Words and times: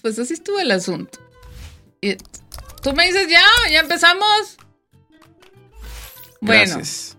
pues 0.00 0.18
así 0.18 0.34
estuvo 0.34 0.58
el 0.58 0.70
asunto. 0.70 1.18
Y 2.00 2.16
tú 2.82 2.92
me 2.94 3.06
dices, 3.06 3.28
ya, 3.28 3.44
ya 3.70 3.80
empezamos. 3.80 4.56
Bueno. 6.40 6.74
Gracias. 6.74 7.16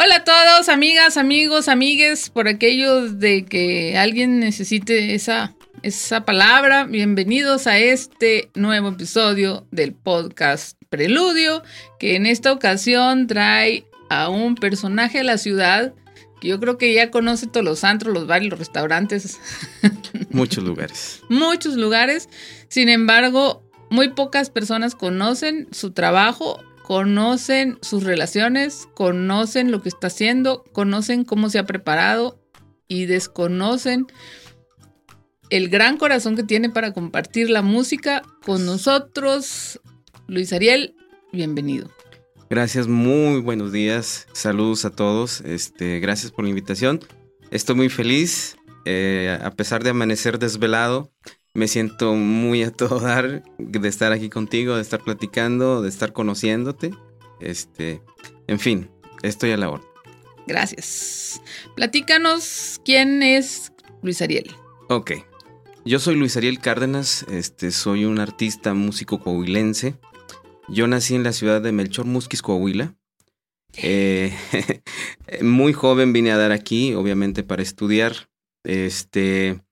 Hola 0.00 0.16
a 0.16 0.24
todos, 0.24 0.68
amigas, 0.68 1.16
amigos, 1.16 1.66
amigues, 1.66 2.30
por 2.30 2.46
aquellos 2.46 3.18
de 3.18 3.44
que 3.44 3.98
alguien 3.98 4.38
necesite 4.38 5.14
esa, 5.14 5.56
esa 5.82 6.24
palabra. 6.24 6.84
Bienvenidos 6.84 7.66
a 7.66 7.78
este 7.78 8.48
nuevo 8.54 8.90
episodio 8.90 9.66
del 9.72 9.94
podcast 9.94 10.78
Preludio, 10.88 11.64
que 11.98 12.14
en 12.14 12.26
esta 12.26 12.52
ocasión 12.52 13.26
trae 13.26 13.86
a 14.08 14.28
un 14.28 14.54
personaje 14.54 15.18
de 15.18 15.24
la 15.24 15.36
ciudad 15.36 15.92
yo 16.42 16.60
creo 16.60 16.78
que 16.78 16.92
ya 16.94 17.10
conoce 17.10 17.46
todos 17.46 17.64
los 17.64 17.84
antros, 17.84 18.14
los 18.14 18.26
bares, 18.26 18.48
los 18.48 18.58
restaurantes, 18.58 19.38
Muchos 20.30 20.64
lugares. 20.64 21.22
muchos 21.28 21.74
lugares. 21.76 22.28
Sin 22.68 22.88
embargo, 22.88 23.62
muy 23.90 24.10
pocas 24.10 24.50
personas 24.50 24.94
conocen 24.94 25.68
su 25.72 25.92
trabajo, 25.92 26.62
conocen 26.82 27.78
sus 27.82 28.04
relaciones, 28.04 28.88
conocen 28.94 29.70
lo 29.70 29.82
que 29.82 29.88
está 29.88 30.06
haciendo, 30.08 30.64
conocen 30.72 31.24
cómo 31.24 31.50
se 31.50 31.58
ha 31.58 31.64
preparado 31.66 32.38
y 32.86 33.06
desconocen 33.06 34.06
el 35.50 35.68
gran 35.68 35.96
corazón 35.96 36.36
que 36.36 36.42
tiene 36.42 36.68
para 36.70 36.92
compartir 36.92 37.50
la 37.50 37.62
música 37.62 38.22
con 38.44 38.66
nosotros. 38.66 39.80
Luis 40.26 40.52
Ariel, 40.52 40.94
bienvenido. 41.32 41.90
Gracias, 42.50 42.88
muy 42.88 43.40
buenos 43.40 43.72
días. 43.72 44.26
Saludos 44.32 44.84
a 44.84 44.90
todos. 44.90 45.42
Este, 45.42 46.00
gracias 46.00 46.32
por 46.32 46.44
la 46.44 46.50
invitación. 46.50 47.00
Estoy 47.50 47.76
muy 47.76 47.88
feliz. 47.88 48.56
eh, 48.84 49.38
a 49.42 49.50
pesar 49.50 49.84
de 49.84 49.90
amanecer 49.90 50.38
desvelado, 50.38 51.12
me 51.52 51.68
siento 51.68 52.14
muy 52.14 52.62
a 52.62 52.70
todo 52.70 53.00
dar 53.00 53.42
de 53.58 53.88
estar 53.88 54.12
aquí 54.12 54.30
contigo, 54.30 54.76
de 54.76 54.82
estar 54.82 55.02
platicando, 55.02 55.82
de 55.82 55.90
estar 55.90 56.12
conociéndote. 56.14 56.94
Este, 57.40 58.00
en 58.46 58.58
fin, 58.58 58.90
estoy 59.22 59.50
a 59.50 59.58
la 59.58 59.68
orden. 59.68 59.86
Gracias. 60.46 61.42
Platícanos 61.76 62.80
quién 62.82 63.22
es 63.22 63.72
Luis 64.02 64.22
Ariel. 64.22 64.50
Ok. 64.88 65.12
Yo 65.84 65.98
soy 65.98 66.16
Luis 66.16 66.36
Ariel 66.36 66.60
Cárdenas, 66.60 67.26
este, 67.30 67.70
soy 67.70 68.04
un 68.06 68.18
artista 68.18 68.72
músico 68.72 69.20
coahuilense. 69.20 69.96
Yo 70.70 70.86
nací 70.86 71.14
en 71.14 71.22
la 71.22 71.32
ciudad 71.32 71.62
de 71.62 71.72
Melchor 71.72 72.04
Musquis, 72.04 72.42
Coahuila. 72.42 72.94
Eh, 73.76 74.36
muy 75.42 75.72
joven 75.72 76.12
vine 76.12 76.30
a 76.30 76.36
dar 76.36 76.52
aquí, 76.52 76.94
obviamente 76.94 77.42
para 77.42 77.62
estudiar. 77.62 78.28
Este, 78.64 79.62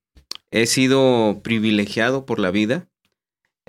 he 0.50 0.66
sido 0.66 1.40
privilegiado 1.42 2.24
por 2.24 2.38
la 2.38 2.50
vida, 2.50 2.88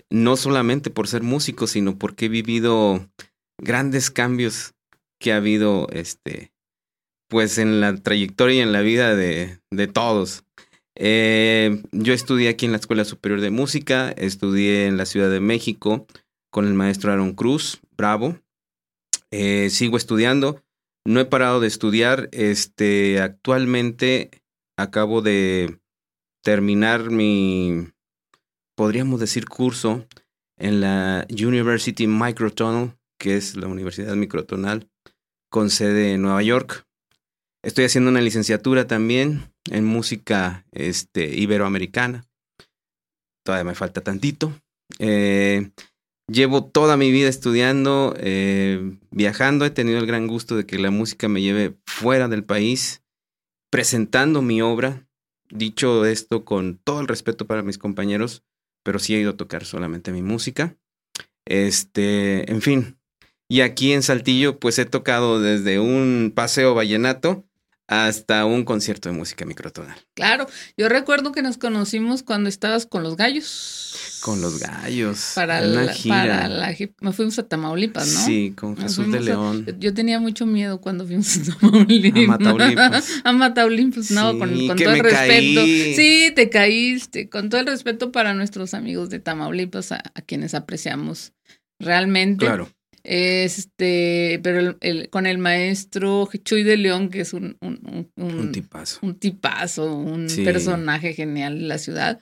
no 0.10 0.38
solamente 0.38 0.90
por 0.90 1.10
ser 1.10 1.22
músico, 1.22 1.68
sino 1.68 1.98
porque 1.98 2.26
he 2.26 2.30
vivido 2.30 3.10
grandes 3.58 4.10
cambios 4.10 4.74
que 5.20 5.34
ha 5.34 5.38
habido, 5.38 5.90
este, 5.92 6.54
pues 7.28 7.58
en 7.58 7.82
la 7.82 7.94
trayectoria 7.98 8.60
y 8.60 8.62
en 8.62 8.72
la 8.72 8.82
vida 8.82 9.16
de, 9.16 9.60
de 9.70 9.88
todos. 9.88 10.46
Eh, 10.96 11.84
yo 11.92 12.14
estudié 12.14 12.48
aquí 12.48 12.66
en 12.66 12.72
la 12.72 12.78
Escuela 12.78 13.04
Superior 13.04 13.42
de 13.42 13.52
Música, 13.52 14.12
estudié 14.12 14.88
en 14.88 14.96
la 14.96 15.06
Ciudad 15.06 15.30
de 15.30 15.42
México 15.42 16.08
con 16.58 16.66
el 16.66 16.74
maestro 16.74 17.12
Aaron 17.12 17.36
Cruz, 17.36 17.82
bravo. 17.96 18.36
Eh, 19.30 19.70
sigo 19.70 19.96
estudiando, 19.96 20.64
no 21.06 21.20
he 21.20 21.26
parado 21.26 21.60
de 21.60 21.68
estudiar. 21.68 22.30
Este, 22.32 23.22
actualmente 23.22 24.32
acabo 24.76 25.22
de 25.22 25.80
terminar 26.42 27.12
mi, 27.12 27.90
podríamos 28.76 29.20
decir, 29.20 29.48
curso 29.48 30.08
en 30.58 30.82
la 30.82 31.28
University 31.30 32.08
Microtonal, 32.08 32.98
que 33.20 33.38
es 33.38 33.56
la 33.56 33.68
Universidad 33.68 34.16
Microtonal, 34.16 34.90
con 35.52 35.70
sede 35.70 36.14
en 36.14 36.24
Nueva 36.24 36.42
York. 36.42 36.88
Estoy 37.62 37.86
haciendo 37.86 38.10
una 38.10 38.22
licenciatura 38.22 38.88
también 38.88 39.54
en 39.70 39.86
música 39.86 40.66
este, 40.72 41.38
iberoamericana. 41.38 42.26
Todavía 43.46 43.64
me 43.64 43.76
falta 43.76 44.02
tantito. 44.02 44.60
Eh, 44.98 45.70
llevo 46.32 46.66
toda 46.66 46.98
mi 46.98 47.12
vida 47.12 47.30
estudiando, 47.30 48.14
eh, 48.18 48.98
viajando. 49.12 49.66
He 49.66 49.70
tenido 49.70 49.98
el 50.00 50.06
gran 50.06 50.28
gusto 50.28 50.56
de 50.56 50.66
que 50.66 50.78
la 50.78 50.92
música 50.92 51.28
me 51.28 51.42
lleve 51.42 51.76
fuera 51.86 52.28
del 52.28 52.44
país, 52.44 53.04
presentando 53.70 54.42
mi 54.42 54.62
obra. 54.62 55.08
Dicho 55.50 56.06
esto 56.06 56.44
con 56.44 56.78
todo 56.84 57.00
el 57.00 57.08
respeto 57.08 57.48
para 57.48 57.64
mis 57.64 57.78
compañeros, 57.78 58.44
pero 58.84 59.00
sí 59.00 59.16
he 59.16 59.20
ido 59.20 59.32
a 59.32 59.38
tocar 59.38 59.66
solamente 59.66 60.12
mi 60.12 60.22
música. 60.22 60.76
Este, 61.46 62.52
en 62.52 62.62
fin. 62.62 62.98
Y 63.50 63.62
aquí 63.62 63.94
en 63.94 64.04
Saltillo, 64.04 64.60
pues 64.60 64.78
he 64.78 64.86
tocado 64.86 65.40
desde 65.40 65.80
un 65.80 66.34
paseo 66.36 66.76
vallenato 66.76 67.46
hasta 67.88 68.46
un 68.46 68.66
concierto 68.66 69.08
de 69.10 69.16
música 69.16 69.46
microtonal. 69.46 69.98
Claro, 70.14 70.46
yo 70.78 70.90
recuerdo 70.90 71.32
que 71.32 71.42
nos 71.42 71.58
conocimos 71.58 72.22
cuando 72.22 72.50
estabas 72.50 72.86
con 72.86 73.02
los 73.02 73.16
gallos. 73.16 74.20
Con 74.22 74.42
los 74.42 74.60
gallos. 74.60 75.32
Para 75.36 75.62
una 75.62 75.84
la, 75.86 75.94
gira. 75.94 76.16
para 76.16 76.50
la 76.50 76.76
nos 77.00 77.16
fuimos 77.16 77.40
a 77.40 77.44
Tamaulipas, 77.48 78.14
¿no? 78.14 78.20
Sí, 78.26 78.54
con 78.58 78.74
Nos 78.74 78.84
Jesús 78.84 79.10
de 79.12 79.18
a- 79.20 79.22
León. 79.22 79.66
yo, 79.80 79.94
tenía 79.94 80.20
mucho 80.20 80.46
miedo 80.46 80.82
cuando 80.82 81.06
fuimos 81.06 81.38
a 81.38 81.60
Tamaulipas. 81.60 82.24
A 82.24 82.28
Mataulipas. 82.28 83.12
a 83.24 83.32
Mataulipas, 83.32 84.12
no, 84.12 84.32
Sí, 84.34 84.38
con, 84.68 84.78
todo 84.78 84.94
el 84.94 85.00
respeto. 85.00 85.62
caí. 85.62 85.94
Sí, 85.96 86.32
te 86.36 86.50
caíste. 86.50 87.30
Con 87.30 87.50
todo 87.50 87.62
el 87.62 87.68
respeto 87.68 88.12
para 88.12 88.34
nuestros 88.34 88.74
amigos 88.74 89.10
de 89.10 89.20
Tamaulipas, 89.20 89.94
a, 89.94 90.04
a 90.14 90.22
quienes 90.22 90.54
apreciamos 90.54 91.32
realmente. 91.80 92.46
Claro. 92.46 92.70
Este, 93.10 94.40
pero 94.44 94.60
el- 94.60 94.78
el- 94.82 95.10
con 95.10 95.26
el 95.28 95.38
maestro 95.38 96.28
Chuy 96.44 96.64
de 96.64 96.76
León, 96.78 97.10
que 97.10 97.22
es 97.22 97.34
un, 97.34 97.58
un, 97.62 98.10
un- 98.18 98.52
tipazo. 98.52 99.00
un 99.02 99.16
tipazo, 99.16 99.96
un 99.96 100.30
Sí. 100.30 100.44
personaje 100.44 101.14
genial 101.14 101.58
de 101.60 101.66
la 101.68 101.78
ciudad. 101.78 102.20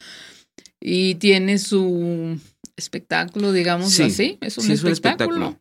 Y 0.80 1.16
tiene 1.16 1.58
su 1.58 2.40
espectáculo, 2.78 3.52
digamos 3.52 3.92
Sí, 3.92 4.04
así. 4.04 4.38
Es 4.42 4.58
un 4.58 4.66
sí, 4.66 4.74
es 4.74 4.84
un 4.84 4.92
espectáculo, 4.92 5.60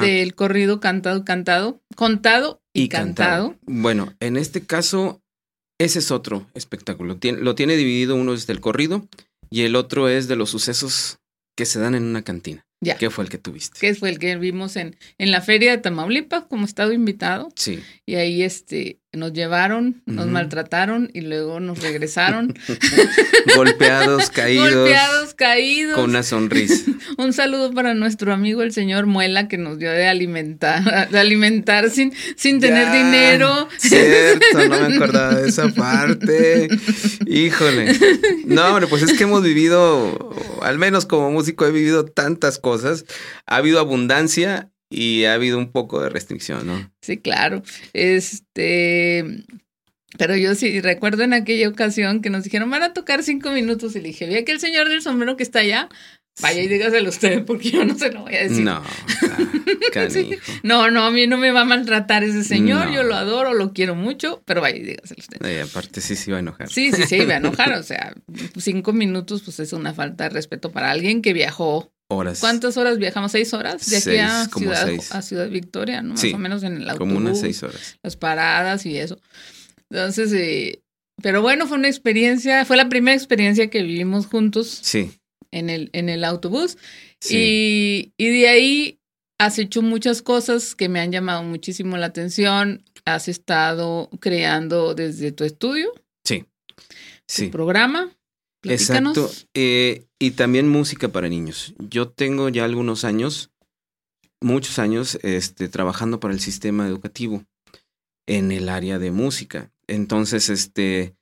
del 0.00 0.34
corrido 0.34 0.80
cantado, 0.80 1.24
cantado, 1.24 1.80
contado 1.96 2.60
y, 2.74 2.88
cantado. 2.88 3.56
Bueno, 3.66 4.12
en 4.20 4.36
este 4.36 4.66
caso, 4.66 5.22
ese 5.80 6.00
es 6.00 6.10
otro 6.10 6.46
espectáculo. 6.54 7.16
Tien- 7.16 7.38
lo 7.40 7.54
tiene 7.54 7.76
dividido, 7.76 8.16
uno 8.16 8.34
es 8.34 8.46
del 8.46 8.60
corrido 8.60 9.08
y 9.50 9.62
el 9.62 9.76
otro 9.76 10.08
es 10.08 10.28
de 10.28 10.36
los 10.36 10.50
sucesos 10.50 11.18
que 11.56 11.64
se 11.64 11.78
dan 11.80 11.94
en 11.94 12.02
una 12.04 12.22
cantina. 12.22 12.66
Ya. 12.80 12.96
¿Qué 12.96 13.10
fue 13.10 13.24
el 13.24 13.30
que 13.30 13.38
tuviste? 13.38 13.78
Que 13.80 13.94
fue 13.94 14.08
el 14.10 14.18
que 14.18 14.36
vimos 14.36 14.76
en, 14.76 14.96
en 15.18 15.30
la 15.32 15.40
feria 15.40 15.72
de 15.72 15.78
Tamaulipas 15.78 16.44
como 16.44 16.64
estado 16.64 16.92
invitado. 16.92 17.48
Sí. 17.56 17.82
Y 18.06 18.14
ahí 18.14 18.42
este, 18.42 19.00
nos 19.12 19.32
llevaron, 19.32 20.02
nos 20.04 20.26
maltrataron 20.26 21.10
y 21.14 21.22
luego 21.22 21.60
nos 21.60 21.80
regresaron. 21.80 22.54
Golpeados, 23.56 24.28
caídos, 24.34 24.74
Golpeados, 24.74 25.34
caídos. 25.34 25.94
con 25.94 26.10
una 26.10 26.22
sonrisa. 26.22 26.90
Un 27.16 27.32
saludo 27.32 27.72
para 27.72 27.94
nuestro 27.94 28.34
amigo 28.34 28.62
el 28.62 28.72
señor 28.72 29.06
Muela 29.06 29.48
que 29.48 29.56
nos 29.56 29.78
dio 29.78 29.90
de 29.90 30.06
alimentar, 30.06 31.08
de 31.08 31.18
alimentar 31.18 31.88
sin, 31.88 32.12
sin 32.36 32.60
tener 32.60 32.92
dinero. 32.92 33.68
Cierto, 33.78 34.68
no 34.68 34.88
me 34.88 34.96
acordaba 34.96 35.36
de 35.36 35.48
esa 35.48 35.68
parte. 35.70 36.68
Híjole. 37.26 37.98
No, 38.44 38.66
hombre, 38.66 38.88
pues 38.88 39.02
es 39.02 39.16
que 39.16 39.24
hemos 39.24 39.42
vivido, 39.42 40.36
al 40.60 40.78
menos 40.78 41.06
como 41.06 41.30
músico 41.30 41.64
he 41.64 41.72
vivido 41.72 42.04
tantas 42.04 42.58
cosas. 42.58 43.06
Ha 43.46 43.56
habido 43.56 43.80
abundancia 43.80 44.70
y 44.90 45.24
ha 45.24 45.34
habido 45.34 45.58
un 45.58 45.70
poco 45.72 46.00
de 46.02 46.08
restricción, 46.08 46.66
¿no? 46.66 46.92
Sí, 47.02 47.18
claro. 47.18 47.62
Este, 47.92 49.44
pero 50.16 50.36
yo 50.36 50.54
sí 50.54 50.80
recuerdo 50.80 51.22
en 51.22 51.34
aquella 51.34 51.68
ocasión 51.68 52.22
que 52.22 52.30
nos 52.30 52.44
dijeron 52.44 52.70
van 52.70 52.82
a 52.82 52.92
tocar 52.94 53.22
cinco 53.22 53.50
minutos 53.50 53.94
y 53.96 54.00
le 54.00 54.08
dije, 54.08 54.26
ve 54.26 54.44
que 54.44 54.52
el 54.52 54.60
señor 54.60 54.88
del 54.88 55.02
sombrero 55.02 55.36
que 55.36 55.42
está 55.42 55.60
allá, 55.60 55.88
vaya 56.40 56.62
y 56.62 56.68
dígaselo 56.68 57.08
usted 57.10 57.44
porque 57.44 57.70
yo 57.70 57.84
no 57.84 57.98
se 57.98 58.10
lo 58.12 58.22
voy 58.22 58.34
a 58.36 58.42
decir. 58.44 58.64
No, 58.64 58.82
ah. 58.82 59.38
No, 60.62 60.90
no, 60.90 61.04
a 61.04 61.10
mí 61.10 61.26
no 61.26 61.36
me 61.36 61.50
va 61.50 61.62
a 61.62 61.64
maltratar 61.64 62.24
ese 62.24 62.44
señor, 62.44 62.86
No. 62.86 62.94
yo 62.94 63.02
lo 63.02 63.14
adoro, 63.14 63.54
lo 63.54 63.72
quiero 63.72 63.94
mucho, 63.94 64.42
pero 64.46 64.60
vaya 64.60 64.76
y 64.78 64.82
dígaselo 64.82 65.20
usted. 65.20 65.56
Y 65.56 65.58
aparte 65.60 66.00
sí 66.00 66.16
se 66.16 66.30
iba 66.30 66.38
a 66.38 66.40
enojar. 66.40 66.70
Sí, 66.70 66.92
sí, 66.92 67.02
sí, 67.04 67.16
iba 67.16 67.34
a 67.34 67.38
enojar, 67.38 67.72
o 67.74 67.82
sea, 67.82 68.14
cinco 68.56 68.92
minutos 68.92 69.42
pues 69.42 69.60
es 69.60 69.72
una 69.72 69.92
falta 69.92 70.24
de 70.24 70.30
respeto 70.30 70.72
para 70.72 70.90
alguien 70.90 71.20
que 71.22 71.32
viajó. 71.32 71.92
Horas. 72.10 72.40
¿Cuántas 72.40 72.76
horas 72.78 72.96
viajamos? 72.98 73.32
¿Seis 73.32 73.52
horas? 73.52 73.88
De 73.90 73.96
aquí 73.96 74.04
Seis, 74.04 74.20
a, 74.22 74.46
Ciudad, 74.48 74.86
seis. 74.86 75.12
a 75.12 75.20
Ciudad 75.22 75.50
Victoria, 75.50 76.00
¿no? 76.00 76.10
Más 76.10 76.20
Sí, 76.20 76.32
o 76.32 76.38
menos 76.38 76.62
en 76.62 76.78
el 76.78 76.88
autobús. 76.88 76.98
Como 77.14 77.16
unas 77.18 77.40
seis 77.40 77.62
horas. 77.62 77.98
las 78.02 78.16
paradas 78.16 78.86
y 78.86 78.96
eso. 78.96 79.20
Entonces, 79.90 80.32
eh, 80.32 80.80
pero 81.22 81.42
bueno, 81.42 81.66
fue 81.66 81.76
una 81.76 81.88
experiencia, 81.88 82.64
fue 82.64 82.76
la 82.78 82.88
primera 82.88 83.14
experiencia 83.14 83.68
que 83.68 83.82
vivimos 83.82 84.26
juntos 84.26 84.78
Sí. 84.82 85.12
en 85.50 85.68
el, 85.68 85.90
en 85.92 86.08
el 86.08 86.24
autobús. 86.24 86.78
Sí. 87.20 88.12
Y, 88.16 88.24
y 88.24 88.40
de 88.40 88.48
ahí 88.48 88.98
has 89.38 89.58
hecho 89.58 89.82
muchas 89.82 90.22
cosas 90.22 90.74
que 90.74 90.88
me 90.88 91.00
han 91.00 91.12
llamado 91.12 91.42
muchísimo 91.42 91.98
la 91.98 92.06
atención. 92.06 92.84
Has 93.04 93.28
estado 93.28 94.08
creando 94.20 94.94
desde 94.94 95.30
tu 95.32 95.44
estudio, 95.44 95.92
Sí. 96.24 96.40
tu 96.76 96.84
Sí. 97.26 97.46
programa, 97.48 98.10
Platícanos. 98.62 99.16
Exacto. 99.16 99.48
Eh, 99.54 100.04
y 100.18 100.32
también 100.32 100.68
música 100.68 101.08
para 101.08 101.28
niños. 101.28 101.74
Yo 101.78 102.08
tengo 102.08 102.48
ya 102.48 102.64
algunos 102.64 103.04
años, 103.04 103.50
muchos 104.40 104.78
años, 104.78 105.18
este, 105.22 105.68
trabajando 105.68 106.20
para 106.20 106.34
el 106.34 106.40
sistema 106.40 106.86
educativo 106.86 107.44
en 108.26 108.52
el 108.52 108.68
área 108.68 108.98
de 108.98 109.10
música. 109.10 109.72
Entonces, 109.86 110.48
este, 110.50 111.16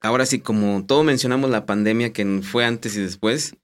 ahora 0.00 0.26
sí, 0.26 0.40
como 0.40 0.84
todo 0.86 1.04
mencionamos 1.04 1.50
la 1.50 1.66
pandemia 1.66 2.12
que 2.12 2.42
fue 2.42 2.64
antes 2.64 2.96
y 2.96 3.00
después, 3.00 3.56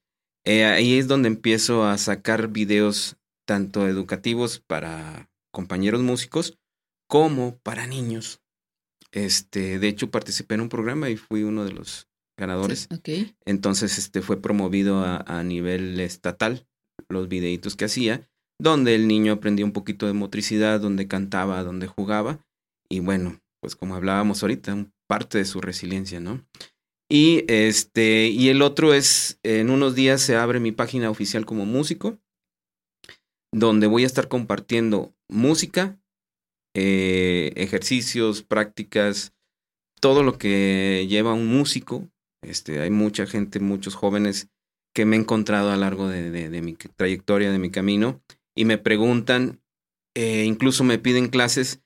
eh, 0.44 0.64
ahí 0.64 0.98
es 0.98 1.08
donde 1.08 1.28
empiezo 1.28 1.84
a 1.84 1.96
sacar 1.96 2.48
videos 2.48 3.16
tanto 3.46 3.88
educativos 3.88 4.60
para 4.60 5.30
compañeros 5.50 6.02
músicos 6.02 6.58
como 7.08 7.58
para 7.58 7.86
niños. 7.86 8.40
Este, 9.10 9.78
de 9.78 9.88
hecho, 9.88 10.10
participé 10.10 10.54
en 10.54 10.62
un 10.62 10.68
programa 10.68 11.08
y 11.08 11.16
fui 11.16 11.44
uno 11.44 11.64
de 11.64 11.72
los 11.72 12.08
ganadores. 12.36 12.88
Ok. 12.90 13.08
Entonces, 13.44 13.98
este 13.98 14.22
fue 14.22 14.40
promovido 14.40 15.00
a, 15.00 15.18
a 15.26 15.42
nivel 15.44 15.98
estatal, 16.00 16.66
los 17.08 17.28
videitos 17.28 17.76
que 17.76 17.84
hacía, 17.86 18.28
donde 18.60 18.94
el 18.94 19.08
niño 19.08 19.32
aprendía 19.32 19.64
un 19.64 19.72
poquito 19.72 20.06
de 20.06 20.12
motricidad, 20.12 20.80
donde 20.80 21.08
cantaba, 21.08 21.62
donde 21.62 21.86
jugaba. 21.86 22.44
Y 22.88 23.00
bueno, 23.00 23.40
pues 23.60 23.76
como 23.76 23.94
hablábamos 23.94 24.42
ahorita, 24.42 24.86
parte 25.08 25.38
de 25.38 25.44
su 25.44 25.60
resiliencia, 25.60 26.20
¿no? 26.20 26.44
Y 27.10 27.44
este, 27.48 28.28
y 28.28 28.48
el 28.48 28.62
otro 28.62 28.94
es, 28.94 29.38
en 29.42 29.70
unos 29.70 29.94
días 29.94 30.20
se 30.20 30.36
abre 30.36 30.60
mi 30.60 30.72
página 30.72 31.10
oficial 31.10 31.44
como 31.44 31.66
músico, 31.66 32.18
donde 33.52 33.86
voy 33.86 34.02
a 34.02 34.06
estar 34.06 34.28
compartiendo 34.28 35.14
música, 35.28 35.98
eh, 36.74 37.52
ejercicios, 37.56 38.42
prácticas, 38.42 39.32
todo 40.00 40.22
lo 40.22 40.38
que 40.38 41.06
lleva 41.08 41.34
un 41.34 41.46
músico. 41.46 42.08
Este, 42.46 42.80
hay 42.80 42.90
mucha 42.90 43.26
gente, 43.26 43.60
muchos 43.60 43.94
jóvenes 43.94 44.48
que 44.94 45.04
me 45.04 45.16
he 45.16 45.18
encontrado 45.18 45.70
a 45.70 45.74
lo 45.74 45.80
largo 45.80 46.08
de, 46.08 46.62
mi 46.62 46.74
trayectoria, 46.74 47.50
de 47.50 47.58
mi 47.58 47.70
camino, 47.70 48.22
y 48.54 48.64
me 48.64 48.78
preguntan, 48.78 49.60
eh, 50.14 50.44
incluso 50.44 50.84
me 50.84 50.98
piden 50.98 51.28
clases. 51.28 51.82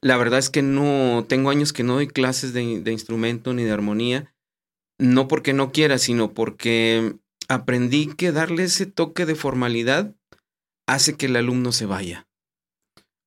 La 0.00 0.16
verdad 0.16 0.38
es 0.38 0.50
que 0.50 0.62
no, 0.62 1.24
tengo 1.28 1.50
años 1.50 1.72
que 1.72 1.82
no 1.82 1.94
doy 1.94 2.06
clases 2.06 2.52
de, 2.52 2.80
de 2.80 2.92
instrumento 2.92 3.54
ni 3.54 3.64
de 3.64 3.72
armonía, 3.72 4.32
no 4.98 5.26
porque 5.26 5.52
no 5.52 5.72
quiera, 5.72 5.98
sino 5.98 6.32
porque 6.32 7.16
aprendí 7.48 8.14
que 8.14 8.32
darle 8.32 8.64
ese 8.64 8.86
toque 8.86 9.26
de 9.26 9.34
formalidad 9.34 10.14
hace 10.86 11.16
que 11.16 11.26
el 11.26 11.36
alumno 11.36 11.72
se 11.72 11.86
vaya. 11.86 12.28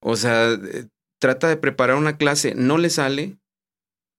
O 0.02 0.16
sea, 0.16 0.54
eh, 0.54 0.88
trata 1.20 1.48
de 1.48 1.58
preparar 1.58 1.98
una 1.98 2.18
clase, 2.18 2.56
no 2.56 2.78
le 2.78 2.90
sale, 2.90 3.40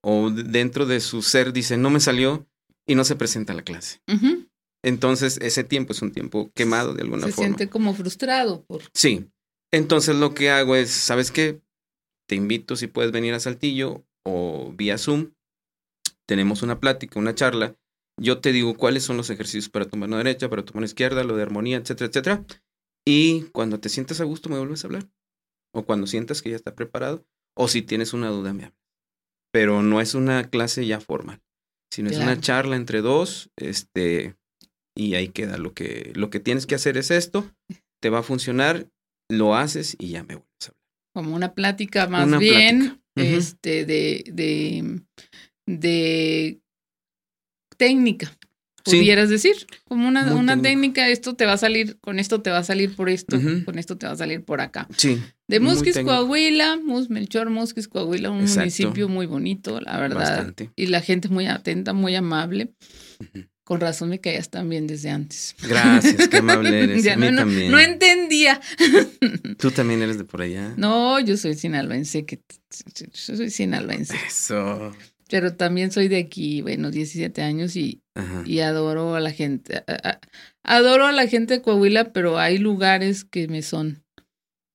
o 0.02 0.31
dentro 0.31 0.87
de 0.87 1.00
su 1.00 1.22
ser 1.22 1.52
dice, 1.52 1.76
no 1.76 1.90
me 1.90 2.00
salió, 2.00 2.47
y 2.88 2.96
no 2.96 3.05
se 3.05 3.14
presenta 3.14 3.52
a 3.52 3.56
la 3.56 3.62
clase. 3.62 4.00
Entonces, 4.82 5.38
ese 5.43 5.62
tiempo 5.62 5.93
es 5.93 6.02
un 6.02 6.11
tiempo 6.12 6.50
quemado 6.55 6.94
de 6.94 7.02
alguna 7.02 7.26
Se 7.26 7.32
forma. 7.32 7.46
siente 7.46 7.69
como 7.69 7.94
frustrado 7.94 8.64
por... 8.64 8.82
Sí. 8.94 9.31
Entonces, 9.73 10.17
lo 10.17 10.35
que 10.35 10.50
hago 10.50 10.75
es, 10.75 10.90
¿sabes 10.90 11.31
qué? 11.31 11.61
Te 12.29 12.35
invito 12.35 12.75
si 12.76 12.87
puedes 12.87 13.12
venir 13.12 13.35
a 13.35 13.40
Saltillo 13.40 14.05
o 14.25 14.73
vía 14.76 14.99
Zoom. 14.99 15.32
Tenemos 16.26 16.62
una 16.62 16.81
plática, 16.81 17.19
una 17.19 17.35
charla. 17.35 17.76
Yo 18.20 18.40
te 18.40 18.52
digo 18.52 18.76
cuáles 18.76 19.02
son 19.05 19.17
los 19.17 19.31
ejercicios 19.31 19.69
para 19.69 19.84
tu 19.87 19.96
mano 19.96 20.17
derecha, 20.17 20.49
para 20.49 20.64
tu 20.64 20.75
mano 20.75 20.84
izquierda, 20.87 21.23
lo 21.25 21.37
de 21.37 21.43
armonía, 21.43 21.76
etcétera, 21.79 22.08
etcétera. 22.08 22.44
Y 23.06 23.43
cuando 23.52 23.81
te 23.81 23.88
sientas 23.88 24.20
a 24.20 24.25
gusto, 24.25 24.49
me 24.49 24.58
vuelves 24.58 24.84
a 24.84 24.88
hablar. 24.88 25.08
O 25.75 25.84
cuando 25.84 26.06
sientas 26.06 26.43
que 26.43 26.50
ya 26.50 26.56
está 26.56 26.75
preparado. 26.75 27.26
O 27.56 27.69
si 27.69 27.82
tienes 27.82 28.12
una 28.12 28.29
duda, 28.29 28.52
me 28.52 28.64
hablas. 28.64 28.79
Pero 29.52 29.82
no 29.82 30.00
es 30.00 30.14
una 30.14 30.50
clase 30.50 30.87
ya 30.87 31.00
formal, 31.00 31.41
sino 31.90 32.11
es 32.11 32.17
Claro. 32.17 32.32
una 32.32 32.40
charla 32.40 32.76
entre 32.76 33.00
dos, 33.00 33.50
este, 33.56 34.37
y 34.96 35.14
ahí 35.14 35.29
queda. 35.29 35.56
Lo 35.58 35.73
que, 35.75 36.12
lo 36.14 36.31
que 36.31 36.40
tienes 36.40 36.67
que 36.67 36.75
hacer 36.75 36.96
es 36.96 37.11
esto, 37.11 37.50
te 38.00 38.11
va 38.11 38.20
a 38.20 38.23
funcionar, 38.23 38.88
lo 39.31 39.55
haces 39.56 39.96
y 39.99 40.11
ya 40.11 40.23
me 40.25 40.37
vuelves 40.37 40.49
a 40.62 40.67
hablar. 40.69 40.82
como 41.14 41.35
una 41.37 41.55
plática 41.55 42.06
más 42.08 42.26
Una 42.26 42.38
bien 42.38 42.79
plática. 42.79 43.02
Este 43.17 43.85
de, 43.85 44.25
de 44.32 45.00
de 45.67 46.61
técnica 47.76 48.38
Sí. 48.88 48.99
pudieras 48.99 49.29
decir 49.29 49.55
como 49.85 50.08
una, 50.08 50.25
Muy 50.25 50.32
una 50.40 50.52
técnico. 50.55 50.62
técnica 50.62 51.08
esto 51.08 51.35
te 51.35 51.46
va 51.46 51.52
a 51.55 51.58
salir 51.58 51.99
con 52.00 52.19
esto 52.19 52.40
te 52.43 52.50
va 52.50 52.58
a 52.58 52.64
salir 52.64 52.94
por 52.96 53.08
esto 53.08 53.38
con 53.64 53.79
esto 53.79 53.96
te 53.96 54.06
va 54.06 54.12
a 54.12 54.17
salir 54.17 54.43
por 54.44 54.61
acá 54.61 54.88
Sí. 54.96 55.20
de 55.46 55.61
Musquis. 55.61 55.99
Coahuila 55.99 56.76
Mus 56.82 57.11
Melchor 57.11 57.50
Musquis 57.50 57.88
Coahuila 57.88 58.31
un 58.31 58.40
Exacto. 58.40 58.61
municipio 58.61 59.08
muy 59.08 59.26
bonito 59.26 59.81
la 59.81 59.99
verdad 59.99 60.17
Bastante. 60.37 60.70
y 60.76 60.87
la 60.87 61.00
gente 61.00 61.29
muy 61.29 61.46
atenta 61.46 61.93
muy 61.93 62.14
amable 62.17 62.73
con 63.64 63.81
razón 63.81 64.08
me 64.08 64.19
caías 64.19 64.49
tan 64.49 64.69
bien 64.70 64.87
desde 64.87 65.11
antes 65.11 65.55
Gracias, 65.62 66.29
qué 66.29 66.38
amable 66.38 66.70
eres. 66.84 67.05
Ya 67.05 67.14
a 67.14 67.17
mí 67.17 67.26
no, 67.26 67.32
no- 67.32 67.38
también. 67.41 67.70
no 67.70 67.79
entendía 67.79 68.61
Tú 69.58 69.70
también 69.70 70.00
eres 70.02 70.17
de 70.19 70.25
por 70.25 70.41
allá. 70.43 70.73
No, 70.76 71.19
yo 71.20 71.37
soy 71.37 71.55
sinaloense, 71.55 72.25
que 72.25 72.41
yo 73.26 73.37
soy 73.37 73.50
sinaloense, 73.50 74.14
Eso. 74.26 74.93
Pero 75.28 75.54
también 75.54 75.90
soy 75.92 76.08
de 76.08 76.19
aquí, 76.19 76.62
bueno, 76.62 76.90
17 76.90 77.42
años 77.42 77.76
y, 77.76 78.02
y 78.46 78.60
adoro 78.60 79.14
a 79.14 79.20
la 79.20 79.30
gente. 79.32 79.76
a- 79.86 80.08
a- 80.08 80.20
adoro 80.62 81.06
a 81.06 81.12
la 81.12 81.26
gente 81.28 81.54
de 81.54 81.62
Coahuila, 81.62 82.12
pero 82.12 82.38
hay 82.38 82.58
lugares 82.58 83.25
que 83.25 83.48
me 83.48 83.62
son 83.62 84.04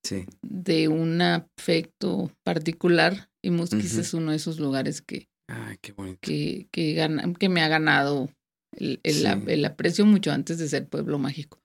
Sí. 0.05 0.25
de 0.41 0.87
un 0.89 1.21
afecto 1.21 2.31
particular 2.43 3.29
y 3.41 3.51
Musquis 3.51 3.95
es 3.97 4.13
uno 4.13 4.31
de 4.31 4.37
esos 4.37 4.59
lugares 4.59 5.01
que, 5.01 5.27
Ay, 5.47 5.77
qué 5.81 5.91
bonito. 5.93 6.19
que, 6.21 6.67
que, 6.71 6.93
gana- 6.93 7.33
que 7.39 7.47
me 7.49 7.61
ha 7.61 7.67
ganado 7.69 8.29
el, 8.75 8.99
el- 9.03 9.13
Sí. 9.13 9.27
el 9.47 9.65
aprecio 9.65 10.05
mucho 10.05 10.31
antes 10.31 10.57
de 10.57 10.67
ser 10.67 10.87
pueblo 10.87 11.19
mágico. 11.19 11.61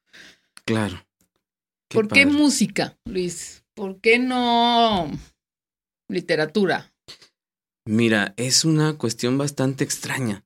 Claro. 0.64 1.04
¿Por 1.88 2.06
qué 2.08 2.26
música, 2.26 2.96
Luis? 3.06 3.64
¿Por 3.74 4.00
qué 4.00 4.18
no 4.18 5.10
literatura? 6.08 6.92
Mira, 7.88 8.34
es 8.36 8.66
una 8.66 8.98
cuestión 8.98 9.38
bastante 9.38 9.82
extraña. 9.82 10.44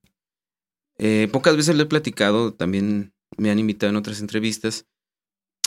Eh, 0.97 1.29
pocas 1.33 1.57
veces 1.57 1.75
lo 1.75 1.83
he 1.83 1.87
platicado, 1.87 2.55
también 2.55 3.13
me 3.37 3.51
han 3.51 3.59
invitado 3.59 3.91
en 3.91 3.97
otras 3.97 4.21
entrevistas. 4.21 4.87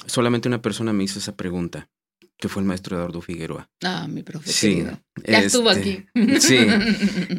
Solamente 0.05 0.47
una 0.47 0.61
persona 0.61 0.93
me 0.93 1.03
hizo 1.03 1.19
esa 1.19 1.35
pregunta, 1.35 1.89
que 2.37 2.47
fue 2.47 2.61
el 2.61 2.67
maestro 2.67 2.95
Eduardo 2.95 3.19
Figueroa. 3.21 3.69
Ah, 3.83 4.07
mi 4.07 4.23
profe 4.23 4.53
Sí. 4.53 4.85
Ya 5.27 5.39
estuvo 5.39 5.69
Este, 5.69 6.07
aquí. 6.13 6.39
Sí. 6.39 6.57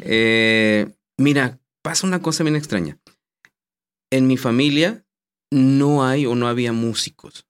Eh, 0.02 0.86
mira, 1.16 1.58
pasa 1.80 2.06
una 2.06 2.20
cosa 2.20 2.42
bien 2.44 2.56
extraña. 2.56 2.98
En 4.10 4.26
mi 4.26 4.36
familia 4.36 5.06
no 5.50 6.04
hay 6.04 6.26
o 6.26 6.34
no 6.34 6.46
había 6.46 6.74
músicos. 6.74 7.46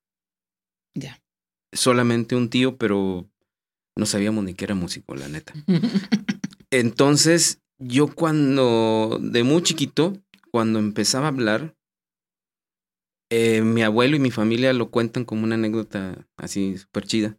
Ya. 0.94 1.20
Solamente 1.72 2.36
un 2.36 2.48
tío, 2.48 2.76
pero 2.76 3.28
no 3.96 4.06
sabíamos 4.06 4.44
ni 4.44 4.54
que 4.54 4.66
era 4.66 4.76
músico, 4.76 5.16
la 5.16 5.28
neta. 5.28 5.52
Entonces, 6.72 7.60
yo 7.78 8.08
cuando, 8.08 9.18
de 9.20 9.42
muy 9.42 9.62
chiquito, 9.62 10.14
cuando 10.50 10.78
empezaba 10.78 11.26
a 11.26 11.28
hablar, 11.28 11.76
eh, 13.30 13.62
mi 13.62 13.82
abuelo 13.82 14.16
y 14.16 14.20
mi 14.20 14.30
familia 14.30 14.72
lo 14.72 14.90
cuentan 14.90 15.24
como 15.24 15.44
una 15.44 15.56
anécdota 15.56 16.26
así 16.36 16.78
súper 16.78 17.04
chida. 17.06 17.38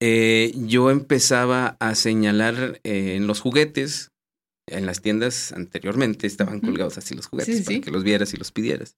Eh, 0.00 0.52
yo 0.56 0.90
empezaba 0.90 1.76
a 1.80 1.94
señalar 1.94 2.80
eh, 2.84 3.14
en 3.16 3.26
los 3.26 3.40
juguetes, 3.40 4.10
en 4.68 4.86
las 4.86 5.00
tiendas 5.00 5.52
anteriormente 5.52 6.26
estaban 6.26 6.60
colgados 6.60 6.98
así 6.98 7.14
los 7.14 7.26
juguetes 7.26 7.58
Sí, 7.58 7.64
para 7.64 7.76
sí. 7.76 7.80
que 7.80 7.90
los 7.90 8.04
vieras 8.04 8.34
y 8.34 8.36
los 8.36 8.52
pidieras. 8.52 8.96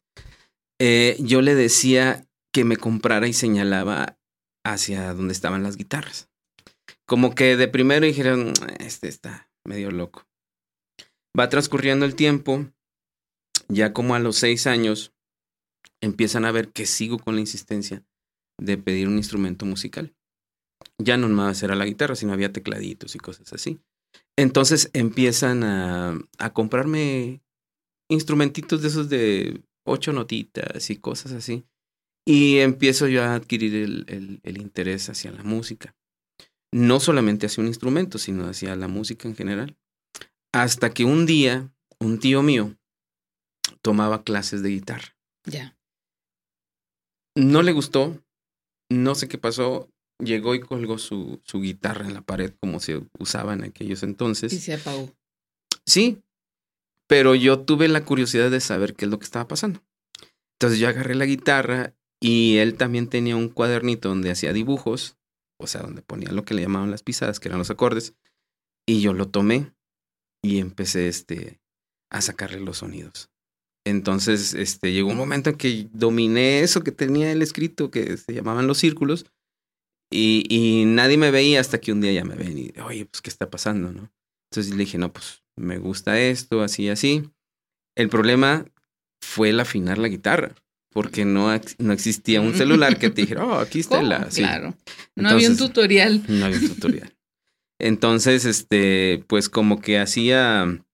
Yo 1.20 1.40
le 1.42 1.54
decía 1.54 2.26
que 2.52 2.64
me 2.64 2.76
comprara 2.76 3.28
y 3.28 3.32
señalaba 3.32 4.18
hacia 4.66 5.14
donde 5.14 5.32
estaban 5.32 5.62
las 5.62 5.76
guitarras. 5.76 6.28
Como 7.06 7.34
que 7.34 7.56
de 7.56 7.68
primero 7.68 8.06
dijeron, 8.06 8.52
este 8.78 9.08
está 9.08 9.50
medio 9.66 9.90
loco. 9.90 10.26
Va 11.38 11.48
transcurriendo 11.48 12.04
el 12.04 12.14
tiempo, 12.14 12.66
ya 13.68 13.92
como 13.92 14.14
a 14.14 14.18
los 14.18 14.36
seis 14.36 14.66
años, 14.66 15.12
empiezan 16.00 16.44
a 16.44 16.52
ver 16.52 16.68
que 16.72 16.86
sigo 16.86 17.18
con 17.18 17.34
la 17.34 17.40
insistencia 17.40 18.04
de 18.58 18.76
pedir 18.78 19.08
un 19.08 19.16
instrumento 19.16 19.64
musical. 19.64 20.14
Ya 20.98 21.16
no 21.16 21.28
más 21.28 21.62
era 21.62 21.74
la 21.74 21.86
guitarra, 21.86 22.16
sino 22.16 22.32
había 22.32 22.52
tecladitos 22.52 23.14
y 23.14 23.18
cosas 23.18 23.52
así. 23.52 23.80
Entonces 24.36 24.90
empiezan 24.92 25.64
a, 25.64 26.52
comprarme 26.52 27.42
instrumentitos 28.10 28.82
de 28.82 28.88
esos 28.88 29.08
de 29.08 29.62
ocho 29.84 30.12
notitas 30.12 30.90
y 30.90 30.96
cosas 30.96 31.32
así. 31.32 31.64
Y 32.26 32.58
empiezo 32.58 33.08
yo 33.08 33.22
a 33.22 33.34
adquirir 33.34 33.74
el 34.42 34.58
interés 34.60 35.08
hacia 35.08 35.32
la 35.32 35.42
música. 35.42 35.96
No 36.72 37.00
solamente 37.00 37.46
hacia 37.46 37.62
un 37.62 37.68
instrumento, 37.68 38.18
sino 38.18 38.46
hacia 38.46 38.74
la 38.76 38.88
música 38.88 39.28
en 39.28 39.36
general. 39.36 39.76
Hasta 40.52 40.90
que 40.92 41.04
un 41.04 41.26
día, 41.26 41.72
un 42.00 42.18
tío 42.18 42.42
mío 42.42 42.76
tomaba 43.82 44.22
clases 44.22 44.62
de 44.62 44.70
guitarra. 44.70 45.16
ya. 45.44 45.76
No 47.34 47.62
le 47.62 47.72
gustó, 47.72 48.22
no 48.90 49.14
sé 49.14 49.26
qué 49.26 49.38
pasó, 49.38 49.88
llegó 50.22 50.54
y 50.54 50.60
colgó 50.60 50.98
su, 50.98 51.40
su 51.44 51.62
guitarra 51.62 52.06
en 52.06 52.12
la 52.12 52.20
pared 52.20 52.52
como 52.60 52.78
se 52.78 53.02
usaba 53.18 53.54
en 53.54 53.64
aquellos 53.64 54.02
Y 54.02 54.06
entonces. 54.06 54.62
se 54.62 54.74
apagó. 54.74 55.10
Sí, 55.86 56.22
pero 57.08 57.34
yo 57.34 57.60
tuve 57.60 57.88
la 57.88 58.04
curiosidad 58.04 58.50
de 58.50 58.60
saber 58.60 58.94
qué 58.94 59.06
es 59.06 59.10
lo 59.10 59.18
que 59.18 59.24
estaba 59.24 59.48
pasando. 59.48 59.82
Entonces 60.58 60.78
yo 60.78 60.88
agarré 60.88 61.14
la 61.14 61.24
guitarra 61.24 61.94
y 62.20 62.58
él 62.58 62.74
también 62.74 63.08
tenía 63.08 63.34
un 63.34 63.48
cuadernito 63.48 64.10
donde 64.10 64.30
hacía 64.30 64.52
dibujos, 64.52 65.16
o 65.62 65.66
sea, 65.66 65.82
donde 65.82 66.02
ponía 66.02 66.32
lo 66.32 66.44
que 66.44 66.54
le 66.54 66.62
llamaban 66.62 66.90
las 66.90 67.02
pisadas, 67.02 67.40
que 67.40 67.48
eran 67.48 67.58
los 67.58 67.70
acordes, 67.70 68.14
y 68.86 69.00
yo 69.00 69.12
lo 69.12 69.28
tomé 69.28 69.72
y 70.42 70.58
empecé 70.58 71.08
este, 71.08 71.60
a 72.10 72.20
sacarle 72.20 72.60
los 72.60 72.78
sonidos. 72.78 73.30
Entonces, 73.84 74.54
este, 74.54 74.92
llegó 74.92 75.10
un 75.10 75.16
momento 75.16 75.50
en 75.50 75.56
que 75.56 75.88
dominé 75.92 76.60
eso 76.60 76.84
que 76.84 76.92
tenía 76.92 77.32
él 77.32 77.42
escrito, 77.42 77.90
que 77.90 78.16
se 78.16 78.32
llamaban 78.32 78.66
los 78.66 78.78
círculos, 78.78 79.26
y, 80.10 80.44
y 80.48 80.84
nadie 80.84 81.16
me 81.16 81.30
veía 81.30 81.60
hasta 81.60 81.80
que 81.80 81.92
un 81.92 82.00
día 82.00 82.12
ya 82.12 82.24
me 82.24 82.34
ven 82.34 82.58
y, 82.58 82.72
oye, 82.80 83.06
pues, 83.06 83.22
¿qué 83.22 83.30
está 83.30 83.50
pasando, 83.50 83.92
no? 83.92 84.12
Entonces 84.50 84.74
le 84.74 84.84
dije, 84.84 84.98
no, 84.98 85.12
pues, 85.12 85.42
me 85.56 85.78
gusta 85.78 86.20
esto, 86.20 86.62
así, 86.62 86.88
así. 86.88 87.30
El 87.96 88.08
problema 88.08 88.66
fue 89.22 89.50
el 89.50 89.60
afinar 89.60 89.98
la 89.98 90.08
guitarra, 90.08 90.54
porque 90.92 91.24
no, 91.24 91.48
no 91.78 91.92
existía 91.92 92.40
un 92.40 92.54
celular 92.56 92.98
que 92.98 93.10
te 93.10 93.22
dijera, 93.22 93.44
oh, 93.44 93.58
aquí 93.58 93.80
está 93.80 94.02
la... 94.02 94.26
Claro. 94.28 94.76
No 95.16 95.30
había 95.30 95.48
un 95.48 95.56
tutorial. 95.56 96.22
No 96.28 96.46
había 96.46 96.58
un 96.58 96.68
tutorial. 96.68 97.14
Entonces, 97.80 98.44
este, 98.44 99.24
pues 99.26 99.48
como 99.48 99.80
que 99.80 99.98
hacía, 99.98 100.84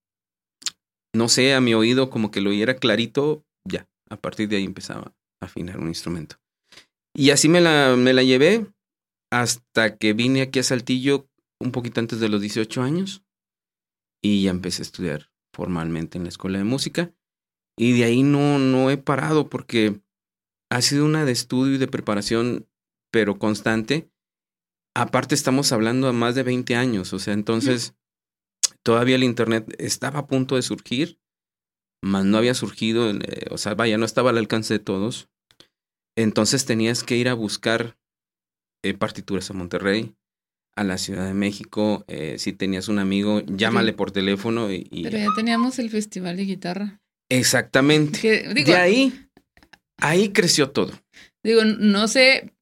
no 1.15 1.29
sé, 1.29 1.55
a 1.55 1.61
mi 1.61 1.75
oído 1.75 2.09
como 2.09 2.31
que 2.31 2.41
lo 2.41 2.51
oyera 2.51 2.77
clarito, 2.77 3.45
ya, 3.65 3.87
a 4.09 4.17
partir 4.17 4.49
de 4.49 4.57
ahí 4.57 4.65
empezaba 4.65 5.15
a 5.43 5.47
afinar 5.47 5.79
un 5.79 5.89
instrumento. 5.89 6.37
Y 7.15 7.31
así 7.31 7.49
me 7.49 7.61
la, 7.61 7.97
me 7.97 8.15
la 8.15 8.23
llevé 8.23 8.67
hasta 9.31 9.97
que 9.97 10.15
vine 10.15 10.41
aquí 10.41 10.61
a 10.61 10.63
Saltillo 10.63 11.29
un 11.61 11.73
poquito 11.73 12.01
antes 12.01 12.21
de 12.21 12.29
los 12.29 12.41
18 12.41 12.83
años 12.83 13.23
y 14.23 14.45
ya 14.45 14.51
empecé 14.51 14.83
a 14.83 14.85
estudiar 14.85 15.31
formalmente 15.53 16.19
en 16.19 16.25
la 16.25 16.31
escuela 16.31 16.59
de 16.59 16.65
música. 16.65 17.13
Y 17.79 17.99
de 17.99 18.05
ahí 18.05 18.23
no, 18.23 18.59
no 18.59 18.91
he 18.91 18.97
parado 18.97 19.49
porque 19.49 20.01
ha 20.71 20.83
sido 20.83 21.05
una 21.05 21.25
de 21.25 21.33
estudio 21.33 21.75
y 21.75 21.79
de 21.79 21.89
preparación, 21.89 22.67
pero 23.11 23.39
constante. 23.39 24.11
Aparte 24.95 25.35
estamos 25.35 25.73
hablando 25.73 26.09
de 26.09 26.13
más 26.13 26.35
de 26.35 26.43
20 26.43 26.75
años, 26.75 27.13
o 27.13 27.19
sea, 27.19 27.33
entonces 27.35 27.95
todavía 28.83 29.17
el 29.17 29.25
Internet 29.25 29.75
estaba 29.79 30.21
a 30.21 30.27
punto 30.27 30.57
de 30.57 30.63
surgir, 30.63 31.21
mas 32.03 32.25
no 32.25 32.37
había 32.37 32.55
surgido, 32.55 33.11
eh, 33.11 33.47
o 33.51 33.59
sea, 33.59 33.75
vaya, 33.75 33.99
no 33.99 34.05
estaba 34.05 34.31
al 34.31 34.39
alcance 34.39 34.75
de 34.75 34.81
todos. 34.81 35.29
Entonces 36.17 36.65
tenías 36.65 37.05
que 37.05 37.17
ir 37.17 37.29
a 37.29 37.35
buscar 37.35 37.97
eh, 38.83 38.95
partituras 38.95 39.51
a 39.51 39.55
Monterrey, 39.55 40.17
a 40.75 40.85
la 40.85 40.99
Ciudad 40.99 41.27
de 41.27 41.35
México. 41.35 42.05
Eh, 42.09 42.39
si 42.39 42.53
tenías 42.53 42.89
un 42.89 42.99
amigo, 42.99 43.43
llámale 43.47 43.93
por 43.93 44.11
teléfono. 44.11 44.73
Y, 44.73 45.03
Pero 45.05 45.19
ya 45.19 45.29
teníamos 45.37 45.79
el 45.79 45.91
Festival 45.91 46.37
de 46.37 46.45
Guitarra. 46.45 47.01
Exactamente. 47.29 48.55
de 48.55 48.77
ahí, 48.77 49.29
ahí 49.99 50.31
creció 50.31 50.71
todo. 50.71 50.93
Digo, 51.43 51.65
no 51.65 52.09
sé, 52.09 52.53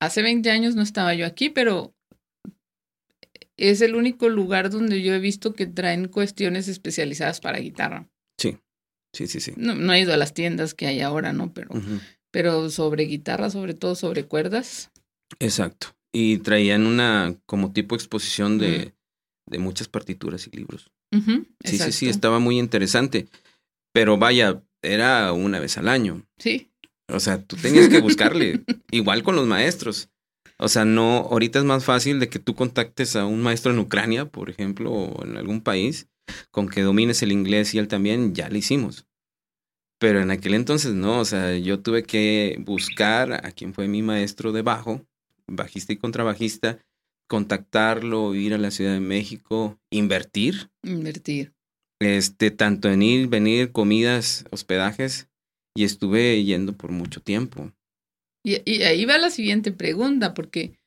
hace 0.00 0.22
20 0.22 0.50
años 0.50 0.74
no 0.74 0.82
estaba 0.82 1.14
yo 1.14 1.26
aquí, 1.26 1.50
pero 1.50 1.94
es 3.56 3.80
el 3.82 3.94
único 3.94 4.28
lugar 4.28 4.70
donde 4.70 5.02
yo 5.02 5.14
he 5.14 5.18
visto 5.18 5.54
que 5.54 5.66
traen 5.66 6.08
cuestiones 6.08 6.68
especializadas 6.68 7.40
para 7.40 7.58
guitarra. 7.58 8.08
Sí, 8.38 8.58
sí, 9.12 9.26
sí, 9.26 9.40
sí. 9.40 9.52
No, 9.56 9.74
no 9.74 9.92
he 9.92 10.00
ido 10.00 10.14
a 10.14 10.16
las 10.16 10.32
tiendas 10.32 10.74
que 10.74 10.86
hay 10.86 11.00
ahora, 11.00 11.32
¿no? 11.32 11.52
Pero, 11.52 11.70
pero 12.30 12.70
sobre 12.70 13.04
guitarra, 13.04 13.50
sobre 13.50 13.74
todo 13.74 13.94
sobre 13.94 14.24
cuerdas. 14.24 14.90
Exacto. 15.38 15.94
Y 16.12 16.38
traían 16.38 16.86
una 16.86 17.36
como 17.46 17.72
tipo 17.72 17.94
exposición 17.94 18.58
de, 18.58 18.94
de 19.46 19.58
muchas 19.58 19.88
partituras 19.88 20.46
y 20.46 20.56
libros. 20.56 20.90
sí, 21.12 21.78
sí, 21.78 21.92
sí, 21.92 22.08
estaba 22.08 22.38
muy 22.38 22.58
interesante. 22.58 23.28
Pero 23.92 24.18
vaya, 24.18 24.62
era 24.82 25.32
una 25.32 25.60
vez 25.60 25.78
al 25.78 25.88
año. 25.88 26.26
Sí. 26.38 26.70
O 27.08 27.20
sea, 27.20 27.42
tú 27.42 27.56
tenías 27.56 27.88
que 27.88 28.00
buscarle, 28.00 28.64
igual 28.90 29.22
con 29.22 29.36
los 29.36 29.46
maestros. 29.46 30.10
O 30.58 30.68
sea, 30.68 30.84
no, 30.84 31.28
ahorita 31.30 31.58
es 31.58 31.64
más 31.64 31.84
fácil 31.84 32.20
de 32.20 32.28
que 32.28 32.38
tú 32.38 32.54
contactes 32.54 33.16
a 33.16 33.24
un 33.26 33.42
maestro 33.42 33.72
en 33.72 33.78
Ucrania, 33.78 34.26
por 34.26 34.50
ejemplo, 34.50 34.92
o 34.92 35.24
en 35.24 35.36
algún 35.36 35.62
país, 35.62 36.08
con 36.50 36.68
que 36.68 36.82
domines 36.82 37.22
el 37.22 37.32
inglés 37.32 37.74
y 37.74 37.78
él 37.78 37.88
también, 37.88 38.34
ya 38.34 38.48
lo 38.48 38.58
hicimos. 38.58 39.06
Pero 39.98 40.20
en 40.20 40.30
aquel 40.30 40.54
entonces 40.54 40.92
no, 40.94 41.20
o 41.20 41.24
sea, 41.24 41.56
yo 41.58 41.80
tuve 41.80 42.04
que 42.04 42.56
buscar 42.60 43.32
a 43.44 43.52
quien 43.52 43.74
fue 43.74 43.88
mi 43.88 44.02
maestro 44.02 44.52
de 44.52 44.62
bajo, 44.62 45.06
bajista 45.46 45.92
y 45.92 45.96
contrabajista, 45.96 46.78
contactarlo, 47.28 48.34
ir 48.34 48.54
a 48.54 48.58
la 48.58 48.70
Ciudad 48.70 48.92
de 48.92 49.00
México, 49.00 49.78
invertir. 49.90 50.70
Invertir. 50.82 51.54
Este, 52.00 52.50
tanto 52.50 52.90
en 52.90 53.02
ir, 53.02 53.28
venir, 53.28 53.72
comidas, 53.72 54.44
hospedajes, 54.50 55.28
y 55.76 55.84
estuve 55.84 56.42
yendo 56.44 56.72
por 56.76 56.90
mucho 56.90 57.20
tiempo. 57.20 57.72
Y, 58.42 58.62
y, 58.70 58.82
ahí 58.82 59.04
va 59.04 59.18
la 59.18 59.30
siguiente 59.30 59.70
pregunta, 59.70 60.32
porque 60.32 60.78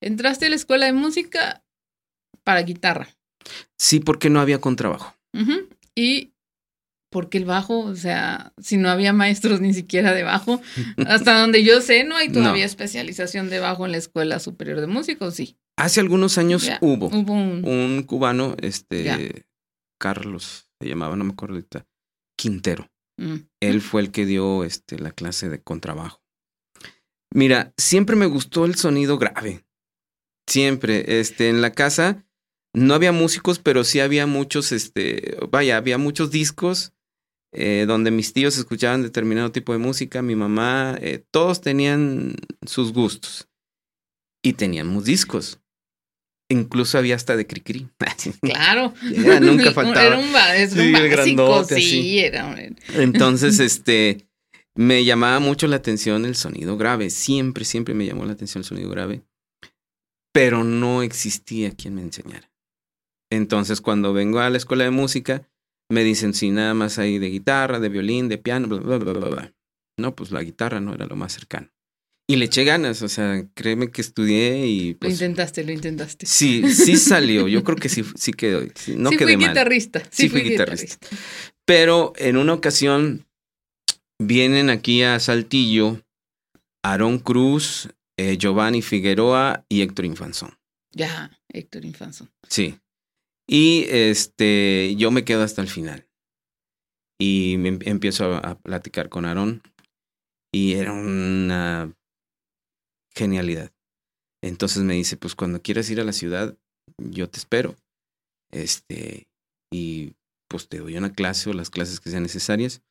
entraste 0.00 0.46
a 0.46 0.50
la 0.50 0.56
escuela 0.56 0.86
de 0.86 0.92
música 0.92 1.62
para 2.42 2.62
guitarra. 2.62 3.08
Sí, 3.78 4.00
porque 4.00 4.30
no 4.30 4.40
había 4.40 4.60
contrabajo. 4.60 5.14
Y 5.94 6.32
porque 7.10 7.38
el 7.38 7.44
bajo, 7.44 7.80
o 7.80 7.94
sea, 7.94 8.52
si 8.58 8.76
no 8.76 8.88
había 8.88 9.12
maestros 9.12 9.60
ni 9.60 9.74
siquiera 9.74 10.12
de 10.12 10.22
bajo, 10.22 10.60
hasta 11.06 11.38
donde 11.40 11.64
yo 11.64 11.80
sé, 11.80 12.04
no 12.04 12.16
hay 12.16 12.30
todavía 12.30 12.64
especialización 12.64 13.50
de 13.50 13.60
bajo 13.60 13.84
en 13.84 13.92
la 13.92 13.98
Escuela 13.98 14.38
Superior 14.38 14.80
de 14.80 14.86
Música, 14.86 15.30
sí? 15.30 15.56
Hace 15.76 16.00
algunos 16.00 16.38
años 16.38 16.70
hubo, 16.80 17.06
hubo 17.08 17.32
un... 17.32 18.02
cubano, 18.04 18.56
este, 18.60 19.44
Carlos, 19.98 20.70
se 20.80 20.88
llamaba, 20.88 21.16
no 21.16 21.24
me 21.24 21.32
acuerdo 21.32 21.56
ahorita, 21.56 21.86
Quintero. 22.36 22.90
Mm. 23.18 23.36
Él 23.60 23.80
fue 23.80 24.02
el 24.02 24.10
que 24.10 24.26
dio 24.26 24.64
este, 24.64 24.98
la 24.98 25.10
clase 25.10 25.48
de 25.48 25.62
contrabajo. 25.62 26.22
Mira, 27.32 27.72
siempre 27.76 28.16
me 28.16 28.26
gustó 28.26 28.64
el 28.64 28.76
sonido 28.76 29.18
grave. 29.18 29.64
Siempre. 30.48 31.20
Este, 31.20 31.48
en 31.48 31.60
la 31.60 31.72
casa 31.72 32.24
no 32.74 32.94
había 32.94 33.12
músicos, 33.12 33.58
pero 33.58 33.84
sí 33.84 34.00
había 34.00 34.26
muchos, 34.26 34.72
este, 34.72 35.38
vaya, 35.50 35.76
había 35.76 35.98
muchos 35.98 36.30
discos 36.30 36.92
eh, 37.52 37.86
donde 37.86 38.10
mis 38.10 38.34
tíos 38.34 38.58
escuchaban 38.58 39.02
determinado 39.02 39.50
tipo 39.50 39.72
de 39.72 39.78
música, 39.78 40.20
mi 40.20 40.36
mamá, 40.36 40.98
eh, 41.00 41.24
todos 41.30 41.62
tenían 41.62 42.34
sus 42.66 42.92
gustos. 42.92 43.48
Y 44.42 44.52
teníamos 44.52 45.04
discos. 45.04 45.58
Incluso 46.48 46.98
había 46.98 47.16
hasta 47.16 47.36
de 47.36 47.46
Cricri. 47.46 47.88
Claro. 48.40 48.94
nunca 49.40 49.72
faltaba. 49.72 50.06
Era 50.06 50.18
un, 50.18 50.24
sí, 50.70 50.92
básico, 50.92 51.64
sí, 51.64 52.18
era 52.20 52.54
Entonces, 52.94 53.58
este, 53.60 54.28
me 54.74 55.04
llamaba 55.04 55.40
mucho 55.40 55.66
la 55.66 55.76
atención 55.76 56.24
el 56.24 56.36
sonido 56.36 56.76
grave. 56.76 57.10
Siempre, 57.10 57.64
siempre 57.64 57.94
me 57.94 58.06
llamó 58.06 58.24
la 58.24 58.32
atención 58.32 58.60
el 58.60 58.66
sonido 58.66 58.90
grave. 58.90 59.22
Pero 60.32 60.64
no 60.64 61.02
existía 61.02 61.72
quien 61.72 61.94
me 61.94 62.02
enseñara. 62.02 62.50
Entonces, 63.30 63.80
cuando 63.80 64.12
vengo 64.12 64.38
a 64.38 64.50
la 64.50 64.58
escuela 64.58 64.84
de 64.84 64.90
música, 64.90 65.48
me 65.90 66.04
dicen, 66.04 66.34
sí, 66.34 66.50
nada 66.50 66.74
más 66.74 66.98
hay 66.98 67.18
de 67.18 67.30
guitarra, 67.30 67.80
de 67.80 67.88
violín, 67.88 68.28
de 68.28 68.38
piano, 68.38 68.68
bla, 68.68 68.78
bla, 68.78 68.98
bla, 68.98 69.12
bla, 69.12 69.28
bla. 69.28 69.54
No, 69.98 70.14
pues 70.14 70.30
la 70.30 70.42
guitarra 70.42 70.80
no 70.80 70.94
era 70.94 71.06
lo 71.06 71.16
más 71.16 71.32
cercano. 71.32 71.70
Y 72.28 72.36
le 72.36 72.46
eché 72.46 72.64
ganas, 72.64 73.02
o 73.02 73.08
sea, 73.08 73.46
créeme 73.54 73.92
que 73.92 74.00
estudié 74.00 74.66
y... 74.66 74.94
Pues, 74.94 75.10
lo 75.10 75.14
intentaste, 75.14 75.62
lo 75.62 75.70
intentaste. 75.70 76.26
Sí, 76.26 76.74
sí 76.74 76.96
salió, 76.96 77.46
yo 77.46 77.62
creo 77.62 77.76
que 77.76 77.88
sí, 77.88 78.02
sí 78.16 78.32
quedó, 78.32 78.62
no 78.96 79.10
sí 79.10 79.16
quedé 79.16 79.34
fui 79.34 79.46
Guitarrista, 79.46 80.02
sí, 80.10 80.28
fui, 80.28 80.40
guitarrista. 80.40 81.06
Pero 81.64 82.14
en 82.16 82.36
una 82.36 82.54
ocasión 82.54 83.28
vienen 84.18 84.70
aquí 84.70 85.04
a 85.04 85.20
Saltillo 85.20 86.02
Aarón 86.82 87.20
Cruz, 87.20 87.90
eh, 88.16 88.36
Giovanni 88.38 88.82
Figueroa 88.82 89.64
y 89.68 89.82
Héctor 89.82 90.04
Infanzón. 90.04 90.58
Ya, 90.92 91.30
Héctor 91.48 91.84
Infanzón. 91.84 92.32
Sí. 92.48 92.80
Y 93.48 93.84
este, 93.88 94.96
yo 94.96 95.12
me 95.12 95.24
quedo 95.24 95.44
hasta 95.44 95.62
el 95.62 95.68
final. 95.68 96.08
Y 97.20 97.56
me 97.58 97.68
em, 97.68 97.78
empiezo 97.82 98.34
a, 98.34 98.38
a 98.38 98.58
platicar 98.58 99.08
con 99.08 99.26
Aarón. 99.26 99.62
Y 100.52 100.74
era 100.74 100.92
una 100.92 101.92
genialidad. 103.16 103.72
Entonces 104.42 104.82
me 104.82 104.94
dice, 104.94 105.16
pues 105.16 105.34
cuando 105.34 105.62
quieras 105.62 105.90
ir 105.90 106.00
a 106.00 106.04
la 106.04 106.12
ciudad, 106.12 106.56
yo 106.98 107.28
te 107.28 107.38
espero. 107.38 107.76
Este, 108.52 109.26
y 109.72 110.14
pues 110.48 110.68
te 110.68 110.78
doy 110.78 110.96
una 110.96 111.12
clase 111.12 111.50
o 111.50 111.52
las 111.52 111.70
clases 111.70 111.98
que 112.00 112.10
sean 112.10 112.22
necesarias. 112.22 112.82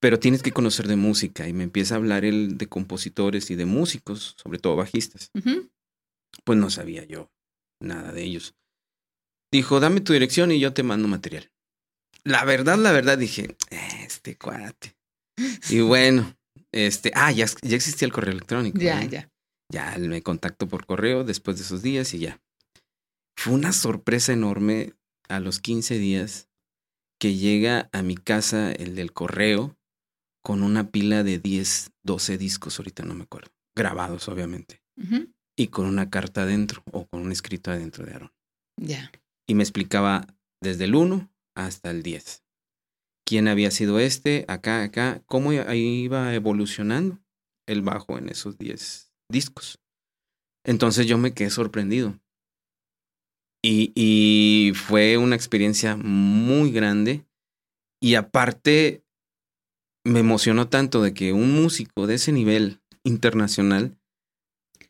Pero 0.00 0.18
tienes 0.18 0.42
que 0.42 0.52
conocer 0.52 0.88
de 0.88 0.96
música. 0.96 1.48
Y 1.48 1.52
me 1.52 1.64
empieza 1.64 1.94
a 1.94 1.98
hablar 1.98 2.24
él 2.24 2.56
de 2.56 2.66
compositores 2.66 3.50
y 3.50 3.54
de 3.54 3.66
músicos, 3.66 4.34
sobre 4.36 4.58
todo 4.58 4.76
bajistas. 4.76 5.30
Pues 6.44 6.58
no 6.58 6.70
sabía 6.70 7.04
yo 7.04 7.30
nada 7.80 8.12
de 8.12 8.22
ellos. 8.22 8.54
Dijo, 9.52 9.80
dame 9.80 10.00
tu 10.00 10.12
dirección 10.12 10.50
y 10.52 10.60
yo 10.60 10.72
te 10.72 10.82
mando 10.82 11.08
material. 11.08 11.50
La 12.24 12.44
verdad, 12.44 12.78
la 12.78 12.92
verdad, 12.92 13.18
dije, 13.18 13.56
este 14.04 14.36
cuate. 14.36 14.96
Y 15.70 15.80
bueno, 15.80 16.36
este, 16.72 17.12
ah, 17.14 17.32
ya, 17.32 17.46
ya 17.62 17.76
existía 17.76 18.06
el 18.06 18.12
correo 18.12 18.32
electrónico. 18.32 18.78
Ya, 18.78 19.02
ya. 19.04 19.30
Ya 19.70 19.96
me 19.98 20.22
contacto 20.22 20.66
por 20.66 20.86
correo 20.86 21.24
después 21.24 21.58
de 21.58 21.64
esos 21.64 21.82
días 21.82 22.14
y 22.14 22.20
ya. 22.20 22.40
Fue 23.36 23.52
una 23.52 23.72
sorpresa 23.72 24.32
enorme 24.32 24.94
a 25.28 25.40
los 25.40 25.60
15 25.60 25.98
días 25.98 26.48
que 27.20 27.34
llega 27.34 27.88
a 27.92 28.02
mi 28.02 28.16
casa 28.16 28.72
el 28.72 28.94
del 28.94 29.12
correo 29.12 29.76
con 30.42 30.62
una 30.62 30.90
pila 30.90 31.22
de 31.24 31.38
10, 31.38 31.90
12 32.04 32.38
discos, 32.38 32.78
ahorita 32.78 33.04
no 33.04 33.14
me 33.14 33.24
acuerdo, 33.24 33.50
grabados 33.76 34.28
obviamente, 34.28 34.82
y 35.56 35.68
con 35.68 35.86
una 35.86 36.08
carta 36.10 36.42
adentro 36.42 36.82
o 36.92 37.06
con 37.06 37.20
un 37.20 37.32
escrito 37.32 37.70
adentro 37.70 38.06
de 38.06 38.14
Aaron. 38.14 38.32
Ya. 38.80 39.10
Y 39.46 39.54
me 39.54 39.62
explicaba 39.62 40.26
desde 40.62 40.84
el 40.84 40.94
1 40.94 41.30
hasta 41.54 41.90
el 41.90 42.02
10. 42.02 42.44
¿Quién 43.28 43.46
había 43.46 43.70
sido 43.70 43.98
este? 43.98 44.46
Acá, 44.48 44.82
acá. 44.82 45.22
¿Cómo 45.26 45.52
iba 45.52 46.34
evolucionando 46.34 47.18
el 47.66 47.82
bajo 47.82 48.16
en 48.16 48.30
esos 48.30 48.56
10 48.56 49.12
discos? 49.30 49.78
Entonces 50.64 51.06
yo 51.06 51.18
me 51.18 51.34
quedé 51.34 51.50
sorprendido. 51.50 52.18
Y, 53.62 53.92
y 53.94 54.72
fue 54.72 55.18
una 55.18 55.36
experiencia 55.36 55.94
muy 55.94 56.72
grande. 56.72 57.26
Y 58.00 58.14
aparte, 58.14 59.04
me 60.06 60.20
emocionó 60.20 60.70
tanto 60.70 61.02
de 61.02 61.12
que 61.12 61.34
un 61.34 61.52
músico 61.52 62.06
de 62.06 62.14
ese 62.14 62.32
nivel 62.32 62.80
internacional 63.04 63.98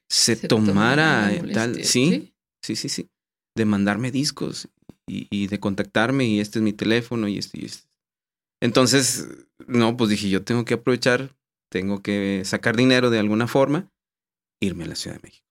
se, 0.09 0.37
tomara 0.37 1.33
la 1.33 1.53
tal. 1.53 1.85
Sí, 1.85 2.35
sí, 2.63 2.77
sí, 2.77 2.89
sí. 2.89 3.11
De 3.57 3.65
mandarme 3.65 4.13
discos 4.13 4.69
y, 5.09 5.27
y 5.29 5.49
de 5.49 5.59
contactarme 5.59 6.25
y 6.29 6.39
este 6.39 6.61
es 6.61 6.63
mi 6.63 6.73
teléfono 6.73 7.27
y 7.27 7.39
este 7.39 7.61
y 7.61 7.65
este. 7.65 7.88
Entonces, 8.61 9.29
no, 9.67 9.97
pues 9.97 10.11
dije, 10.11 10.29
yo 10.29 10.43
tengo 10.43 10.65
que 10.65 10.75
aprovechar, 10.75 11.37
tengo 11.71 12.03
que 12.03 12.43
sacar 12.45 12.77
dinero 12.77 13.11
de 13.11 13.19
alguna 13.19 13.47
forma, 13.47 13.91
irme 14.61 14.85
a 14.85 14.89
la 14.89 14.95
Ciudad 14.97 15.17
de 15.17 15.23
México. 15.23 15.45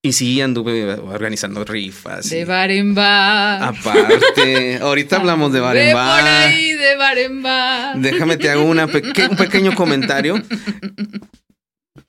Y 0.00 0.12
sí, 0.12 0.40
anduve 0.40 0.94
organizando 0.94 1.64
rifas. 1.64 2.30
De 2.30 2.40
y- 2.40 2.44
bar 2.44 2.70
en 2.70 2.94
bar. 2.94 3.62
Aparte, 3.64 4.76
ahorita 4.78 5.16
hablamos 5.16 5.52
de 5.52 5.58
bar 5.60 5.74
Ve 5.74 5.86
en 5.90 5.92
por 5.92 6.00
bar. 6.02 6.26
ahí, 6.48 6.72
de 6.72 6.96
bar 6.96 7.18
en 7.18 7.42
bar. 7.42 7.98
Déjame 7.98 8.36
te 8.36 8.48
hago 8.48 8.62
una 8.62 8.86
peque- 8.86 9.26
un 9.28 9.36
pequeño 9.36 9.74
comentario. 9.74 10.40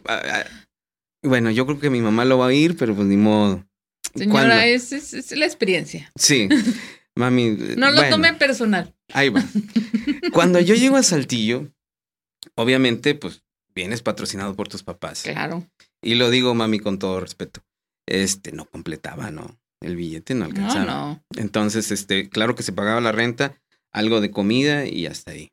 Ah, 0.08 0.22
ah, 0.26 0.46
Bueno, 1.24 1.52
yo 1.52 1.66
creo 1.66 1.80
que 1.80 1.90
mi 1.90 2.02
mamá 2.02 2.26
lo 2.26 2.38
va 2.38 2.46
a 2.46 2.48
oír, 2.50 2.76
pero 2.78 2.96
pues 2.96 3.08
ni 3.08 3.18
modo. 3.18 3.64
Señora, 4.16 4.66
es, 4.66 4.92
es- 4.92 5.14
es 5.14 5.32
la 5.34 5.46
experiencia. 5.46 6.12
Sí, 6.16 6.48
mami. 7.20 7.52
No 7.78 7.92
lo 7.92 7.98
bueno, 7.98 8.16
tome 8.16 8.34
personal. 8.34 8.96
Ahí 9.14 9.30
va. 9.30 9.44
Cuando 10.34 10.60
yo 10.60 10.74
llego 10.76 10.98
a 10.98 11.04
Saltillo, 11.04 11.72
obviamente, 12.56 13.14
pues 13.16 13.44
vienes 13.76 14.02
patrocinado 14.02 14.56
por 14.56 14.68
tus 14.68 14.84
papás. 14.84 15.24
Claro. 15.24 15.70
Y 16.02 16.16
lo 16.16 16.30
digo, 16.30 16.56
mami, 16.56 16.80
con 16.80 16.98
todo 16.98 17.20
respeto. 17.20 17.62
Este 18.08 18.52
no 18.52 18.66
completaba, 18.66 19.30
¿no? 19.32 19.60
El 19.82 19.96
billete 19.96 20.34
no 20.34 20.42
No, 20.42 20.46
alcanzaba. 20.48 20.86
no. 20.86 21.24
Entonces, 21.38 21.92
este, 21.92 22.30
claro 22.30 22.56
que 22.56 22.64
se 22.64 22.74
pagaba 22.74 23.00
la 23.02 23.12
renta, 23.12 23.62
algo 23.94 24.20
de 24.22 24.32
comida 24.32 24.86
y 24.86 25.06
hasta 25.06 25.32
ahí. 25.32 25.52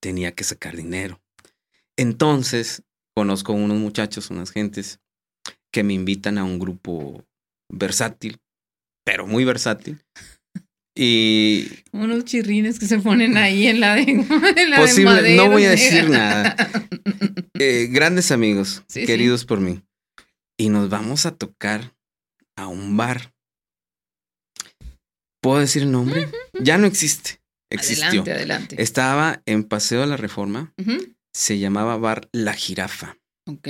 Tenía 0.00 0.32
que 0.32 0.44
sacar 0.44 0.76
dinero. 0.76 1.20
Entonces, 1.96 2.82
conozco 3.14 3.52
unos 3.52 3.78
muchachos, 3.78 4.30
unas 4.30 4.50
gentes 4.50 5.00
que 5.72 5.82
me 5.84 5.92
invitan 5.94 6.38
a 6.38 6.44
un 6.44 6.58
grupo 6.58 7.24
versátil, 7.68 8.40
pero 9.04 9.26
muy 9.26 9.44
versátil. 9.44 10.02
Y 11.02 11.66
Unos 11.92 12.26
chirrines 12.26 12.78
que 12.78 12.84
se 12.86 12.98
ponen 12.98 13.38
ahí 13.38 13.66
en 13.68 13.80
la 13.80 13.94
de, 13.94 14.02
en 14.02 14.28
la 14.70 14.76
de 14.80 14.82
posible, 14.86 15.04
madera. 15.10 15.36
no 15.42 15.50
voy 15.50 15.64
a 15.64 15.70
decir 15.70 16.10
nada. 16.10 16.56
Eh, 17.62 17.88
grandes 17.90 18.30
amigos, 18.32 18.82
Sí, 18.88 19.00
sí. 19.00 19.06
queridos 19.06 19.44
por 19.44 19.60
mí. 19.60 19.82
Y 20.58 20.70
nos 20.70 20.88
vamos 20.88 21.26
a 21.26 21.36
tocar 21.36 21.94
a 22.56 22.68
un 22.68 22.96
bar. 22.96 23.34
¿Puedo 25.42 25.58
decir 25.60 25.82
el 25.82 25.92
nombre? 25.92 26.28
Ya 26.58 26.78
no 26.78 26.86
existe. 26.86 27.40
Existió. 27.70 28.06
Adelante, 28.22 28.32
adelante. 28.32 28.82
Estaba 28.82 29.42
en 29.44 29.64
Paseo 29.64 30.00
de 30.00 30.06
la 30.06 30.16
Reforma. 30.16 30.72
Se 31.34 31.58
llamaba 31.58 31.98
Bar 31.98 32.28
La 32.32 32.54
Jirafa. 32.54 33.18
Ok. 33.46 33.68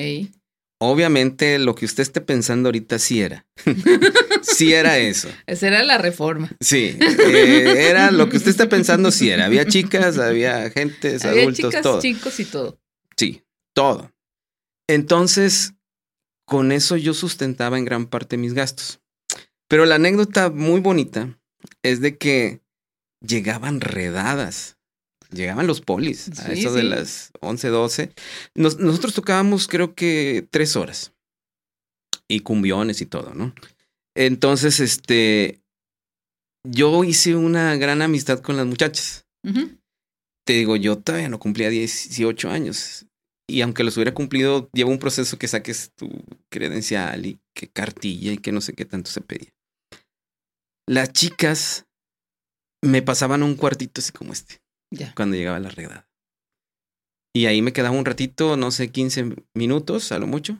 Obviamente 0.83 1.59
lo 1.59 1.75
que 1.75 1.85
usted 1.85 2.03
esté 2.03 2.23
pensando 2.23 2.69
ahorita 2.69 2.99
sí 2.99 3.21
era. 3.21 3.47
sí 4.43 4.73
era 4.73 4.97
eso. 4.97 5.29
Esa 5.47 5.67
era 5.67 5.83
la 5.83 5.99
reforma. 5.99 6.51
Sí. 6.59 6.97
eh, 6.99 7.87
era 7.91 8.11
lo 8.11 8.31
que 8.31 8.39
usted 8.39 8.51
está 8.51 8.67
pensando 8.69 9.11
sí 9.11 9.29
era. 9.29 9.45
Había 9.45 9.67
chicas, 9.67 10.17
había 10.19 10.71
gentes, 10.71 11.25
Había 11.27 11.43
adultos, 11.43 11.67
chicas, 11.71 11.83
todo. 11.83 12.01
chicos 12.01 12.41
y 12.41 12.45
todo. 12.47 12.81
Sí, 13.15 13.43
todo. 13.75 14.11
Entonces, 14.89 15.75
con 16.47 16.73
eso 16.73 16.97
yo 16.97 17.13
sustentaba 17.13 17.77
en 17.79 17.85
gran 17.85 18.07
parte 18.07 18.39
mis 18.39 18.55
gastos. 18.55 19.01
Pero 19.69 19.85
la 19.85 19.97
anécdota 19.97 20.49
muy 20.49 20.81
bonita 20.81 21.39
es 21.83 22.01
de 22.01 22.17
que 22.17 22.63
llegaban 23.21 23.83
redadas. 23.83 24.79
Llegaban 25.33 25.67
los 25.67 25.81
polis 25.81 26.29
a 26.29 26.55
Sí, 26.55 26.61
eso 26.61 26.73
de 26.73 26.83
las 26.83 27.31
11, 27.41 27.69
12. 27.69 28.13
Nos- 28.55 28.79
nosotros 28.79 29.15
tocábamos 29.15 29.69
creo 29.69 29.95
que 29.95 30.47
tres 30.51 30.77
horas. 30.77 31.13
Y 32.29 32.41
cumbiones 32.41 33.01
y 33.01 33.07
todo, 33.07 33.35
¿no? 33.35 33.55
Entonces, 34.17 34.81
este, 34.81 35.61
yo 36.69 37.05
hice 37.05 37.37
una 37.37 37.77
gran 37.77 38.03
amistad 38.03 38.41
con 38.41 38.57
las 38.57 38.67
muchachas 38.67 39.27
te 40.47 40.53
digo, 40.55 40.77
yo 40.77 40.99
todavía 40.99 41.29
no 41.29 41.39
cumplía 41.39 41.71
18 41.71 42.51
años. 42.51 43.07
Y 43.49 43.63
aunque 43.63 43.85
los 43.85 43.97
hubiera 43.97 44.15
cumplido, 44.15 44.69
lleva 44.73 44.91
un 44.91 44.99
proceso 44.99 45.39
que 45.39 45.49
saques 45.49 45.93
tu 45.97 46.09
credencial 46.51 47.25
y 47.27 47.41
que 47.55 47.69
cartilla 47.69 48.33
y 48.33 48.39
que 48.39 48.53
no 48.53 48.61
sé 48.61 48.73
qué 48.75 48.85
tanto 48.85 49.11
se 49.11 49.21
pedía. 49.21 49.51
Las 50.89 51.13
chicas 51.13 51.87
me 52.83 53.03
pasaban 53.03 53.43
un 53.43 53.55
cuartito 53.57 54.01
así 54.01 54.13
como 54.13 54.33
este, 54.33 54.60
Ya. 54.91 55.15
cuando 55.15 55.37
llegaba 55.37 55.59
la 55.61 55.69
redada. 55.71 56.09
Y 57.35 57.47
ahí 57.47 57.63
me 57.63 57.73
quedaba 57.73 57.97
un 57.97 58.05
ratito, 58.05 58.57
no 58.57 58.71
sé, 58.71 58.91
15 58.91 59.37
minutos 59.55 60.11
a 60.11 60.19
lo 60.19 60.27
mucho. 60.27 60.59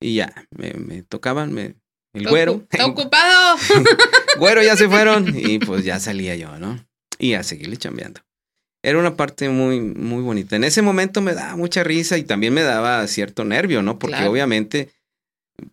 Y 0.00 0.14
ya, 0.16 0.46
me, 0.50 0.72
me 0.72 1.02
tocaban, 1.02 1.52
me, 1.52 1.74
el 2.14 2.26
güero. 2.28 2.64
Está 2.70 2.86
ocupado. 2.86 3.56
güero 4.38 4.62
ya 4.62 4.76
se 4.76 4.88
fueron 4.88 5.34
y 5.38 5.58
pues 5.58 5.84
ya 5.84 6.00
salía 6.00 6.34
yo, 6.36 6.58
¿no? 6.58 6.78
Y 7.18 7.34
a 7.34 7.42
seguirle 7.42 7.76
chambeando. 7.76 8.20
Era 8.82 8.98
una 8.98 9.16
parte 9.16 9.48
muy, 9.50 9.80
muy 9.80 10.22
bonita. 10.22 10.56
En 10.56 10.64
ese 10.64 10.80
momento 10.80 11.20
me 11.20 11.34
daba 11.34 11.56
mucha 11.56 11.82
risa 11.84 12.16
y 12.18 12.22
también 12.24 12.54
me 12.54 12.62
daba 12.62 13.06
cierto 13.08 13.44
nervio, 13.44 13.82
¿no? 13.82 13.98
Porque 13.98 14.16
Claro. 14.16 14.30
obviamente, 14.30 14.90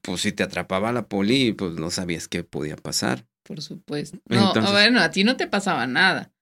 pues 0.02 0.22
si 0.22 0.32
te 0.32 0.44
atrapaba 0.44 0.92
la 0.92 1.08
poli, 1.08 1.54
pues 1.54 1.74
no 1.76 1.90
sabías 1.92 2.28
qué 2.28 2.44
podía 2.44 2.76
pasar. 2.76 3.26
Por 3.44 3.62
supuesto. 3.62 4.18
No, 4.28 4.48
Entonces- 4.48 4.72
bueno, 4.72 5.00
a 5.00 5.12
ti 5.12 5.24
no 5.24 5.38
te 5.38 5.48
pasaba 5.48 5.86
nada. 5.88 6.33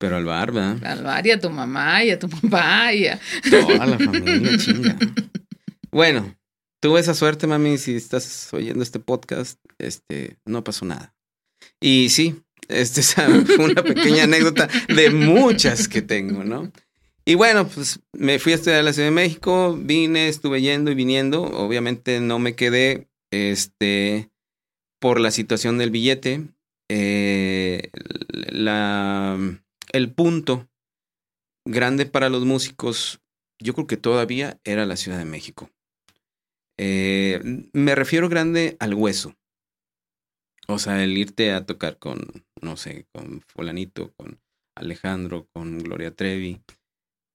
Pero 0.00 0.16
al 0.16 0.24
bar, 0.24 0.50
¿verdad? 0.50 0.82
Al 0.82 1.04
bar 1.04 1.26
y 1.26 1.30
a 1.30 1.38
tu 1.38 1.50
mamá 1.50 2.02
y 2.02 2.10
a 2.10 2.18
tu 2.18 2.26
papá 2.26 2.94
y 2.94 3.06
a... 3.06 3.20
Toda 3.50 3.84
la 3.84 3.98
familia, 4.04 4.56
chinga. 4.56 4.98
Bueno, 5.92 6.34
tuve 6.80 7.00
esa 7.00 7.12
suerte, 7.12 7.46
mami. 7.46 7.76
Si 7.76 7.96
estás 7.96 8.48
oyendo 8.54 8.82
este 8.82 8.98
podcast, 8.98 9.60
este, 9.78 10.38
no 10.46 10.64
pasó 10.64 10.86
nada. 10.86 11.14
Y 11.82 12.08
sí, 12.08 12.42
este 12.68 13.02
fue 13.44 13.58
una 13.58 13.82
pequeña 13.82 14.24
anécdota 14.24 14.70
de 14.88 15.10
muchas 15.10 15.86
que 15.86 16.00
tengo, 16.00 16.44
¿no? 16.44 16.72
Y 17.26 17.34
bueno, 17.34 17.68
pues 17.68 18.00
me 18.14 18.38
fui 18.38 18.52
a 18.52 18.54
estudiar 18.54 18.80
a 18.80 18.82
la 18.82 18.94
Ciudad 18.94 19.08
de 19.08 19.14
México, 19.14 19.78
vine, 19.78 20.28
estuve 20.28 20.62
yendo 20.62 20.90
y 20.90 20.94
viniendo. 20.94 21.42
Obviamente 21.42 22.20
no 22.20 22.38
me 22.38 22.54
quedé, 22.54 23.10
este, 23.30 24.30
por 24.98 25.20
la 25.20 25.30
situación 25.30 25.76
del 25.76 25.90
billete. 25.90 26.48
Eh, 26.88 27.90
la, 28.30 29.38
el 29.92 30.12
punto 30.12 30.68
grande 31.66 32.06
para 32.06 32.28
los 32.28 32.44
músicos, 32.44 33.20
yo 33.60 33.74
creo 33.74 33.86
que 33.86 33.96
todavía 33.96 34.60
era 34.64 34.86
la 34.86 34.96
Ciudad 34.96 35.18
de 35.18 35.24
México. 35.24 35.70
Eh, 36.78 37.68
me 37.72 37.94
refiero 37.94 38.28
grande 38.28 38.76
al 38.80 38.94
hueso. 38.94 39.34
O 40.68 40.78
sea, 40.78 41.02
el 41.02 41.18
irte 41.18 41.52
a 41.52 41.66
tocar 41.66 41.98
con, 41.98 42.44
no 42.62 42.76
sé, 42.76 43.06
con 43.12 43.42
fulanito, 43.42 44.12
con 44.16 44.40
Alejandro, 44.76 45.48
con 45.52 45.78
Gloria 45.78 46.14
Trevi. 46.14 46.60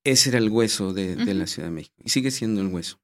Ese 0.04 0.30
era 0.30 0.38
el 0.38 0.50
hueso 0.50 0.94
de, 0.94 1.16
de 1.16 1.34
la. 1.34 1.48
Ciudad 1.48 1.68
de 1.68 1.76
México. 1.76 1.96
Y 2.04 2.10
sigue 2.10 2.32
siendo 2.32 2.62
el 2.62 2.68
hueso. 2.68 3.00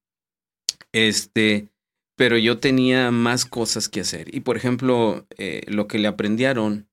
Este, 0.93 1.67
pero 2.15 2.37
yo 2.37 2.59
tenía 2.59 3.11
más 3.11 3.45
cosas 3.45 3.89
que 3.89 4.01
hacer. 4.01 4.33
Y 4.33 4.41
por 4.41 4.57
ejemplo, 4.57 5.25
eh, 5.37 5.63
lo 5.67 5.87
que 5.87 5.99
le 5.99 6.07
aprendieron, 6.07 6.87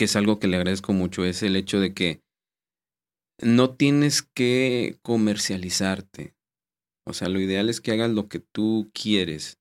que 0.00 0.06
es 0.06 0.16
algo 0.16 0.38
que 0.38 0.48
le 0.48 0.56
agradezco 0.56 0.94
mucho, 0.94 1.26
es 1.26 1.42
el 1.42 1.56
hecho 1.56 1.78
de 1.78 1.92
que 1.92 2.22
no 3.38 3.74
tienes 3.74 4.22
que 4.22 4.98
comercializarte. 5.02 6.34
O 7.06 7.12
sea, 7.12 7.28
lo 7.28 7.38
ideal 7.38 7.68
es 7.68 7.82
que 7.82 7.92
hagas 7.92 8.10
lo 8.10 8.26
que 8.26 8.38
tú 8.38 8.90
quieres, 8.94 9.60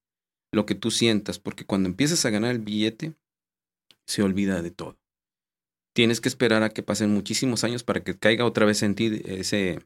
lo 0.54 0.65
que 0.65 0.75
tú 0.75 0.91
sientas, 0.91 1.39
porque 1.39 1.65
cuando 1.65 1.89
empiezas 1.89 2.23
a 2.23 2.30
ganar 2.30 2.52
el 2.52 2.60
billete, 2.60 3.15
se 4.08 4.23
olvida 4.23 4.62
de 4.62 4.71
todo. 4.71 4.97
Tienes 5.93 6.21
que 6.21 6.30
esperar 6.30 6.63
a 6.63 6.69
que 6.69 6.84
pasen 6.84 7.13
muchísimos 7.13 7.65
años 7.65 7.84
para 7.84 8.02
que 8.02 8.17
caiga 8.17 8.45
otra 8.45 8.65
vez 8.65 8.82
en 8.82 8.95
ti 8.95 9.21
ese 9.25 9.86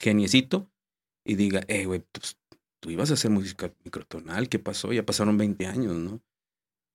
geniecito 0.00 0.68
y 1.24 1.36
diga, 1.36 1.60
eh, 1.68 1.86
güey, 1.86 2.02
pues, 2.10 2.36
tú 2.80 2.90
ibas 2.90 3.12
a 3.12 3.14
hacer 3.14 3.30
música 3.30 3.72
microtonal, 3.84 4.48
¿qué 4.48 4.58
pasó? 4.58 4.92
Ya 4.92 5.06
pasaron 5.06 5.38
20 5.38 5.64
años, 5.66 5.94
¿no? 5.94 6.20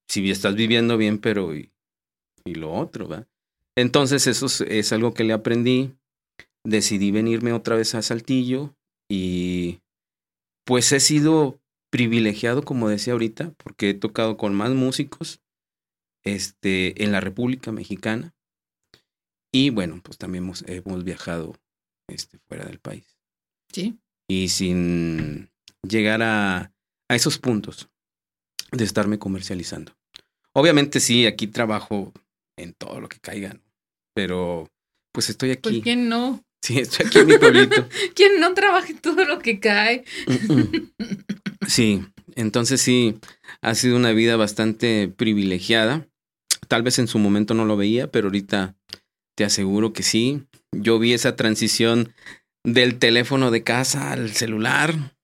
Si 0.09 0.29
estás 0.29 0.55
viviendo 0.55 0.97
bien, 0.97 1.19
pero 1.19 1.53
y 2.45 2.55
lo 2.55 2.73
otro, 2.73 3.07
¿va? 3.07 3.27
Entonces 3.75 4.27
eso 4.27 4.47
es, 4.47 4.61
es 4.61 4.93
algo 4.93 5.13
que 5.13 5.23
le 5.23 5.33
aprendí. 5.33 5.93
Decidí 6.63 7.11
venirme 7.11 7.53
otra 7.53 7.75
vez 7.75 7.95
a 7.95 8.01
Saltillo 8.01 8.75
y 9.09 9.79
pues 10.65 10.91
he 10.91 10.99
sido 10.99 11.59
privilegiado, 11.89 12.63
como 12.63 12.89
decía 12.89 13.13
ahorita, 13.13 13.53
porque 13.57 13.89
he 13.89 13.93
tocado 13.93 14.37
con 14.37 14.53
más 14.53 14.71
músicos 14.71 15.41
este, 16.23 17.03
en 17.03 17.11
la 17.11 17.19
República 17.19 17.71
Mexicana. 17.71 18.33
Y 19.51 19.69
bueno, 19.69 19.99
pues 20.03 20.17
también 20.17 20.45
hemos, 20.45 20.63
hemos 20.67 21.03
viajado 21.03 21.57
este, 22.07 22.39
fuera 22.47 22.65
del 22.65 22.79
país. 22.79 23.17
Sí. 23.71 23.99
Y 24.29 24.47
sin 24.49 25.49
llegar 25.81 26.21
a, 26.21 26.73
a 27.09 27.15
esos 27.15 27.37
puntos 27.37 27.89
de 28.71 28.85
estarme 28.85 29.19
comercializando. 29.19 29.93
Obviamente 30.53 30.99
sí, 30.99 31.25
aquí 31.25 31.47
trabajo 31.47 32.13
en 32.57 32.73
todo 32.73 32.99
lo 32.99 33.09
que 33.09 33.19
caiga, 33.19 33.53
¿no? 33.53 33.61
pero 34.13 34.69
pues 35.11 35.29
estoy 35.29 35.51
aquí. 35.51 35.69
Pues 35.69 35.83
quién 35.83 36.09
no. 36.09 36.43
Sí, 36.61 36.79
estoy 36.79 37.07
aquí 37.07 37.19
en 37.19 37.27
mi 37.27 37.37
pueblito. 37.37 37.87
¿Quién 38.15 38.39
no 38.39 38.53
trabaja 38.53 38.89
en 38.89 38.99
todo 38.99 39.25
lo 39.25 39.39
que 39.39 39.59
cae? 39.59 40.03
Sí, 41.67 42.03
entonces 42.35 42.81
sí, 42.81 43.17
ha 43.61 43.75
sido 43.75 43.95
una 43.95 44.11
vida 44.11 44.35
bastante 44.35 45.07
privilegiada. 45.07 46.07
Tal 46.67 46.81
vez 46.81 46.99
en 46.99 47.07
su 47.07 47.17
momento 47.19 47.53
no 47.53 47.65
lo 47.65 47.77
veía, 47.77 48.11
pero 48.11 48.27
ahorita 48.27 48.75
te 49.35 49.45
aseguro 49.45 49.93
que 49.93 50.03
sí. 50.03 50.43
Yo 50.73 50.99
vi 50.99 51.13
esa 51.13 51.35
transición 51.35 52.13
del 52.65 52.97
teléfono 52.97 53.51
de 53.51 53.63
casa 53.63 54.11
al 54.11 54.31
celular. 54.31 55.15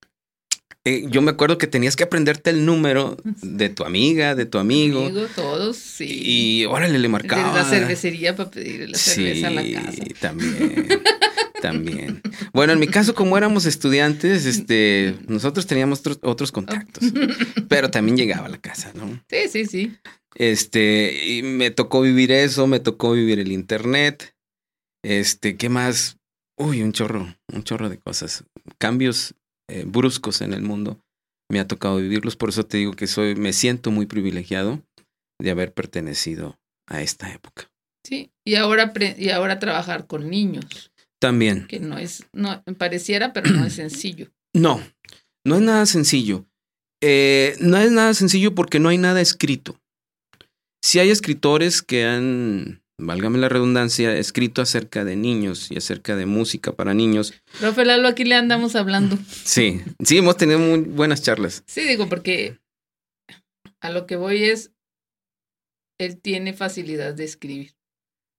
Eh, 0.87 1.05
yo 1.09 1.21
me 1.21 1.31
acuerdo 1.31 1.57
que 1.57 1.67
tenías 1.67 1.97
que 1.97 2.05
aprenderte 2.05 2.49
el 2.49 2.65
número 2.65 3.17
de 3.41 3.67
tu 3.67 3.83
amiga, 3.83 4.35
de 4.35 4.45
tu 4.45 4.57
amigo. 4.57 5.05
Amigo, 5.05 5.27
todos, 5.35 5.75
sí. 5.75 6.07
Y 6.23 6.65
órale, 6.65 6.97
le 6.97 7.09
marcaba. 7.09 7.53
La 7.53 7.65
cervecería 7.65 8.37
para 8.37 8.49
pedir 8.49 8.89
la 8.89 8.97
cerveza 8.97 9.47
a 9.47 9.51
la 9.51 9.63
casa. 9.69 9.91
Sí, 9.91 10.13
también. 10.17 10.87
también. 11.61 12.21
Bueno, 12.53 12.71
en 12.71 12.79
mi 12.79 12.87
caso, 12.87 13.13
como 13.15 13.37
éramos 13.37 13.65
estudiantes, 13.65 14.45
este, 14.45 15.15
nosotros 15.27 15.67
teníamos 15.67 15.99
otros, 15.99 16.19
otros 16.21 16.53
contactos. 16.53 17.03
Pero 17.67 17.91
también 17.91 18.15
llegaba 18.15 18.45
a 18.45 18.49
la 18.49 18.61
casa, 18.61 18.93
¿no? 18.95 19.21
Sí, 19.29 19.49
sí, 19.49 19.65
sí. 19.65 19.97
Este, 20.35 21.21
y 21.25 21.43
me 21.43 21.69
tocó 21.69 21.99
vivir 21.99 22.31
eso, 22.31 22.65
me 22.65 22.79
tocó 22.79 23.11
vivir 23.11 23.39
el 23.39 23.51
internet. 23.51 24.37
Este, 25.03 25.57
¿qué 25.57 25.67
más? 25.67 26.17
Uy, 26.55 26.81
un 26.81 26.93
chorro, 26.93 27.35
un 27.51 27.63
chorro 27.65 27.89
de 27.89 27.97
cosas. 27.97 28.45
Cambios 28.77 29.35
eh, 29.69 29.83
bruscos 29.85 30.41
en 30.41 30.53
el 30.53 30.61
mundo. 30.61 30.99
Me 31.49 31.59
ha 31.59 31.67
tocado 31.67 31.97
vivirlos, 31.97 32.35
por 32.35 32.49
eso 32.49 32.65
te 32.65 32.77
digo 32.77 32.93
que 32.93 33.07
soy, 33.07 33.35
me 33.35 33.53
siento 33.53 33.91
muy 33.91 34.05
privilegiado 34.05 34.81
de 35.39 35.51
haber 35.51 35.73
pertenecido 35.73 36.57
a 36.87 37.01
esta 37.01 37.31
época. 37.33 37.69
Sí, 38.05 38.31
y 38.45 38.55
ahora, 38.55 38.93
y 39.17 39.29
ahora 39.29 39.59
trabajar 39.59 40.07
con 40.07 40.29
niños, 40.29 40.91
También. 41.19 41.67
que 41.67 41.79
no 41.79 41.97
es, 41.97 42.25
no, 42.33 42.63
pareciera, 42.77 43.33
pero 43.33 43.49
no 43.51 43.65
es 43.65 43.73
sencillo. 43.73 44.29
No, 44.55 44.81
no 45.45 45.57
es 45.57 45.61
nada 45.61 45.85
sencillo. 45.85 46.47
Eh, 47.03 47.55
no 47.59 47.77
es 47.77 47.91
nada 47.91 48.15
sencillo 48.15 48.55
porque 48.55 48.79
no 48.79 48.89
hay 48.89 48.97
nada 48.97 49.21
escrito. 49.21 49.79
Si 50.83 50.97
hay 50.97 51.11
escritores 51.11 51.83
que 51.83 52.05
han, 52.05 52.81
válgame 52.99 53.37
la 53.37 53.49
redundancia, 53.49 54.15
escrito 54.17 54.61
acerca 54.61 55.05
de 55.05 55.15
niños 55.15 55.71
y 55.71 55.77
acerca 55.77 56.15
de 56.15 56.25
música 56.25 56.73
para 56.73 56.93
niños. 56.93 57.33
Profe 57.59 57.85
Lalo, 57.85 58.07
aquí 58.07 58.23
le 58.25 58.35
andamos 58.35 58.75
hablando. 58.75 59.17
Sí, 59.43 59.81
sí, 60.03 60.17
hemos 60.17 60.37
tenido 60.37 60.59
muy 60.59 60.79
buenas 60.81 61.21
charlas. 61.21 61.63
Sí, 61.67 61.81
digo, 61.81 62.09
porque 62.09 62.59
a 63.81 63.89
lo 63.91 64.07
que 64.07 64.15
voy 64.15 64.43
es, 64.43 64.71
él 65.99 66.19
tiene 66.19 66.53
facilidad 66.53 67.13
de 67.13 67.23
escribir. 67.23 67.75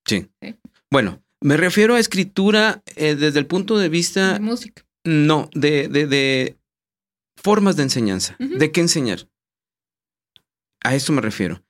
Sí. 0.07 0.29
Sí. 0.43 0.57
Bueno, 0.91 1.23
me 1.41 1.57
refiero 1.57 1.95
a 1.95 2.01
escritura 2.01 2.83
eh, 2.97 3.15
desde 3.15 3.39
el 3.39 3.47
punto 3.47 3.79
de 3.79 3.89
vista, 3.89 4.35
de 4.35 4.41
música. 4.41 4.85
no, 5.05 5.51
de, 5.55 5.89
de, 5.89 6.07
de 6.07 6.57
formas 7.41 7.77
de 7.77 7.85
enseñanza, 7.85 8.37
de 8.39 8.73
qué 8.73 8.81
enseñar. 8.81 9.29
A 10.83 10.95
eso 10.95 11.13
me 11.13 11.21
refiero. 11.21 11.63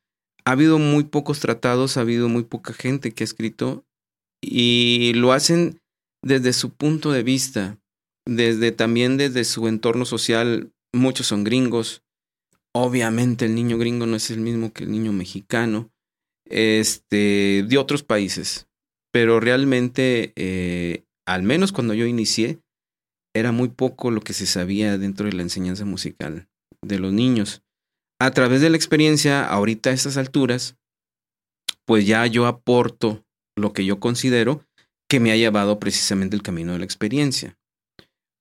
Ha 0.49 0.53
habido 0.53 0.79
muy 0.79 1.05
pocos 1.05 1.41
tratados, 1.41 1.99
ha 1.99 2.01
habido 2.01 2.31
muy 2.31 2.43
poca 2.43 2.73
gente 2.73 3.13
que 3.13 3.23
ha 3.23 3.27
escrito 3.27 3.85
y 4.43 5.13
lo 5.15 5.33
hacen 5.33 5.83
desde 6.25 6.55
su 6.55 6.71
punto 6.71 7.13
de 7.13 7.23
vista, 7.23 7.79
desde 8.27 8.73
también 8.73 9.19
desde 9.19 9.45
su 9.45 9.69
entorno 9.69 10.07
social. 10.07 10.73
Muchos 10.95 11.27
son 11.27 11.45
gringos. 11.45 12.03
Obviamente 12.75 13.45
el 13.45 13.55
niño 13.55 13.77
gringo 13.77 14.07
no 14.07 14.17
es 14.17 14.31
el 14.31 14.41
mismo 14.41 14.73
que 14.73 14.85
el 14.85 14.91
niño 14.91 15.13
mexicano, 15.13 15.91
este, 16.47 17.67
de 17.69 17.77
otros 17.77 18.03
países. 18.03 18.69
Pero 19.13 19.41
realmente, 19.41 20.33
eh, 20.35 21.05
al 21.27 21.43
menos 21.43 21.73
cuando 21.73 21.93
yo 21.93 22.07
inicié, 22.07 22.59
era 23.37 23.53
muy 23.53 23.69
poco 23.69 24.11
lo 24.11 24.23
que 24.23 24.33
se 24.33 24.47
sabía 24.47 24.97
dentro 24.97 25.27
de 25.27 25.35
la 25.35 25.43
enseñanza 25.43 25.85
musical 25.85 26.49
de 26.81 26.99
los 26.99 27.13
niños. 27.13 27.63
A 28.21 28.31
través 28.33 28.61
de 28.61 28.71
la 28.71 28.77
experiencia, 28.77 29.45
ahorita 29.45 29.91
a 29.91 29.93
estas 29.93 30.17
alturas, 30.17 30.77
pues 31.85 32.07
ya 32.07 32.27
yo 32.27 32.47
aporto 32.47 33.25
lo 33.57 33.73
que 33.73 33.85
yo 33.85 34.01
considero 34.01 34.65
que 35.09 35.21
me 35.21 35.33
ha 35.33 35.37
llevado 35.37 35.79
precisamente 35.79 36.37
el 36.37 36.43
camino 36.43 36.73
de 36.73 36.79
la 36.79 36.85
experiencia. 36.85 37.57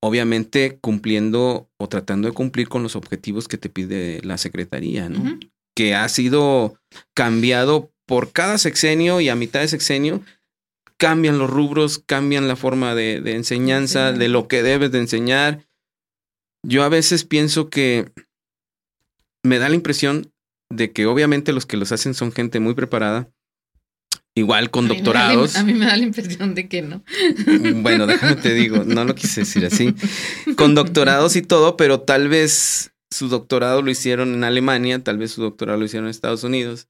Obviamente 0.02 0.78
cumpliendo 0.80 1.70
o 1.78 1.90
tratando 1.90 2.28
de 2.28 2.34
cumplir 2.34 2.70
con 2.70 2.84
los 2.84 2.96
objetivos 2.96 3.48
que 3.48 3.58
te 3.58 3.70
pide 3.70 4.22
la 4.24 4.38
Secretaría, 4.38 5.10
¿no? 5.10 5.40
Que 5.76 5.96
ha 5.96 6.08
sido 6.10 6.80
cambiado 7.16 7.92
por 8.06 8.32
cada 8.32 8.58
sexenio 8.58 9.22
y 9.22 9.30
a 9.30 9.36
mitad 9.36 9.62
de 9.62 9.68
sexenio 9.68 10.24
cambian 10.98 11.38
los 11.38 11.50
rubros, 11.50 12.00
cambian 12.00 12.48
la 12.48 12.56
forma 12.56 12.96
de, 12.96 13.22
de 13.22 13.36
enseñanza, 13.36 14.12
de 14.12 14.28
lo 14.28 14.48
que 14.48 14.64
debes 14.64 14.92
de 14.92 15.00
enseñar. 15.00 15.68
Yo 16.64 16.84
a 16.84 16.90
veces 16.90 17.24
pienso 17.24 17.70
que 17.70 18.12
me 19.48 19.58
da 19.60 19.70
la 19.70 19.76
impresión 19.76 20.32
de 20.70 20.92
que 20.92 21.06
obviamente 21.08 21.54
los 21.54 21.66
que 21.66 21.78
los 21.78 21.92
hacen 21.92 22.14
son 22.14 22.32
gente 22.32 22.60
muy 22.60 22.74
preparada, 22.76 23.30
igual 24.36 24.70
con 24.70 24.86
A 24.86 24.90
mí 24.90 24.96
me 24.96 25.02
da 25.02 25.04
la- 25.14 25.14
doctorados. 25.34 25.56
A 25.56 25.64
mí 25.64 25.74
me 25.74 25.86
da 25.88 25.98
la 25.98 26.04
impresión 26.04 26.54
de 26.54 26.68
que 26.68 26.82
no. 26.84 27.04
Bueno, 27.82 28.06
déjame 28.06 28.36
te 28.36 28.54
digo, 28.54 28.84
no 28.84 29.04
lo 29.06 29.16
quise 29.16 29.42
decir 29.42 29.66
así. 29.66 29.96
Con 30.56 30.76
doctorados 30.76 31.36
y 31.36 31.42
todo, 31.42 31.76
pero 31.78 32.02
tal 32.02 32.28
vez 32.30 32.92
su 33.10 33.30
doctorado 33.30 33.82
lo 33.82 33.90
hicieron 33.90 34.34
en 34.34 34.44
Alemania, 34.44 35.04
tal 35.04 35.18
vez 35.18 35.32
su 35.32 35.42
doctorado 35.42 35.80
lo 35.80 35.86
hicieron 35.86 36.06
en 36.08 36.12
Estados 36.12 36.44
Unidos, 36.44 36.88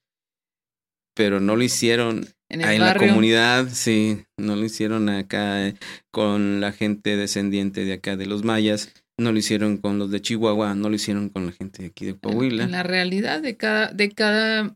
pero 1.15 1.39
no 1.39 1.55
lo 1.55 1.63
hicieron 1.63 2.27
En 2.49 2.61
en 2.61 2.79
la 2.81 2.95
comunidad, 2.95 3.67
sí, 3.71 4.23
no 4.37 4.55
lo 4.55 4.65
hicieron 4.65 5.09
acá 5.09 5.67
eh, 5.67 5.75
con 6.11 6.59
la 6.59 6.71
gente 6.71 7.15
descendiente 7.17 7.85
de 7.85 7.93
acá 7.93 8.17
de 8.17 8.25
los 8.25 8.43
mayas, 8.43 8.93
no 9.19 9.31
lo 9.31 9.37
hicieron 9.39 9.77
con 9.77 9.97
los 9.99 10.11
de 10.11 10.21
Chihuahua, 10.21 10.75
no 10.75 10.89
lo 10.89 10.95
hicieron 10.95 11.29
con 11.29 11.45
la 11.47 11.51
gente 11.51 11.81
de 11.81 11.89
aquí 11.89 12.05
de 12.05 12.17
Coahuila. 12.17 12.63
en 12.63 12.71
la 12.71 12.83
realidad 12.83 13.41
de 13.41 13.57
cada, 13.57 13.91
de 13.91 14.11
cada, 14.11 14.75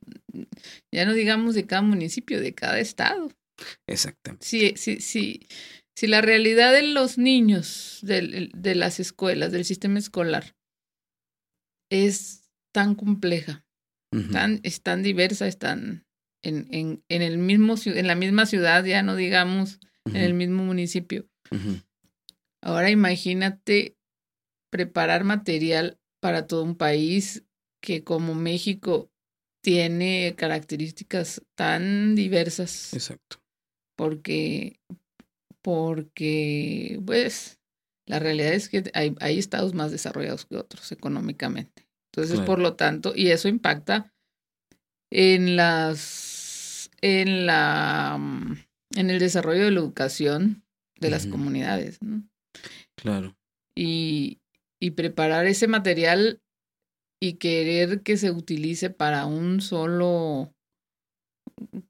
ya 0.91 1.06
no 1.06 1.13
digamos 1.13 1.54
de 1.56 1.65
cada 1.65 1.82
municipio, 1.84 2.39
de 2.41 2.54
cada 2.54 2.80
estado. 2.80 3.30
Exactamente. 3.88 4.45
Si, 4.45 4.73
si, 4.77 4.99
si, 5.01 5.47
si 5.95 6.08
la 6.08 6.21
realidad 6.21 6.73
de 6.73 6.82
los 6.84 7.17
niños 7.19 7.99
del- 8.01 8.51
de 8.56 8.75
las 8.75 8.99
escuelas, 8.99 9.51
del 9.51 9.65
sistema 9.65 9.99
escolar, 9.99 10.56
es 11.91 12.49
tan 12.73 12.95
compleja, 12.95 13.65
tan, 14.32 14.60
es 14.63 14.82
tan 14.82 15.04
diversa, 15.04 15.47
es 15.47 15.58
tan 15.58 16.06
en, 16.43 16.67
en, 16.71 17.04
en 17.10 17.21
el 17.21 17.38
mismo 17.38 17.75
en 17.86 18.08
la 18.08 18.15
misma 18.15 18.45
ciudad, 18.45 18.84
ya 18.84 19.04
no 19.04 19.15
digamos 19.15 19.80
en 20.06 20.15
el 20.17 20.34
mismo 20.34 20.63
municipio. 20.63 21.27
Ahora 22.63 22.89
imagínate 22.89 23.95
preparar 24.72 25.24
material 25.24 26.00
para 26.20 26.48
todo 26.48 26.64
un 26.64 26.76
país 26.76 27.44
que 27.82 28.04
como 28.04 28.34
México 28.34 29.12
tiene 29.64 30.34
características 30.36 31.44
tan 31.56 32.16
diversas 32.16 32.94
Exacto. 32.94 33.38
porque 33.96 34.80
porque 35.62 37.00
pues 37.06 37.60
la 38.08 38.18
realidad 38.20 38.54
es 38.54 38.70
que 38.70 38.90
hay, 38.94 39.16
hay 39.20 39.38
estados 39.38 39.74
más 39.76 39.92
desarrollados 39.92 40.46
que 40.46 40.58
otros 40.58 40.92
económicamente. 40.92 41.88
Entonces, 42.12 42.34
Claro. 42.40 42.46
por 42.48 42.60
lo 42.60 42.76
tanto, 42.76 43.14
y 43.16 43.28
eso 43.30 43.48
impacta 43.48 44.12
en 45.12 45.56
las 45.56 46.90
en 47.02 47.46
la 47.46 48.18
mm, 48.20 48.58
en 48.96 49.10
el 49.10 49.20
desarrollo 49.20 49.64
de 49.66 49.72
la 49.72 49.80
educación 49.80 50.64
de 51.00 51.10
las 51.10 51.26
comunidades, 51.26 52.02
¿no? 52.02 52.24
Claro. 52.96 53.36
y, 53.76 54.40
y 54.82 54.91
preparar 54.91 55.46
ese 55.46 55.67
material 55.67 56.41
y 57.22 57.34
querer 57.34 58.02
que 58.02 58.17
se 58.17 58.32
utilice 58.32 58.89
para 58.89 59.26
un 59.28 59.62
solo, 59.62 60.54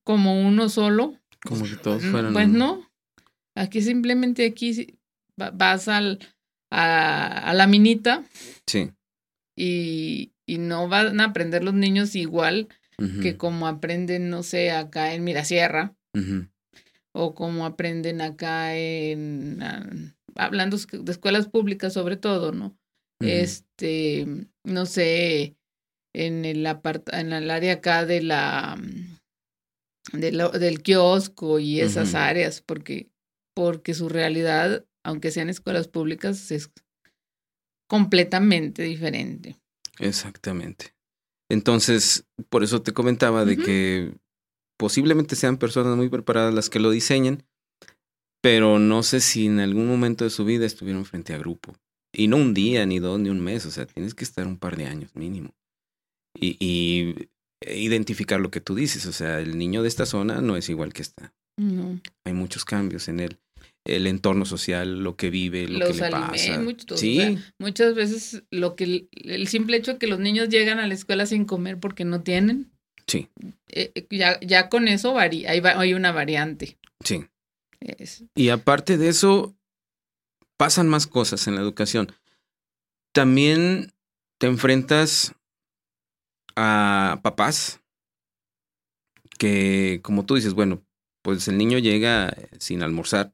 como 0.04 0.42
uno 0.46 0.70
solo, 0.70 1.18
Como 1.46 1.64
que 1.66 1.76
todos 1.78 2.04
fueran. 2.04 2.34
pues 2.34 2.48
no. 2.50 2.88
Aquí 3.56 3.82
simplemente 3.82 4.46
aquí 4.46 4.98
vas 5.38 5.88
al, 5.88 6.20
a, 6.70 7.50
a 7.50 7.54
la 7.54 7.68
minita 7.68 8.24
Sí. 8.68 8.92
y, 9.58 10.34
y 10.46 10.58
no 10.58 10.88
van 10.88 11.20
a 11.22 11.26
aprender 11.26 11.64
los 11.64 11.74
niños 11.74 12.16
igual 12.16 12.68
que 13.22 13.36
como 13.36 13.68
aprenden, 13.68 14.30
no 14.30 14.44
sé, 14.44 14.70
acá 14.70 15.16
en 15.16 15.24
Mirasierra, 15.24 15.96
O 17.14 17.34
como 17.34 17.66
aprenden 17.66 18.22
acá 18.22 18.76
en, 18.78 19.58
ah, 19.64 19.90
hablando 20.36 20.78
de 20.78 21.12
escuelas 21.12 21.48
públicas 21.48 21.94
sobre 21.94 22.16
todo, 22.16 22.52
¿no? 22.52 22.78
Este, 23.22 24.28
no 24.64 24.86
sé, 24.86 25.56
en 26.14 26.46
el 26.46 26.66
en 27.12 27.34
el 27.34 27.52
área 27.52 27.74
acá 27.74 28.06
de 28.06 28.22
la 28.22 28.78
del 30.14 30.82
kiosco 30.82 31.60
y 31.60 31.80
esas 31.80 32.16
áreas, 32.16 32.62
porque, 32.62 33.10
porque 33.56 33.94
su 33.94 34.10
realidad, 34.10 34.86
aunque 35.04 35.32
sean 35.32 35.50
escuelas 35.50 35.88
públicas, 35.88 36.52
es 36.52 36.72
completamente 37.88 38.84
diferente. 38.84 39.58
Exactamente. 40.00 40.96
Entonces, 41.50 42.26
por 42.50 42.64
eso 42.64 42.82
te 42.82 42.94
comentaba 42.94 43.46
de 43.46 43.58
que 43.58 44.14
posiblemente 44.78 45.36
sean 45.36 45.58
personas 45.58 45.98
muy 45.98 46.10
preparadas 46.10 46.54
las 46.54 46.70
que 46.70 46.80
lo 46.80 46.90
diseñen, 46.90 47.44
pero 48.42 48.80
no 48.80 49.04
sé 49.04 49.20
si 49.20 49.46
en 49.46 49.60
algún 49.60 49.88
momento 49.88 50.24
de 50.24 50.30
su 50.30 50.46
vida 50.46 50.66
estuvieron 50.66 51.06
frente 51.06 51.34
a 51.34 51.38
grupo. 51.38 51.76
Y 52.14 52.28
no 52.28 52.38
un 52.38 52.54
día, 52.54 52.86
ni 52.86 53.00
dos, 53.00 53.20
ni 53.20 53.30
un 53.30 53.40
mes, 53.40 53.66
o 53.66 53.72
sea, 53.72 53.86
tienes 53.86 54.14
que 54.14 54.24
estar 54.24 54.46
un 54.48 54.58
par 54.58 54.76
de 54.76 54.86
años 54.86 55.16
mínimo. 55.16 55.56
Y, 56.40 56.58
y 56.60 57.30
identificar 57.66 58.40
lo 58.40 58.52
que 58.52 58.62
tú 58.62 58.76
dices, 58.76 59.06
o 59.06 59.12
sea, 59.12 59.40
el 59.40 59.58
niño 59.58 59.82
de 59.82 59.88
esta 59.88 60.06
zona 60.06 60.42
no 60.42 60.58
es 60.58 60.70
igual 60.70 60.94
que 60.94 61.02
esta. 61.02 61.34
No. 61.58 62.00
Hay 62.24 62.34
muchos 62.34 62.66
cambios 62.66 63.08
en 63.08 63.20
él. 63.20 63.40
El 63.86 64.08
entorno 64.08 64.46
social, 64.46 65.04
lo 65.04 65.16
que 65.16 65.30
vive, 65.30 65.68
lo 65.68 65.88
que 65.88 65.94
le 65.94 66.10
pasa. 66.10 66.62
sí. 66.96 67.38
muchas 67.58 67.96
veces 67.96 68.44
lo 68.52 68.76
que 68.76 69.08
el 69.12 69.48
simple 69.48 69.78
hecho 69.78 69.94
de 69.94 69.98
que 69.98 70.08
los 70.08 70.20
niños 70.20 70.50
llegan 70.50 70.80
a 70.80 70.88
la 70.88 70.94
escuela 70.94 71.26
sin 71.26 71.46
comer 71.46 71.80
porque 71.80 72.06
no 72.06 72.22
tienen. 72.22 72.72
Sí. 73.08 73.28
Eh, 73.70 73.92
eh, 73.96 74.08
ya, 74.12 74.40
ya 74.42 74.70
con 74.70 74.88
eso 74.88 75.14
varía, 75.14 75.52
hay, 75.52 75.62
hay 75.64 75.94
una 75.94 76.12
variante. 76.12 76.78
Sí. 77.04 77.26
Y 78.36 78.50
aparte 78.50 78.98
de 78.98 79.10
eso, 79.10 79.56
pasan 80.62 80.88
más 80.88 81.08
cosas 81.08 81.48
en 81.48 81.56
la 81.56 81.62
educación. 81.62 82.12
También 83.16 83.94
te 84.38 84.46
enfrentas 84.46 85.34
a 86.56 87.20
papás 87.24 87.82
que, 89.40 90.02
como 90.04 90.24
tú 90.24 90.36
dices, 90.36 90.54
bueno, 90.54 90.86
pues 91.24 91.48
el 91.48 91.58
niño 91.58 91.80
llega 91.80 92.38
sin 92.60 92.84
almorzar 92.84 93.34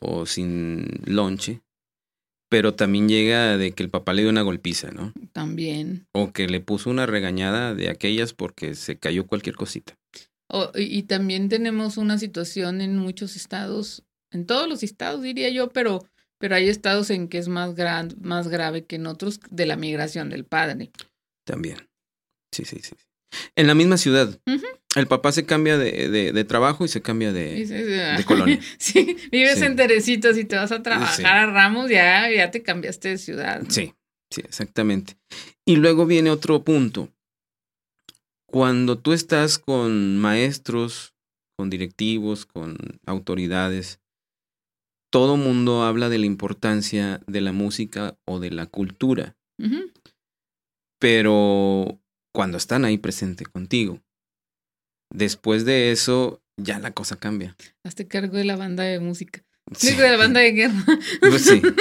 o 0.00 0.26
sin 0.26 0.86
lonche, 1.06 1.60
pero 2.48 2.76
también 2.76 3.08
llega 3.08 3.56
de 3.56 3.72
que 3.72 3.82
el 3.82 3.90
papá 3.90 4.12
le 4.12 4.22
dio 4.22 4.30
una 4.30 4.42
golpiza, 4.42 4.92
¿no? 4.92 5.12
También. 5.32 6.06
O 6.12 6.32
que 6.32 6.46
le 6.46 6.60
puso 6.60 6.88
una 6.88 7.06
regañada 7.06 7.74
de 7.74 7.90
aquellas 7.90 8.32
porque 8.32 8.76
se 8.76 8.96
cayó 8.96 9.26
cualquier 9.26 9.56
cosita. 9.56 9.98
y 10.76 11.02
también 11.02 11.48
tenemos 11.48 11.96
una 11.96 12.16
situación 12.16 12.80
en 12.80 12.96
muchos 12.96 13.34
estados, 13.34 14.04
en 14.30 14.46
todos 14.46 14.68
los 14.68 14.84
estados 14.84 15.22
diría 15.22 15.50
yo, 15.50 15.70
pero, 15.70 16.08
pero 16.38 16.54
hay 16.54 16.68
estados 16.68 17.10
en 17.10 17.28
que 17.28 17.38
es 17.38 17.48
más, 17.48 17.74
gran, 17.74 18.14
más 18.20 18.48
grave 18.48 18.84
que 18.84 18.96
en 18.96 19.06
otros 19.06 19.40
de 19.50 19.66
la 19.66 19.76
migración 19.76 20.30
del 20.30 20.44
padre. 20.44 20.90
También. 21.44 21.88
Sí, 22.52 22.64
sí, 22.64 22.78
sí. 22.82 22.94
En 23.56 23.66
la 23.66 23.74
misma 23.74 23.98
ciudad. 23.98 24.40
El 24.96 25.06
papá 25.06 25.32
se 25.32 25.44
cambia 25.44 25.76
de, 25.76 26.32
de, 26.32 26.44
trabajo 26.44 26.84
y 26.84 26.88
se 26.88 27.02
cambia 27.02 27.32
de, 27.32 27.66
de 27.66 28.24
colonia. 28.24 28.58
sí, 28.78 29.16
vives 29.30 29.60
en 29.60 29.76
Teresitos 29.76 30.38
y 30.38 30.44
te 30.44 30.56
vas 30.56 30.72
a 30.72 30.82
trabajar 30.82 31.26
a 31.26 31.46
Ramos, 31.46 31.90
ya, 31.90 32.30
ya 32.30 32.50
te 32.50 32.62
cambiaste 32.62 33.10
de 33.10 33.18
ciudad. 33.18 33.62
Sí, 33.68 33.94
sí, 34.30 34.40
exactamente. 34.40 35.16
Y 35.66 35.76
luego 35.76 36.06
viene 36.06 36.30
otro 36.30 36.64
punto. 36.64 37.12
Cuando 38.46 38.98
tú 38.98 39.12
estás 39.12 39.58
con 39.58 40.16
maestros, 40.16 41.14
con 41.54 41.68
directivos, 41.68 42.46
con 42.46 42.78
autoridades, 43.04 44.00
todo 45.10 45.36
mundo 45.36 45.82
habla 45.82 46.08
de 46.08 46.18
la 46.18 46.26
importancia 46.26 47.20
de 47.26 47.40
la 47.40 47.52
música 47.52 48.18
o 48.26 48.40
de 48.40 48.50
la 48.50 48.66
cultura. 48.66 49.36
Pero 51.00 52.00
cuando 52.34 52.56
están 52.58 52.84
ahí 52.84 52.98
presente 52.98 53.46
contigo. 53.46 54.00
Después 55.12 55.64
de 55.64 55.90
eso, 55.90 56.42
ya 56.60 56.78
la 56.78 56.92
cosa 56.92 57.16
cambia. 57.16 57.56
Hazte 57.84 58.06
cargo 58.06 58.36
de 58.36 58.44
la 58.44 58.56
banda 58.56 58.84
de 58.84 59.00
música. 59.00 59.44
Sí. 59.76 59.94
de 59.94 60.10
la 60.10 60.16
banda 60.16 60.40
de 60.40 60.52
guerra. 60.52 60.84
Pues 61.20 61.44
sí. 61.44 61.62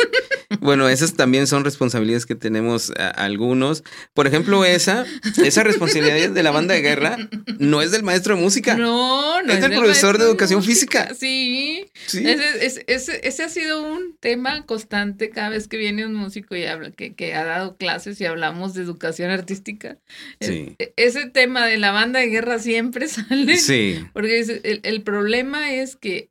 Bueno, 0.61 0.87
esas 0.87 1.13
también 1.13 1.45
son 1.45 1.65
responsabilidades 1.65 2.25
que 2.25 2.35
tenemos 2.35 2.91
algunos. 3.15 3.83
Por 4.13 4.27
ejemplo, 4.27 4.63
esa, 4.63 5.05
esa 5.43 5.63
responsabilidad 5.63 6.29
de 6.29 6.43
la 6.43 6.51
banda 6.51 6.73
de 6.73 6.81
guerra 6.81 7.17
no 7.59 7.81
es 7.81 7.91
del 7.91 8.03
maestro 8.03 8.35
de 8.35 8.41
música. 8.41 8.75
No, 8.75 9.41
no 9.43 9.53
es, 9.53 9.61
del 9.61 9.77
profesor 9.77 10.17
de 10.17 10.23
educación 10.23 10.63
física. 10.63 11.13
Sí. 11.13 11.85
¿Sí? 12.05 12.23
Ese, 12.25 12.83
ese, 12.87 13.43
ha 13.43 13.49
sido 13.49 13.81
un 13.81 14.15
tema 14.19 14.65
constante 14.65 15.29
cada 15.29 15.49
vez 15.49 15.67
que 15.67 15.77
viene 15.77 16.05
un 16.05 16.13
músico 16.13 16.55
y 16.55 16.63
habla, 16.65 16.91
que, 16.91 17.13
que 17.13 17.33
ha 17.35 17.43
dado 17.43 17.75
clases 17.75 18.19
y 18.21 18.25
hablamos 18.25 18.73
de 18.73 18.83
educación 18.83 19.29
artística. 19.31 19.97
Sí. 20.39 20.75
E, 20.79 20.93
ese 20.95 21.29
tema 21.29 21.65
de 21.65 21.77
la 21.77 21.91
banda 21.91 22.19
de 22.19 22.27
guerra 22.27 22.59
siempre 22.59 23.07
sale. 23.09 23.57
Sí. 23.57 24.03
Porque 24.13 24.39
el, 24.63 24.79
el 24.83 25.01
problema 25.03 25.73
es 25.73 25.95
que 25.97 26.29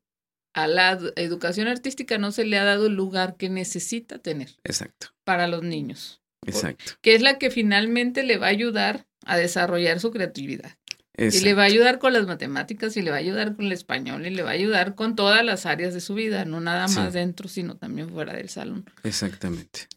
a 0.57 0.67
la 0.67 0.99
educación 1.17 1.69
artística 1.69 2.17
no 2.17 2.33
se 2.33 2.47
le 2.47 2.59
ha 2.59 2.65
dado 2.65 2.87
el 2.87 2.95
lugar 2.95 3.37
que 3.37 3.51
necesita 3.51 4.19
tener. 4.19 4.57
Exacto. 4.65 5.09
Para 5.23 5.47
los 5.49 5.63
niños. 5.63 6.23
Exacto. 6.47 6.93
Que 7.03 7.15
es 7.15 7.21
la 7.21 7.37
que 7.39 7.51
finalmente 7.51 8.23
le 8.23 8.39
va 8.39 8.47
a 8.47 8.51
ayudar 8.51 9.07
a 9.27 9.37
desarrollar 9.37 10.01
su 10.01 10.11
creatividad. 10.11 10.79
Y 11.19 11.41
le 11.41 11.55
va 11.55 11.63
a 11.63 11.67
ayudar 11.67 11.99
con 11.99 12.13
las 12.13 12.27
matemáticas, 12.27 12.97
y 12.97 13.03
le 13.03 13.11
va 13.11 13.17
a 13.17 13.21
ayudar 13.21 13.55
con 13.55 13.67
el 13.67 13.73
español, 13.73 14.27
y 14.27 14.31
le 14.31 14.43
va 14.43 14.51
a 14.51 14.55
ayudar 14.55 14.95
con 14.95 15.15
todas 15.15 15.45
las 15.45 15.67
áreas 15.67 15.95
de 15.95 16.01
su 16.01 16.15
vida, 16.15 16.45
no 16.45 16.61
nada 16.61 16.89
más 16.89 17.13
dentro, 17.13 17.49
sino 17.49 17.77
también 17.77 18.11
fuera 18.11 18.35
del 18.35 18.49
salón. 18.49 18.85
Exactamente. 19.03 19.89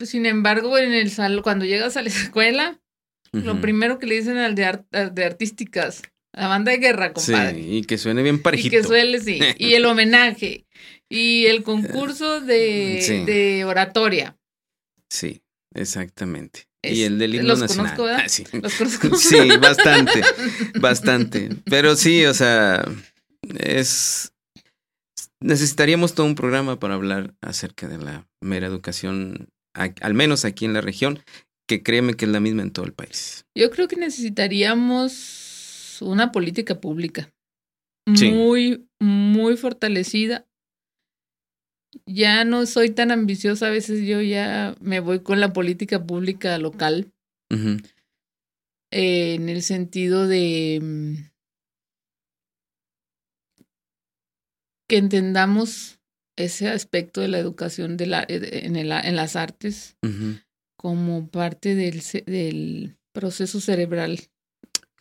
Sin 0.00 0.26
embargo, 0.26 0.76
en 0.78 0.92
el 0.92 1.10
salón, 1.10 1.42
cuando 1.42 1.64
llegas 1.64 1.96
a 1.96 2.02
la 2.02 2.08
escuela, 2.10 2.80
lo 3.32 3.60
primero 3.60 3.98
que 3.98 4.06
le 4.06 4.16
dicen 4.16 4.38
al 4.38 4.54
de, 4.54 4.82
de 5.12 5.24
artísticas, 5.24 6.02
la 6.36 6.48
banda 6.48 6.70
de 6.70 6.78
guerra, 6.78 7.12
compadre. 7.14 7.62
Sí, 7.62 7.78
y 7.78 7.82
que 7.82 7.96
suene 7.96 8.22
bien 8.22 8.42
parejito. 8.42 8.76
Y 8.76 8.78
que 8.78 8.86
suele, 8.86 9.20
sí. 9.20 9.40
Y 9.58 9.72
el 9.72 9.86
homenaje. 9.86 10.66
Y 11.08 11.46
el 11.46 11.62
concurso 11.62 12.40
de, 12.40 13.24
de 13.26 13.64
oratoria. 13.64 14.36
Sí, 15.08 15.40
exactamente. 15.74 16.68
y 16.82 17.02
el 17.02 17.18
del 17.18 17.36
himno 17.36 17.48
los 17.48 17.60
nacional. 17.60 17.96
Conozco, 17.96 18.22
ah, 18.22 18.28
sí. 18.28 18.44
Los 18.52 18.74
conozco. 18.74 19.16
Sí, 19.16 19.48
bastante, 19.60 20.22
bastante. 20.80 21.48
Pero 21.64 21.96
sí, 21.96 22.24
o 22.26 22.34
sea, 22.34 22.84
es... 23.58 24.32
Necesitaríamos 25.40 26.14
todo 26.14 26.26
un 26.26 26.34
programa 26.34 26.78
para 26.78 26.94
hablar 26.94 27.34
acerca 27.40 27.88
de 27.88 27.98
la 27.98 28.26
mera 28.40 28.66
educación, 28.66 29.48
al 29.74 30.14
menos 30.14 30.44
aquí 30.44 30.64
en 30.64 30.72
la 30.72 30.80
región, 30.80 31.22
que 31.68 31.82
créeme 31.82 32.14
que 32.14 32.24
es 32.24 32.30
la 32.30 32.40
misma 32.40 32.62
en 32.62 32.72
todo 32.72 32.84
el 32.86 32.92
país. 32.92 33.44
Yo 33.54 33.70
creo 33.70 33.86
que 33.86 33.96
necesitaríamos 33.96 35.45
una 36.02 36.32
política 36.32 36.80
pública 36.80 37.32
muy, 38.06 38.88
muy 39.00 39.56
fortalecida. 39.56 40.46
Ya 42.06 42.44
no 42.44 42.66
soy 42.66 42.90
tan 42.90 43.10
ambiciosa, 43.10 43.68
a 43.68 43.70
veces 43.70 44.06
yo 44.06 44.20
ya 44.20 44.76
me 44.80 45.00
voy 45.00 45.20
con 45.20 45.40
la 45.40 45.52
política 45.52 46.04
pública 46.04 46.58
local. 46.58 47.12
en 48.92 49.48
el 49.48 49.62
sentido 49.62 50.26
de 50.28 50.78
mm, 50.80 51.14
que 54.88 54.96
entendamos 54.96 55.98
ese 56.36 56.68
aspecto 56.68 57.20
de 57.20 57.28
la 57.28 57.38
educación 57.38 57.96
de 57.96 58.06
la, 58.06 58.22
eh, 58.28 58.60
en, 58.64 58.76
el, 58.76 58.92
en 58.92 59.16
las 59.16 59.36
artes 59.36 59.96
como 60.76 61.28
parte 61.28 61.74
del, 61.74 62.02
del 62.26 62.96
proceso 63.12 63.60
cerebral 63.60 64.20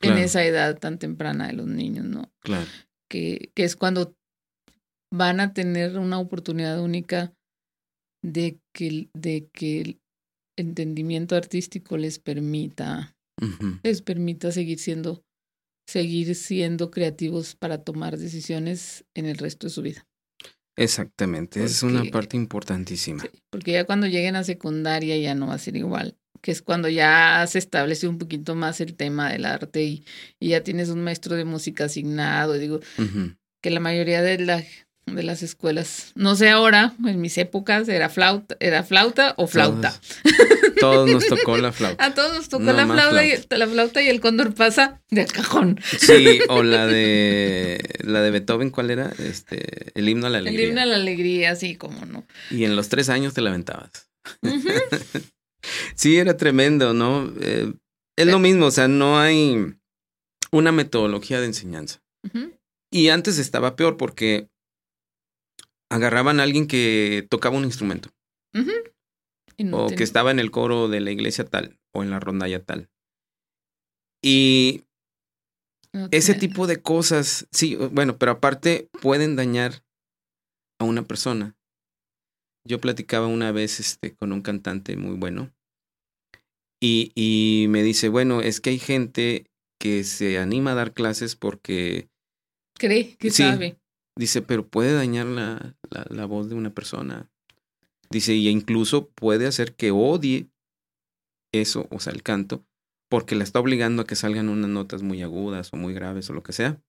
en 0.01 0.17
esa 0.17 0.43
edad 0.43 0.77
tan 0.77 0.99
temprana 0.99 1.47
de 1.47 1.53
los 1.53 1.67
niños, 1.67 2.05
¿no? 2.05 2.31
Claro. 2.39 2.69
Que, 3.09 3.51
que 3.55 3.63
es 3.63 3.75
cuando 3.75 4.15
van 5.11 5.39
a 5.39 5.53
tener 5.53 5.97
una 5.97 6.19
oportunidad 6.19 6.81
única 6.81 7.33
de 8.23 8.59
que, 8.73 9.09
de 9.13 9.47
que 9.53 9.81
el 9.81 10.01
entendimiento 10.57 11.35
artístico 11.35 11.97
les 11.97 12.19
permita, 12.19 13.15
les 13.83 14.01
permita 14.01 14.51
seguir 14.51 14.79
siendo, 14.79 15.23
seguir 15.87 16.33
siendo 16.35 16.91
creativos 16.91 17.55
para 17.55 17.83
tomar 17.83 18.17
decisiones 18.17 19.05
en 19.13 19.25
el 19.25 19.37
resto 19.37 19.67
de 19.67 19.71
su 19.71 19.81
vida. 19.81 20.07
Exactamente, 20.77 21.63
es 21.63 21.83
una 21.83 22.03
parte 22.05 22.35
importantísima. 22.35 23.23
porque 23.49 23.73
ya 23.73 23.85
cuando 23.85 24.07
lleguen 24.07 24.35
a 24.35 24.43
secundaria 24.43 25.17
ya 25.17 25.35
no 25.35 25.47
va 25.47 25.53
a 25.53 25.59
ser 25.59 25.77
igual 25.77 26.17
que 26.45 26.51
es 26.51 26.61
cuando 26.61 26.87
ya 26.89 27.43
se 27.47 27.57
establece 27.57 28.07
un 28.07 28.19
poquito 28.19 28.53
más 28.53 28.79
el 28.79 28.93
tema 28.93 29.31
del 29.31 29.45
arte 29.45 29.81
y, 29.81 30.05
ya 30.39 30.61
tienes 30.61 30.89
un 30.89 31.03
maestro 31.03 31.35
de 31.35 31.43
música 31.43 31.85
asignado. 31.85 32.53
Digo, 32.53 32.81
que 33.63 33.71
la 33.71 33.79
mayoría 33.79 34.21
de 34.21 34.37
la, 34.37 34.63
de 35.07 35.23
las 35.23 35.41
escuelas. 35.41 36.11
No 36.13 36.35
sé 36.35 36.51
ahora, 36.51 36.93
en 37.03 37.19
mis 37.19 37.39
épocas 37.39 37.89
era 37.89 38.09
flauta, 38.09 38.57
era 38.59 38.83
flauta 38.83 39.33
o 39.37 39.47
flauta. 39.47 39.99
Todos, 40.79 41.09
nos 41.09 41.25
tocó 41.25 41.57
la 41.57 41.71
flauta. 41.71 42.05
A 42.05 42.13
todos 42.13 42.35
nos 42.35 42.49
tocó 42.49 42.73
la 42.73 42.85
flauta, 42.85 43.25
Y, 43.25 43.33
la 43.49 43.65
flauta 43.65 44.03
y 44.03 44.09
el 44.09 44.21
cóndor 44.21 44.53
pasa 44.53 45.01
de 45.09 45.25
cajón. 45.25 45.79
Sí, 45.97 46.41
o 46.47 46.61
la 46.61 46.85
de 46.85 47.81
la 48.01 48.21
de 48.21 48.29
Beethoven, 48.29 48.69
¿cuál 48.69 48.91
era? 48.91 49.11
Este, 49.17 49.97
el 49.97 50.07
himno 50.07 50.27
a 50.27 50.29
la 50.29 50.37
alegría. 50.39 50.61
El 50.61 50.69
himno 50.69 50.81
a 50.81 50.85
la 50.85 50.95
alegría, 50.97 51.55
sí, 51.55 51.75
como 51.75 52.05
no. 52.05 52.27
Y 52.51 52.65
en 52.65 52.75
los 52.75 52.89
tres 52.89 53.09
años 53.09 53.33
te 53.33 53.41
la 53.41 53.49
aventabas. 53.49 54.11
sí, 55.95 56.17
era 56.17 56.37
tremendo, 56.37 56.93
¿no? 56.93 57.31
Eh, 57.39 57.73
es 58.17 58.27
lo 58.27 58.39
mismo, 58.39 58.67
o 58.67 58.71
sea, 58.71 58.87
no 58.87 59.19
hay 59.19 59.75
una 60.51 60.71
metodología 60.71 61.39
de 61.39 61.47
enseñanza. 61.47 62.01
Y 62.91 63.09
antes 63.09 63.37
estaba 63.39 63.75
peor 63.75 63.97
porque 63.97 64.49
agarraban 65.89 66.39
a 66.39 66.43
alguien 66.43 66.67
que 66.67 67.27
tocaba 67.29 67.57
un 67.57 67.65
instrumento. 67.65 68.09
o 69.71 69.87
que 69.87 70.03
estaba 70.03 70.31
en 70.31 70.39
el 70.39 70.51
coro 70.51 70.87
de 70.87 70.99
la 70.99 71.11
iglesia 71.11 71.45
tal, 71.45 71.77
o 71.93 72.03
en 72.03 72.09
la 72.09 72.19
rondalla 72.19 72.63
tal. 72.63 72.89
Y 74.21 74.83
ese 76.11 76.33
tipo 76.33 76.67
de 76.67 76.81
cosas, 76.81 77.47
sí, 77.51 77.75
bueno, 77.75 78.17
pero 78.17 78.33
aparte 78.33 78.89
pueden 79.01 79.35
dañar 79.35 79.83
a 80.79 80.85
una 80.85 81.03
persona. 81.03 81.55
Yo 82.67 82.79
platicaba 82.79 83.27
una 83.27 83.51
vez 83.51 83.79
este, 83.79 84.15
con 84.15 84.31
un 84.31 84.41
cantante 84.41 84.97
muy 84.97 85.15
bueno 85.15 85.51
y, 86.81 87.11
y 87.15 87.67
me 87.69 87.83
dice, 87.83 88.09
bueno, 88.09 88.41
es 88.41 88.61
que 88.61 88.71
hay 88.71 88.79
gente 88.79 89.47
que 89.79 90.03
se 90.03 90.37
anima 90.37 90.71
a 90.71 90.75
dar 90.75 90.93
clases 90.93 91.35
porque... 91.35 92.09
Cree 92.77 93.15
que 93.17 93.31
sabe. 93.31 93.79
Dice, 94.17 94.41
pero 94.41 94.67
puede 94.67 94.93
dañar 94.93 95.25
la, 95.25 95.75
la, 96.09 96.25
voz 96.25 96.49
de 96.49 96.55
una 96.55 96.73
persona. 96.73 97.29
Dice, 98.09 98.33
y 98.33 98.49
incluso 98.49 99.09
puede 99.09 99.47
hacer 99.47 99.75
que 99.75 99.91
odie 99.91 100.49
eso, 101.53 101.87
o 101.89 101.99
sea, 101.99 102.13
el 102.13 102.23
canto, 102.23 102.65
porque 103.09 103.35
la 103.35 103.43
está 103.43 103.59
obligando 103.59 104.01
a 104.01 104.05
que 104.05 104.15
salgan 104.15 104.49
unas 104.49 104.69
notas 104.69 105.03
muy 105.03 105.21
agudas 105.21 105.73
o 105.73 105.77
muy 105.77 105.93
graves 105.93 106.29
o 106.29 106.33
lo 106.33 106.43
que 106.43 106.53
sea, 106.53 106.81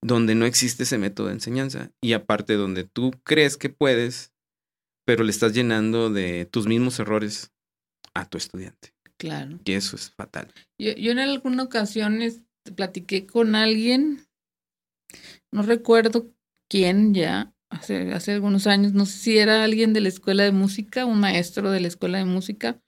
donde 0.00 0.34
no 0.34 0.46
existe 0.46 0.84
ese 0.84 0.98
método 0.98 1.28
de 1.28 1.34
enseñanza. 1.34 1.92
Y 2.00 2.12
aparte 2.14 2.54
donde 2.54 2.84
tú 2.84 3.12
crees 3.24 3.56
que 3.56 3.68
puedes, 3.68 4.31
pero 5.04 5.24
le 5.24 5.30
estás 5.30 5.52
llenando 5.52 6.10
de 6.10 6.46
tus 6.46 6.66
mismos 6.66 6.98
errores 6.98 7.52
a 8.14 8.28
tu 8.28 8.38
estudiante. 8.38 8.94
Claro. 9.16 9.58
Y 9.64 9.72
eso 9.72 9.96
es 9.96 10.10
fatal. 10.10 10.52
Yo, 10.78 10.92
yo 10.92 11.12
en 11.12 11.18
alguna 11.18 11.62
ocasión 11.62 12.20
platiqué 12.74 13.26
con 13.26 13.54
alguien 13.54 14.26
no 15.50 15.62
recuerdo 15.62 16.30
quién 16.68 17.14
ya, 17.14 17.52
hace, 17.70 18.12
hace 18.12 18.32
algunos 18.32 18.66
años, 18.66 18.92
no 18.92 19.06
sé 19.06 19.18
si 19.18 19.38
era 19.38 19.64
alguien 19.64 19.92
de 19.92 20.00
la 20.00 20.08
escuela 20.08 20.44
de 20.44 20.52
música, 20.52 21.04
un 21.04 21.20
maestro 21.20 21.70
de 21.70 21.80
la 21.80 21.88
escuela 21.88 22.18
de 22.18 22.24
música. 22.24 22.80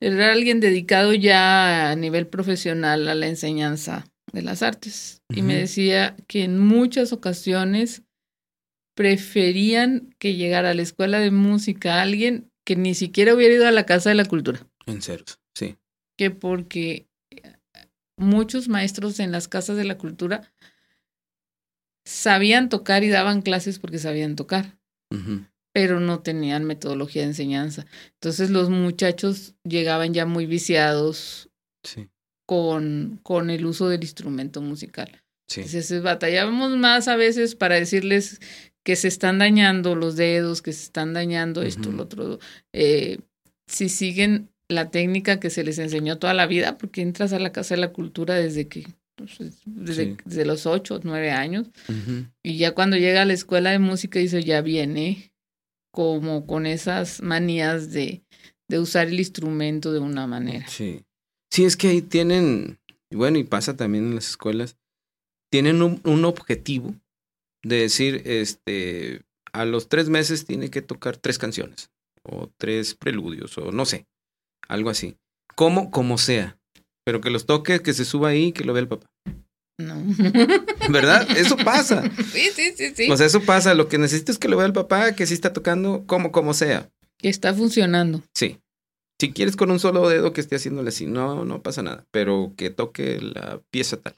Era 0.00 0.32
alguien 0.32 0.60
dedicado 0.60 1.14
ya 1.14 1.90
a 1.90 1.96
nivel 1.96 2.26
profesional 2.26 3.08
a 3.08 3.14
la 3.14 3.26
enseñanza 3.26 4.06
de 4.32 4.42
las 4.42 4.62
artes. 4.62 5.22
Y 5.28 5.42
me 5.42 5.56
decía 5.56 6.16
que 6.26 6.44
en 6.44 6.58
muchas 6.58 7.12
ocasiones 7.12 8.02
preferían 8.94 10.14
que 10.18 10.34
llegara 10.34 10.70
a 10.70 10.74
la 10.74 10.82
escuela 10.82 11.18
de 11.18 11.30
música 11.30 12.00
alguien 12.00 12.50
que 12.64 12.76
ni 12.76 12.94
siquiera 12.94 13.34
hubiera 13.34 13.54
ido 13.54 13.66
a 13.66 13.72
la 13.72 13.86
Casa 13.86 14.08
de 14.08 14.14
la 14.14 14.24
Cultura. 14.24 14.66
En 14.86 15.02
serio, 15.02 15.24
sí. 15.54 15.76
Que 16.16 16.30
porque 16.30 17.08
muchos 18.16 18.68
maestros 18.68 19.20
en 19.20 19.32
las 19.32 19.48
casas 19.48 19.76
de 19.76 19.84
la 19.84 19.98
cultura 19.98 20.52
sabían 22.06 22.68
tocar 22.68 23.02
y 23.02 23.08
daban 23.08 23.42
clases 23.42 23.78
porque 23.78 23.98
sabían 23.98 24.36
tocar, 24.36 24.78
pero 25.72 26.00
no 26.00 26.20
tenían 26.20 26.64
metodología 26.64 27.22
de 27.22 27.28
enseñanza. 27.28 27.86
Entonces 28.14 28.50
los 28.50 28.70
muchachos 28.70 29.54
llegaban 29.64 30.14
ya 30.14 30.26
muy 30.26 30.46
viciados 30.46 31.50
con, 32.46 33.20
con 33.22 33.50
el 33.50 33.66
uso 33.66 33.88
del 33.88 34.02
instrumento 34.02 34.60
musical. 34.60 35.22
Entonces 35.54 36.02
batallábamos 36.02 36.76
más 36.76 37.08
a 37.08 37.16
veces 37.16 37.54
para 37.54 37.74
decirles 37.74 38.40
que 38.84 38.96
se 38.96 39.08
están 39.08 39.38
dañando 39.38 39.96
los 39.96 40.14
dedos, 40.14 40.62
que 40.62 40.72
se 40.72 40.84
están 40.84 41.14
dañando 41.14 41.62
esto, 41.62 41.90
lo 41.90 42.04
otro. 42.04 42.38
Eh, 42.72 43.18
si 43.66 43.88
siguen 43.88 44.50
la 44.68 44.90
técnica 44.90 45.40
que 45.40 45.50
se 45.50 45.64
les 45.64 45.78
enseñó 45.78 46.18
toda 46.18 46.34
la 46.34 46.46
vida, 46.46 46.78
porque 46.78 47.00
entras 47.00 47.32
a 47.32 47.38
la 47.38 47.50
Casa 47.50 47.74
de 47.74 47.80
la 47.80 47.92
Cultura 47.92 48.34
desde 48.34 48.68
que 48.68 48.86
pues, 49.16 49.38
desde, 49.64 50.44
los 50.44 50.66
ocho, 50.66 51.00
nueve 51.02 51.30
años. 51.30 51.68
Y 52.42 52.58
ya 52.58 52.72
cuando 52.72 52.96
llega 52.96 53.22
a 53.22 53.26
la 53.26 53.32
escuela 53.32 53.70
de 53.70 53.78
música, 53.78 54.18
dice, 54.18 54.42
ya 54.42 54.60
viene 54.60 55.32
como 55.90 56.46
con 56.46 56.66
esas 56.66 57.22
manías 57.22 57.90
de, 57.90 58.22
de 58.68 58.78
usar 58.80 59.08
el 59.08 59.18
instrumento 59.18 59.92
de 59.92 60.00
una 60.00 60.26
manera. 60.26 60.66
Sí. 60.68 61.04
Sí, 61.50 61.64
es 61.64 61.76
que 61.76 61.88
ahí 61.88 62.02
tienen, 62.02 62.80
bueno, 63.12 63.38
y 63.38 63.44
pasa 63.44 63.76
también 63.76 64.08
en 64.08 64.16
las 64.16 64.28
escuelas, 64.28 64.76
tienen 65.50 65.82
un, 65.82 66.00
un 66.02 66.24
objetivo 66.24 66.96
de 67.64 67.76
decir, 67.76 68.22
este, 68.26 69.22
a 69.52 69.64
los 69.64 69.88
tres 69.88 70.08
meses 70.08 70.44
tiene 70.44 70.70
que 70.70 70.82
tocar 70.82 71.16
tres 71.16 71.38
canciones, 71.38 71.90
o 72.22 72.50
tres 72.58 72.94
preludios, 72.94 73.58
o 73.58 73.72
no 73.72 73.84
sé, 73.86 74.06
algo 74.68 74.90
así. 74.90 75.16
Como, 75.56 75.90
como 75.90 76.18
sea. 76.18 76.58
Pero 77.04 77.20
que 77.20 77.30
los 77.30 77.46
toque, 77.46 77.80
que 77.80 77.92
se 77.92 78.04
suba 78.04 78.28
ahí, 78.28 78.52
que 78.52 78.64
lo 78.64 78.72
vea 78.72 78.82
el 78.82 78.88
papá. 78.88 79.06
No. 79.78 79.94
¿Verdad? 80.90 81.28
Eso 81.36 81.56
pasa. 81.56 82.02
Sí, 82.32 82.50
sí, 82.52 82.72
sí, 82.76 82.92
sí. 82.94 83.10
O 83.10 83.16
sea, 83.16 83.26
eso 83.26 83.42
pasa. 83.42 83.74
Lo 83.74 83.88
que 83.88 83.98
necesito 83.98 84.32
es 84.32 84.38
que 84.38 84.48
lo 84.48 84.56
vea 84.56 84.66
el 84.66 84.72
papá, 84.72 85.14
que 85.14 85.26
sí 85.26 85.34
está 85.34 85.52
tocando 85.52 86.04
como, 86.06 86.32
como 86.32 86.54
sea. 86.54 86.90
Que 87.18 87.28
está 87.28 87.52
funcionando. 87.54 88.22
Sí. 88.34 88.58
Si 89.20 89.32
quieres 89.32 89.56
con 89.56 89.70
un 89.70 89.78
solo 89.78 90.08
dedo 90.08 90.32
que 90.32 90.40
esté 90.40 90.56
haciéndole 90.56 90.88
así, 90.88 91.06
no, 91.06 91.44
no 91.44 91.62
pasa 91.62 91.82
nada. 91.82 92.04
Pero 92.10 92.52
que 92.56 92.70
toque 92.70 93.20
la 93.20 93.60
pieza 93.70 93.98
tal. 93.98 94.16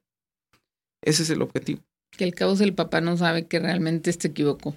Ese 1.03 1.23
es 1.23 1.31
el 1.31 1.43
objetivo. 1.43 1.83
Que 2.11 2.25
el 2.25 2.35
cabo 2.35 2.55
el 2.61 2.75
papá 2.75 3.01
no 3.01 3.17
sabe 3.17 3.47
que 3.47 3.59
realmente 3.59 4.13
se 4.13 4.29
equivocó. 4.29 4.77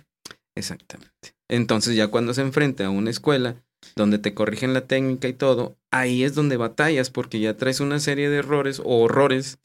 Exactamente. 0.55 1.35
Entonces 1.47 1.95
ya 1.95 2.07
cuando 2.07 2.33
se 2.33 2.41
enfrenta 2.41 2.85
a 2.85 2.89
una 2.89 3.09
escuela 3.09 3.63
donde 3.95 4.19
te 4.19 4.33
corrigen 4.33 4.73
la 4.73 4.87
técnica 4.87 5.27
y 5.27 5.33
todo, 5.33 5.77
ahí 5.91 6.23
es 6.23 6.35
donde 6.35 6.57
batallas 6.57 7.09
porque 7.09 7.39
ya 7.39 7.55
traes 7.55 7.79
una 7.79 7.99
serie 7.99 8.29
de 8.29 8.37
errores 8.37 8.79
o 8.79 8.99
horrores 8.99 9.57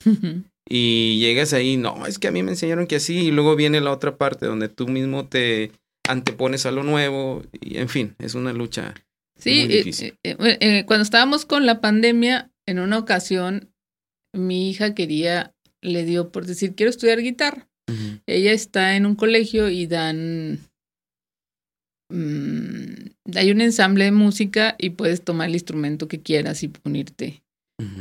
y 0.68 1.18
llegas 1.18 1.52
ahí, 1.52 1.76
no, 1.76 2.06
es 2.06 2.18
que 2.18 2.28
a 2.28 2.30
mí 2.30 2.42
me 2.42 2.52
enseñaron 2.52 2.86
que 2.86 2.96
así 2.96 3.26
y 3.26 3.30
luego 3.30 3.56
viene 3.56 3.80
la 3.80 3.92
otra 3.92 4.16
parte 4.16 4.46
donde 4.46 4.68
tú 4.68 4.88
mismo 4.88 5.26
te 5.26 5.72
antepones 6.08 6.64
a 6.64 6.70
lo 6.70 6.82
nuevo 6.82 7.42
y 7.60 7.78
en 7.78 7.88
fin, 7.88 8.14
es 8.18 8.34
una 8.34 8.52
lucha. 8.52 8.94
Sí, 9.36 9.64
muy 9.66 9.68
difícil. 9.68 10.16
Eh, 10.22 10.36
eh, 10.38 10.58
eh, 10.60 10.84
cuando 10.86 11.02
estábamos 11.02 11.44
con 11.44 11.66
la 11.66 11.80
pandemia, 11.80 12.52
en 12.66 12.78
una 12.78 12.98
ocasión 12.98 13.74
mi 14.32 14.70
hija 14.70 14.94
quería, 14.94 15.53
le 15.84 16.04
dio 16.04 16.30
por 16.30 16.46
decir, 16.46 16.74
quiero 16.74 16.90
estudiar 16.90 17.20
guitarra. 17.20 17.68
Ella 18.26 18.52
está 18.52 18.96
en 18.96 19.04
un 19.04 19.14
colegio 19.14 19.68
y 19.68 19.86
dan 19.86 20.58
Mm, 22.14 23.10
hay 23.34 23.50
un 23.50 23.60
ensamble 23.60 24.04
de 24.04 24.12
música 24.12 24.76
y 24.78 24.90
puedes 24.90 25.22
tomar 25.22 25.48
el 25.48 25.54
instrumento 25.54 26.06
que 26.08 26.20
quieras 26.20 26.62
y 26.62 26.70
unirte. 26.84 27.42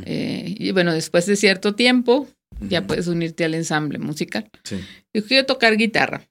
Eh, 0.06 0.54
y 0.56 0.70
bueno, 0.70 0.92
después 0.92 1.26
de 1.26 1.34
cierto 1.34 1.74
tiempo, 1.74 2.28
ya 2.60 2.86
puedes 2.86 3.08
unirte 3.08 3.44
al 3.44 3.54
ensamble 3.54 3.98
musical. 3.98 4.48
Sí. 4.62 4.76
Yo 5.12 5.24
quiero 5.24 5.46
tocar 5.46 5.76
guitarra. 5.76 6.28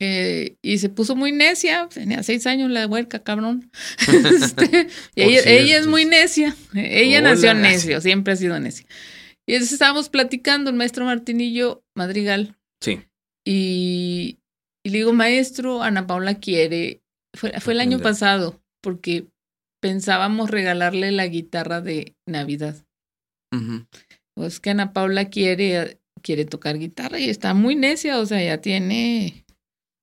Eh, 0.00 0.56
y 0.62 0.78
se 0.78 0.88
puso 0.88 1.14
muy 1.14 1.32
necia, 1.32 1.88
tenía 1.92 2.22
seis 2.22 2.46
años 2.46 2.70
la 2.70 2.86
huerca, 2.86 3.22
cabrón. 3.22 3.70
Este, 4.08 4.88
y 5.14 5.22
ella, 5.22 5.78
es 5.78 5.86
muy 5.86 6.04
necia, 6.04 6.54
ella 6.74 7.20
nació 7.20 7.54
necio, 7.54 8.00
siempre 8.00 8.32
ha 8.32 8.36
sido 8.36 8.58
necia. 8.58 8.86
Y 9.50 9.54
entonces 9.54 9.72
estábamos 9.72 10.08
platicando, 10.10 10.70
el 10.70 10.76
maestro 10.76 11.04
Martinillo 11.04 11.82
Madrigal. 11.96 12.56
Sí. 12.80 13.00
Y, 13.44 14.38
y 14.84 14.90
le 14.90 14.98
digo, 14.98 15.12
maestro, 15.12 15.82
Ana 15.82 16.06
Paula 16.06 16.36
quiere, 16.36 17.02
fue, 17.36 17.58
fue 17.58 17.72
el 17.72 17.80
año 17.80 17.98
pasado, 17.98 18.62
porque 18.80 19.26
pensábamos 19.80 20.52
regalarle 20.52 21.10
la 21.10 21.26
guitarra 21.26 21.80
de 21.80 22.14
Navidad. 22.26 22.76
Pues 24.36 24.60
que 24.60 24.70
Ana 24.70 24.92
Paula 24.92 25.30
quiere, 25.30 26.00
quiere 26.22 26.44
tocar 26.44 26.78
guitarra 26.78 27.18
y 27.18 27.28
está 27.28 27.52
muy 27.52 27.74
necia, 27.74 28.20
o 28.20 28.26
sea, 28.26 28.40
ya 28.40 28.60
tiene, 28.60 29.46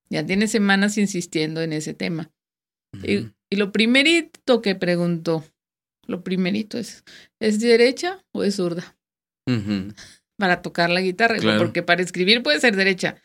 ya 0.10 0.26
tiene 0.26 0.50
semanas 0.50 0.98
insistiendo 0.98 1.62
en 1.62 1.72
ese 1.72 1.94
tema. 1.94 2.34
y, 3.02 3.30
lo 3.56 3.72
primerito 3.72 4.62
que 4.62 4.76
preguntó, 4.76 5.46
lo 6.06 6.22
primerito 6.22 6.78
es, 6.78 7.06
¿es 7.40 7.62
derecha 7.62 8.26
o 8.34 8.44
es 8.44 8.58
zurda? 8.58 8.97
Para 10.38 10.62
tocar 10.62 10.90
la 10.90 11.02
guitarra, 11.02 11.38
porque 11.58 11.82
para 11.82 12.02
escribir 12.04 12.44
puede 12.44 12.60
ser 12.60 12.76
derecha, 12.76 13.16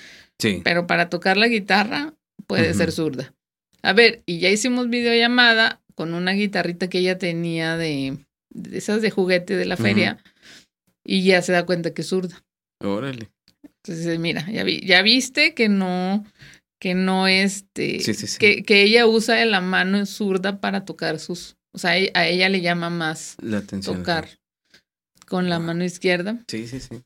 pero 0.65 0.87
para 0.87 1.11
tocar 1.11 1.37
la 1.37 1.49
guitarra 1.49 2.15
puede 2.47 2.73
ser 2.75 2.93
zurda. 2.93 3.35
A 3.83 3.93
ver, 3.93 4.23
y 4.27 4.39
ya 4.39 4.49
hicimos 4.49 4.89
videollamada 4.89 5.83
con 5.95 6.15
una 6.15 6.33
guitarrita 6.33 6.89
que 6.89 6.99
ella 6.99 7.19
tenía 7.19 7.77
de, 7.77 8.19
esas 8.73 9.03
de 9.03 9.11
juguete 9.11 9.57
de 9.57 9.65
la 9.67 9.77
feria 9.77 10.23
y 11.05 11.25
ya 11.25 11.43
se 11.43 11.53
da 11.53 11.67
cuenta 11.67 11.93
que 11.93 12.03
es 12.03 12.09
zurda. 12.09 12.45
Órale. 12.81 13.31
Entonces, 13.85 14.19
mira, 14.19 14.49
ya, 14.51 14.63
vi, 14.63 14.81
ya 14.87 15.03
viste 15.03 15.55
que 15.55 15.69
no, 15.69 16.25
que 16.81 16.95
no 16.95 17.27
este, 17.27 18.01
Sí, 18.01 18.15
sí, 18.15 18.27
sí. 18.27 18.39
Que, 18.39 18.63
que 18.63 18.83
ella 18.83 19.07
usa 19.07 19.45
la 19.45 19.61
mano 19.61 20.07
zurda 20.07 20.61
para 20.61 20.85
tocar 20.85 21.19
sus, 21.19 21.57
o 21.75 21.79
sea, 21.79 21.91
a 21.91 22.27
ella 22.29 22.49
le 22.49 22.61
llama 22.61 22.91
más 22.91 23.37
La 23.43 23.59
atención. 23.59 23.99
tocar 23.99 24.29
con 25.33 25.49
la 25.49 25.59
mano 25.59 25.83
izquierda. 25.83 26.37
Sí, 26.47 26.69
sí, 26.69 26.79
sí. 26.79 27.03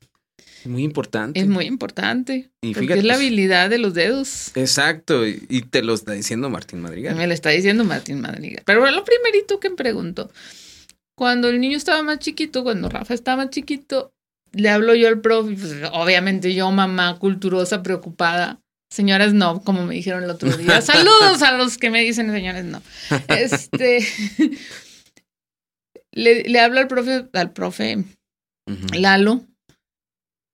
Es 0.59 0.67
muy 0.67 0.83
importante. 0.83 1.39
Es 1.39 1.47
muy 1.47 1.63
importante. 1.63 2.51
Y 2.61 2.73
porque 2.73 2.87
fíjate, 2.87 2.99
es 2.99 3.05
la 3.05 3.13
pues, 3.13 3.25
habilidad 3.25 3.69
de 3.69 3.77
los 3.77 3.93
dedos. 3.93 4.51
Exacto, 4.55 5.25
y, 5.25 5.61
te 5.69 5.81
lo 5.81 5.93
está 5.93 6.11
diciendo 6.11 6.49
Martín 6.49 6.81
Madrigal. 6.81 7.15
Me 7.15 7.25
lo 7.25 7.33
está 7.33 7.51
diciendo 7.51 7.85
Martín 7.85 8.19
Madrigal. 8.19 8.63
Pero 8.65 8.85
lo 8.91 9.05
primerito 9.05 9.61
que 9.61 9.69
me 9.69 9.77
preguntó, 9.77 10.29
cuando 11.15 11.47
el 11.47 11.61
niño 11.61 11.77
estaba 11.77 12.03
más 12.03 12.19
chiquito, 12.19 12.65
cuando 12.65 12.89
Rafa 12.89 13.13
estaba 13.13 13.45
más 13.45 13.51
chiquito, 13.51 14.11
le 14.51 14.67
hablo 14.67 14.93
yo 14.93 15.07
al 15.07 15.21
profe, 15.21 15.55
pues, 15.55 15.73
obviamente 15.93 16.53
yo, 16.53 16.69
mamá 16.69 17.17
culturosa, 17.19 17.81
preocupada, 17.81 18.59
señores 18.91 19.33
no, 19.33 19.61
como 19.61 19.85
me 19.85 19.95
dijeron 19.95 20.25
el 20.25 20.31
otro 20.31 20.51
día. 20.57 20.81
Saludos 20.81 21.43
a 21.43 21.53
los 21.53 21.77
que 21.77 21.91
me 21.91 22.01
dicen 22.01 22.29
señores 22.29 22.65
no. 22.65 22.81
Este, 23.29 24.05
le, 26.11 26.43
le 26.43 26.59
hablo 26.59 26.81
al 26.81 26.89
profe, 26.89 27.25
al 27.31 27.53
profe 27.53 28.03
Lalo, 28.93 29.45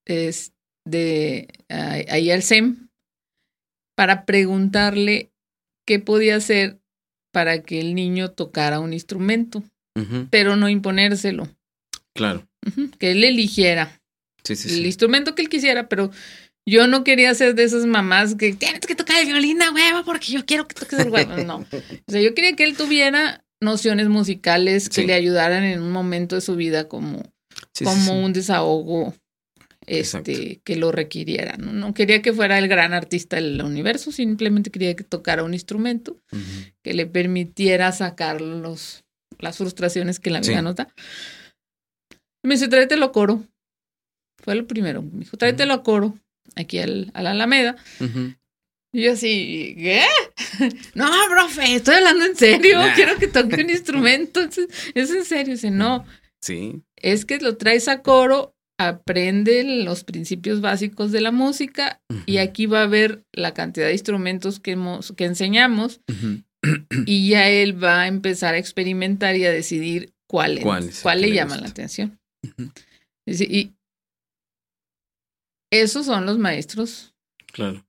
es 0.06 0.54
de 0.86 1.48
ah, 1.70 1.98
ahí 2.10 2.30
al 2.32 2.44
SEM, 2.44 2.90
para 3.96 4.26
preguntarle 4.26 5.32
qué 5.88 6.00
podía 6.00 6.36
hacer 6.36 6.80
para 7.32 7.64
que 7.64 7.80
el 7.80 7.96
niño 7.96 8.32
tocara 8.32 8.80
un 8.80 8.94
instrumento, 8.94 9.64
pero 10.30 10.56
no 10.56 10.70
imponérselo, 10.70 11.48
Claro. 12.16 12.48
Que 13.00 13.12
él 13.12 13.24
eligiera 13.24 14.00
Sí, 14.44 14.56
sí, 14.56 14.70
el 14.70 14.76
sí. 14.76 14.86
instrumento 14.86 15.36
que 15.36 15.42
él 15.42 15.50
quisiera, 15.50 15.88
pero 15.90 16.12
yo 16.66 16.86
no 16.88 17.04
quería 17.04 17.34
ser 17.34 17.56
de 17.56 17.64
esas 17.64 17.86
mamás 17.86 18.36
que 18.36 18.54
tienes 18.54 18.82
que 18.82 18.96
tocar 18.96 19.20
el 19.20 19.28
violín 19.28 19.62
a 19.62 19.72
huevo 19.72 20.04
porque 20.06 20.32
yo 20.32 20.46
quiero 20.46 20.68
que 20.68 20.76
toques 20.76 21.00
el 21.00 21.10
huevo. 21.10 21.36
No. 21.46 21.58
O 21.58 22.12
sea, 22.12 22.22
yo 22.22 22.34
quería 22.36 22.56
que 22.56 22.64
él 22.66 22.78
tuviera 22.78 23.44
nociones 23.62 24.10
musicales 24.10 24.90
que 24.90 25.08
le 25.08 25.14
ayudaran 25.14 25.64
en 25.64 25.82
un 25.82 25.92
momento 25.92 26.36
de 26.36 26.42
su 26.42 26.56
vida 26.56 26.88
como 26.88 27.24
Sí, 27.74 27.86
como 27.86 27.96
sí. 28.04 28.12
un 28.12 28.34
desahogo 28.34 29.14
Exacto. 29.88 30.32
este, 30.32 30.62
que 30.64 30.76
lo 30.76 30.92
requiriera. 30.92 31.58
¿no? 31.58 31.74
no 31.74 31.94
quería 31.94 32.22
que 32.22 32.32
fuera 32.34 32.58
el 32.60 32.68
gran 32.68 32.94
artista 32.94 33.36
del 33.38 33.62
universo, 33.64 34.12
simplemente 34.12 34.70
quería 34.72 34.96
que 34.96 35.04
tocara 35.04 35.44
un 35.44 35.54
instrumento 35.54 36.22
que 36.84 36.94
le 36.94 37.06
permitiera 37.06 37.92
sacar 37.92 38.42
los, 38.42 39.04
las 39.40 39.58
frustraciones 39.58 40.20
que 40.20 40.30
la 40.30 40.40
vida 40.42 40.58
Sí. 40.58 40.64
nota. 40.64 40.88
Me 42.44 42.56
dice, 42.56 42.68
tráetelo 42.68 43.06
a 43.06 43.12
coro. 43.12 43.44
Fue 44.44 44.56
lo 44.56 44.68
primero. 44.68 45.02
Me 45.02 45.20
dijo, 45.22 45.38
tráetelo 45.38 45.74
a 45.74 45.84
coro, 45.84 46.18
aquí 46.56 46.80
al, 46.80 47.10
a 47.14 47.24
la 47.24 47.32
Alameda. 47.32 47.76
Y 48.92 49.02
yo 49.04 49.14
así, 49.14 49.74
¿qué? 49.78 50.04
No, 50.94 51.10
profe, 51.30 51.76
estoy 51.76 51.96
hablando 51.96 52.26
en 52.26 52.36
serio. 52.36 52.78
Nah. 52.80 52.94
Quiero 52.94 53.18
que 53.18 53.28
toque 53.28 53.64
un 53.64 53.70
instrumento. 53.72 54.42
Es 54.42 55.10
en 55.12 55.26
serio. 55.26 55.54
Dice, 55.54 55.72
no, 55.72 56.06
Sí. 56.42 56.82
Es 57.04 57.26
que 57.26 57.38
lo 57.40 57.58
traes 57.58 57.88
a 57.88 58.02
coro, 58.02 58.56
aprende 58.80 59.64
los 59.84 60.04
principios 60.04 60.60
básicos 60.62 61.12
de 61.12 61.22
la 61.22 61.32
música 61.32 62.02
y 62.26 62.38
aquí 62.38 62.66
va 62.66 62.82
a 62.84 62.88
ver 62.88 63.24
la 63.32 63.54
cantidad 63.54 63.86
de 63.88 63.94
instrumentos 63.94 64.60
que, 64.60 64.72
hemos, 64.72 65.12
que 65.16 65.26
enseñamos 65.26 66.02
y 67.06 67.30
ya 67.30 67.50
él 67.50 67.82
va 67.82 68.02
a 68.02 68.08
empezar 68.08 68.56
a 68.56 68.58
experimentar 68.58 69.36
y 69.36 69.46
a 69.46 69.52
decidir 69.52 70.14
cuál, 70.28 70.58
es- 70.58 70.64
¿Cuál 70.64 70.84
es 70.90 70.98
el 70.98 71.04
cuál 71.04 71.22
que 71.22 71.28
le 71.28 71.36
llama 71.36 71.58
la 71.58 71.68
atención. 71.68 72.20
Y 73.28 73.74
esos 75.72 76.06
son 76.06 76.26
los 76.26 76.38
maestros 76.38 77.14
Claro. 77.48 77.86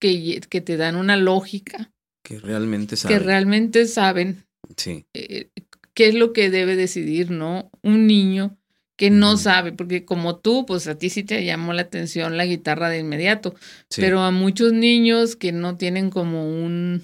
que, 0.00 0.40
que 0.48 0.60
te 0.60 0.76
dan 0.76 0.96
una 0.96 1.16
lógica, 1.16 1.90
Que 2.22 2.38
realmente 2.38 2.96
sabe. 2.96 3.14
que 3.14 3.20
realmente 3.20 3.86
saben 3.86 4.44
Sí. 4.76 5.06
eh, 5.14 5.48
qué 5.96 6.06
es 6.08 6.14
lo 6.14 6.32
que 6.32 6.50
debe 6.50 6.76
decidir, 6.76 7.30
¿no? 7.32 7.70
Un 7.82 8.06
niño 8.06 8.56
que 8.98 9.10
no 9.10 9.36
sabe, 9.36 9.72
porque 9.72 10.04
como 10.04 10.36
tú, 10.38 10.64
pues 10.66 10.86
a 10.86 10.96
ti 10.96 11.10
sí 11.10 11.24
te 11.24 11.44
llamó 11.44 11.72
la 11.72 11.82
atención 11.82 12.36
la 12.36 12.46
guitarra 12.46 12.88
de 12.88 12.98
inmediato, 13.00 13.54
sí. 13.90 14.00
pero 14.00 14.20
a 14.20 14.30
muchos 14.30 14.72
niños 14.72 15.36
que 15.36 15.52
no 15.52 15.76
tienen 15.76 16.08
como 16.10 16.48
un, 16.48 17.02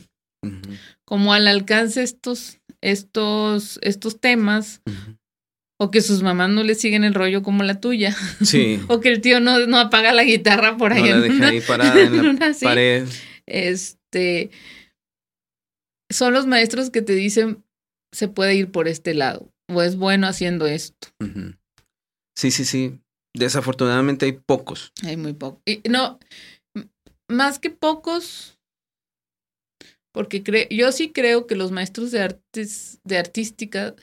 como 1.04 1.34
al 1.34 1.46
alcance 1.48 2.02
estos, 2.02 2.60
estos, 2.80 3.78
estos 3.82 4.20
temas, 4.20 4.80
o 5.78 5.90
que 5.90 6.00
sus 6.00 6.22
mamás 6.22 6.48
no 6.50 6.62
le 6.62 6.74
siguen 6.76 7.04
el 7.04 7.12
rollo 7.14 7.42
como 7.42 7.62
la 7.62 7.80
tuya, 7.80 8.14
Sí. 8.42 8.80
o 8.88 9.00
que 9.00 9.08
el 9.10 9.20
tío 9.20 9.40
no, 9.40 9.58
no 9.66 9.78
apaga 9.78 10.12
la 10.12 10.24
guitarra 10.24 10.76
por 10.78 10.92
ahí 10.92 11.02
No 11.02 11.16
la 11.16 11.20
deja 11.20 11.34
una- 11.36 11.48
ahí 11.48 11.60
parada 11.60 12.00
en 12.00 12.16
la 12.24 12.30
una 12.30 12.52
pared. 12.62 13.06
Este, 13.46 14.50
son 16.10 16.32
los 16.32 16.46
maestros 16.46 16.90
que 16.90 17.02
te 17.02 17.14
dicen, 17.14 17.64
se 18.12 18.28
puede 18.28 18.54
ir 18.54 18.70
por 18.70 18.88
este 18.88 19.14
lado, 19.14 19.50
o 19.68 19.82
es 19.82 19.96
bueno 19.96 20.26
haciendo 20.26 20.66
esto. 20.66 21.08
Sí, 22.36 22.50
sí, 22.50 22.64
sí. 22.64 22.98
Desafortunadamente 23.34 24.26
hay 24.26 24.32
pocos. 24.32 24.92
Hay 25.04 25.16
muy 25.16 25.32
poco. 25.32 25.62
Y 25.64 25.80
no, 25.88 26.18
más 27.28 27.58
que 27.58 27.70
pocos, 27.70 28.58
porque 30.12 30.44
cre- 30.44 30.68
yo 30.70 30.92
sí 30.92 31.10
creo 31.12 31.46
que 31.46 31.56
los 31.56 31.70
maestros 31.70 32.10
de 32.10 32.20
artes, 32.20 33.00
de 33.04 33.16
artística, 33.18 33.94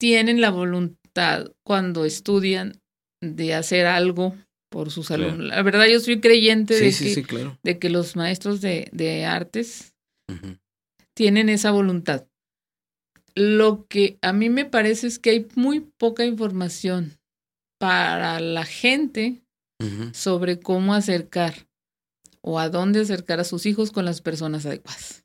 tienen 0.00 0.40
la 0.40 0.50
voluntad 0.50 1.52
cuando 1.66 2.04
estudian 2.04 2.80
de 3.20 3.54
hacer 3.54 3.86
algo 3.86 4.34
por 4.70 4.90
sus 4.90 5.08
Claro. 5.08 5.24
alumnos. 5.24 5.48
La 5.48 5.62
verdad, 5.62 5.86
yo 5.86 5.98
soy 6.00 6.20
creyente 6.20 6.74
Sí, 6.78 6.84
de, 6.84 6.92
sí, 6.92 7.04
que, 7.04 7.14
sí, 7.14 7.22
claro. 7.24 7.58
de 7.64 7.78
que 7.78 7.90
los 7.90 8.14
maestros 8.16 8.60
de, 8.60 8.88
de 8.92 9.24
artes 9.26 9.92
tienen 11.14 11.48
esa 11.48 11.72
voluntad. 11.72 12.26
Lo 13.38 13.86
que 13.88 14.18
a 14.20 14.32
mí 14.32 14.48
me 14.50 14.64
parece 14.64 15.06
es 15.06 15.18
que 15.18 15.30
hay 15.30 15.46
muy 15.54 15.80
poca 15.80 16.24
información 16.24 17.18
para 17.78 18.40
la 18.40 18.64
gente 18.64 19.42
sobre 20.12 20.58
cómo 20.58 20.94
acercar 20.94 21.68
o 22.42 22.58
a 22.58 22.68
dónde 22.68 23.00
acercar 23.00 23.38
a 23.40 23.44
sus 23.44 23.64
hijos 23.66 23.92
con 23.92 24.04
las 24.04 24.20
personas 24.20 24.66
adecuadas. 24.66 25.22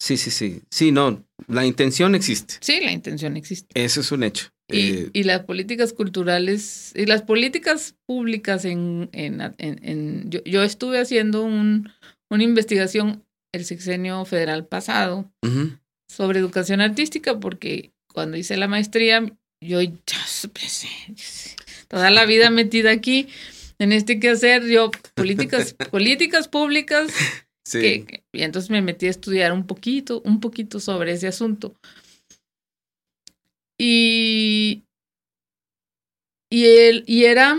Sí, 0.00 0.16
sí, 0.16 0.30
sí. 0.30 0.62
Sí, 0.70 0.90
no. 0.92 1.24
La 1.46 1.64
intención 1.64 2.14
existe. 2.14 2.54
Sí, 2.60 2.80
la 2.82 2.90
intención 2.92 3.36
existe. 3.36 3.68
Eso 3.82 4.00
es 4.00 4.10
un 4.12 4.24
hecho. 4.24 4.48
Y, 4.68 4.78
Eh, 4.90 5.10
y 5.12 5.22
las 5.22 5.44
políticas 5.44 5.92
culturales 5.92 6.92
y 6.96 7.06
las 7.06 7.22
políticas 7.22 7.94
públicas 8.06 8.64
en... 8.64 9.08
en, 9.12 9.40
en- 9.58 9.78
en- 9.84 10.30
yo, 10.30 10.42
yo 10.44 10.62
estuve 10.62 10.98
haciendo 11.00 11.44
un, 11.44 11.90
una 12.30 12.42
investigación 12.42 13.24
el 13.52 13.64
sexenio 13.64 14.24
federal 14.24 14.66
pasado. 14.66 15.30
Sobre 16.16 16.38
educación 16.38 16.80
artística 16.80 17.38
porque 17.40 17.92
cuando 18.12 18.36
hice 18.36 18.56
la 18.56 18.68
maestría 18.68 19.24
yo 19.60 19.80
ya 19.80 19.94
toda 21.88 22.10
la 22.10 22.24
vida 22.26 22.50
metida 22.50 22.90
aquí 22.90 23.28
en 23.78 23.92
este 23.92 24.20
quehacer 24.20 24.64
yo 24.66 24.90
políticas 25.14 25.74
políticas 25.90 26.48
públicas 26.48 27.12
Sí. 27.66 27.80
que- 27.80 28.04
que- 28.04 28.24
y 28.32 28.42
entonces 28.42 28.70
me 28.70 28.82
metí 28.82 29.06
a 29.06 29.10
estudiar 29.10 29.50
un 29.52 29.66
poquito, 29.66 30.20
un 30.26 30.38
poquito 30.38 30.80
sobre 30.80 31.12
ese 31.12 31.28
asunto. 31.28 31.74
Y, 33.78 34.84
y, 36.50 36.64
el, 36.66 37.04
y 37.06 37.24
era, 37.24 37.58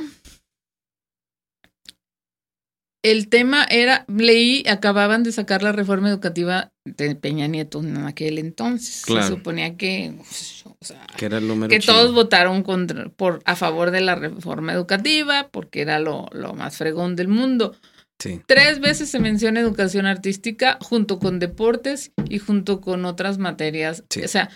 el 3.06 3.30
tema 3.30 3.68
era, 3.70 4.04
leí, 4.08 4.64
acababan 4.68 5.22
de 5.22 5.32
sacar 5.32 5.62
la 5.62 5.72
reforma 5.72 6.10
educativa 6.10 6.72
de 6.86 7.14
Peña 7.14 7.46
Nieto 7.46 7.80
en 7.80 7.98
aquel 7.98 8.40
entonces. 8.40 9.04
Claro. 9.06 9.28
Se 9.28 9.34
suponía 9.34 9.78
que, 9.78 10.16
o 10.64 10.76
sea, 10.84 11.06
Que 11.16 11.28
era 11.28 11.40
que 11.70 11.80
todos 11.82 12.16
votaron 12.16 12.64
contra, 12.64 13.10
por, 13.10 13.44
a 13.46 13.56
favor 13.56 13.92
de 13.92 14.02
la 14.02 14.16
reforma 14.16 14.74
educativa 14.74 15.50
porque 15.52 15.82
era 15.82 16.00
lo, 16.00 16.28
lo 16.32 16.56
más 16.56 16.78
fregón 16.78 17.16
del 17.16 17.28
mundo. 17.28 17.76
Sí. 18.18 18.42
Tres 18.48 18.80
veces 18.80 19.12
se 19.12 19.20
menciona 19.20 19.60
educación 19.60 20.08
artística 20.08 20.80
junto 20.82 21.20
con 21.20 21.38
deportes 21.38 22.12
y 22.28 22.40
junto 22.40 22.82
con 22.82 23.06
otras 23.06 23.38
materias. 23.38 24.04
Sí. 24.10 24.24
O 24.24 24.28
sea, 24.28 24.50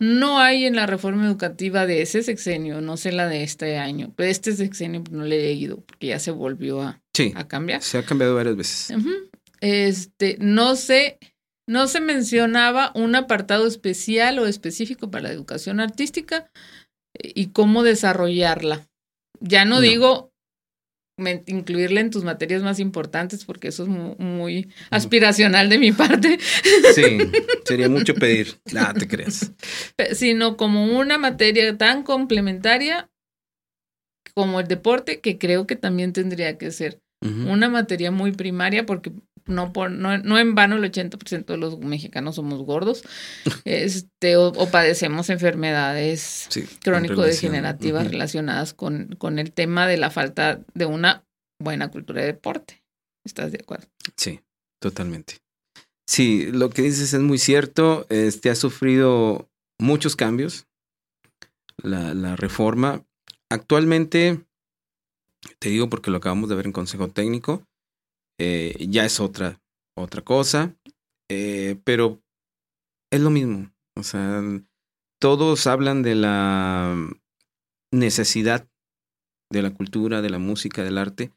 no 0.00 0.38
hay 0.40 0.64
en 0.64 0.74
la 0.76 0.86
reforma 0.86 1.24
educativa 1.26 1.86
de 1.86 2.02
ese 2.02 2.22
sexenio, 2.22 2.80
no 2.80 2.96
sé 2.96 3.12
la 3.12 3.28
de 3.28 3.42
este 3.42 3.78
año, 3.78 4.12
pero 4.16 4.28
este 4.30 4.52
sexenio 4.52 5.02
no 5.10 5.24
le 5.24 5.36
he 5.36 5.42
leído 5.42 5.80
porque 5.80 6.08
ya 6.08 6.18
se 6.18 6.30
volvió 6.30 6.82
a, 6.82 7.00
Sí. 7.14 7.32
a 7.36 7.46
cambiar. 7.46 7.82
Se 7.82 7.98
ha 7.98 8.04
cambiado 8.04 8.34
varias 8.34 8.56
veces. 8.56 8.92
Este, 9.60 10.36
no 10.40 10.76
sé, 10.76 11.18
no 11.66 11.86
se 11.86 12.00
mencionaba 12.00 12.92
un 12.94 13.14
apartado 13.14 13.66
especial 13.66 14.38
o 14.38 14.46
específico 14.46 15.10
para 15.10 15.24
la 15.28 15.32
educación 15.32 15.80
artística 15.80 16.50
eh, 17.18 17.32
y 17.34 17.46
cómo 17.48 17.82
desarrollarla. 17.82 18.86
Ya 19.40 19.64
no, 19.64 19.76
No. 19.76 19.80
digo 19.80 20.32
incluirla 21.46 22.00
en 22.00 22.10
tus 22.10 22.24
materias 22.24 22.62
más 22.62 22.80
importantes 22.80 23.44
porque 23.44 23.68
eso 23.68 23.84
es 23.84 23.88
mu- 23.88 24.16
muy, 24.18 24.68
aspiracional 24.90 25.68
de 25.68 25.78
mi 25.78 25.92
parte, 25.92 26.38
Sí. 26.94 27.18
Sería 27.64 27.88
mucho 27.88 28.14
pedir. 28.14 28.56
Ah, 28.76 28.92
te 28.98 29.06
creas. 29.06 29.52
sino 30.12 30.56
como 30.56 30.98
una 30.98 31.16
materia 31.18 31.76
tan 31.78 32.02
complementaria 32.02 33.08
como 34.34 34.58
el 34.60 34.66
deporte 34.66 35.20
que 35.20 35.38
creo 35.38 35.66
que 35.66 35.76
también 35.76 36.12
tendría 36.12 36.58
que 36.58 36.70
ser 36.72 37.00
una 37.22 37.70
materia 37.70 38.10
muy 38.10 38.32
primaria 38.32 38.84
porque 38.84 39.10
no, 39.46 39.72
por, 39.72 39.90
no, 39.90 40.16
no 40.18 40.38
en 40.38 40.54
vano 40.54 40.76
el 40.76 40.90
80% 40.90 41.44
de 41.44 41.56
los 41.56 41.78
mexicanos 41.78 42.36
somos 42.36 42.62
gordos 42.62 43.04
este, 43.64 44.36
o, 44.36 44.52
padecemos 44.70 45.30
enfermedades 45.30 46.48
crónico-degenerativas 46.82 48.10
relacionadas 48.10 48.74
con, 48.74 49.14
con 49.18 49.38
el 49.38 49.52
tema 49.52 49.86
de 49.86 49.96
la 49.96 50.10
falta 50.10 50.60
de 50.74 50.86
una 50.86 51.24
buena 51.60 51.90
cultura 51.90 52.20
de 52.20 52.28
deporte. 52.28 52.82
¿Estás 53.24 53.52
de 53.52 53.58
acuerdo? 53.62 53.86
Sí, 54.16 54.40
totalmente. 54.80 55.38
Sí, 56.06 56.50
lo 56.52 56.68
que 56.68 56.82
dices 56.82 57.14
es 57.14 57.20
muy 57.20 57.38
cierto. 57.38 58.06
Este 58.10 58.50
ha 58.50 58.54
sufrido 58.54 59.48
muchos 59.78 60.16
cambios. 60.16 60.66
La, 61.82 62.12
la 62.12 62.36
reforma. 62.36 63.02
Actualmente, 63.50 64.44
te 65.58 65.70
digo 65.70 65.88
porque 65.88 66.10
lo 66.10 66.18
acabamos 66.18 66.48
de 66.48 66.54
ver 66.54 66.66
en 66.66 66.72
Consejo 66.72 67.08
Técnico, 67.08 67.66
eh, 68.38 68.86
ya 68.88 69.04
es 69.04 69.20
otra, 69.20 69.60
otra 69.96 70.22
cosa, 70.22 70.74
eh, 71.28 71.80
pero 71.84 72.22
es 73.10 73.20
lo 73.20 73.30
mismo. 73.30 73.72
O 73.96 74.02
sea, 74.02 74.42
todos 75.20 75.66
hablan 75.66 76.02
de 76.02 76.14
la 76.14 76.96
necesidad 77.92 78.68
de 79.50 79.62
la 79.62 79.70
cultura, 79.70 80.20
de 80.20 80.30
la 80.30 80.38
música, 80.38 80.82
del 80.82 80.98
arte, 80.98 81.32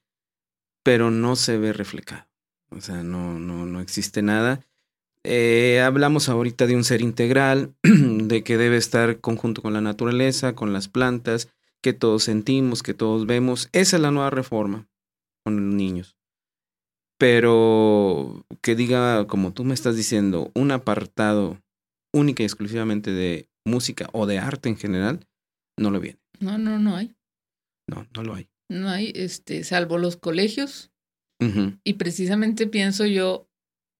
pero 0.84 1.12
no 1.12 1.36
se 1.36 1.58
ve 1.58 1.74
reflejado. 1.74 2.28
O 2.70 2.82
sea, 2.82 3.04
no, 3.04 3.40
no, 3.40 3.66
no 3.66 3.80
existe 3.80 4.22
nada. 4.22 4.62
Eh, 5.24 5.82
hablamos 5.82 6.30
ahorita 6.30 6.68
de 6.68 6.76
un 6.76 6.84
ser 6.84 7.02
integral, 7.02 7.76
de 7.84 8.44
que 8.44 8.58
debe 8.58 8.78
estar 8.78 9.20
conjunto 9.20 9.62
con 9.62 9.74
la 9.74 9.82
naturaleza, 9.82 10.56
con 10.56 10.74
las 10.74 10.88
plantas, 10.88 11.50
que 11.82 11.94
todos 11.94 12.24
sentimos, 12.24 12.84
que 12.84 12.94
todos 12.94 13.26
vemos. 13.26 13.70
Esa 13.72 13.98
es 13.98 14.02
la 14.02 14.12
nueva 14.12 14.30
reforma 14.30 14.88
con 15.44 15.56
los 15.56 15.76
niños. 15.76 16.17
Pero 17.18 18.46
que 18.62 18.76
diga, 18.76 19.26
como 19.28 19.54
tú 19.54 19.64
me 19.64 19.74
estás 19.74 19.96
diciendo, 19.96 20.52
un 20.54 20.72
apartado 20.72 21.62
única 22.14 22.44
y 22.44 22.46
exclusivamente 22.46 23.12
de 23.12 23.50
música 23.66 24.10
o 24.14 24.26
de 24.26 24.40
arte 24.40 24.70
en 24.70 24.78
general, 24.78 25.28
no 25.78 25.92
lo 25.92 26.00
viene. 26.00 26.20
No, 26.40 26.58
no, 26.58 26.80
no 26.80 26.96
hay. 26.96 27.16
No, 27.88 28.08
no 28.16 28.24
lo 28.24 28.36
hay. 28.36 28.50
No 28.70 28.90
hay, 28.90 29.12
este, 29.16 29.64
salvo 29.64 29.98
los 29.98 30.18
colegios. 30.18 30.92
Y 31.84 31.94
precisamente 31.94 32.66
pienso 32.66 33.06
yo 33.06 33.48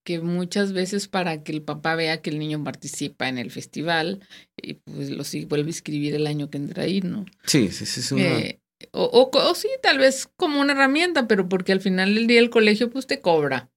que 0.04 0.20
muchas 0.22 0.74
veces 0.74 1.08
para 1.08 1.44
que 1.44 1.52
el 1.52 1.62
papá 1.62 1.96
vea 1.96 2.22
que 2.22 2.32
el 2.32 2.40
niño 2.40 2.64
participa 2.64 3.30
en 3.30 3.38
el 3.38 3.52
festival, 3.52 4.26
y 4.56 4.76
pues 4.76 5.12
lo 5.12 5.24
sí 5.24 5.46
vuelve 5.46 5.68
a 5.68 5.72
escribir 5.72 6.16
el 6.16 6.26
año 6.26 6.50
que 6.50 6.58
entra 6.58 6.84
ahí, 6.84 7.02
¿no? 7.02 7.26
Sí, 7.44 7.70
sí, 7.70 7.86
sí. 7.86 8.00
Es 8.00 8.12
una... 8.12 8.40
Eh, 8.40 8.60
o, 8.92 9.30
o, 9.34 9.56
sí, 9.56 9.70
tal 9.82 9.98
vez 9.98 10.30
como 10.36 10.60
una 10.60 10.74
herramienta, 10.74 11.28
pero 11.28 11.50
porque 11.50 11.72
al 11.72 11.82
final 11.82 12.16
del 12.16 12.28
día 12.28 12.40
el 12.40 12.50
colegio 12.50 12.90
pues 12.90 13.08
te 13.08 13.22
cobra 13.22 13.70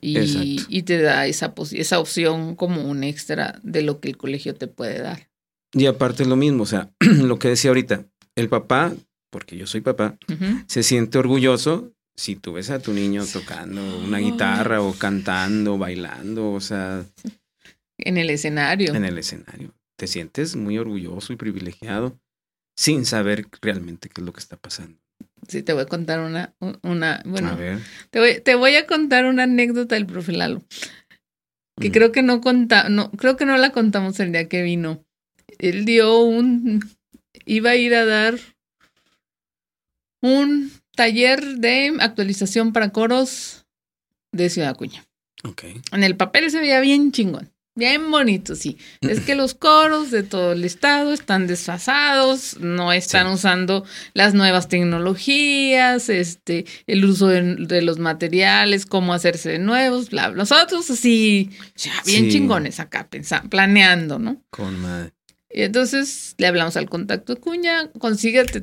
y, 0.00 0.64
y 0.68 0.82
te 0.82 1.00
da 1.00 1.26
esa, 1.26 1.54
esa 1.72 2.00
opción 2.00 2.56
como 2.56 2.82
un 2.82 3.04
extra 3.04 3.60
de 3.62 3.82
lo 3.82 4.00
que 4.00 4.08
el 4.08 4.16
colegio 4.16 4.54
te 4.54 4.66
puede 4.66 5.00
dar. 5.00 5.30
Y 5.72 5.86
aparte 5.86 6.24
es 6.24 6.28
lo 6.28 6.36
mismo, 6.36 6.64
o 6.64 6.66
sea, 6.66 6.90
lo 7.00 7.38
que 7.38 7.48
decía 7.48 7.70
ahorita, 7.70 8.04
el 8.36 8.48
papá, 8.48 8.92
porque 9.30 9.56
yo 9.56 9.66
soy 9.66 9.80
papá, 9.80 10.18
se 10.66 10.82
siente 10.82 11.18
orgulloso 11.18 11.92
si 12.14 12.36
tú 12.36 12.54
ves 12.54 12.68
a 12.70 12.80
tu 12.80 12.92
niño 12.92 13.24
tocando 13.24 13.80
una 13.98 14.18
guitarra 14.18 14.82
o 14.82 14.92
cantando, 14.92 15.78
bailando, 15.78 16.52
o 16.52 16.60
sea... 16.60 17.06
En 17.96 18.18
el 18.18 18.28
escenario. 18.28 18.94
En 18.94 19.04
el 19.04 19.16
escenario. 19.16 19.72
Te 19.96 20.06
sientes 20.06 20.56
muy 20.56 20.76
orgulloso 20.76 21.32
y 21.32 21.36
privilegiado 21.36 22.18
sin 22.76 23.04
saber 23.04 23.46
realmente 23.60 24.08
qué 24.08 24.20
es 24.20 24.26
lo 24.26 24.32
que 24.32 24.40
está 24.40 24.56
pasando. 24.56 24.98
Sí, 25.48 25.62
te 25.62 25.72
voy 25.72 25.82
a 25.82 25.86
contar 25.86 26.20
una, 26.20 26.54
una 26.82 27.22
bueno, 27.24 27.50
a 27.50 27.54
ver. 27.54 27.78
Te, 28.10 28.20
voy, 28.20 28.40
te 28.40 28.54
voy 28.54 28.76
a 28.76 28.86
contar 28.86 29.26
una 29.26 29.42
anécdota 29.42 29.96
del 29.96 30.06
profe 30.06 30.32
Lalo, 30.32 30.62
que 31.80 31.88
mm. 31.88 31.92
creo 31.92 32.12
que 32.12 32.22
no 32.22 32.40
conta, 32.40 32.88
no, 32.88 33.10
creo 33.10 33.36
que 33.36 33.44
no 33.44 33.56
la 33.56 33.70
contamos 33.70 34.18
el 34.20 34.32
día 34.32 34.48
que 34.48 34.62
vino. 34.62 35.04
Él 35.58 35.84
dio 35.84 36.20
un, 36.20 36.80
iba 37.44 37.70
a 37.70 37.76
ir 37.76 37.94
a 37.94 38.04
dar 38.04 38.38
un 40.20 40.70
taller 40.94 41.42
de 41.56 41.96
actualización 42.00 42.72
para 42.72 42.90
coros 42.90 43.66
de 44.30 44.48
Ciudad 44.48 44.70
Acuña. 44.70 45.04
Okay. 45.44 45.82
En 45.90 46.04
el 46.04 46.16
papel 46.16 46.50
se 46.50 46.60
veía 46.60 46.80
bien 46.80 47.10
chingón. 47.10 47.51
Bien 47.74 48.10
bonito, 48.10 48.54
sí. 48.54 48.76
Es 49.00 49.20
que 49.20 49.34
los 49.34 49.54
coros 49.54 50.10
de 50.10 50.22
todo 50.22 50.52
el 50.52 50.64
estado 50.64 51.12
están 51.14 51.46
desfasados, 51.46 52.58
no 52.60 52.92
están 52.92 53.28
usando 53.28 53.84
las 54.12 54.34
nuevas 54.34 54.68
tecnologías, 54.68 56.10
este, 56.10 56.66
el 56.86 57.02
uso 57.04 57.28
de, 57.28 57.80
los 57.80 57.98
materiales, 57.98 58.84
cómo 58.84 59.14
hacerse 59.14 59.52
de 59.52 59.58
nuevos, 59.58 60.10
bla, 60.10 60.28
bla. 60.28 60.36
Nosotros 60.36 60.90
así, 60.90 61.50
ya 61.74 61.92
bien 62.04 62.28
chingones 62.28 62.78
acá, 62.78 63.08
pensando, 63.08 63.48
planeando, 63.48 64.18
¿no? 64.18 64.42
Con 64.50 64.78
madre. 64.80 65.14
Y 65.48 65.62
entonces 65.62 66.34
le 66.36 66.48
hablamos 66.48 66.76
al 66.76 66.90
contacto 66.90 67.34
de 67.34 67.40
Cuña, 67.40 67.90
consíguete 67.98 68.60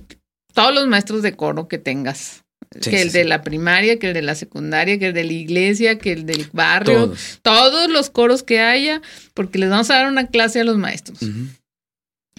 todos 0.54 0.74
los 0.74 0.88
maestros 0.88 1.24
de 1.24 1.36
coro 1.36 1.68
que 1.68 1.80
tengas 1.80 2.44
que 2.70 3.02
el 3.02 3.12
de 3.12 3.26
la 3.26 3.42
primaria, 3.42 3.98
que 3.98 4.10
el 4.10 4.14
de 4.14 4.22
la 4.22 4.36
secundaria, 4.36 5.00
que 5.00 5.08
el 5.08 5.14
de 5.14 5.24
la 5.24 5.34
iglesia, 5.34 5.98
que 5.98 6.14
el 6.14 6.26
del 6.26 6.48
barrio, 6.54 7.14
todos, 7.42 7.90
los 7.90 8.10
coros 8.10 8.44
que 8.44 8.60
haya, 8.60 9.02
porque 9.34 9.58
les 9.58 9.70
vamos 9.70 9.90
a 9.90 9.96
dar 9.96 10.08
una 10.08 10.28
clase 10.28 10.60
a 10.60 10.64
los 10.64 10.78
maestros. 10.78 11.20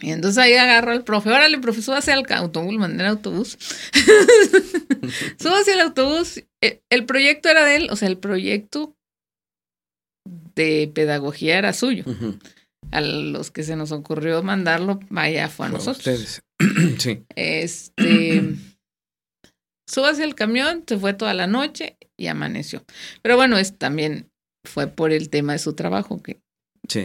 Y 0.03 0.13
entonces 0.13 0.39
ahí 0.39 0.55
agarro 0.55 0.93
al 0.93 1.05
profe, 1.05 1.31
órale, 1.31 1.59
profe, 1.59 1.83
súbase 1.83 2.13
al 2.13 2.25
autobús, 2.31 2.75
mandé 2.79 3.03
el 3.03 3.11
autobús. 3.11 3.59
súbase 5.39 5.73
al 5.75 5.81
autobús. 5.81 6.43
E, 6.63 6.81
el 6.91 7.05
proyecto 7.05 7.49
era 7.49 7.67
de 7.67 7.77
él, 7.77 7.89
o 7.91 7.97
sea, 7.97 8.09
el 8.09 8.17
proyecto 8.17 8.95
de 10.55 10.91
pedagogía 10.95 11.59
era 11.59 11.73
suyo. 11.73 12.05
A 12.93 13.01
los 13.01 13.51
que 13.51 13.63
se 13.63 13.77
nos 13.77 13.93
ocurrió 13.93 14.43
mandarlo, 14.43 15.01
vaya, 15.11 15.49
fue 15.49 15.67
a 15.67 15.69
nosotros. 15.71 16.41
sí. 16.99 17.23
Este 17.35 18.55
súbase 19.91 20.23
al 20.23 20.35
camión, 20.35 20.85
se 20.87 20.99
fue 20.99 21.15
toda 21.15 21.35
la 21.35 21.47
noche 21.47 21.97
y 22.17 22.29
amaneció. 22.29 22.85
Pero 23.23 23.37
bueno, 23.37 23.59
es 23.59 23.77
también 23.79 24.31
fue 24.65 24.87
por 24.87 25.13
el 25.13 25.31
tema 25.31 25.55
de 25.55 25.59
su 25.59 25.75
trabajo 25.75 26.23
que 26.23 26.41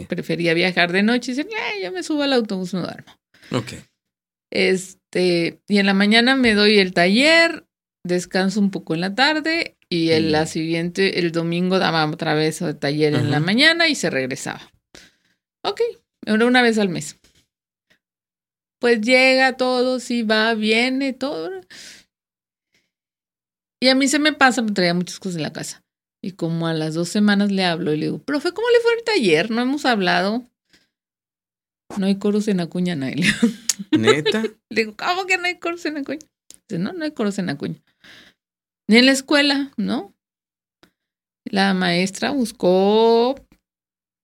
prefería 0.08 0.54
viajar 0.54 0.92
de 0.92 1.02
noche 1.02 1.32
y 1.32 1.34
dice, 1.34 1.48
yo 1.82 1.92
me 1.92 2.02
subo 2.02 2.22
al 2.22 2.32
autobús, 2.32 2.74
me 2.74 2.80
duermo. 2.80 3.12
Ok. 3.52 3.72
Este, 4.50 5.60
y 5.68 5.78
en 5.78 5.86
la 5.86 5.94
mañana 5.94 6.36
me 6.36 6.54
doy 6.54 6.78
el 6.78 6.92
taller, 6.92 7.66
descanso 8.04 8.60
un 8.60 8.70
poco 8.70 8.94
en 8.94 9.00
la 9.00 9.14
tarde 9.14 9.76
y 9.88 10.10
en 10.10 10.32
la 10.32 10.46
siguiente, 10.46 11.18
el 11.20 11.30
domingo 11.32 11.78
daba 11.78 12.04
otra 12.06 12.34
vez 12.34 12.60
el 12.60 12.76
taller 12.76 13.14
en 13.14 13.30
la 13.30 13.40
mañana 13.40 13.88
y 13.88 13.94
se 13.94 14.10
regresaba. 14.10 14.72
Ok, 15.62 15.80
era 16.24 16.46
una 16.46 16.62
vez 16.62 16.78
al 16.78 16.88
mes. 16.88 17.18
Pues 18.80 19.00
llega 19.00 19.56
todo, 19.56 20.00
sí 20.00 20.22
va, 20.22 20.54
viene 20.54 21.12
todo. 21.12 21.50
Y 23.80 23.88
a 23.88 23.94
mí 23.94 24.08
se 24.08 24.18
me 24.18 24.32
pasa, 24.32 24.62
me 24.62 24.72
traía 24.72 24.94
muchas 24.94 25.18
cosas 25.18 25.36
en 25.36 25.42
la 25.42 25.52
casa. 25.52 25.82
Y 26.22 26.32
como 26.32 26.66
a 26.66 26.74
las 26.74 26.94
dos 26.94 27.08
semanas 27.08 27.52
le 27.52 27.64
hablo 27.64 27.92
y 27.92 27.98
le 27.98 28.06
digo, 28.06 28.18
profe, 28.18 28.52
¿cómo 28.52 28.66
le 28.70 28.80
fue 28.80 28.94
el 28.94 29.04
taller? 29.04 29.50
No 29.50 29.60
hemos 29.60 29.84
hablado. 29.84 30.44
No 31.98 32.06
hay 32.06 32.18
coros 32.18 32.48
en 32.48 32.60
Acuña, 32.60 32.96
Nailio. 32.96 33.32
¿Neta? 33.92 34.42
le 34.70 34.84
digo, 34.84 34.96
¿cómo 34.96 35.26
que 35.26 35.36
no 35.36 35.44
hay 35.44 35.58
coros 35.58 35.84
en 35.84 35.98
Acuña? 35.98 36.26
Dice, 36.68 36.82
no, 36.82 36.92
no 36.92 37.04
hay 37.04 37.12
coros 37.12 37.38
en 37.38 37.50
Acuña. 37.50 37.80
Ni 38.88 38.98
en 38.98 39.06
la 39.06 39.12
escuela, 39.12 39.72
¿no? 39.76 40.14
La 41.44 41.74
maestra 41.74 42.30
buscó, 42.30 43.36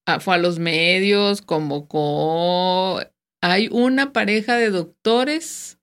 ah, 0.07 0.19
fue 0.19 0.35
a 0.35 0.39
los 0.39 0.59
medios, 0.59 1.43
convocó. 1.43 3.01
Hay 3.41 3.69
una 3.71 4.13
pareja 4.13 4.57
de 4.57 4.71
doctores 4.71 5.79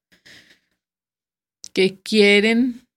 que 1.74 1.98
quieren 2.02 2.89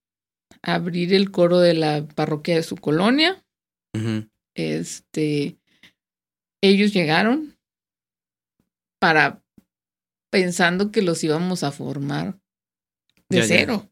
abrir 0.63 1.13
el 1.13 1.29
coro 1.29 1.59
de 1.59 1.73
la 1.73 2.07
parroquia 2.15 2.55
de 2.55 2.63
su 2.63 2.77
colonia. 2.77 3.43
Este, 4.55 5.57
ellos 6.63 6.93
llegaron 6.93 7.57
para 8.99 9.43
pensando 10.31 10.91
que 10.91 11.03
los 11.03 11.23
íbamos 11.23 11.63
a 11.63 11.71
formar 11.71 12.39
de 13.29 13.43
cero. 13.43 13.89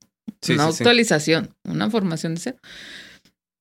una 0.50 0.66
actualización, 0.66 1.56
una 1.66 1.90
formación 1.92 2.36
de 2.36 2.42
cero. 2.42 2.58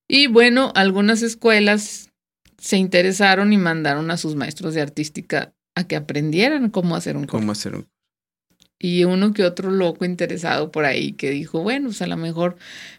Y 0.09 0.29
bueno, 0.29 0.73
algunas 0.75 1.23
escuelas 1.23 2.11
se 2.59 2.77
interesaron 2.77 3.53
y 3.53 3.59
mandaron 3.59 4.11
a 4.11 4.17
sus 4.17 4.35
maestros 4.35 4.75
de 4.75 4.81
artística 4.81 5.55
a 5.75 5.85
que 5.85 5.97
aprendieran 5.97 6.71
cómo 6.71 6.97
hacer 6.97 7.17
un 7.17 7.27
coro. 7.27 7.41
Cómo 7.41 7.53
hacer 7.53 7.75
un 7.75 7.89
y 8.83 9.05
uno 9.05 9.35
que 9.35 9.45
otro 9.45 9.71
loco 9.71 10.07
interesado 10.07 10.73
por 10.73 10.87
ahí 10.87 11.13
que 11.13 11.31
dijo, 11.31 11.61
bueno, 11.61 11.89
pues 11.89 12.01
a 12.01 12.07
lo 12.07 12.17
mejor 12.17 12.57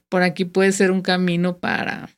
por 0.08 0.22
aquí 0.22 0.46
puede 0.46 0.72
ser 0.72 0.92
un 0.92 1.02
camino 1.02 1.58
para... 1.58 2.12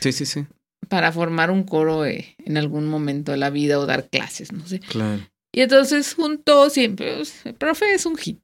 Sí, 0.00 0.12
sí, 0.12 0.26
sí. 0.26 0.46
Para 0.88 1.12
formar 1.12 1.50
un 1.52 1.62
coro 1.62 2.04
eh, 2.04 2.34
en 2.44 2.56
algún 2.56 2.86
momento 2.86 3.30
de 3.30 3.38
la 3.38 3.50
vida 3.50 3.78
o 3.78 3.86
dar 3.86 4.08
clases, 4.08 4.52
no 4.52 4.66
sé. 4.66 4.80
Claro. 4.80 5.22
Y 5.52 5.60
entonces 5.60 6.12
juntó 6.14 6.68
siempre, 6.68 7.14
pues, 7.14 7.46
el 7.46 7.54
profe 7.54 7.94
es 7.94 8.04
un 8.04 8.16
hit. 8.16 8.40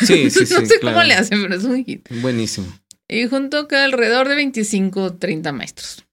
Sí, 0.00 0.30
sí, 0.30 0.46
sí. 0.46 0.54
no 0.54 0.64
sé 0.64 0.80
cómo 0.80 1.02
le 1.02 1.12
hacen, 1.12 1.42
pero 1.42 1.54
es 1.54 1.64
un 1.64 1.84
hit. 1.84 2.08
Buenísimo. 2.22 2.66
Y 3.06 3.26
junto 3.26 3.68
que 3.68 3.76
alrededor 3.76 4.28
de 4.28 4.36
25 4.36 5.02
o 5.02 5.14
30 5.14 5.52
maestros. 5.52 6.06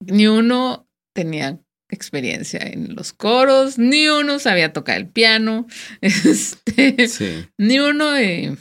Ni 0.00 0.26
uno 0.26 0.88
tenía 1.14 1.60
experiencia 1.90 2.60
en 2.60 2.94
los 2.94 3.12
coros, 3.12 3.78
ni 3.78 4.08
uno 4.08 4.38
sabía 4.38 4.72
tocar 4.72 4.96
el 4.98 5.08
piano, 5.08 5.66
este, 6.00 7.08
Sí. 7.08 7.46
ni 7.58 7.78
uno... 7.80 8.16
eh, 8.16 8.56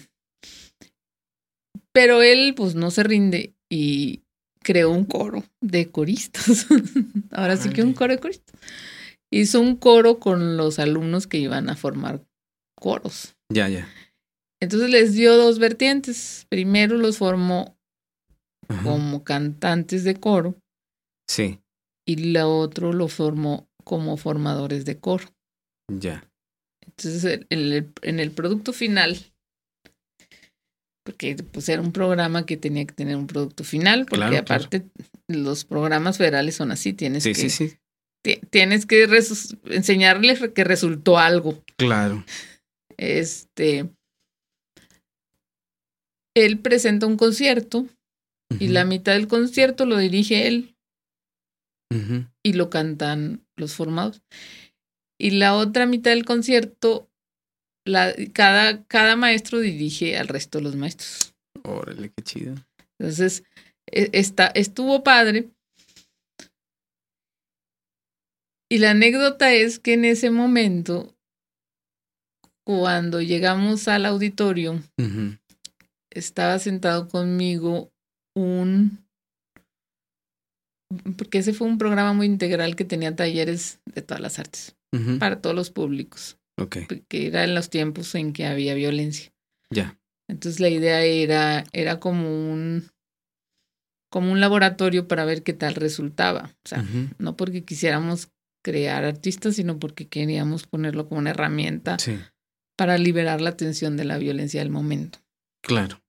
pero 1.93 2.21
él 2.21 2.53
pues 2.55 2.75
no 2.75 2.91
se 2.91 3.03
rinde 3.03 3.55
y 3.69 4.23
creó 4.61 4.91
un 4.91 5.05
coro 5.05 5.43
de 5.61 5.89
coristas. 5.89 6.67
Ahora 7.32 7.57
sí 7.57 7.69
que 7.69 7.82
un 7.84 7.93
coro 7.93 8.13
de 8.13 8.19
coristas. 8.19 8.55
Hizo 9.32 9.59
un 9.59 9.75
coro 9.75 10.19
con 10.19 10.57
los 10.57 10.80
alumnos 10.80 11.28
que 11.28 11.38
iban 11.38 11.69
a 11.69 11.75
formar 11.75 12.23
coros. 12.75 13.36
Ya, 13.51 13.67
ya. 13.67 13.88
Entonces 14.61 14.89
les 14.89 15.13
dio 15.13 15.36
dos 15.38 15.59
vertientes. 15.59 16.45
Primero 16.49 16.97
los 16.97 17.17
formó 17.17 17.78
Ajá. 18.69 18.84
como 18.84 19.23
cantantes 19.23 20.03
de 20.03 20.15
coro 20.15 20.55
Sí, 21.30 21.59
y 22.07 22.15
la 22.31 22.47
otro 22.47 22.93
lo 22.93 23.07
formó 23.09 23.67
como 23.83 24.17
formadores 24.17 24.85
de 24.85 24.97
coro. 24.99 25.25
ya. 25.91 26.27
Entonces 26.85 27.23
el- 27.25 27.47
el- 27.49 27.93
en 28.01 28.19
el 28.19 28.31
producto 28.31 28.73
final, 28.73 29.17
porque 31.05 31.35
pues 31.35 31.69
era 31.69 31.81
un 31.81 31.91
programa 31.91 32.45
que 32.45 32.57
tenía 32.57 32.85
que 32.85 32.93
tener 32.93 33.15
un 33.15 33.27
producto 33.27 33.63
final, 33.63 34.01
porque 34.05 34.15
Claro, 34.17 34.45
claro. 34.45 34.63
aparte 34.65 34.89
los 35.27 35.63
programas 35.65 36.17
federales 36.17 36.55
son 36.55 36.71
así, 36.71 36.93
tienes 36.93 37.23
Sí, 37.23 37.29
que 37.33 37.35
sí, 37.35 37.49
sí. 37.49 37.77
ti- 38.23 38.39
tienes 38.49 38.85
que 38.85 39.03
enseñarles 39.65 40.39
que 40.53 40.63
resultó 40.63 41.17
algo. 41.17 41.63
Claro. 41.77 42.25
Este 42.97 43.89
él 46.35 46.59
presenta 46.59 47.05
un 47.07 47.17
concierto 47.17 47.87
y 48.59 48.67
la 48.69 48.85
mitad 48.85 49.13
del 49.13 49.27
concierto 49.27 49.85
lo 49.85 49.97
dirige 49.97 50.47
él 50.47 50.75
y 52.43 52.53
lo 52.53 52.69
cantan 52.69 53.45
los 53.55 53.75
formados. 53.75 54.21
Y 55.19 55.31
la 55.31 55.55
otra 55.55 55.85
mitad 55.85 56.11
del 56.11 56.25
concierto, 56.25 57.09
la, 57.85 58.13
cada, 58.33 58.85
cada 58.85 59.15
maestro 59.15 59.59
dirige 59.59 60.17
al 60.17 60.27
resto 60.27 60.59
de 60.59 60.65
los 60.65 60.75
maestros. 60.75 61.33
Órale, 61.63 62.11
qué 62.15 62.23
chido. 62.23 62.55
Entonces, 62.99 63.43
e- 63.88 64.09
estuvo 64.13 65.03
padre. 65.03 65.49
Y 68.69 68.79
la 68.79 68.91
anécdota 68.91 69.53
es 69.53 69.79
que 69.79 69.93
en 69.93 70.05
ese 70.05 70.29
momento, 70.29 71.15
cuando 72.65 73.21
llegamos 73.21 73.88
al 73.88 74.05
auditorio, 74.05 74.83
estaba 76.11 76.59
sentado 76.59 77.07
conmigo 77.07 77.93
un... 78.35 79.06
Porque 81.17 81.39
ese 81.39 81.53
fue 81.53 81.67
un 81.67 81.77
programa 81.77 82.13
muy 82.13 82.25
integral 82.27 82.75
que 82.75 82.85
tenía 82.85 83.15
talleres 83.15 83.79
de 83.85 84.01
todas 84.01 84.21
las 84.21 84.39
artes, 84.39 84.75
para 85.19 85.41
todos 85.41 85.55
los 85.55 85.69
públicos, 85.69 86.38
Ok, 86.57 86.77
que 87.07 87.27
era 87.27 87.43
en 87.43 87.53
los 87.55 87.69
tiempos 87.69 88.15
en 88.15 88.33
que 88.33 88.45
había 88.45 88.73
violencia. 88.73 89.31
ya. 89.69 89.99
Entonces 90.29 90.59
la 90.59 90.69
idea 90.69 91.03
era, 91.03 91.63
era 91.73 91.99
como 91.99 92.51
un 92.51 92.89
como 94.09 94.31
un 94.31 94.39
laboratorio 94.39 95.07
para 95.07 95.25
ver 95.25 95.43
qué 95.43 95.53
tal 95.53 95.75
resultaba. 95.75 96.51
O 96.65 96.67
sea, 96.67 96.85
no 97.19 97.35
porque 97.35 97.63
quisiéramos 97.65 98.29
crear 98.63 99.03
artistas, 99.05 99.55
sino 99.55 99.79
porque 99.79 100.07
queríamos 100.07 100.65
ponerlo 100.65 101.07
como 101.07 101.19
una 101.19 101.29
herramienta 101.31 101.99
Sí, 101.99 102.17
para 102.77 102.97
liberar 102.97 103.41
la 103.41 103.49
atención 103.51 103.95
de 103.97 104.05
la 104.05 104.17
violencia 104.17 104.61
del 104.61 104.69
momento. 104.69 105.19
claro. 105.61 106.01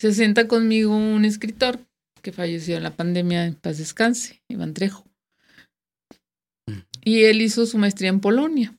Se 0.00 0.12
sienta 0.14 0.46
conmigo 0.48 0.96
un 0.96 1.24
escritor 1.24 1.80
que 2.20 2.32
falleció 2.32 2.76
en 2.76 2.82
la 2.82 2.94
pandemia, 2.96 3.44
en 3.46 3.54
paz 3.54 3.78
descanse, 3.78 4.42
Iván 4.48 4.74
Trejo. 4.74 5.04
Mm. 6.66 6.78
Y 7.04 7.24
él 7.24 7.40
hizo 7.42 7.66
su 7.66 7.78
maestría 7.78 8.10
en 8.10 8.20
Polonia. 8.20 8.74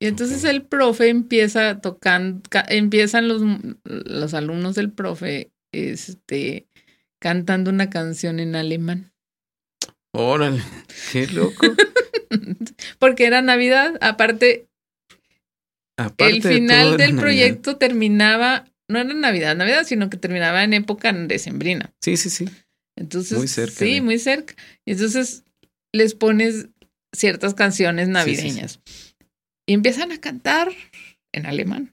Y 0.00 0.06
entonces 0.06 0.44
el 0.44 0.62
profe 0.64 1.08
empieza 1.08 1.80
tocando, 1.80 2.40
ca- 2.48 2.64
empiezan 2.68 3.26
los, 3.26 3.42
los 3.84 4.32
alumnos 4.34 4.76
del 4.76 4.92
profe 4.92 5.50
este, 5.72 6.68
cantando 7.20 7.70
una 7.70 7.90
canción 7.90 8.38
en 8.38 8.54
alemán. 8.54 9.12
Órale, 10.14 10.62
qué 11.12 11.26
loco. 11.26 11.66
Porque 13.00 13.26
era 13.26 13.42
Navidad. 13.42 13.98
Aparte, 14.00 14.68
Aparte 15.98 16.28
el 16.28 16.42
final 16.42 16.90
del 16.96 17.16
Navidad. 17.16 17.20
proyecto 17.20 17.76
terminaba, 17.76 18.66
no 18.88 18.98
era 18.98 19.12
Navidad, 19.14 19.56
Navidad, 19.56 19.84
sino 19.84 20.08
que 20.10 20.16
terminaba 20.16 20.64
en 20.64 20.72
época 20.74 21.12
decembrina. 21.12 21.92
Sí, 22.00 22.16
sí, 22.16 22.30
sí. 22.30 22.46
Entonces, 22.96 23.38
Muy 23.38 23.48
cerca 23.48 23.74
Sí, 23.76 23.94
de- 23.94 24.00
muy 24.02 24.18
cerca. 24.18 24.54
Y 24.84 24.92
entonces 24.92 25.44
les 25.92 26.14
pones 26.14 26.68
ciertas 27.14 27.54
canciones 27.54 28.06
sí, 28.06 28.08
sí. 28.08 28.12
navideñas. 28.12 28.80
Y 29.66 29.74
empiezan 29.74 30.12
a 30.12 30.18
cantar 30.18 30.70
en 31.32 31.46
alemán. 31.46 31.92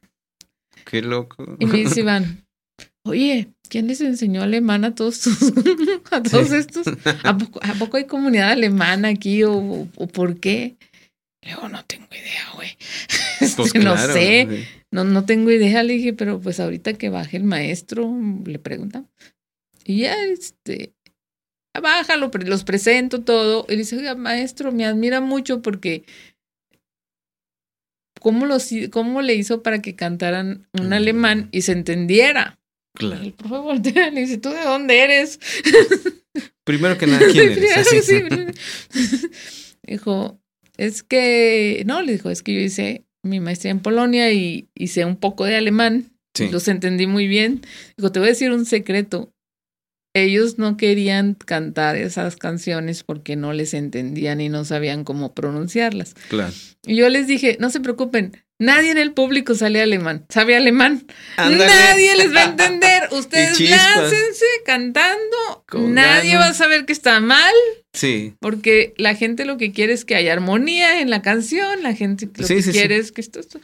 Qué 0.86 1.02
loco. 1.02 1.58
Y 1.60 1.66
me 1.66 1.80
dice 1.80 2.00
Iván, 2.02 2.46
oye, 3.04 3.50
¿quién 3.70 3.88
les 3.88 4.02
enseñó 4.02 4.42
alemán 4.42 4.86
a 4.86 4.96
todos, 4.96 5.20
tus- 5.22 5.54
a 6.12 6.24
todos 6.24 6.52
estos? 6.52 6.88
¿A 7.24 7.38
poco, 7.38 7.60
a 7.64 7.74
poco 7.76 7.98
hay 7.98 8.06
comunidad 8.06 8.52
alemana 8.52 9.10
aquí 9.10 9.44
o- 9.44 9.88
o 9.96 10.08
por 10.08 10.40
qué? 10.40 10.76
Le 11.46 11.52
digo, 11.52 11.70
no 11.70 11.86
tengo 11.86 12.08
idea, 12.12 12.52
güey. 12.56 12.78
Pues 13.40 13.68
Este, 13.68 13.80
no 13.80 13.94
claro, 13.94 14.14
sé. 14.14 14.48
sí. 14.50 14.66
No, 14.92 15.04
no 15.06 15.26
tengo 15.26 15.50
idea, 15.52 15.84
le 15.84 15.94
dije, 15.94 16.12
pero 16.14 16.40
pues 16.42 16.60
ahorita 16.60 16.94
que 16.94 17.10
baje 17.10 17.38
el 17.38 17.44
maestro, 17.44 18.12
le 18.46 18.60
pregunta. 18.60 19.06
Y 19.86 20.00
ya, 20.02 20.16
este, 20.26 20.94
bájalo, 21.80 22.32
pre- 22.32 22.48
los 22.48 22.64
presento 22.64 23.22
todo. 23.22 23.66
Y 23.70 23.76
dice, 23.78 23.98
oiga, 23.98 24.16
maestro, 24.16 24.72
me 24.72 24.86
admira 24.86 25.22
mucho 25.22 25.62
porque 25.62 26.06
¿cómo, 28.20 28.46
los, 28.46 28.70
cómo 28.92 29.22
le 29.22 29.36
hizo 29.36 29.62
para 29.64 29.82
que 29.82 29.96
cantaran 29.96 30.68
un 30.74 30.90
Mm. 30.90 30.94
alemán 30.94 31.50
y 31.52 31.62
se 31.62 31.74
entendiera? 31.74 32.60
Claro. 32.96 33.22
El 33.22 33.34
profe 33.34 33.58
voltea 33.58 34.08
y 34.08 34.12
le 34.12 34.22
dice, 34.22 34.38
¿tú 34.38 34.50
de 34.50 34.62
dónde 34.64 35.00
eres? 35.02 35.40
Primero 36.64 36.98
que 36.98 37.08
nada, 37.08 37.26
¿quién 37.32 37.52
eres? 37.58 37.78
Así. 37.78 38.02
Sí, 38.02 39.30
dijo, 39.84 40.40
es 40.78 41.04
que, 41.04 41.84
no, 41.86 42.02
le 42.02 42.14
dijo, 42.14 42.30
es 42.30 42.44
que 42.44 42.54
yo 42.54 42.60
hice 42.60 43.06
mi 43.24 43.40
maestría 43.40 43.72
en 43.72 43.80
Polonia 43.80 44.32
y 44.32 44.70
hice 44.76 45.06
un 45.06 45.18
poco 45.18 45.46
de 45.46 45.56
alemán. 45.56 46.12
Sí. 46.34 46.50
Los 46.50 46.68
entendí 46.68 47.08
muy 47.08 47.28
bien. 47.28 47.62
Dijo, 47.98 48.12
te 48.12 48.20
voy 48.20 48.28
a 48.28 48.32
decir 48.32 48.52
un 48.52 48.66
secreto. 48.66 49.32
Ellos 50.14 50.58
no 50.58 50.78
querían 50.78 51.34
cantar 51.34 51.98
esas 51.98 52.38
canciones 52.38 53.04
porque 53.04 53.36
no 53.36 53.52
les 53.52 53.74
entendían 53.74 54.40
y 54.40 54.48
no 54.48 54.64
sabían 54.64 55.04
cómo 55.04 55.34
pronunciarlas. 55.34 56.14
Claro. 56.30 56.54
Y 56.86 56.96
yo 56.96 57.10
les 57.10 57.28
dije, 57.28 57.58
no 57.60 57.70
se 57.70 57.82
preocupen, 57.82 58.44
nadie 58.58 58.92
en 58.92 58.98
el 58.98 59.12
público 59.12 59.56
sale 59.56 59.82
alemán, 59.82 60.26
sabe 60.30 60.56
alemán. 60.56 61.06
Ándale. 61.36 61.68
Nadie 61.68 62.16
les 62.16 62.34
va 62.34 62.42
a 62.42 62.46
entender. 62.50 63.10
Ustedes 63.12 63.60
láncense 63.60 64.46
cantando. 64.66 65.66
Con 65.68 65.94
nadie 65.94 66.34
ganas. 66.34 66.48
va 66.48 66.52
a 66.52 66.54
saber 66.54 66.86
que 66.86 66.94
está 66.94 67.20
mal 67.20 67.54
Sí, 67.96 68.34
porque 68.40 68.94
la 68.98 69.16
gente 69.16 69.46
lo 69.46 69.58
que 69.58 69.72
quiere 69.72 69.94
es 69.94 70.06
que 70.06 70.16
haya 70.16 70.34
armonía 70.34 71.02
en 71.02 71.10
la 71.10 71.22
canción. 71.22 71.82
La 71.82 71.94
gente 71.96 72.28
lo 72.36 72.46
Sí, 72.46 72.56
que 72.56 72.62
sí, 72.62 72.72
sí. 72.72 72.78
quiere 72.78 72.98
es 72.98 73.12
que 73.12 73.22
esto, 73.22 73.40
esto- 73.40 73.60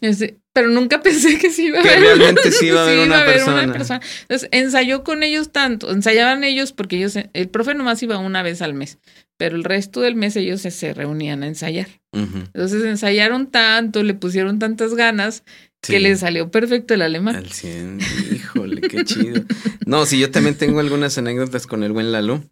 este, 0.00 0.38
pero 0.52 0.68
nunca 0.68 1.00
pensé 1.02 1.38
que 1.38 1.48
sí 1.50 1.66
iba 1.66 1.78
a 1.78 1.82
Que 1.82 1.90
haber, 1.90 2.02
realmente 2.18 2.50
sí 2.52 2.66
iba 2.66 2.80
a 2.80 2.84
haber 2.86 2.98
una 2.98 3.24
persona. 3.24 3.62
Entonces 3.62 4.48
ensayó 4.50 5.04
con 5.04 5.22
ellos 5.22 5.52
tanto, 5.52 5.90
ensayaban 5.92 6.42
ellos 6.44 6.72
porque 6.72 6.96
ellos, 6.96 7.14
el 7.32 7.48
profe 7.48 7.74
nomás 7.74 8.02
iba 8.02 8.18
una 8.18 8.42
vez 8.42 8.62
al 8.62 8.74
mes, 8.74 8.98
pero 9.36 9.54
el 9.54 9.62
resto 9.64 10.00
del 10.00 10.16
mes 10.16 10.34
ellos 10.34 10.60
se, 10.60 10.72
se 10.72 10.92
reunían 10.92 11.44
a 11.44 11.46
ensayar. 11.46 11.86
Entonces 12.12 12.84
ensayaron 12.84 13.46
tanto, 13.50 14.02
le 14.02 14.14
pusieron 14.14 14.58
tantas 14.58 14.94
ganas 14.94 15.44
sí. 15.82 15.92
que 15.92 16.00
les 16.00 16.18
salió 16.20 16.50
perfecto 16.50 16.94
el 16.94 17.02
alemán. 17.02 17.36
Al 17.36 17.50
100, 17.52 17.98
híjole, 18.34 18.80
qué 18.82 19.04
chido. 19.04 19.44
No, 19.86 20.04
sí, 20.04 20.18
yo 20.18 20.30
también 20.32 20.56
tengo 20.56 20.80
algunas 20.80 21.16
anécdotas 21.16 21.66
con 21.68 21.84
el 21.84 21.92
buen 21.92 22.10
Lalo. 22.12 22.42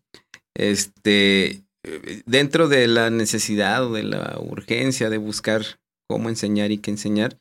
Este, 0.56 1.62
eh, 1.84 2.22
dentro 2.26 2.68
de 2.68 2.86
la 2.88 3.10
necesidad 3.10 3.84
o 3.86 3.92
de 3.92 4.02
la 4.02 4.38
urgencia 4.40 5.10
de 5.10 5.18
buscar 5.18 5.64
cómo 6.08 6.28
enseñar 6.28 6.70
y 6.70 6.78
qué 6.78 6.90
enseñar, 6.90 7.38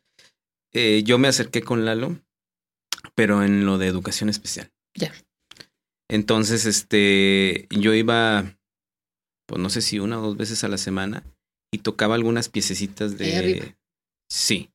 eh, 0.74 1.04
yo 1.04 1.18
me 1.18 1.28
acerqué 1.28 1.62
con 1.62 1.86
Lalo, 1.86 2.20
pero 3.16 3.44
en 3.44 3.66
lo 3.66 3.78
de 3.78 3.88
educación 3.88 4.30
especial. 4.30 4.72
Ya. 4.96 5.14
Entonces, 6.10 6.66
este, 6.66 7.68
yo 7.70 7.94
iba, 7.94 8.58
pues 9.48 9.62
no 9.62 9.70
sé 9.70 9.82
si 9.82 10.00
una 10.00 10.20
o 10.20 10.22
dos 10.22 10.38
veces 10.38 10.64
a 10.64 10.68
la 10.68 10.78
semana 10.78 11.24
y 11.72 11.80
tocaba 11.80 12.16
algunas 12.16 12.50
piececitas 12.50 13.14
arriba. 13.14 13.66
de, 13.66 13.76
sí, 14.30 14.72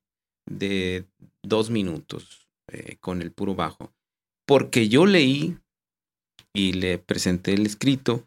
de 0.47 1.07
dos 1.43 1.71
minutos 1.71 2.49
eh, 2.71 2.97
con 3.01 3.23
el 3.23 3.33
puro 3.33 3.55
bajo. 3.55 3.93
Porque 4.47 4.89
yo 4.89 5.07
leí 5.07 5.59
y 6.55 6.73
le 6.75 6.99
presenté 6.99 7.53
el 7.55 7.67
escrito 7.67 8.27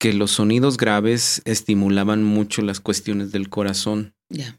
que 0.00 0.12
los 0.14 0.30
sonidos 0.30 0.76
graves 0.78 1.42
estimulaban 1.44 2.24
mucho 2.24 2.62
las 2.62 2.80
cuestiones 2.80 3.32
del 3.32 3.50
corazón 3.50 4.14
Ya. 4.30 4.58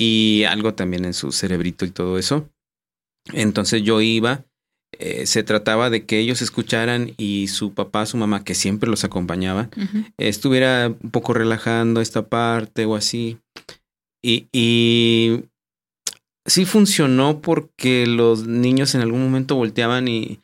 y 0.00 0.44
algo 0.44 0.74
también 0.74 1.04
en 1.04 1.12
su 1.14 1.32
cerebrito 1.32 1.84
y 1.84 1.90
todo 1.90 2.18
eso. 2.18 2.48
Entonces 3.32 3.82
yo 3.82 4.00
iba, 4.00 4.44
eh, 4.98 5.26
se 5.26 5.42
trataba 5.42 5.90
de 5.90 6.06
que 6.06 6.18
ellos 6.20 6.40
escucharan 6.40 7.14
y 7.18 7.48
su 7.48 7.74
papá, 7.74 8.06
su 8.06 8.16
mamá, 8.16 8.44
que 8.44 8.54
siempre 8.54 8.88
los 8.88 9.02
acompañaba, 9.04 9.68
estuviera 10.18 10.86
un 10.88 11.10
poco 11.10 11.34
relajando 11.34 12.00
esta 12.00 12.28
parte 12.28 12.84
o 12.84 12.94
así. 12.94 13.38
Y, 14.22 14.46
y 14.52 15.44
sí 16.46 16.64
funcionó 16.64 17.40
porque 17.40 18.06
los 18.06 18.46
niños 18.46 18.94
en 18.94 19.00
algún 19.00 19.22
momento 19.22 19.56
volteaban 19.56 20.06
y, 20.08 20.38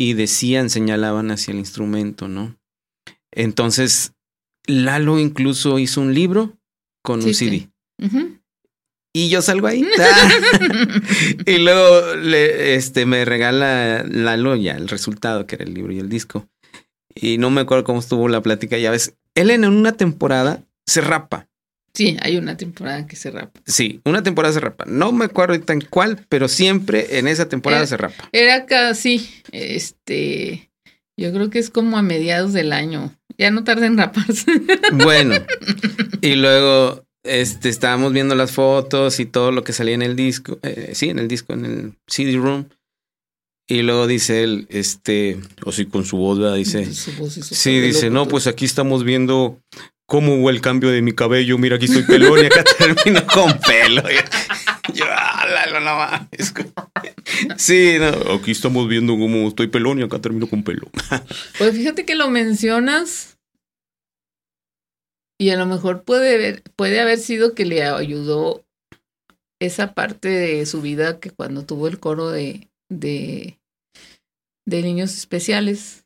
y 0.00 0.14
decían, 0.14 0.70
señalaban 0.70 1.30
hacia 1.30 1.52
el 1.52 1.58
instrumento, 1.58 2.26
¿no? 2.26 2.56
Entonces, 3.32 4.14
Lalo 4.66 5.18
incluso 5.18 5.78
hizo 5.78 6.00
un 6.00 6.14
libro 6.14 6.56
con 7.02 7.20
Sí, 7.20 7.28
un 7.28 7.34
sí. 7.34 7.68
CD. 7.98 8.40
Y 9.12 9.28
yo 9.28 9.42
salgo 9.42 9.66
ahí. 9.66 9.84
y 11.46 11.58
luego 11.58 12.14
le, 12.16 12.76
este, 12.76 13.04
me 13.04 13.26
regala 13.26 14.02
Lalo 14.08 14.56
ya 14.56 14.72
el 14.74 14.88
resultado, 14.88 15.46
que 15.46 15.56
era 15.56 15.64
el 15.64 15.74
libro 15.74 15.92
y 15.92 15.98
el 15.98 16.08
disco. 16.08 16.48
Y 17.14 17.36
no 17.36 17.50
me 17.50 17.60
acuerdo 17.60 17.84
cómo 17.84 17.98
estuvo 18.00 18.26
la 18.30 18.40
plática, 18.40 18.78
ya 18.78 18.90
ves. 18.90 19.18
Él 19.34 19.50
en 19.50 19.66
una 19.66 19.92
temporada 19.92 20.64
se 20.86 21.02
rapa. 21.02 21.49
Sí, 21.94 22.16
hay 22.22 22.36
una 22.36 22.56
temporada 22.56 23.06
que 23.06 23.16
se 23.16 23.30
rapa. 23.30 23.60
Sí, 23.66 24.00
una 24.04 24.22
temporada 24.22 24.54
se 24.54 24.60
rapa. 24.60 24.84
No 24.86 25.12
me 25.12 25.24
acuerdo 25.24 25.54
ahorita 25.54 25.72
en 25.72 25.80
cuál, 25.80 26.24
pero 26.28 26.46
siempre 26.48 27.18
en 27.18 27.26
esa 27.28 27.48
temporada 27.48 27.82
Eh, 27.82 27.86
se 27.88 27.96
rapa. 27.96 28.28
Era 28.32 28.64
casi, 28.66 29.28
este, 29.52 30.70
yo 31.16 31.32
creo 31.32 31.50
que 31.50 31.58
es 31.58 31.70
como 31.70 31.98
a 31.98 32.02
mediados 32.02 32.52
del 32.52 32.72
año. 32.72 33.14
Ya 33.38 33.50
no 33.50 33.64
tarda 33.64 33.86
en 33.86 33.98
raparse. 33.98 34.44
Bueno, 34.92 35.34
y 36.20 36.34
luego 36.34 37.04
este, 37.24 37.68
estábamos 37.68 38.12
viendo 38.12 38.34
las 38.34 38.52
fotos 38.52 39.18
y 39.20 39.26
todo 39.26 39.50
lo 39.52 39.64
que 39.64 39.72
salía 39.72 39.94
en 39.94 40.02
el 40.02 40.14
disco. 40.16 40.58
eh, 40.62 40.90
sí, 40.94 41.08
en 41.10 41.18
el 41.18 41.28
disco, 41.28 41.52
en 41.54 41.64
el 41.64 41.92
CD 42.06 42.36
room. 42.36 42.68
Y 43.68 43.82
luego 43.82 44.06
dice 44.08 44.42
él, 44.42 44.66
este, 44.68 45.38
o 45.64 45.70
sí, 45.70 45.86
con 45.86 46.04
su 46.04 46.16
voz, 46.16 46.38
¿verdad? 46.40 46.56
Dice, 46.56 46.92
Su 46.92 47.12
voz 47.12 47.36
y 47.36 47.42
su 47.42 47.54
Sí, 47.54 47.78
dice, 47.78 48.10
no, 48.10 48.26
pues 48.26 48.46
aquí 48.48 48.64
estamos 48.64 49.04
viendo 49.04 49.60
cómo 50.10 50.34
hubo 50.34 50.50
el 50.50 50.60
cambio 50.60 50.90
de 50.90 51.02
mi 51.02 51.12
cabello. 51.12 51.56
Mira, 51.56 51.76
aquí 51.76 51.84
estoy 51.84 52.02
pelón 52.02 52.42
y 52.42 52.46
acá 52.46 52.64
termino 52.78 53.24
con 53.28 53.56
pelo. 53.60 54.02
Yo, 54.92 55.04
"Ah, 55.08 55.46
no, 55.72 55.80
mames". 55.80 56.52
Sí, 57.56 57.96
aquí 58.34 58.50
estamos 58.50 58.88
viendo 58.88 59.16
cómo 59.16 59.46
estoy 59.46 59.68
pelón 59.68 60.00
y 60.00 60.02
acá 60.02 60.20
termino 60.20 60.48
con 60.48 60.64
pelo. 60.64 60.90
Pues 61.58 61.74
fíjate 61.76 62.04
que 62.04 62.16
lo 62.16 62.28
mencionas 62.28 63.38
y 65.38 65.50
a 65.50 65.56
lo 65.56 65.64
mejor 65.66 66.02
puede, 66.02 66.60
puede 66.74 67.00
haber 67.00 67.18
sido 67.18 67.54
que 67.54 67.64
le 67.64 67.84
ayudó 67.84 68.64
esa 69.60 69.94
parte 69.94 70.28
de 70.28 70.66
su 70.66 70.82
vida 70.82 71.20
que 71.20 71.30
cuando 71.30 71.64
tuvo 71.64 71.86
el 71.86 72.00
coro 72.00 72.30
de, 72.30 72.68
de, 72.90 73.60
de 74.66 74.82
niños 74.82 75.16
especiales, 75.16 75.99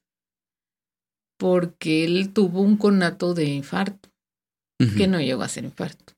porque 1.45 2.05
él 2.07 2.33
tuvo 2.33 2.63
un 2.63 2.79
conato 2.79 3.35
de 3.35 3.45
infarto, 3.45 4.09
que 4.97 5.07
no 5.07 5.21
llegó 5.21 5.43
a 5.43 5.49
ser 5.49 5.65
infarto. 5.65 6.15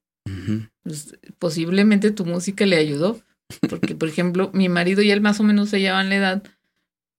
Pues, 0.84 1.18
posiblemente 1.40 2.12
tu 2.12 2.24
música 2.24 2.64
le 2.64 2.76
ayudó, 2.76 3.20
porque 3.68 3.96
por 3.96 4.08
ejemplo 4.08 4.50
mi 4.54 4.68
marido 4.68 5.02
y 5.02 5.10
él 5.10 5.20
más 5.20 5.40
o 5.40 5.42
menos 5.42 5.68
se 5.70 5.80
llevan 5.80 6.10
la 6.10 6.14
edad 6.16 6.42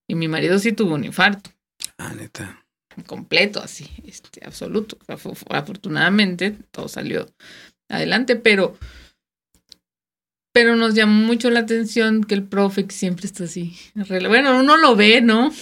y 0.08 0.14
mi 0.14 0.26
marido 0.26 0.58
sí 0.58 0.72
tuvo 0.72 0.94
un 0.94 1.04
infarto 1.04 1.50
Ah, 1.98 2.14
neta. 2.14 2.64
completo, 3.06 3.60
así, 3.62 3.86
este, 4.06 4.40
absoluto. 4.46 4.96
Af- 5.06 5.44
Afortunadamente 5.50 6.56
todo 6.70 6.88
salió 6.88 7.26
adelante, 7.90 8.36
pero, 8.36 8.78
pero 10.58 10.74
nos 10.74 10.94
llamó 10.94 11.24
mucho 11.24 11.50
la 11.50 11.60
atención 11.60 12.24
que 12.24 12.34
el 12.34 12.42
profe 12.42 12.84
que 12.84 12.92
siempre 12.92 13.26
está 13.26 13.44
así. 13.44 13.76
Bueno, 13.94 14.58
uno 14.58 14.76
lo 14.76 14.96
ve, 14.96 15.20
¿no? 15.20 15.52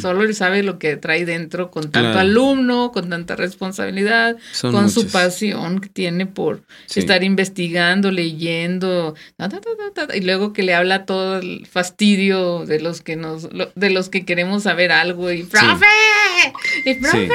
Solo 0.00 0.22
él 0.22 0.34
sabe 0.34 0.62
lo 0.62 0.78
que 0.78 0.96
trae 0.96 1.26
dentro 1.26 1.70
con 1.70 1.82
tanto 1.90 2.12
Claro. 2.12 2.20
alumno, 2.20 2.90
con 2.90 3.10
tanta 3.10 3.36
responsabilidad, 3.36 4.36
Son 4.52 4.72
con 4.72 4.88
su 4.90 5.08
pasión 5.08 5.80
que 5.80 5.90
tiene 5.90 6.24
por 6.24 6.62
Sí. 6.86 7.00
estar 7.00 7.22
investigando, 7.22 8.10
leyendo, 8.10 9.14
ta, 9.36 9.50
ta, 9.50 9.60
ta, 9.60 9.68
ta, 9.94 10.06
ta, 10.06 10.16
y 10.16 10.22
luego 10.22 10.54
que 10.54 10.62
le 10.62 10.72
habla 10.74 11.04
todo 11.04 11.38
el 11.38 11.66
fastidio 11.66 12.64
de 12.64 12.80
los 12.80 13.02
que 13.02 13.16
nos, 13.16 13.52
lo- 13.52 13.70
de 13.74 13.90
los 13.90 14.08
que 14.08 14.24
queremos 14.24 14.62
saber 14.62 14.90
algo 14.90 15.30
y 15.30 15.42
profe, 15.42 15.84
y 16.86 16.94
profe, 16.94 17.28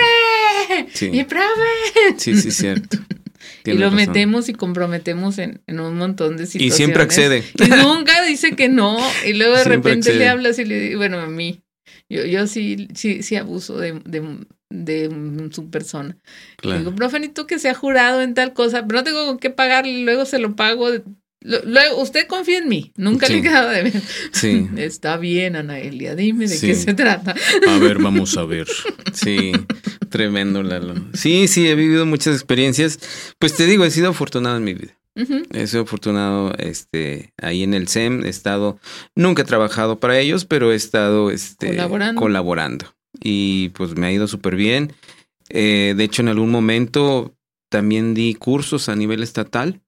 Sí. 0.94 1.10
y 1.14 1.24
profe. 1.24 2.18
Sí, 2.18 2.36
sí, 2.36 2.50
cierto. 2.50 2.98
Y 3.66 3.74
lo 3.74 3.86
razón. 3.86 3.96
metemos 3.96 4.50
y 4.50 4.54
comprometemos 4.54 5.38
en, 5.38 5.62
en 5.68 5.80
un 5.80 5.98
montón 5.98 6.38
de 6.38 6.44
Y 6.44 6.48
situaciones. 6.48 6.76
siempre 6.76 7.04
accede. 7.04 7.44
Y 7.60 7.70
nunca 7.84 8.24
dice 8.24 8.56
que 8.56 8.70
no. 8.70 8.98
Y 9.26 9.34
luego 9.34 9.54
de 9.56 9.64
Siempre 9.64 9.78
repente 9.94 10.14
le 10.14 10.28
hablas 10.30 10.60
y 10.60 10.66
le 10.66 10.80
digo, 10.80 10.98
bueno, 11.00 11.20
a 11.20 11.28
mí, 11.28 11.62
yo, 12.10 12.26
yo 12.26 12.48
sí, 12.48 12.88
sí, 12.96 13.24
sí 13.24 13.36
abuso 13.36 13.78
de, 13.78 14.02
de, 14.06 14.22
de 14.70 15.50
su 15.52 15.70
persona. 15.70 16.18
Le 16.64 16.70
Digo, 16.80 16.92
Claro. 16.92 16.96
profe, 16.96 17.20
necesito 17.20 17.48
que 17.48 17.60
sea 17.60 17.74
jurado 17.74 18.22
en 18.22 18.34
tal 18.34 18.54
cosa, 18.54 18.86
pero 18.88 19.00
no 19.00 19.04
tengo 19.04 19.26
con 19.26 19.38
qué 19.40 19.50
pagarle, 19.50 20.04
luego 20.04 20.26
se 20.26 20.40
lo 20.40 20.56
pago. 20.56 20.88
Luego, 21.42 22.02
usted 22.02 22.28
confía 22.28 22.60
en 22.60 22.70
mí, 22.70 22.92
nunca 22.98 23.28
le 23.28 23.34
he 23.34 23.38
Sí. 23.38 23.44
quedado 23.44 23.70
de 23.70 23.84
ver. 23.84 24.02
Sí. 24.32 24.68
Está 24.78 25.18
bien, 25.18 25.56
Anaelia, 25.56 26.16
dime 26.16 26.48
de 26.48 26.56
Sí. 26.56 26.68
qué 26.68 26.76
se 26.76 26.94
trata. 26.94 27.34
A 27.68 27.78
ver, 27.80 27.98
vamos 28.00 28.38
a 28.38 28.44
ver. 28.46 28.68
Sí, 29.14 29.52
tremendo, 30.10 30.62
Lalo. 30.62 30.94
Sí, 31.14 31.48
sí, 31.48 31.68
he 31.68 31.74
vivido 31.76 32.06
muchas 32.06 32.36
experiencias. 32.36 33.00
Pues 33.40 33.56
te 33.56 33.66
digo, 33.66 33.84
he 33.86 33.92
sido 33.92 34.10
afortunado 34.10 34.58
en 34.58 34.64
mi 34.64 34.74
vida. 34.76 34.98
He 35.54 35.68
sido 35.68 35.84
afortunado 35.84 36.54
este, 36.58 37.34
ahí 37.42 37.64
en 37.64 37.74
el 37.74 37.88
SEM. 37.88 38.24
He 38.26 38.30
estado, 38.30 38.80
nunca 39.16 39.42
he 39.42 39.46
trabajado 39.46 40.00
para 40.00 40.18
ellos, 40.20 40.46
pero 40.46 40.72
he 40.72 40.76
estado 40.76 41.32
este, 41.32 41.68
Colaborando. 41.68 42.22
colaborando. 42.22 42.96
Y 43.22 43.70
pues 43.70 43.96
me 43.98 44.08
ha 44.08 44.12
ido 44.12 44.28
súper 44.28 44.56
bien. 44.56 44.94
Eh, 45.50 45.96
de 45.98 46.04
hecho, 46.04 46.22
en 46.22 46.30
algún 46.30 46.50
momento 46.50 47.36
también 47.70 48.14
di 48.14 48.36
cursos 48.36 48.88
a 48.90 48.96
nivel 48.96 49.22
estatal, 49.22 49.82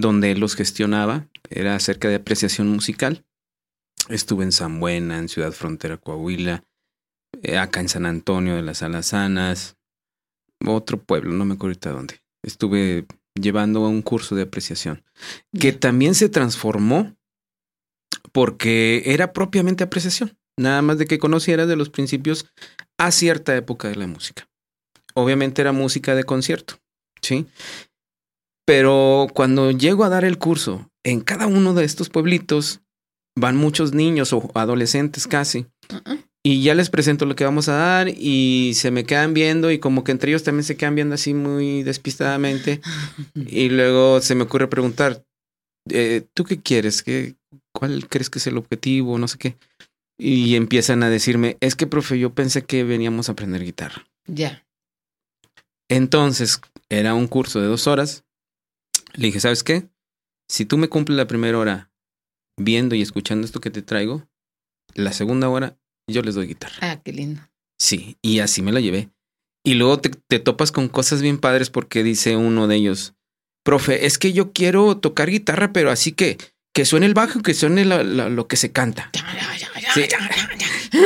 donde 0.00 0.32
él 0.32 0.40
los 0.40 0.56
gestionaba. 0.56 1.28
Era 1.48 1.74
acerca 1.74 2.08
de 2.08 2.16
apreciación 2.16 2.68
musical. 2.68 3.24
Estuve 4.08 4.44
en 4.44 4.52
San 4.52 4.80
Buena, 4.80 5.18
en 5.18 5.28
Ciudad 5.28 5.52
Frontera, 5.52 5.98
Coahuila, 5.98 6.64
eh, 7.42 7.58
acá 7.58 7.80
en 7.80 7.88
San 7.88 8.06
Antonio 8.06 8.56
de 8.56 8.62
las 8.62 8.82
Alazanas, 8.82 9.76
otro 10.66 11.02
pueblo, 11.02 11.32
no 11.32 11.44
me 11.44 11.54
acuerdo 11.54 11.72
ahorita 11.72 11.90
dónde. 11.90 12.20
Estuve 12.42 13.06
llevando 13.34 13.86
un 13.86 14.02
curso 14.02 14.34
de 14.34 14.42
apreciación, 14.42 15.04
que 15.58 15.72
también 15.72 16.14
se 16.14 16.28
transformó 16.28 17.14
porque 18.32 19.02
era 19.06 19.32
propiamente 19.32 19.84
apreciación, 19.84 20.36
nada 20.56 20.82
más 20.82 20.98
de 20.98 21.06
que 21.06 21.18
conociera 21.18 21.66
de 21.66 21.76
los 21.76 21.90
principios 21.90 22.46
a 22.98 23.10
cierta 23.10 23.56
época 23.56 23.88
de 23.88 23.96
la 23.96 24.06
música. 24.06 24.48
Obviamente 25.14 25.62
era 25.62 25.72
música 25.72 26.14
de 26.14 26.24
concierto, 26.24 26.80
¿sí? 27.22 27.46
Pero 28.70 29.26
cuando 29.34 29.72
llego 29.72 30.04
a 30.04 30.08
dar 30.08 30.24
el 30.24 30.38
curso, 30.38 30.88
en 31.02 31.22
cada 31.22 31.48
uno 31.48 31.74
de 31.74 31.84
estos 31.84 32.08
pueblitos 32.08 32.80
van 33.36 33.56
muchos 33.56 33.94
niños 33.94 34.32
o 34.32 34.48
adolescentes 34.54 35.26
casi. 35.26 35.66
Y 36.44 36.62
ya 36.62 36.76
les 36.76 36.88
presento 36.88 37.26
lo 37.26 37.34
que 37.34 37.42
vamos 37.42 37.68
a 37.68 37.72
dar 37.72 38.08
y 38.08 38.74
se 38.76 38.92
me 38.92 39.02
quedan 39.02 39.34
viendo 39.34 39.72
y 39.72 39.80
como 39.80 40.04
que 40.04 40.12
entre 40.12 40.30
ellos 40.30 40.44
también 40.44 40.62
se 40.62 40.76
quedan 40.76 40.94
viendo 40.94 41.16
así 41.16 41.34
muy 41.34 41.82
despistadamente. 41.82 42.80
Y 43.34 43.70
luego 43.70 44.20
se 44.20 44.36
me 44.36 44.44
ocurre 44.44 44.68
preguntar, 44.68 45.24
eh, 45.90 46.22
¿tú 46.32 46.44
qué 46.44 46.60
quieres? 46.60 47.02
¿Qué, 47.02 47.34
¿Cuál 47.74 48.06
crees 48.08 48.30
que 48.30 48.38
es 48.38 48.46
el 48.46 48.56
objetivo? 48.56 49.18
No 49.18 49.26
sé 49.26 49.36
qué. 49.36 49.56
Y 50.16 50.54
empiezan 50.54 51.02
a 51.02 51.10
decirme, 51.10 51.56
es 51.58 51.74
que, 51.74 51.88
profe, 51.88 52.20
yo 52.20 52.34
pensé 52.34 52.62
que 52.62 52.84
veníamos 52.84 53.28
a 53.28 53.32
aprender 53.32 53.64
guitarra. 53.64 54.06
Ya. 54.28 54.64
Entonces, 55.88 56.60
era 56.88 57.14
un 57.14 57.26
curso 57.26 57.60
de 57.60 57.66
dos 57.66 57.88
horas. 57.88 58.22
Le 59.14 59.26
dije, 59.26 59.40
¿sabes 59.40 59.62
qué? 59.62 59.88
Si 60.48 60.64
tú 60.64 60.78
me 60.78 60.88
cumples 60.88 61.16
la 61.16 61.26
primera 61.26 61.58
hora 61.58 61.90
viendo 62.58 62.94
y 62.94 63.02
escuchando 63.02 63.44
esto 63.46 63.60
que 63.60 63.70
te 63.70 63.82
traigo, 63.82 64.26
la 64.94 65.12
segunda 65.12 65.48
hora 65.48 65.76
yo 66.08 66.22
les 66.22 66.34
doy 66.34 66.46
guitarra. 66.48 66.76
Ah, 66.80 67.00
qué 67.04 67.12
lindo. 67.12 67.40
Sí, 67.78 68.18
y 68.22 68.40
así 68.40 68.62
me 68.62 68.72
la 68.72 68.80
llevé. 68.80 69.10
Y 69.64 69.74
luego 69.74 70.00
te, 70.00 70.10
te 70.10 70.38
topas 70.38 70.72
con 70.72 70.88
cosas 70.88 71.22
bien 71.22 71.38
padres 71.38 71.70
porque 71.70 72.02
dice 72.02 72.36
uno 72.36 72.66
de 72.66 72.76
ellos, 72.76 73.14
profe, 73.64 74.06
es 74.06 74.18
que 74.18 74.32
yo 74.32 74.52
quiero 74.52 74.96
tocar 74.98 75.30
guitarra, 75.30 75.72
pero 75.72 75.90
así 75.90 76.12
que, 76.12 76.38
que 76.74 76.84
suene 76.84 77.06
el 77.06 77.14
bajo, 77.14 77.40
que 77.42 77.54
suene 77.54 77.84
la- 77.84 78.02
la- 78.02 78.28
lo 78.28 78.48
que 78.48 78.56
se 78.56 78.72
canta. 78.72 79.10
Sí. 79.94 80.02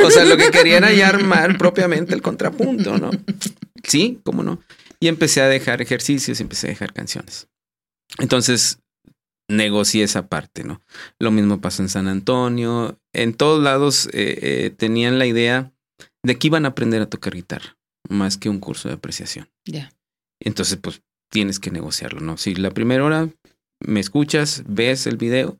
O 0.03 0.09
sea, 0.11 0.25
lo 0.25 0.37
que 0.37 0.51
querían 0.51 0.83
era 0.83 1.07
armar 1.09 1.57
propiamente 1.57 2.13
el 2.13 2.21
contrapunto, 2.21 2.97
¿no? 2.97 3.11
Sí, 3.83 4.19
cómo 4.23 4.41
no. 4.43 4.61
Y 4.99 5.07
empecé 5.07 5.41
a 5.41 5.47
dejar 5.47 5.81
ejercicios, 5.81 6.39
empecé 6.39 6.67
a 6.67 6.69
dejar 6.71 6.93
canciones. 6.93 7.47
Entonces, 8.19 8.79
negocié 9.49 10.03
esa 10.03 10.27
parte, 10.27 10.63
¿no? 10.63 10.81
Lo 11.19 11.31
mismo 11.31 11.61
pasó 11.61 11.83
en 11.83 11.89
San 11.89 12.07
Antonio. 12.07 12.99
En 13.13 13.33
todos 13.33 13.61
lados 13.61 14.07
eh, 14.07 14.39
eh, 14.41 14.69
tenían 14.75 15.19
la 15.19 15.25
idea 15.25 15.71
de 16.23 16.37
que 16.37 16.47
iban 16.47 16.65
a 16.65 16.69
aprender 16.69 17.01
a 17.01 17.09
tocar 17.09 17.35
guitarra, 17.35 17.77
más 18.09 18.37
que 18.37 18.49
un 18.49 18.59
curso 18.59 18.87
de 18.87 18.95
apreciación. 18.95 19.49
Ya. 19.65 19.91
Entonces, 20.39 20.77
pues 20.81 21.01
tienes 21.31 21.59
que 21.59 21.71
negociarlo, 21.71 22.21
¿no? 22.21 22.37
Si 22.37 22.55
la 22.55 22.71
primera 22.71 23.03
hora 23.03 23.29
me 23.85 23.99
escuchas, 23.99 24.63
ves 24.67 25.05
el 25.07 25.17
video 25.17 25.57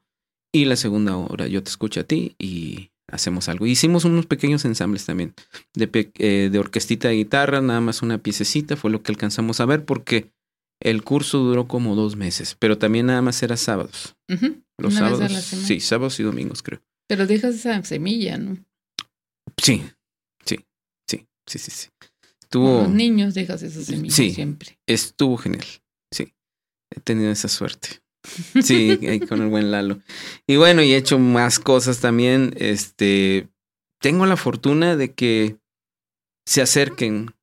y 0.53 0.65
la 0.65 0.75
segunda 0.75 1.17
hora 1.17 1.47
yo 1.47 1.61
te 1.61 1.69
escucho 1.69 1.99
a 1.99 2.03
ti 2.03 2.35
y 2.39 2.91
hacemos 3.11 3.49
algo. 3.49 3.65
Hicimos 3.65 4.05
unos 4.05 4.25
pequeños 4.25 4.65
ensambles 4.65 5.05
también 5.05 5.33
de, 5.73 5.89
eh, 6.17 6.49
de 6.51 6.59
orquestita 6.59 7.09
de 7.09 7.15
guitarra, 7.15 7.61
nada 7.61 7.81
más 7.81 8.01
una 8.01 8.17
piececita, 8.17 8.75
fue 8.75 8.91
lo 8.91 9.03
que 9.03 9.11
alcanzamos 9.11 9.59
a 9.59 9.65
ver 9.65 9.85
porque 9.85 10.31
el 10.89 11.03
curso 11.03 11.39
duró 11.39 11.67
como 11.67 11.95
dos 11.95 12.15
meses, 12.15 12.55
pero 12.59 12.77
también 12.77 13.07
nada 13.07 13.21
más 13.21 13.41
era 13.43 13.57
sábados. 13.57 14.15
Los 14.77 14.93
una 14.93 15.09
sábados, 15.09 15.43
sí, 15.43 15.79
sábados 15.79 16.19
y 16.19 16.23
domingos 16.23 16.61
creo. 16.61 16.81
Pero 17.07 17.25
dejas 17.27 17.55
esa 17.55 17.81
semilla, 17.83 18.37
¿no? 18.37 18.57
Sí, 19.61 19.83
sí, 20.45 20.57
sí, 21.07 21.25
sí, 21.47 21.59
sí, 21.59 21.71
sí. 21.71 21.87
Con 21.99 22.09
Estuvo, 22.41 22.81
los 22.83 22.89
niños 22.89 23.33
dejas 23.33 23.63
esa 23.63 23.83
semilla 23.83 24.13
Sí. 24.15 24.31
siempre. 24.31 24.77
estuvo 24.85 25.37
genial, 25.37 25.65
sí. 26.11 26.33
He 26.95 26.99
tenido 26.99 27.31
esa 27.31 27.47
suerte. 27.47 28.01
Sí, 28.63 28.97
con 29.27 29.41
el 29.41 29.49
buen 29.49 29.71
Lalo. 29.71 30.01
Y 30.47 30.55
bueno, 30.57 30.81
y 30.81 30.93
he 30.93 30.97
hecho 30.97 31.19
más 31.19 31.59
cosas 31.59 31.99
también. 31.99 32.53
Este, 32.57 33.49
tengo 33.99 34.25
la 34.25 34.35
fortuna 34.37 34.95
de 34.95 35.13
que 35.13 35.57
se 36.47 36.61
acerquen, 36.61 37.33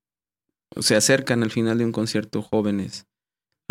o 0.75 0.83
se 0.83 0.97
acercan 0.97 1.43
al 1.43 1.51
final 1.51 1.79
de 1.79 1.85
un 1.85 1.93
concierto 1.93 2.43
jóvenes, 2.43 3.07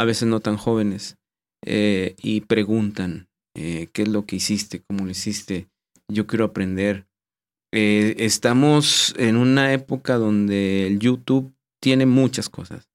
a 0.01 0.05
veces 0.05 0.27
no 0.27 0.39
tan 0.39 0.57
jóvenes, 0.57 1.17
eh, 1.65 2.15
y 2.21 2.41
preguntan 2.41 3.29
eh, 3.55 3.89
qué 3.93 4.03
es 4.03 4.07
lo 4.07 4.25
que 4.25 4.37
hiciste, 4.37 4.81
cómo 4.81 5.05
lo 5.05 5.11
hiciste. 5.11 5.67
Yo 6.07 6.27
quiero 6.27 6.45
aprender. 6.45 7.05
Eh, 7.73 8.15
estamos 8.19 9.13
en 9.17 9.37
una 9.37 9.73
época 9.73 10.17
donde 10.17 10.87
el 10.87 10.99
YouTube 10.99 11.53
tiene 11.81 12.05
muchas 12.05 12.49
cosas, 12.49 12.89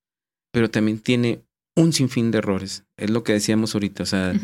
pero 0.52 0.70
también 0.70 0.98
tiene 0.98 1.42
un 1.76 1.92
sinfín 1.92 2.30
de 2.30 2.38
errores. 2.38 2.84
Es 2.96 3.10
lo 3.10 3.22
que 3.22 3.32
decíamos 3.32 3.74
ahorita. 3.74 4.02
O 4.02 4.06
sea, 4.06 4.32
eh, 4.32 4.38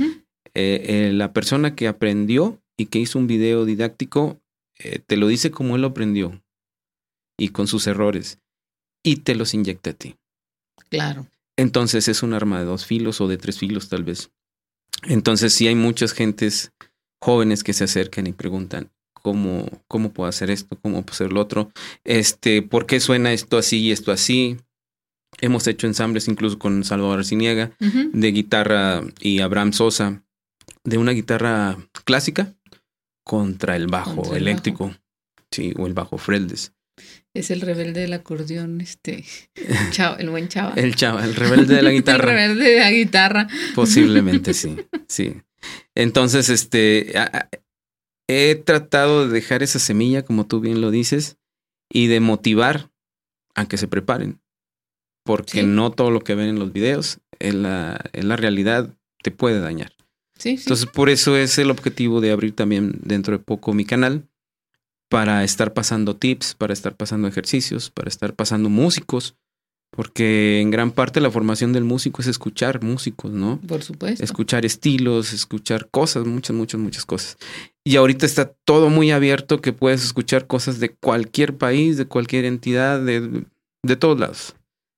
eh, 0.55 1.13
la 1.13 1.33
persona 1.33 1.75
que 1.75 1.89
aprendió 1.89 2.63
y 2.77 2.87
que 2.87 2.99
hizo 2.99 3.19
un 3.19 3.27
video 3.27 3.65
didáctico 3.65 4.41
eh, 4.79 4.99
te 4.99 5.17
lo 5.17 5.29
dice 5.29 5.51
como 5.51 5.77
él 5.77 5.83
lo 5.83 5.89
aprendió 5.89 6.43
y 7.39 7.49
con 7.49 7.67
sus 7.67 7.87
errores 7.87 8.39
y 9.03 9.17
te 9.17 9.35
los 9.35 9.55
inyecta 9.55 9.91
a 9.91 9.95
ti. 9.95 10.17
Claro. 10.91 11.27
Entonces 11.63 12.09
es 12.09 12.25
un 12.25 12.35
arma 12.35 12.59
de 12.59 12.65
dos 12.65 12.87
filos 12.87 13.21
o 13.21 13.29
de 13.29 13.39
tres 13.39 13.57
filos 13.57 13.89
tal 13.89 14.03
vez. 14.03 14.33
Entonces 15.05 15.53
sí 15.53 15.69
hay 15.69 15.77
muchas 15.77 16.13
gentes 16.13 16.73
jóvenes 17.21 17.63
que 17.63 17.73
se 17.73 17.85
acercan 17.85 18.27
y 18.27 18.33
preguntan 18.33 18.91
cómo, 19.13 19.69
cómo 19.87 20.13
puedo 20.13 20.29
hacer 20.29 20.51
esto, 20.51 20.77
cómo 20.83 21.03
puedo 21.03 21.15
hacer 21.15 21.33
lo 21.33 21.41
otro, 21.41 21.71
este, 22.03 22.63
por 22.63 22.87
qué 22.87 22.99
suena 22.99 23.33
esto 23.33 23.59
así 23.59 23.79
y 23.79 23.93
esto 23.93 24.11
así. 24.11 24.57
Hemos 25.41 25.69
hecho 25.69 25.87
ensambles 25.87 26.27
incluso 26.27 26.59
con 26.59 26.83
Salvador 26.83 27.21
Arciniega 27.21 27.71
de 27.79 28.33
guitarra 28.33 29.03
y 29.21 29.39
Abraham 29.39 29.73
Sosa 29.73 30.25
de 30.83 30.99
una 30.99 31.13
guitarra 31.13 31.79
clásica 32.05 32.55
contra 33.25 33.77
el 33.77 33.87
bajo 33.87 34.17
Contra 34.17 34.37
el 34.37 34.43
eléctrico. 34.43 34.95
Sí, 35.53 35.73
o 35.79 35.87
el 35.87 35.95
bajo 35.95 36.19
Freldes. 36.19 36.73
Es 37.35 37.51
el 37.51 37.61
rebelde 37.62 38.01
del 38.03 38.12
acordeón, 38.12 38.80
este. 38.80 39.24
Chava, 39.91 40.16
el 40.16 40.28
buen 40.30 40.49
chava. 40.49 40.74
El 40.74 40.95
chava, 40.97 41.24
el 41.24 41.35
rebelde 41.35 41.76
de 41.76 41.83
la 41.83 41.91
El 41.91 41.97
guitarra. 41.97 42.26
rebelde 42.26 42.64
de 42.70 42.80
la 42.80 42.91
guitarra. 42.91 43.49
Posiblemente 43.74 44.53
sí, 44.55 44.76
sí. 45.09 45.35
Entonces, 45.95 46.49
este, 46.49 47.12
he 48.28 48.55
tratado 48.57 49.26
de 49.26 49.33
dejar 49.33 49.62
esa 49.62 49.78
semilla, 49.78 50.22
como 50.24 50.47
tú 50.47 50.61
bien 50.61 50.80
lo 50.80 50.91
dices, 50.91 51.39
y 51.91 52.07
de 52.09 52.20
motivar 52.20 52.91
a 53.55 53.66
que 53.66 53.76
se 53.78 53.89
preparen. 53.89 54.41
Porque 55.24 55.61
Sí. 55.61 55.66
no 55.66 55.91
todo 55.93 56.11
lo 56.11 56.20
que 56.20 56.35
ven 56.35 56.49
en 56.49 56.59
los 56.59 56.72
videos, 56.72 57.20
en 57.39 57.62
la, 57.62 58.01
en 58.12 58.28
la 58.28 58.37
realidad, 58.37 58.95
te 59.22 59.30
puede 59.30 59.61
dañar. 59.61 59.93
Sí, 60.37 60.57
sí. 60.57 60.64
Entonces, 60.64 60.87
por 60.87 61.09
eso 61.11 61.37
es 61.37 61.57
el 61.59 61.70
objetivo 61.70 62.20
de 62.20 62.33
abrir 62.33 62.57
también 62.57 62.99
dentro 63.03 63.39
de 63.39 63.45
poco 63.45 63.72
mi 63.72 63.85
canal, 63.85 64.28
para 65.13 65.45
estar 65.45 65.75
pasando 65.75 66.17
tips, 66.17 66.55
para 66.55 66.73
estar 66.73 66.97
pasando 66.97 67.29
ejercicios, 67.29 67.91
para 67.91 68.09
estar 68.09 68.33
pasando 68.33 68.71
músicos, 68.71 69.37
porque 69.95 70.63
en 70.63 70.71
gran 70.71 70.91
parte 70.91 71.21
la 71.21 71.31
formación 71.31 71.75
del 71.75 71.85
músico 71.85 72.23
es 72.23 72.29
escuchar 72.29 72.83
músicos, 72.83 73.31
¿no? 73.31 73.61
Por 73.61 73.83
supuesto. 73.83 74.25
escuchar 74.25 74.65
estilos, 74.65 75.35
escuchar 75.35 75.91
cosas, 75.91 76.25
muchas, 76.25 76.57
muchas, 76.57 76.81
muchas 76.81 77.05
cosas. 77.05 77.37
Y 77.85 77.97
ahorita 77.97 78.25
está 78.25 78.55
todo 78.65 78.89
muy 78.89 79.11
abierto 79.11 79.61
que 79.61 79.75
puedes 79.75 80.03
escuchar 80.03 80.47
cosas 80.47 80.81
de 80.81 80.95
cualquier 80.95 81.59
país, 81.59 81.99
de 81.99 82.07
cualquier 82.07 82.47
entidad, 82.47 82.99
de, 82.99 83.45
de 83.83 83.97
todos 83.97 84.19
lados. 84.19 84.55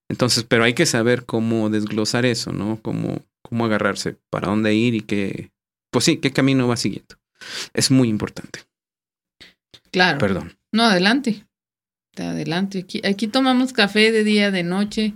Entonces, 0.09 0.45
pero 0.45 0.62
hay 0.62 0.75
que 0.75 0.87
saber 0.87 1.25
cómo 1.25 1.71
desglosar 1.71 2.25
eso, 2.25 2.53
¿no? 2.53 2.79
Cómo, 2.83 3.21
cómo 3.43 3.65
agarrarse, 3.65 4.17
para 4.31 4.47
dónde 4.47 4.77
ir 4.77 4.95
y 4.95 5.01
qué, 5.01 5.51
pues 5.91 6.05
sí, 6.05 6.19
qué 6.19 6.31
camino 6.31 6.69
va 6.69 6.77
siguiendo. 6.77 7.17
Es 7.73 7.91
muy 7.91 8.09
importante. 8.09 8.61
Claro. 9.95 10.18
Perdón. 10.18 10.57
No, 10.72 10.82
adelante. 10.86 11.45
Adelante. 12.16 12.80
Aquí, 12.80 13.01
aquí 13.05 13.28
tomamos 13.28 13.72
café 13.72 14.11
de 14.11 14.24
día, 14.24 14.51
de 14.51 14.64
noche. 14.64 15.14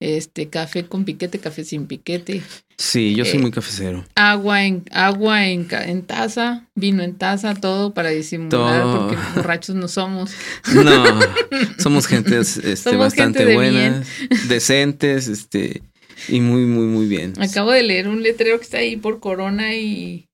Este, 0.00 0.48
café 0.48 0.84
con 0.86 1.04
piquete, 1.04 1.40
café 1.40 1.64
sin 1.64 1.86
piquete. 1.88 2.40
Sí, 2.78 3.16
yo 3.16 3.24
soy 3.24 3.38
Eh, 3.38 3.42
muy 3.42 3.50
cafecero. 3.50 4.04
Agua 4.14 4.64
en, 4.64 4.84
agua 4.92 5.46
en, 5.46 5.66
en 5.70 6.02
taza, 6.02 6.68
vino 6.76 7.02
en 7.02 7.16
taza, 7.16 7.54
todo 7.54 7.94
para 7.94 8.10
disimular, 8.10 8.82
Todo. 8.82 9.08
porque 9.08 9.16
borrachos 9.34 9.74
no 9.74 9.88
somos. 9.88 10.32
No, 10.72 11.04
somos 11.78 12.06
gentes 12.06 12.58
este, 12.58 12.76
Somos 12.76 12.98
bastante 13.06 13.40
gente 13.40 13.50
de 13.50 13.54
buenas, 13.56 14.06
decentes, 14.48 15.26
este, 15.26 15.82
y 16.28 16.40
muy, 16.40 16.62
muy, 16.66 16.86
muy 16.86 17.06
bien. 17.06 17.34
Acabo 17.40 17.72
de 17.72 17.82
leer 17.82 18.06
un 18.06 18.22
letrero 18.22 18.58
que 18.58 18.64
está 18.64 18.78
ahí 18.78 18.96
por 18.96 19.18
Corona 19.18 19.74
y, 19.74 20.28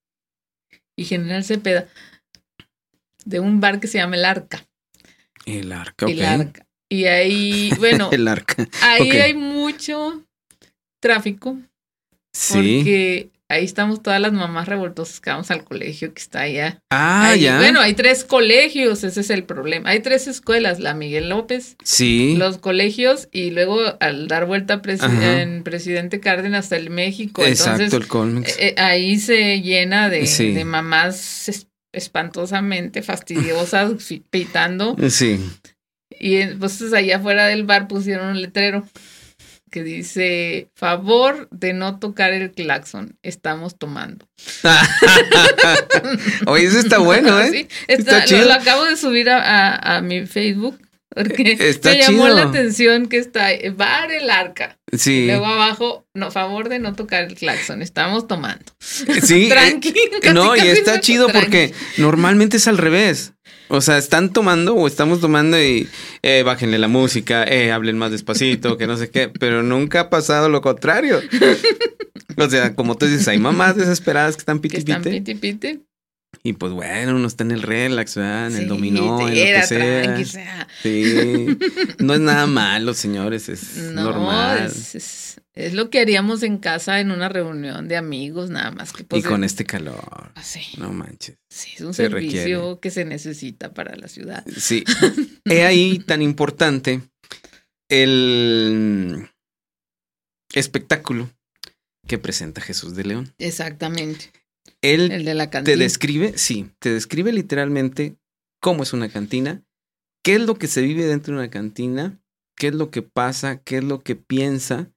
y 0.96 1.04
General 1.04 1.42
Cepeda 1.44 1.88
de 3.28 3.40
un 3.40 3.60
bar 3.60 3.78
que 3.80 3.86
se 3.86 3.98
llama 3.98 4.16
El 4.16 4.24
Arca. 4.24 4.64
El 5.46 5.72
arca, 5.72 6.06
ok. 6.06 6.12
El 6.12 6.24
Arca. 6.24 6.66
Y 6.90 7.04
ahí, 7.04 7.70
bueno, 7.78 8.08
El 8.12 8.26
arca. 8.28 8.66
ahí 8.82 9.10
hay 9.10 9.34
mucho 9.34 10.24
tráfico 11.00 11.58
Sí. 12.32 12.52
porque 12.78 13.30
ahí 13.50 13.64
estamos 13.64 14.02
todas 14.02 14.20
las 14.20 14.32
mamás 14.32 14.68
revoltosas 14.68 15.20
que 15.20 15.30
vamos 15.30 15.50
al 15.50 15.64
colegio 15.64 16.12
que 16.14 16.20
está 16.20 16.40
allá. 16.42 16.80
Ah, 16.90 17.30
Ahí- 17.30 17.40
ya. 17.40 17.56
Bueno, 17.58 17.80
hay 17.80 17.94
tres 17.94 18.24
colegios, 18.24 19.02
ese 19.04 19.20
es 19.20 19.30
el 19.30 19.44
problema. 19.44 19.90
Hay 19.90 20.00
tres 20.00 20.26
escuelas, 20.28 20.78
la 20.80 20.94
Miguel 20.94 21.30
López, 21.30 21.76
sí. 21.82 22.36
los 22.36 22.58
colegios 22.58 23.28
y 23.32 23.50
luego 23.50 23.80
al 24.00 24.28
dar 24.28 24.46
vuelta 24.46 24.82
presi- 24.82 25.02
Ajá. 25.04 25.40
en 25.42 25.62
Presidente 25.64 26.20
Cárdenas 26.20 26.66
hasta 26.66 26.76
el 26.76 26.90
México. 26.90 27.44
Exacto, 27.44 27.82
Entonces, 27.84 28.00
el 28.02 28.08
Colmex. 28.08 28.58
eh, 28.58 28.68
eh, 28.68 28.74
ahí 28.78 29.18
se 29.18 29.60
llena 29.62 30.08
de, 30.10 30.26
Sí. 30.26 30.52
de 30.52 30.64
mamás 30.64 31.16
espantosamente 31.98 33.02
fastidiosas 33.02 33.92
pitando. 34.30 34.96
sí. 35.10 35.38
Y 36.20 36.36
entonces 36.36 36.92
allá 36.94 37.18
afuera 37.18 37.46
del 37.46 37.64
bar 37.64 37.86
pusieron 37.86 38.28
un 38.28 38.40
letrero 38.42 38.84
que 39.70 39.84
dice, 39.84 40.68
favor 40.74 41.46
de 41.50 41.74
no 41.74 41.98
tocar 42.00 42.32
el 42.32 42.50
claxon, 42.50 43.16
estamos 43.22 43.78
tomando. 43.78 44.26
Oye, 46.46 46.64
eso 46.66 46.78
está 46.78 46.98
bueno, 46.98 47.38
¿eh? 47.42 47.50
Sí, 47.50 47.68
está- 47.86 47.94
Está 48.16 48.18
lo- 48.20 48.24
chido. 48.26 48.44
Lo, 48.48 48.54
acabo 48.54 48.84
de 48.84 48.96
subir 48.96 49.28
a, 49.30 49.42
a- 49.42 49.96
a 49.96 50.00
mi 50.00 50.26
Facebook 50.26 50.80
porque 51.18 51.52
Está 51.60 51.90
me 51.90 51.98
llamó 51.98 52.24
chido. 52.24 52.36
la 52.36 52.42
atención 52.44 53.08
que 53.08 53.18
está 53.18 53.48
bar 53.74 54.10
el 54.12 54.30
arca. 54.30 54.78
Sí. 54.96 55.26
Luego 55.26 55.46
abajo, 55.46 56.06
no, 56.14 56.30
favor 56.30 56.68
de 56.68 56.78
no 56.78 56.94
tocar 56.94 57.24
el 57.24 57.34
claxon, 57.34 57.82
estamos 57.82 58.26
tomando. 58.26 58.64
Sí. 59.22 59.46
eh, 59.46 59.48
Tranqui. 59.48 59.92
casi, 60.22 60.34
no, 60.34 60.56
y 60.56 60.60
está 60.60 61.00
chido 61.00 61.26
tranqui. 61.26 61.44
porque 61.44 61.74
normalmente 61.98 62.56
es 62.58 62.68
al 62.68 62.78
revés. 62.78 63.32
O 63.70 63.80
sea, 63.82 63.98
están 63.98 64.32
tomando 64.32 64.74
o 64.74 64.86
estamos 64.86 65.20
tomando 65.20 65.60
y 65.62 65.88
eh, 66.22 66.42
bájenle 66.42 66.78
la 66.78 66.88
música, 66.88 67.44
eh, 67.44 67.70
hablen 67.70 67.98
más 67.98 68.10
despacito, 68.10 68.78
que 68.78 68.86
no 68.86 68.96
sé 68.96 69.10
qué, 69.10 69.28
pero 69.28 69.62
nunca 69.62 70.00
ha 70.00 70.10
pasado 70.10 70.48
lo 70.48 70.60
contrario. 70.62 71.20
O 72.40 72.48
sea, 72.48 72.72
como 72.76 72.96
tú 72.96 73.06
dices, 73.06 73.26
hay 73.26 73.38
mamás 73.38 73.74
desesperadas 73.74 74.36
que 74.36 74.40
están 74.42 74.58
Que 74.60 74.68
piti 74.68 74.76
están 74.76 75.02
piti. 75.02 75.18
piti 75.34 75.34
piti. 75.34 75.80
Y 76.42 76.52
pues 76.54 76.72
bueno, 76.72 77.16
uno 77.16 77.26
está 77.26 77.42
en 77.44 77.50
el 77.50 77.62
relax, 77.62 78.14
¿verdad? 78.14 78.46
En 78.48 78.56
el 78.56 78.68
dominó, 78.68 79.20
en 79.28 79.28
lo 79.28 79.34
que 79.34 79.62
sea. 79.66 80.02
tranqui, 80.02 80.22
o 80.22 80.26
sea, 80.26 80.68
Sí. 80.82 81.46
No 81.98 82.14
es 82.14 82.20
nada 82.20 82.46
malo, 82.46 82.94
señores, 82.94 83.48
es 83.48 83.76
No, 83.92 84.04
normal. 84.04 84.66
es, 84.66 84.94
es- 84.94 85.40
es 85.54 85.74
lo 85.74 85.90
que 85.90 85.98
haríamos 85.98 86.44
en 86.44 86.58
casa 86.58 87.00
en 87.00 87.10
una 87.10 87.28
reunión 87.28 87.88
de 87.88 87.96
amigos, 87.96 88.48
nada 88.48 88.70
más 88.70 88.92
que 88.92 89.02
y 89.02 89.06
pues, 89.06 89.24
con 89.24 89.42
este 89.42 89.64
calor. 89.64 90.30
ah, 90.36 90.42
sí, 90.44 90.60
No 90.76 90.92
manches. 90.92 91.36
sí, 91.50 91.70
es 91.74 91.80
un 91.80 91.92
se 91.94 92.04
servicio 92.04 92.36
requiere. 92.38 92.78
que 92.80 92.90
se 92.92 93.04
necesita 93.04 93.74
para 93.74 93.96
la 93.96 94.06
ciudad. 94.06 94.44
Sí. 94.56 94.84
He 95.44 95.64
ahí 95.64 95.98
tan 95.98 96.22
importante 96.22 97.00
el 97.90 99.28
espectáculo 100.54 101.28
que 102.06 102.18
presenta 102.18 102.60
Jesús 102.60 102.94
de 102.94 103.04
León. 103.04 103.34
Exactamente. 103.38 104.30
Él 104.82 105.10
El 105.10 105.24
de 105.24 105.34
la 105.34 105.50
te 105.50 105.76
describe, 105.76 106.38
sí, 106.38 106.70
te 106.78 106.90
describe 106.90 107.32
literalmente 107.32 108.16
cómo 108.60 108.82
es 108.82 108.92
una 108.92 109.08
cantina, 109.08 109.62
qué 110.22 110.34
es 110.36 110.40
lo 110.40 110.56
que 110.56 110.68
se 110.68 110.82
vive 110.82 111.04
dentro 111.04 111.34
de 111.34 111.40
una 111.40 111.50
cantina, 111.50 112.20
qué 112.56 112.68
es 112.68 112.74
lo 112.74 112.90
que 112.90 113.02
pasa, 113.02 113.60
qué 113.62 113.78
es 113.78 113.84
lo 113.84 114.00
que 114.00 114.14
piensa, 114.14 114.90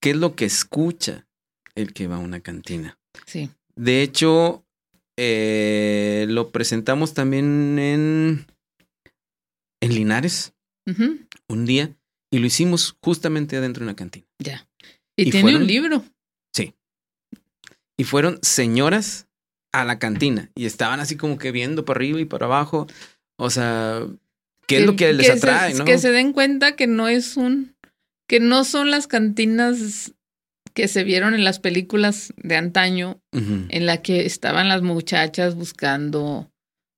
qué 0.00 0.10
es 0.10 0.16
lo 0.16 0.36
que 0.36 0.44
escucha 0.44 1.26
el 1.74 1.92
que 1.92 2.06
va 2.06 2.16
a 2.16 2.20
una 2.20 2.40
cantina. 2.40 2.98
Sí. 3.26 3.50
De 3.74 4.02
hecho, 4.02 4.64
eh, 5.16 6.26
lo 6.28 6.50
presentamos 6.52 7.14
también 7.14 7.78
en, 7.78 8.46
en 9.80 9.94
Linares 9.94 10.52
un 11.48 11.64
día 11.64 11.96
y 12.30 12.38
lo 12.38 12.46
hicimos 12.46 12.96
justamente 13.00 13.56
adentro 13.56 13.80
de 13.80 13.90
una 13.90 13.96
cantina. 13.96 14.26
Ya. 14.38 14.68
Y, 15.16 15.28
¿Y 15.28 15.30
tiene 15.30 15.42
fueron? 15.42 15.62
un 15.62 15.66
libro. 15.66 16.04
Y 17.98 18.04
fueron 18.04 18.38
señoras 18.42 19.26
a 19.72 19.84
la 19.84 19.98
cantina 19.98 20.50
y 20.54 20.66
estaban 20.66 21.00
así 21.00 21.16
como 21.16 21.38
que 21.38 21.52
viendo 21.52 21.84
para 21.84 21.98
arriba 21.98 22.20
y 22.20 22.24
para 22.24 22.46
abajo. 22.46 22.86
O 23.38 23.50
sea, 23.50 24.02
¿qué 24.66 24.78
es 24.78 24.86
lo 24.86 24.96
que 24.96 25.12
les 25.12 25.30
atrae, 25.30 25.74
no? 25.74 25.84
Que 25.84 25.98
se 25.98 26.10
den 26.10 26.32
cuenta 26.32 26.76
que 26.76 26.86
no 26.86 27.08
es 27.08 27.36
un. 27.36 27.74
que 28.28 28.40
no 28.40 28.64
son 28.64 28.90
las 28.90 29.06
cantinas 29.06 30.12
que 30.72 30.88
se 30.88 31.04
vieron 31.04 31.34
en 31.34 31.44
las 31.44 31.60
películas 31.60 32.32
de 32.36 32.56
antaño, 32.56 33.20
en 33.32 33.86
la 33.86 34.02
que 34.02 34.26
estaban 34.26 34.68
las 34.68 34.82
muchachas 34.82 35.54
buscando. 35.54 36.50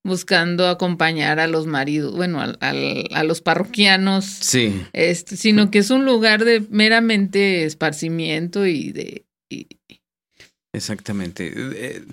buscando 0.05 0.69
acompañar 0.69 1.41
a 1.41 1.49
los 1.49 1.67
maridos, 1.67 2.15
bueno, 2.15 2.41
al- 2.41 2.57
al- 2.61 3.09
a 3.13 3.25
los 3.25 3.41
parroquianos. 3.43 4.25
Sí, 4.25 4.81
Este, 4.93 5.37
sino 5.37 5.71
que 5.73 5.81
es 5.81 5.91
un 5.91 6.05
lugar 6.05 6.45
de 6.45 6.61
meramente 6.71 7.65
esparcimiento 7.65 8.67
y 8.67 8.93
de. 8.93 9.27
y- 9.51 9.67
exactamente. 10.77 11.53
Eh, 11.57 12.05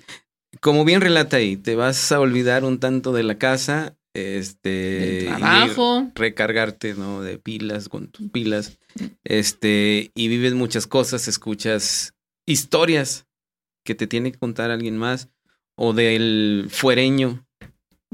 Como 0.60 0.84
bien 0.84 1.00
relata 1.00 1.36
ahí, 1.36 1.56
te 1.56 1.74
vas 1.74 2.10
a 2.12 2.20
olvidar 2.20 2.64
un 2.64 2.78
tanto 2.78 3.12
de 3.12 3.22
la 3.22 3.38
casa, 3.38 3.96
este, 4.14 5.22
y 5.22 5.26
trabajo. 5.26 6.10
recargarte, 6.14 6.94
¿no? 6.94 7.20
De 7.22 7.38
pilas 7.38 7.88
con 7.88 8.08
tus 8.08 8.30
pilas, 8.30 8.78
este, 9.24 10.12
y 10.14 10.28
vives 10.28 10.54
muchas 10.54 10.86
cosas, 10.86 11.26
escuchas 11.28 12.14
historias 12.46 13.26
que 13.84 13.94
te 13.94 14.06
tiene 14.06 14.32
que 14.32 14.38
contar 14.38 14.70
alguien 14.70 14.96
más, 14.96 15.28
o 15.76 15.92
del 15.92 16.68
fuereño 16.70 17.44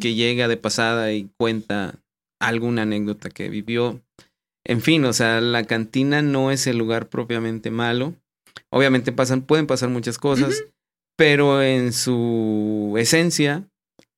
que 0.01 0.15
llega 0.15 0.49
de 0.49 0.57
pasada 0.57 1.13
y 1.13 1.29
cuenta 1.37 2.01
alguna 2.41 2.83
anécdota 2.83 3.29
que 3.29 3.51
vivió. 3.51 4.01
En 4.65 4.81
fin, 4.81 5.05
o 5.05 5.13
sea, 5.13 5.41
la 5.43 5.65
cantina 5.65 6.23
no 6.23 6.51
es 6.51 6.67
el 6.67 6.79
lugar 6.79 7.09
propiamente 7.11 7.71
malo. 7.71 8.15
Obviamente 8.71 9.13
pasan, 9.13 9.43
pueden 9.43 9.67
pasar 9.67 9.89
muchas 9.89 10.19
cosas, 10.19 10.65
pero 11.17 11.63
en 11.63 11.93
su 11.93 12.95
esencia, 12.99 13.69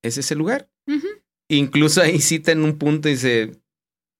ese 0.02 0.20
es 0.20 0.30
el 0.30 0.38
lugar. 0.38 0.68
Incluso 1.48 2.00
ahí 2.00 2.20
cita 2.20 2.52
en 2.52 2.64
un 2.64 2.78
punto 2.78 3.08
y 3.08 3.12
dice, 3.12 3.62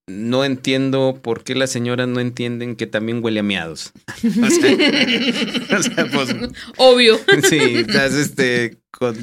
no 0.07 0.43
entiendo 0.43 1.19
por 1.21 1.43
qué 1.43 1.55
las 1.55 1.71
señoras 1.71 2.07
no 2.07 2.19
entienden 2.19 2.75
que 2.75 2.87
también 2.87 3.23
huele 3.23 3.39
a 3.39 3.43
miados. 3.43 3.93
o 4.23 4.49
sea, 4.49 4.73
o 5.77 5.83
sea, 5.83 6.05
pues 6.11 6.35
Obvio. 6.77 7.17
sí, 7.49 7.57
estás 7.57 8.13
este, 8.13 8.77
con 8.91 9.15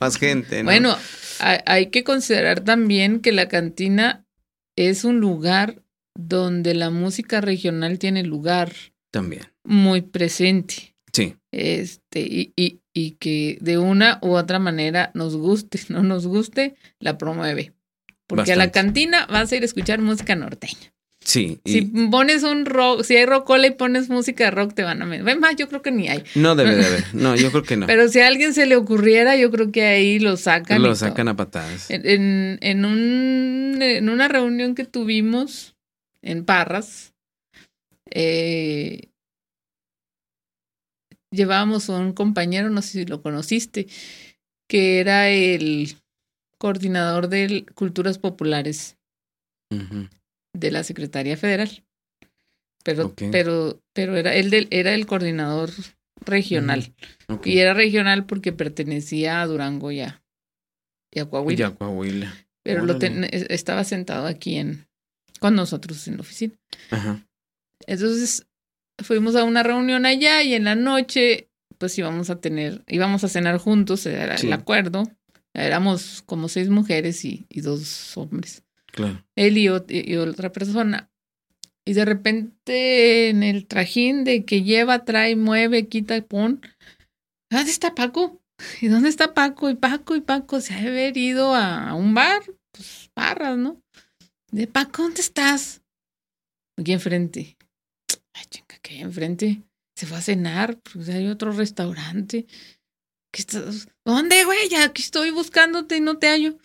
más 0.00 0.16
gente, 0.16 0.62
¿no? 0.62 0.70
Bueno, 0.70 0.96
hay 1.38 1.90
que 1.90 2.04
considerar 2.04 2.60
también 2.60 3.20
que 3.20 3.32
la 3.32 3.48
cantina 3.48 4.26
es 4.76 5.04
un 5.04 5.20
lugar 5.20 5.82
donde 6.16 6.74
la 6.74 6.90
música 6.90 7.40
regional 7.40 7.98
tiene 7.98 8.22
lugar 8.22 8.72
También, 9.10 9.42
muy 9.64 10.02
presente. 10.02 10.94
sí, 11.12 11.36
Este, 11.52 12.20
y, 12.20 12.52
y, 12.56 12.80
y 12.92 13.12
que 13.12 13.58
de 13.60 13.78
una 13.78 14.18
u 14.22 14.30
otra 14.34 14.58
manera 14.58 15.10
nos 15.14 15.36
guste, 15.36 15.80
no 15.88 16.02
nos 16.02 16.26
guste, 16.26 16.74
la 17.00 17.18
promueve. 17.18 17.72
Porque 18.26 18.52
a 18.52 18.56
la 18.56 18.70
cantina 18.70 19.26
vas 19.26 19.52
a 19.52 19.56
ir 19.56 19.62
a 19.62 19.66
escuchar 19.66 20.00
música 20.00 20.34
norteña. 20.34 20.92
sí. 21.20 21.60
y 21.64 21.72
Si 21.72 21.82
pones 21.82 22.42
un 22.42 22.64
rock, 22.64 23.02
si 23.04 23.16
hay 23.16 23.26
rockola 23.26 23.66
y 23.66 23.72
pones 23.72 24.08
música 24.08 24.44
de 24.44 24.50
rock, 24.50 24.72
te 24.74 24.82
van 24.82 25.02
a 25.02 25.06
meter. 25.06 25.38
Más, 25.38 25.56
yo 25.56 25.68
creo 25.68 25.82
que 25.82 25.90
ni 25.90 26.08
hay. 26.08 26.24
no 26.34 26.54
debe 26.54 26.74
de 26.74 26.86
haber, 26.86 27.04
no, 27.14 27.36
yo 27.36 27.50
creo 27.50 27.62
que 27.64 27.76
no. 27.76 27.86
Pero 27.86 28.08
si 28.08 28.20
a 28.20 28.26
alguien 28.26 28.54
se 28.54 28.64
le 28.66 28.76
ocurriera, 28.76 29.36
yo 29.36 29.50
creo 29.50 29.70
que 29.70 29.82
ahí 29.84 30.18
lo 30.18 30.36
sacan. 30.38 30.80
Lo 30.80 30.88
todo. 30.88 30.94
sacan 30.96 31.28
a 31.28 31.36
patadas. 31.36 31.90
En, 31.90 32.06
en, 32.06 32.58
en 32.62 32.84
un, 32.86 33.78
en 33.82 34.08
una 34.08 34.26
reunión 34.28 34.74
que 34.74 34.84
tuvimos 34.86 35.76
en 36.22 36.44
Parras, 36.46 37.12
eh, 38.10 39.10
llevábamos 41.34 41.90
a 41.90 41.98
un 41.98 42.12
compañero, 42.12 42.70
no 42.70 42.82
sé 42.82 42.88
si 42.92 43.04
lo 43.06 43.22
conociste, 43.22 43.86
que 44.68 45.00
era 45.00 45.28
el 45.28 45.94
coordinador 46.58 47.28
de 47.28 47.66
Culturas 47.74 48.18
Populares 48.18 48.96
de 50.52 50.70
la 50.70 50.84
Secretaría 50.84 51.36
Federal. 51.36 51.84
Pero, 52.84 53.02
pero, 53.32 53.82
pero 53.92 54.16
era 54.16 54.34
él 54.34 54.50
del- 54.50 54.68
era 54.70 54.94
el 54.94 55.06
coordinador 55.06 55.70
regional. 56.24 56.94
Y 57.44 57.58
era 57.58 57.74
regional 57.74 58.26
porque 58.26 58.52
pertenecía 58.52 59.40
a 59.42 59.46
Durango 59.46 59.90
y 59.90 60.00
a, 60.00 60.22
y 61.10 61.20
a 61.20 61.24
Coahuila. 61.26 61.58
Ya, 61.70 61.74
Coahuila. 61.74 62.34
pero 62.62 62.84
lo 62.86 62.98
ten- 62.98 63.24
es- 63.24 63.46
estaba 63.50 63.84
sentado 63.84 64.26
aquí 64.26 64.56
en 64.56 64.86
con 65.40 65.54
nosotros 65.56 66.06
en 66.08 66.14
la 66.16 66.20
oficina. 66.20 66.54
Ajá. 66.90 67.26
Entonces 67.86 68.46
fuimos 69.02 69.34
a 69.36 69.44
una 69.44 69.62
reunión 69.62 70.06
allá 70.06 70.42
y 70.42 70.54
en 70.54 70.64
la 70.64 70.74
noche 70.74 71.48
pues 71.78 71.98
íbamos 71.98 72.30
a 72.30 72.40
tener, 72.40 72.82
íbamos 72.86 73.24
a 73.24 73.28
cenar 73.28 73.58
juntos, 73.58 74.06
era 74.06 74.38
Sí. 74.38 74.46
el 74.46 74.52
acuerdo. 74.52 75.02
Éramos 75.52 76.22
como 76.26 76.48
seis 76.48 76.68
mujeres 76.68 77.24
y, 77.24 77.46
y 77.48 77.60
dos 77.60 78.16
hombres. 78.16 78.62
Claro. 78.86 79.24
Él 79.36 79.58
y, 79.58 79.66
ot- 79.66 79.86
y 79.90 80.16
otra 80.16 80.50
persona. 80.52 81.10
Y 81.84 81.92
de 81.92 82.04
repente 82.04 83.28
en 83.28 83.42
el 83.42 83.66
trajín 83.66 84.24
de 84.24 84.44
que 84.44 84.62
lleva, 84.62 85.04
trae, 85.04 85.36
mueve, 85.36 85.86
quita, 85.88 86.20
pon. 86.22 86.60
¿Dónde 87.50 87.70
está 87.70 87.94
Paco? 87.94 88.40
¿Y 88.80 88.88
dónde 88.88 89.08
está 89.10 89.34
Paco? 89.34 89.68
Y 89.68 89.74
Paco 89.74 90.16
y 90.16 90.20
Paco 90.22 90.60
se 90.60 90.74
ha 90.74 90.78
haber 90.78 91.16
ido 91.16 91.54
a, 91.54 91.90
a 91.90 91.94
un 91.94 92.14
bar, 92.14 92.42
pues 92.72 93.10
barras, 93.14 93.58
¿no? 93.58 93.82
De 94.50 94.66
Paco, 94.66 95.02
¿dónde 95.02 95.20
estás? 95.20 95.82
Aquí 96.78 96.92
enfrente. 96.92 97.56
Que 98.84 98.94
hay 98.96 99.00
enfrente. 99.00 99.62
Se 99.96 100.06
fue 100.06 100.18
a 100.18 100.20
cenar, 100.20 100.78
pues 100.92 101.08
hay 101.08 101.26
otro 101.28 101.52
restaurante. 101.52 102.46
¿Qué 103.32 103.40
estás? 103.40 103.88
¿Dónde, 104.04 104.44
güey? 104.44 104.68
Ya 104.68 104.84
aquí 104.84 105.02
estoy 105.02 105.30
buscándote 105.30 105.96
y 105.96 106.00
no 106.00 106.18
te 106.18 106.28
hallo. 106.28 106.58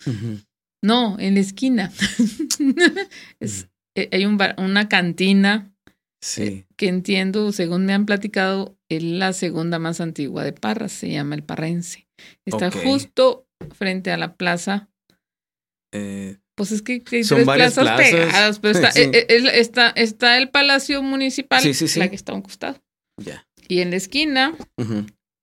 No, 0.84 1.18
en 1.20 1.36
la 1.36 1.40
esquina. 1.42 1.92
Es- 3.40 3.70
eh, 3.98 4.10
hay 4.12 4.26
un 4.26 4.38
bar- 4.38 4.56
una 4.60 4.88
cantina 4.90 5.74
Sí. 6.22 6.66
que 6.78 6.88
entiendo, 6.90 7.52
según 7.52 7.86
me 7.86 7.94
han 7.94 8.06
platicado, 8.06 8.78
es 8.90 9.02
la 9.04 9.34
segunda 9.34 9.80
más 9.80 10.02
antigua 10.02 10.44
de 10.44 10.54
Parras, 10.54 10.92
se 10.92 11.10
llama 11.10 11.36
el 11.36 11.44
Parrense. 11.44 12.08
Está 12.46 12.70
justo 12.72 13.48
frente 13.76 14.12
a 14.12 14.18
la 14.18 14.36
plaza. 14.36 14.90
Eh, 15.94 16.38
Pues 16.60 16.74
es 16.74 16.82
que 16.82 17.02
hay 17.10 17.24
Son 17.24 17.38
tres 17.38 17.46
varias 17.46 17.74
plazas, 17.76 17.96
plazas. 17.96 18.12
pegadas, 18.26 18.60
pero 18.60 18.74
está, 18.76 18.92
Sí. 18.92 19.00
eh, 19.04 19.26
eh, 19.30 19.52
está, 19.54 19.92
está 19.92 20.38
el 20.38 20.50
Palacio 20.50 21.02
Municipal, 21.02 21.62
Sí, 21.62 21.74
sí, 21.74 21.88
sí. 21.88 21.98
la 22.00 22.10
que 22.10 22.18
está 22.18 22.34
a 22.34 22.36
un 22.36 22.42
costado. 22.42 22.84
ya. 23.16 23.48
Y 23.70 23.80
en 23.80 23.92
la 23.92 23.96
esquina, 23.96 24.56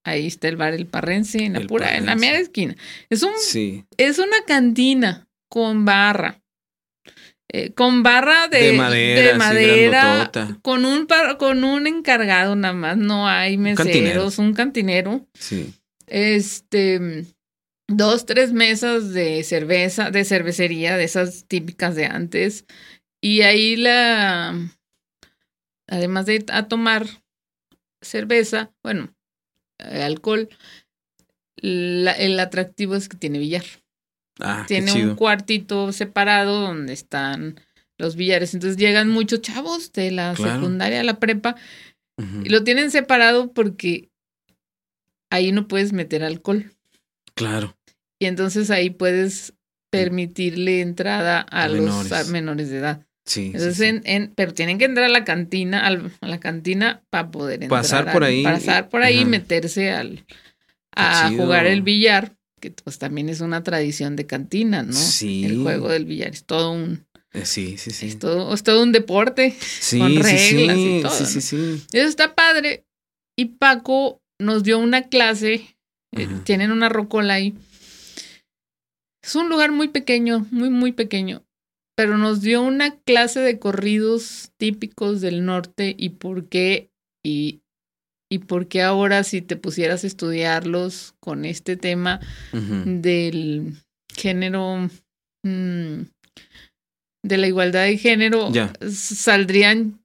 ahí 0.05 0.27
está 0.27 0.49
el 0.49 0.57
bar 0.57 0.75
El 0.75 0.87
Parrense, 0.87 1.39
en 1.43 1.55
la 1.55 1.61
El 1.61 1.69
pura, 1.69 1.97
en 1.97 2.05
la 2.05 2.17
mera 2.17 2.39
esquina. 2.39 2.77
Es 3.09 3.23
un 3.23 3.33
Sí. 3.41 3.87
es 3.97 4.19
una 4.19 4.37
cantina 4.47 5.27
con 5.49 5.87
barra. 5.87 6.43
Eh, 7.51 7.73
con 7.73 8.03
barra 8.03 8.49
de, 8.49 8.73
De 8.73 8.73
madera, 8.77 9.23
de 9.33 9.35
madera, 9.39 10.31
con 10.61 10.85
un 10.85 11.07
par- 11.07 11.39
con 11.39 11.65
un 11.65 11.87
encargado 11.87 12.57
nada 12.57 12.75
más, 12.75 12.99
no 12.99 13.27
hay 13.27 13.57
meseros, 13.57 13.87
cantinero. 13.87 14.29
un 14.39 14.53
cantinero. 14.53 15.27
Sí. 15.33 15.73
Este 16.09 17.25
dos, 17.89 18.27
tres 18.27 18.53
mesas 18.53 19.13
de 19.13 19.43
cerveza, 19.45 20.11
de 20.11 20.25
cervecería, 20.25 20.97
de 20.97 21.05
esas 21.05 21.45
típicas 21.47 21.95
de 21.95 22.07
antes. 22.07 22.65
Y 23.21 23.43
ahí 23.43 23.77
la 23.77 24.55
además 25.89 26.27
de 26.27 26.45
a 26.53 26.67
tomar 26.69 27.07
cerveza, 28.03 28.73
bueno, 28.83 29.15
eh, 29.79 30.03
alcohol, 30.03 30.49
la- 31.57 32.13
el 32.13 32.39
atractivo 32.41 32.95
es 32.95 33.09
que 33.09 33.17
tiene 33.17 33.39
billar. 33.39 33.65
Ah, 34.41 34.65
Tiene 34.69 34.87
qué 34.87 34.93
chido. 34.99 35.11
un 35.11 35.17
cuartito 35.17 35.93
separado 35.93 36.61
donde 36.61 36.93
están 36.93 37.59
los 37.99 38.17
billares. 38.17 38.53
Entonces 38.53 38.77
llegan 38.77 39.09
muchos 39.09 39.41
chavos 39.41 39.93
de 39.93 40.11
la 40.11 40.35
Claro. 40.35 40.55
secundaria 40.61 41.01
a 41.01 41.05
la 41.05 41.19
prepa 41.19 41.57
y 42.45 42.49
lo 42.51 42.63
tienen 42.65 42.91
separado 42.91 43.53
porque 43.53 44.11
ahí 45.31 45.53
no 45.53 45.69
puedes 45.69 45.93
meter 45.93 46.23
alcohol. 46.25 46.73
Claro. 47.35 47.76
Y 48.19 48.27
entonces 48.27 48.71
ahí 48.71 48.91
puedes 48.91 49.55
permitirle 49.91 50.81
entrada 50.81 51.41
a, 51.51 51.65
A 51.65 51.69
los 51.69 51.81
menores. 51.81 52.13
a 52.13 52.25
menores 52.25 52.71
de 52.71 52.79
edad. 52.79 53.07
Sí. 53.25 53.47
Entonces, 53.47 53.77
sí. 53.77 53.85
En, 53.85 54.03
en- 54.05 54.33
pero 54.35 54.55
tienen 54.55 54.79
que 54.79 54.85
entrar 54.85 55.07
a 55.07 55.09
la 55.13 55.25
cantina, 55.25 55.87
al- 55.87 56.13
a 56.21 56.29
la 56.29 56.39
cantina 56.39 57.03
para 57.11 57.31
poder 57.31 57.63
entrar. 57.63 57.83
Pasar 57.83 58.09
al- 58.09 58.13
por 58.13 58.25
ahí. 58.25 58.43
Pasar 58.43 58.89
por 58.89 59.03
ahí 59.03 59.21
y 59.21 59.25
meterse 59.25 59.91
al, 59.91 60.25
a 60.95 61.31
jugar 61.31 61.67
el 61.67 61.83
billar, 61.83 62.37
que 62.61 62.71
pues 62.71 62.99
también 62.99 63.29
es 63.29 63.41
una 63.41 63.63
tradición 63.63 64.17
de 64.17 64.27
cantina, 64.27 64.83
¿no? 64.83 64.93
Sí. 64.93 65.45
El 65.45 65.63
juego 65.63 65.89
del 65.89 66.05
billar 66.05 66.31
es 66.33 66.45
todo 66.45 66.71
un, 66.73 67.05
Eh, 67.33 67.45
sí, 67.45 67.77
sí, 67.79 67.91
sí. 67.91 68.07
es 68.07 68.19
todo, 68.19 68.55
es 68.55 68.63
todo 68.63 68.83
un 68.83 68.93
deporte. 68.93 69.55
sí, 69.61 69.99
con 69.99 70.15
reglas 70.17 70.77
y 70.79 71.01
todo, 71.03 71.13
sí, 71.13 71.27
sí, 71.27 71.41
sí. 71.41 71.83
Eso 71.93 72.09
está 72.09 72.35
padre. 72.35 72.85
Y 73.37 73.47
Paco 73.47 74.23
nos 74.39 74.63
dio 74.63 74.79
una 74.79 75.03
clase, 75.09 75.77
eh, 76.17 76.29
tienen 76.45 76.71
una 76.71 76.89
rocola 76.89 77.35
ahí, 77.35 77.55
Es 79.27 79.35
un 79.35 79.49
lugar 79.49 79.73
muy 79.73 79.89
pequeño, 79.89 80.47
muy, 80.53 80.71
muy 80.71 80.93
pequeño. 80.93 81.43
Pero 81.97 82.17
nos 82.17 82.43
dio 82.43 82.63
una 82.63 82.97
clase 83.01 83.41
de 83.41 83.59
corridos 83.59 84.53
típicos 84.57 85.21
del 85.21 85.45
norte 85.45 85.97
y 85.99 86.11
por 86.11 86.49
qué, 86.49 86.91
y, 87.25 87.63
y 88.31 88.39
por 88.39 88.69
qué 88.69 88.83
ahora 88.83 89.25
si 89.25 89.43
te 89.43 89.57
pusieras 89.57 90.05
a 90.05 90.07
estudiarlos 90.07 91.15
con 91.21 91.45
este 91.45 91.77
tema 91.77 92.21
del 92.53 93.83
género, 94.15 94.89
mm, 95.43 96.03
de 97.25 97.39
la 97.39 97.49
igualdad 97.49 97.85
de 97.85 97.99
género, 97.99 98.53
saldrían, 98.93 99.99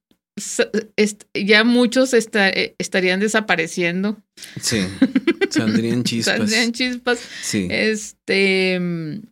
ya 1.34 1.64
muchos 1.64 2.12
eh, 2.14 2.74
estarían 2.78 3.20
desapareciendo. 3.20 4.22
Sí. 4.60 4.80
Saldrían 5.50 6.04
chispas. 6.04 6.36
Saldrían 6.38 6.72
chispas. 6.72 7.18
Sí. 7.42 7.68
Este, 7.70 8.78
mm, 8.80 9.22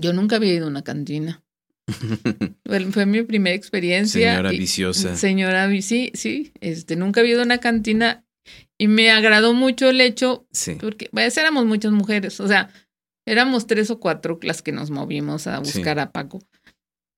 yo 0.00 0.12
nunca 0.12 0.36
había 0.36 0.54
ido 0.54 0.66
a 0.66 0.70
una 0.70 0.82
cantina. 0.82 1.42
Fue, 2.66 2.80
fue 2.92 3.06
mi 3.06 3.22
primera 3.22 3.56
experiencia. 3.56 4.30
Señora 4.32 4.52
y- 4.52 4.58
viciosa. 4.58 5.16
Señora, 5.16 5.70
sí, 5.80 6.10
sí, 6.14 6.52
este, 6.60 6.96
nunca 6.96 7.20
había 7.20 7.32
ido 7.32 7.40
a 7.42 7.46
una 7.46 7.58
cantina 7.58 8.24
y 8.76 8.88
me 8.88 9.10
agradó 9.10 9.54
mucho 9.54 9.88
el 9.88 10.00
hecho, 10.02 10.46
Sí. 10.52 10.74
porque 10.78 11.08
pues, 11.10 11.36
éramos 11.38 11.64
muchas 11.64 11.92
mujeres, 11.92 12.40
o 12.40 12.48
sea, 12.48 12.68
éramos 13.26 13.66
tres 13.66 13.90
o 13.90 13.98
cuatro 14.00 14.38
las 14.42 14.60
que 14.62 14.72
nos 14.72 14.90
movimos 14.90 15.46
a 15.46 15.64
Sí. 15.64 15.78
buscar 15.78 15.98
a 15.98 16.12
Paco 16.12 16.40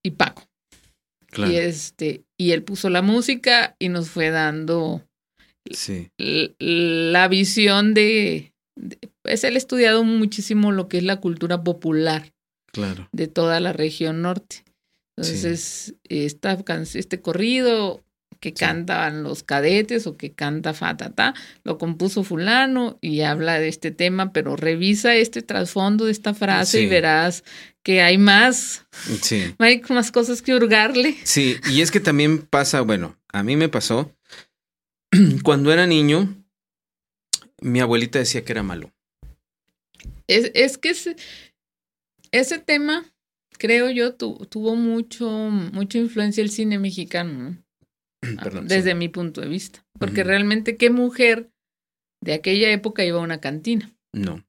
y 0.04 0.12
Paco. 0.12 0.48
Claro. 1.30 1.52
Y 1.52 1.56
este, 1.56 2.22
y 2.38 2.52
él 2.52 2.62
puso 2.62 2.90
la 2.90 3.02
música 3.02 3.76
y 3.78 3.88
nos 3.88 4.10
fue 4.10 4.30
dando 4.30 5.02
Sí. 5.70 6.08
la 6.58 7.28
visión 7.28 7.94
de, 7.94 8.52
de- 8.76 8.98
pues 9.22 9.44
él 9.44 9.54
ha 9.54 9.58
estudiado 9.58 10.02
muchísimo 10.04 10.72
lo 10.72 10.88
que 10.88 10.98
es 10.98 11.04
la 11.04 11.16
cultura 11.20 11.62
popular 11.62 12.32
Claro. 12.72 13.08
de 13.12 13.26
toda 13.28 13.60
la 13.60 13.72
región 13.72 14.22
norte. 14.22 14.64
Entonces, 15.18 15.94
esta 16.08 16.56
este 16.94 17.20
corrido 17.20 18.02
que 18.40 18.54
cantaban 18.54 19.22
los 19.22 19.42
cadetes 19.42 20.06
o 20.06 20.16
que 20.16 20.32
canta 20.32 20.72
Fatata, 20.72 21.34
lo 21.62 21.76
compuso 21.76 22.22
fulano 22.24 22.96
y 23.02 23.20
habla 23.20 23.58
de 23.58 23.68
este 23.68 23.90
tema, 23.90 24.32
pero 24.32 24.56
revisa 24.56 25.14
este 25.14 25.42
trasfondo 25.42 26.06
de 26.06 26.12
esta 26.12 26.32
frase 26.32 26.78
Sí. 26.78 26.84
y 26.84 26.88
verás 26.88 27.44
que 27.82 28.02
hay 28.02 28.18
más, 28.18 28.86
Sí. 29.22 29.54
hay 29.58 29.80
más 29.88 30.10
cosas 30.12 30.42
que 30.42 30.54
hurgarle. 30.54 31.16
Sí, 31.24 31.56
y 31.70 31.80
es 31.80 31.90
que 31.90 32.00
también 32.00 32.42
pasa, 32.46 32.80
bueno, 32.82 33.16
a 33.32 33.42
mí 33.42 33.56
me 33.56 33.68
pasó, 33.68 34.14
cuando 35.44 35.72
era 35.72 35.86
niño, 35.86 36.34
mi 37.60 37.80
abuelita 37.80 38.18
decía 38.18 38.44
que 38.44 38.52
era 38.52 38.62
malo. 38.62 38.92
Es, 40.26 40.50
es 40.54 40.78
que 40.78 40.90
ese, 40.90 41.16
ese 42.30 42.58
tema, 42.58 43.04
creo 43.58 43.90
yo, 43.90 44.14
tu- 44.14 44.46
tuvo 44.46 44.76
mucho, 44.76 45.28
mucha 45.28 45.98
influencia 45.98 46.42
el 46.42 46.50
cine 46.50 46.78
mexicano, 46.78 47.32
¿no? 47.32 47.62
Perdón. 48.42 48.68
desde 48.68 48.90
sí. 48.90 48.96
mi 48.96 49.08
punto 49.08 49.40
de 49.40 49.48
vista. 49.48 49.84
Porque 49.98 50.22
realmente, 50.24 50.76
¿qué 50.76 50.90
mujer 50.90 51.50
de 52.22 52.34
aquella 52.34 52.70
época 52.70 53.04
iba 53.04 53.18
a 53.18 53.22
una 53.24 53.40
cantina? 53.40 53.90
No, 54.14 54.44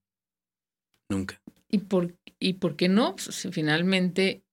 nunca. 1.10 1.42
¿Y 1.70 1.80
por, 1.80 2.14
y 2.42 2.54
por 2.54 2.76
qué 2.76 2.90
no? 2.90 3.16
Pues, 3.16 3.48
finalmente, 3.52 4.44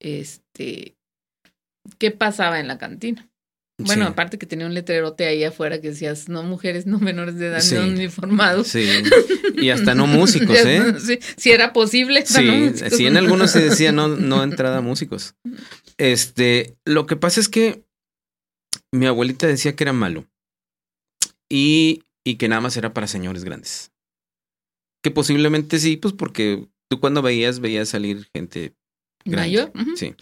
este, 0.00 0.96
¿qué 1.98 2.10
pasaba 2.12 2.60
en 2.60 2.68
la 2.68 2.78
cantina? 2.78 3.28
Bueno, 3.78 4.04
Sí. 4.06 4.12
aparte 4.12 4.38
que 4.38 4.46
tenía 4.46 4.66
un 4.66 4.74
letrerote 4.74 5.26
ahí 5.26 5.42
afuera 5.42 5.80
que 5.80 5.88
decías, 5.88 6.28
no 6.28 6.42
mujeres, 6.44 6.86
no 6.86 7.00
menores 7.00 7.36
de 7.36 7.48
edad, 7.48 7.60
Sí. 7.60 7.74
no 7.74 7.82
uniformados. 7.88 8.68
Sí, 8.68 8.86
y 9.56 9.70
hasta 9.70 9.94
no 9.94 10.06
músicos, 10.06 10.56
¿eh? 10.58 10.94
Sí, 11.00 11.18
si 11.36 11.50
era 11.50 11.72
posible. 11.72 12.24
Sí, 12.24 12.70
no 12.70 12.90
sí, 12.90 13.06
en 13.06 13.16
algunos 13.16 13.50
se 13.50 13.60
decía 13.62 13.90
no, 13.90 14.08
no 14.08 14.42
entrada 14.44 14.78
a 14.78 14.82
músicos. 14.82 15.34
Este, 15.98 16.76
lo 16.84 17.06
que 17.06 17.16
pasa 17.16 17.40
es 17.40 17.48
que 17.48 17.84
mi 18.92 19.06
abuelita 19.06 19.46
decía 19.46 19.74
que 19.74 19.84
era 19.84 19.92
malo 19.92 20.26
y, 21.50 22.02
y 22.24 22.36
que 22.36 22.48
nada 22.48 22.60
más 22.60 22.76
era 22.76 22.94
para 22.94 23.06
señores 23.08 23.42
grandes. 23.42 23.90
Que 25.02 25.10
posiblemente 25.10 25.78
sí, 25.80 25.96
pues 25.96 26.14
porque 26.14 26.68
tú 26.92 27.00
cuando 27.00 27.22
veías, 27.22 27.60
veías 27.60 27.88
salir 27.88 28.28
gente 28.34 28.74
grande. 29.24 29.70
Sí. 29.96 30.14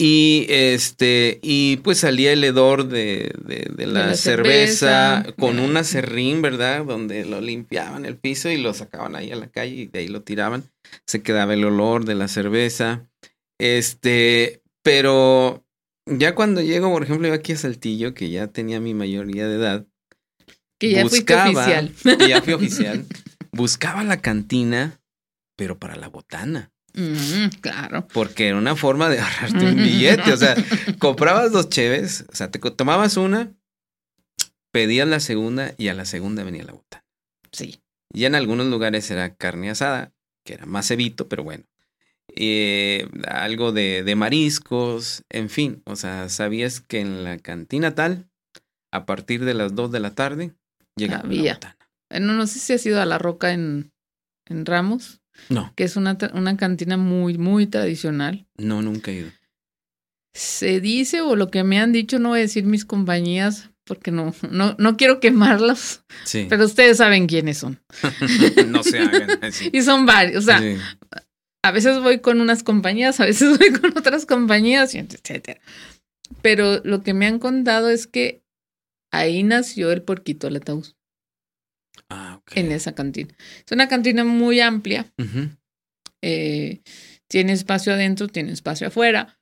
Y 0.00 0.46
este, 0.48 1.38
y 1.42 1.78
pues 1.78 1.98
salía 1.98 2.32
el 2.32 2.42
hedor 2.44 2.88
de, 2.88 3.32
de, 3.44 3.68
de 3.76 3.86
la, 3.86 4.06
la 4.08 4.14
cerveza, 4.16 5.22
cerveza, 5.22 5.36
con 5.38 5.58
un 5.58 5.76
acerrín, 5.76 6.40
¿verdad? 6.42 6.84
Donde 6.84 7.24
lo 7.24 7.40
limpiaban 7.40 8.04
el 8.04 8.16
piso 8.16 8.48
y 8.48 8.58
lo 8.58 8.72
sacaban 8.74 9.16
ahí 9.16 9.32
a 9.32 9.36
la 9.36 9.48
calle 9.48 9.74
y 9.74 9.86
de 9.86 9.98
ahí 10.00 10.08
lo 10.08 10.22
tiraban. 10.22 10.64
Se 11.06 11.22
quedaba 11.22 11.54
el 11.54 11.64
olor 11.64 12.04
de 12.04 12.14
la 12.14 12.28
cerveza. 12.28 13.08
Este, 13.58 14.62
pero 14.82 15.64
ya 16.06 16.34
cuando 16.34 16.60
llego, 16.60 16.90
por 16.92 17.02
ejemplo, 17.02 17.26
yo 17.28 17.34
aquí 17.34 17.52
a 17.52 17.56
Saltillo, 17.56 18.14
que 18.14 18.30
ya 18.30 18.46
tenía 18.46 18.78
mi 18.80 18.94
mayoría 18.94 19.48
de 19.48 19.56
edad, 19.56 19.86
Que 20.78 20.92
ya 20.92 21.02
buscaba- 21.02 21.50
oficial. 21.50 21.92
que 22.18 22.28
ya 22.28 22.40
fui 22.40 22.52
oficial, 22.52 23.04
buscaba 23.52 24.04
la 24.04 24.20
cantina, 24.20 25.00
pero 25.58 25.76
para 25.76 25.96
la 25.96 26.08
botana. 26.08 26.70
Mm, 26.94 27.48
claro. 27.60 28.06
Porque 28.12 28.46
era 28.46 28.56
una 28.56 28.76
forma 28.76 29.08
de 29.08 29.18
ahorrarte 29.18 29.66
un 29.66 29.76
billete. 29.82 30.32
O 30.32 30.36
sea, 30.36 30.54
comprabas 31.00 31.50
dos 31.50 31.68
cheves, 31.68 32.24
o 32.32 32.34
sea, 32.34 32.48
te 32.48 32.60
tomabas 32.60 33.16
una, 33.16 33.52
pedías 34.70 35.08
la 35.08 35.18
segunda 35.18 35.74
y 35.76 35.88
a 35.88 35.94
la 35.94 36.04
segunda 36.04 36.44
venía 36.44 36.62
la 36.62 36.74
botana. 36.74 37.04
Sí. 37.50 37.80
Y 38.14 38.24
en 38.24 38.36
algunos 38.36 38.68
lugares 38.68 39.10
era 39.10 39.34
carne 39.34 39.68
asada, 39.68 40.12
que 40.44 40.54
era 40.54 40.64
más 40.64 40.88
evito, 40.92 41.28
pero 41.28 41.42
bueno. 41.42 41.64
Eh, 42.36 43.08
algo 43.26 43.72
de, 43.72 44.04
de 44.04 44.14
mariscos, 44.14 45.24
en 45.28 45.50
fin. 45.50 45.82
O 45.86 45.96
sea, 45.96 46.28
sabías 46.28 46.80
que 46.80 47.00
en 47.00 47.24
la 47.24 47.38
cantina 47.38 47.96
tal, 47.96 48.28
a 48.92 49.06
partir 49.06 49.44
de 49.44 49.54
las 49.54 49.74
2 49.74 49.90
de 49.90 50.00
la 50.00 50.14
tarde, 50.14 50.54
llegaba 50.94 51.28
la 51.28 51.54
botana. 51.54 51.76
Bueno, 52.10 52.34
no 52.34 52.46
sé 52.46 52.60
si 52.60 52.72
has 52.74 52.86
ido 52.86 53.02
a 53.02 53.06
La 53.06 53.18
Roca 53.18 53.52
en, 53.52 53.92
en 54.46 54.64
Ramos, 54.64 55.17
No, 55.48 55.72
que 55.76 55.84
es 55.84 55.96
una, 55.96 56.16
una 56.34 56.56
cantina 56.56 56.96
muy, 56.96 57.38
muy 57.38 57.66
tradicional. 57.66 58.46
no, 58.56 58.82
nunca 58.82 59.10
he 59.10 59.14
ido. 59.14 59.30
Se 60.34 60.80
dice, 60.80 61.20
o 61.20 61.36
lo 61.36 61.50
que 61.50 61.64
me 61.64 61.80
han 61.80 61.92
dicho, 61.92 62.18
no 62.18 62.30
voy 62.30 62.38
a 62.40 62.42
decir 62.42 62.64
mis 62.64 62.84
compañías, 62.84 63.70
porque 63.84 64.10
no, 64.10 64.34
no, 64.50 64.76
no 64.78 64.96
quiero 64.96 65.18
quemarlos, 65.20 66.02
Sí. 66.24 66.46
pero 66.48 66.64
ustedes 66.66 66.98
saben 66.98 67.26
quiénes 67.26 67.58
son. 67.58 67.80
no 68.68 68.82
se 68.82 68.98
hagan 68.98 69.30
así. 69.42 69.70
Y 69.72 69.82
son 69.82 70.06
varios, 70.06 70.44
o 70.44 70.46
sea, 70.46 70.58
Sí. 70.60 70.76
a 71.64 71.70
veces 71.72 71.98
voy 72.00 72.20
con 72.20 72.40
unas 72.40 72.62
compañías, 72.62 73.18
a 73.20 73.24
veces 73.26 73.58
voy 73.58 73.72
con 73.72 73.96
otras 73.96 74.26
compañías, 74.26 74.94
etcétera. 74.94 75.60
Pero 76.42 76.82
lo 76.84 77.02
que 77.02 77.14
me 77.14 77.26
han 77.26 77.38
contado 77.38 77.88
es 77.88 78.06
que 78.06 78.42
ahí 79.10 79.42
nació 79.42 79.90
el 79.90 80.02
porquito 80.02 80.46
al 80.46 80.56
ataúd, 80.56 80.86
Ah, 82.10 82.40
en 82.54 82.72
esa 82.72 82.94
cantina. 82.94 83.34
Es 83.64 83.72
una 83.72 83.88
cantina 83.88 84.24
muy 84.24 84.60
amplia, 84.60 85.12
eh, 86.22 86.80
tiene 87.28 87.52
espacio 87.52 87.92
adentro, 87.92 88.28
tiene 88.28 88.52
espacio 88.52 88.88
afuera. 88.88 89.38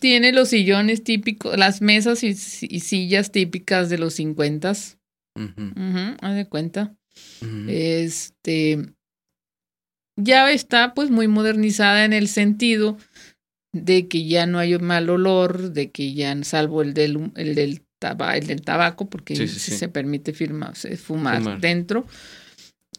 Tiene 0.00 0.32
los 0.32 0.48
sillones 0.48 1.04
típicos, 1.04 1.56
las 1.56 1.80
mesas 1.80 2.24
y, 2.24 2.30
y 2.30 2.80
sillas 2.80 3.30
típicas 3.30 3.88
de 3.88 3.98
los 3.98 4.14
50. 4.14 4.72
Ujú, 4.72 5.62
Ujú, 5.76 6.16
haz 6.20 6.34
de 6.34 6.48
cuenta. 6.48 6.96
Este 7.68 8.94
ya 10.16 10.50
está 10.50 10.94
pues 10.94 11.10
muy 11.10 11.28
modernizada 11.28 12.04
en 12.04 12.12
el 12.12 12.28
sentido 12.28 12.98
de 13.72 14.08
que 14.08 14.26
ya 14.26 14.46
no 14.46 14.58
hay 14.58 14.76
mal 14.78 15.08
olor, 15.08 15.72
de 15.72 15.90
que 15.90 16.14
ya 16.14 16.36
salvo 16.44 16.82
el 16.82 16.94
del 16.94 17.32
el 17.36 17.54
del, 17.54 17.82
taba- 18.02 18.36
el 18.36 18.46
del 18.46 18.62
tabaco, 18.62 19.08
porque 19.08 19.36
Sí, 19.36 19.46
sí, 19.46 19.58
sí 19.60 19.70
sí. 19.72 19.76
se 19.78 19.88
permite 19.88 20.32
firma- 20.32 20.72
fumar, 20.96 21.38
Fumar. 21.38 21.60
dentro. 21.60 22.04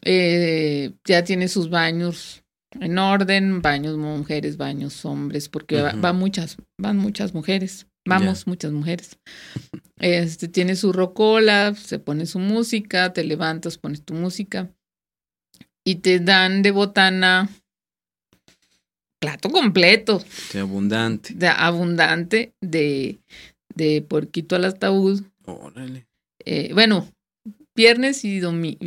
Eh, 0.05 0.91
ya 1.05 1.23
tiene 1.23 1.47
sus 1.47 1.69
baños 1.69 2.43
en 2.79 2.97
orden, 2.97 3.61
baños 3.61 3.97
mujeres, 3.97 4.57
baños 4.57 5.05
hombres, 5.05 5.47
porque 5.49 5.81
va 5.81 6.13
muchas, 6.13 6.57
van 6.77 6.97
muchas 6.97 7.33
mujeres, 7.33 7.85
vamos 8.05 8.47
muchas 8.47 8.71
mujeres. 8.71 9.17
Este 9.99 10.47
tiene 10.47 10.75
su 10.75 10.91
rocola, 10.91 11.75
se 11.75 11.99
pone 11.99 12.25
su 12.25 12.39
música, 12.39 13.13
te 13.13 13.23
levantas, 13.23 13.77
pones 13.77 14.01
tu 14.03 14.13
música 14.15 14.69
y 15.85 15.95
te 15.95 16.19
dan 16.19 16.61
de 16.63 16.71
botana 16.71 17.49
plato 19.19 19.49
completo, 19.49 20.21
Qué 20.51 20.59
abundante. 20.59 21.33
de, 21.33 21.47
abundante 21.47 22.53
de, 22.59 23.19
de 23.75 24.01
porquito 24.01 24.55
al 24.55 24.65
ataúd. 24.65 25.23
Órale. 25.45 26.07
Eh, 26.45 26.71
bueno, 26.73 27.07
viernes 27.75 28.23
y 28.25 28.39
domingo, 28.39 28.77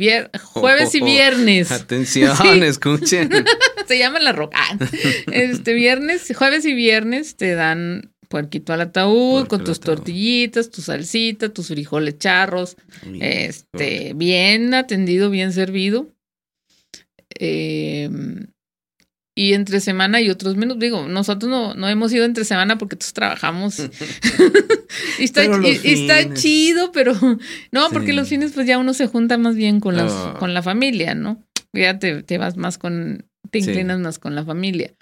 jueves 0.53 0.95
y 0.95 0.99
Oh, 0.99 1.01
oh, 1.01 1.07
oh. 1.07 1.09
viernes. 1.11 1.71
Atención, 1.71 2.35
Sí. 2.41 2.47
escuchen. 2.63 3.29
Se 3.87 3.97
llama 3.97 4.19
la 4.19 4.31
roca. 4.31 4.59
Este 5.31 5.73
viernes, 5.73 6.31
jueves 6.35 6.65
y 6.65 6.73
viernes 6.73 7.35
te 7.35 7.53
dan 7.55 8.13
puerquito 8.29 8.73
al 8.73 8.81
ataúd 8.81 9.47
Puerco 9.47 9.47
con 9.57 9.63
tus 9.63 9.77
ataúd. 9.79 9.95
tortillitas, 9.95 10.69
tu 10.69 10.81
salsita, 10.81 11.49
tus 11.53 11.67
frijoles 11.67 12.17
charros, 12.19 12.75
este, 13.21 14.11
bien 14.15 14.73
atendido, 14.73 15.29
bien 15.29 15.53
servido. 15.53 16.09
Eh, 17.39 18.09
y 19.37 19.53
entre 19.53 19.79
semana 19.81 20.19
y 20.19 20.29
otros 20.31 20.57
menos. 20.57 20.79
Digo, 20.79 21.07
nosotros 21.07 21.47
no, 21.49 21.75
no 21.75 21.87
hemos 21.87 22.11
ido 22.11 22.25
entre 22.25 22.43
semana 22.43 22.77
porque 22.79 22.95
todos 22.95 23.13
trabajamos. 23.13 23.77
y 25.19 25.23
está, 25.23 25.45
y- 25.45 25.79
y 25.83 25.93
está 25.93 26.33
chido, 26.33 26.91
pero 26.91 27.13
no, 27.71 27.89
porque 27.91 28.13
los 28.13 28.27
fines 28.29 28.53
pues 28.53 28.65
ya 28.65 28.79
uno 28.79 28.93
se 28.95 29.05
junta 29.07 29.37
más 29.37 29.55
bien 29.55 29.79
con, 29.79 29.95
las, 29.95 30.11
Oh. 30.11 30.33
con 30.39 30.53
la 30.55 30.63
familia, 30.63 31.13
¿no? 31.13 31.41
Ya 31.71 31.99
te, 31.99 32.23
te 32.23 32.37
vas 32.39 32.57
más 32.57 32.77
con, 32.79 33.25
te 33.51 33.61
Sí. 33.61 33.69
inclinas 33.69 33.99
más 33.99 34.17
con 34.17 34.33
la 34.33 34.43
familia. 34.43 34.93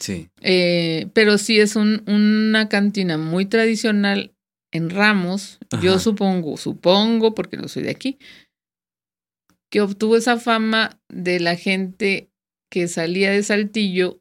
Sí. 0.00 0.28
Eh, 0.42 1.06
pero 1.14 1.38
sí 1.38 1.60
es 1.60 1.76
un- 1.76 2.02
una 2.08 2.68
cantina 2.68 3.16
muy 3.16 3.46
tradicional 3.46 4.32
en 4.72 4.90
Ramos. 4.90 5.58
Yo 5.80 6.00
supongo, 6.00 6.56
supongo, 6.56 7.32
porque 7.36 7.56
no 7.56 7.68
soy 7.68 7.84
de 7.84 7.90
aquí, 7.90 8.18
que 9.70 9.80
obtuvo 9.80 10.16
esa 10.16 10.36
fama 10.38 10.98
de 11.08 11.38
la 11.40 11.54
gente 11.56 12.28
que 12.74 12.88
salía 12.88 13.30
de 13.30 13.40
Saltillo 13.44 14.20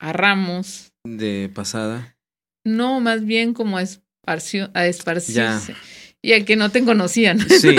a 0.00 0.14
Ramos. 0.14 0.94
De 1.06 1.50
pasada. 1.54 2.16
No, 2.64 3.00
más 3.00 3.26
bien 3.26 3.52
como 3.52 3.76
a, 3.76 3.82
esparcio- 3.82 4.70
a 4.72 4.86
esparcirse. 4.86 5.34
Ya. 5.34 5.60
Y 6.22 6.32
a 6.32 6.44
que 6.46 6.56
no 6.56 6.70
te 6.70 6.82
conocían. 6.82 7.38
Sí, 7.40 7.76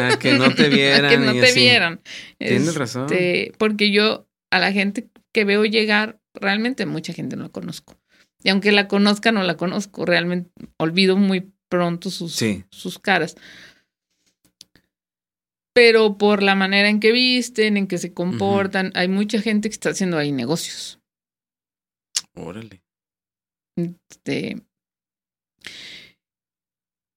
a 0.00 0.16
que 0.16 0.34
no 0.34 0.54
te 0.54 0.68
vieran. 0.68 1.04
a 1.06 1.08
que 1.08 1.18
no 1.18 1.32
te 1.32 1.46
así. 1.46 1.58
vieran. 1.58 2.00
Tienes 2.38 2.68
Este, 2.68 2.78
razón. 2.78 3.08
porque 3.58 3.90
yo 3.90 4.28
a 4.52 4.60
la 4.60 4.70
gente 4.70 5.08
que 5.34 5.44
veo 5.44 5.64
llegar, 5.64 6.20
realmente 6.32 6.86
mucha 6.86 7.12
gente 7.12 7.34
no 7.34 7.42
la 7.44 7.48
conozco. 7.48 7.98
Y 8.44 8.50
aunque 8.50 8.70
la 8.70 8.86
conozca, 8.86 9.32
no 9.32 9.42
la 9.42 9.56
conozco. 9.56 10.04
Realmente 10.06 10.50
olvido 10.78 11.16
muy 11.16 11.50
pronto 11.68 12.10
sus, 12.10 12.32
Sí. 12.36 12.62
sus 12.70 13.00
caras. 13.00 13.34
Pero 15.76 16.16
por 16.16 16.42
la 16.42 16.54
manera 16.54 16.88
en 16.88 17.00
que 17.00 17.12
visten, 17.12 17.76
en 17.76 17.86
que 17.86 17.98
se 17.98 18.14
comportan, 18.14 18.92
hay 18.94 19.08
mucha 19.08 19.42
gente 19.42 19.68
que 19.68 19.74
está 19.74 19.90
haciendo 19.90 20.16
ahí 20.16 20.32
negocios. 20.32 20.98
Órale. 22.34 22.82
Este, 23.76 24.56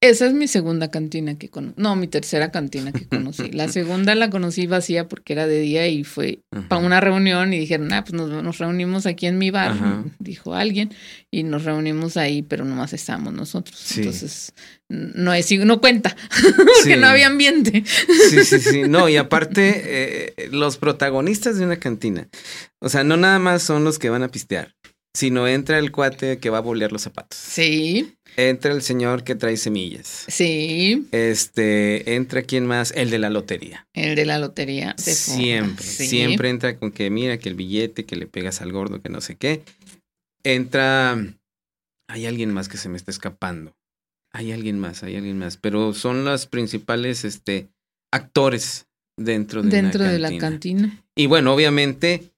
esa 0.01 0.27
es 0.27 0.33
mi 0.33 0.47
segunda 0.47 0.89
cantina 0.89 1.37
que 1.37 1.49
conocí. 1.49 1.73
No, 1.77 1.95
mi 1.95 2.07
tercera 2.07 2.51
cantina 2.51 2.91
que 2.93 3.05
conocí. 3.07 3.51
La 3.51 3.67
segunda 3.71 4.15
la 4.15 4.29
conocí 4.29 4.65
vacía 4.65 5.07
porque 5.09 5.33
era 5.33 5.45
de 5.45 5.59
día 5.59 5.87
y 5.87 6.03
fue 6.03 6.39
Ajá. 6.51 6.67
para 6.69 6.85
una 6.85 7.01
reunión 7.01 7.53
y 7.53 7.59
dijeron, 7.59 7.91
ah, 7.91 8.03
pues 8.03 8.13
nos, 8.13 8.29
nos 8.43 8.57
reunimos 8.59 9.05
aquí 9.05 9.25
en 9.27 9.37
mi 9.37 9.51
bar, 9.51 9.71
Ajá. 9.71 10.03
dijo 10.19 10.53
alguien, 10.55 10.93
y 11.31 11.43
nos 11.43 11.65
reunimos 11.65 12.15
ahí, 12.17 12.41
pero 12.41 12.63
nomás 12.63 12.93
estábamos 12.93 13.33
nosotros. 13.33 13.77
Sí. 13.77 13.99
Entonces, 13.99 14.53
no 14.87 15.33
es, 15.33 15.51
no 15.51 15.81
cuenta, 15.81 16.15
porque 16.41 16.95
Sí. 16.95 16.99
no 16.99 17.07
había 17.07 17.27
ambiente. 17.27 17.83
Sí, 18.29 18.43
sí, 18.45 18.59
sí. 18.59 18.81
No, 18.87 19.09
y 19.09 19.17
aparte, 19.17 19.81
eh, 19.85 20.49
los 20.51 20.77
protagonistas 20.77 21.57
de 21.57 21.65
una 21.65 21.77
cantina, 21.77 22.29
o 22.79 22.89
sea, 22.89 23.03
no 23.03 23.17
nada 23.17 23.37
más 23.39 23.63
son 23.63 23.83
los 23.83 23.99
que 23.99 24.09
van 24.09 24.23
a 24.23 24.29
pistear, 24.29 24.75
sino 25.13 25.47
entra 25.47 25.79
el 25.79 25.91
cuate 25.91 26.37
que 26.39 26.49
va 26.49 26.59
a 26.59 26.61
bolear 26.61 26.91
los 26.91 27.01
zapatos. 27.01 27.37
Sí, 27.37 28.15
Entra 28.47 28.71
el 28.71 28.81
señor 28.81 29.23
que 29.23 29.35
trae 29.35 29.57
semillas. 29.57 30.25
sí, 30.29 31.07
Este, 31.11 32.15
entra 32.15 32.41
quién 32.43 32.65
más, 32.65 32.91
el 32.95 33.09
de 33.09 33.19
la 33.19 33.29
lotería. 33.29 33.85
el 33.93 34.15
de 34.15 34.25
la 34.25 34.39
lotería. 34.39 34.95
Siempre, 34.97 35.85
Sí. 35.85 36.07
siempre 36.07 36.49
entra 36.49 36.77
con 36.77 36.91
que 36.91 37.09
mira 37.09 37.37
que 37.37 37.49
el 37.49 37.55
billete, 37.55 38.05
que 38.05 38.15
le 38.15 38.27
pegas 38.27 38.61
al 38.61 38.71
gordo, 38.71 39.01
que 39.01 39.09
no 39.09 39.19
sé 39.21 39.35
qué. 39.35 39.61
Entra, 40.43 41.17
hay 42.07 42.25
alguien 42.25 42.53
más 42.53 42.69
que 42.69 42.77
se 42.77 42.89
me 42.89 42.97
está 42.97 43.11
escapando. 43.11 43.75
Hay 44.31 44.51
alguien 44.51 44.79
más, 44.79 45.03
hay 45.03 45.15
alguien 45.15 45.37
más, 45.39 45.57
pero 45.57 45.93
son 45.93 46.23
los 46.23 46.45
principales, 46.45 47.25
este, 47.25 47.67
actores 48.13 48.85
dentro 49.17 49.61
de 49.63 49.69
Dentro 49.69 50.01
una 50.01 50.11
de 50.11 50.19
la 50.19 50.37
cantina. 50.37 51.03
Y 51.15 51.25
bueno, 51.25 51.53
obviamente, 51.53 52.31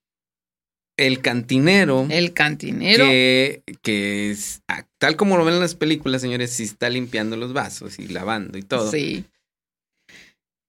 el 1.06 1.20
cantinero, 1.20 2.06
El 2.10 2.32
cantinero. 2.32 3.04
que, 3.04 3.62
que 3.82 4.30
es, 4.30 4.62
ah, 4.68 4.86
tal 4.98 5.16
como 5.16 5.36
lo 5.36 5.44
ven 5.44 5.54
en 5.54 5.60
las 5.60 5.74
películas, 5.74 6.22
señores, 6.22 6.52
sí 6.52 6.62
está 6.62 6.88
limpiando 6.88 7.36
los 7.36 7.52
vasos 7.52 7.98
y 7.98 8.08
lavando 8.08 8.56
y 8.58 8.62
todo. 8.62 8.90
Sí. 8.90 9.24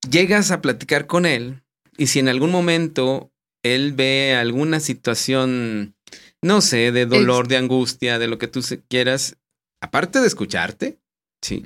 Llegas 0.10 0.51
a 0.51 0.61
platicar 0.61 1.07
con 1.07 1.26
él 1.26 1.61
y 1.97 2.07
si 2.07 2.19
en 2.19 2.30
algún 2.30 2.51
momento 2.51 3.31
él 3.64 3.93
ve 3.93 4.35
alguna 4.35 4.80
situación, 4.80 5.95
no 6.41 6.61
sé, 6.61 6.91
de 6.91 7.05
dolor, 7.05 7.47
de 7.47 7.57
angustia, 7.57 8.19
de 8.19 8.27
lo 8.27 8.38
que 8.38 8.47
tú 8.47 8.61
quieras, 8.89 9.38
aparte 9.81 10.19
de 10.19 10.27
escucharte, 10.27 10.99
sí, 11.41 11.64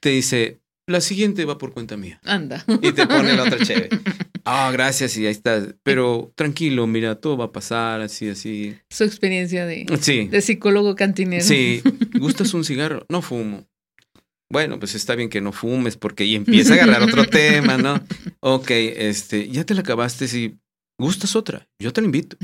te 0.00 0.10
dice, 0.10 0.60
la 0.86 1.00
siguiente 1.00 1.44
va 1.44 1.56
por 1.56 1.72
cuenta 1.72 1.96
mía. 1.96 2.20
Anda. 2.24 2.64
Y 2.82 2.92
te 2.92 3.06
pone 3.06 3.34
la 3.34 3.44
otra 3.44 3.64
chévere. 3.64 3.90
Ah, 4.50 4.70
gracias, 4.72 5.14
y 5.18 5.26
ahí 5.26 5.32
estás. 5.32 5.74
Pero 5.82 6.32
tranquilo, 6.34 6.86
mira, 6.86 7.16
todo 7.20 7.36
va 7.36 7.46
a 7.46 7.52
pasar, 7.52 8.00
así, 8.00 8.28
así. 8.30 8.74
Su 8.90 9.04
experiencia 9.04 9.66
de, 9.66 9.84
Sí. 10.00 10.26
de 10.28 10.40
psicólogo 10.40 10.94
cantinero. 10.94 11.44
Sí. 11.44 11.82
¿Gustas 12.18 12.54
un 12.54 12.64
cigarro? 12.64 13.04
No 13.10 13.20
fumo. 13.20 13.66
Bueno, 14.50 14.78
pues 14.78 14.94
está 14.94 15.14
bien 15.14 15.28
que 15.28 15.42
no 15.42 15.52
fumes, 15.52 15.98
porque 15.98 16.24
y 16.24 16.34
empieza 16.34 16.72
a 16.72 16.76
agarrar 16.76 17.02
otro 17.02 17.26
tema, 17.30 17.76
¿no? 17.76 18.02
Ok, 18.40 18.70
este, 18.70 19.48
ya 19.50 19.64
te 19.64 19.74
la 19.74 19.80
acabaste, 19.82 20.26
si 20.28 20.56
gustas 20.98 21.36
otra, 21.36 21.68
yo 21.78 21.92
te 21.92 22.00
la 22.00 22.06
invito. 22.06 22.38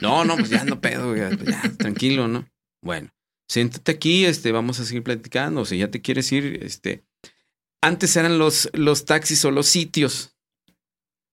No, 0.00 0.24
no, 0.24 0.36
pues 0.36 0.48
ya 0.48 0.64
no 0.64 0.80
pedo, 0.80 1.14
ya, 1.14 1.28
pues 1.28 1.50
ya, 1.50 1.60
tranquilo, 1.76 2.26
¿no? 2.26 2.48
Bueno, 2.82 3.10
siéntate 3.50 3.92
aquí, 3.92 4.24
este, 4.24 4.50
vamos 4.52 4.80
a 4.80 4.86
seguir 4.86 5.02
platicando. 5.02 5.60
O 5.60 5.64
si 5.66 5.76
ya 5.76 5.90
te 5.90 6.00
quieres 6.00 6.32
ir, 6.32 6.60
este. 6.62 7.04
Antes 7.82 8.16
eran 8.16 8.38
los, 8.38 8.70
los 8.72 9.04
taxis 9.04 9.44
o 9.44 9.50
los 9.50 9.66
sitios. 9.66 10.34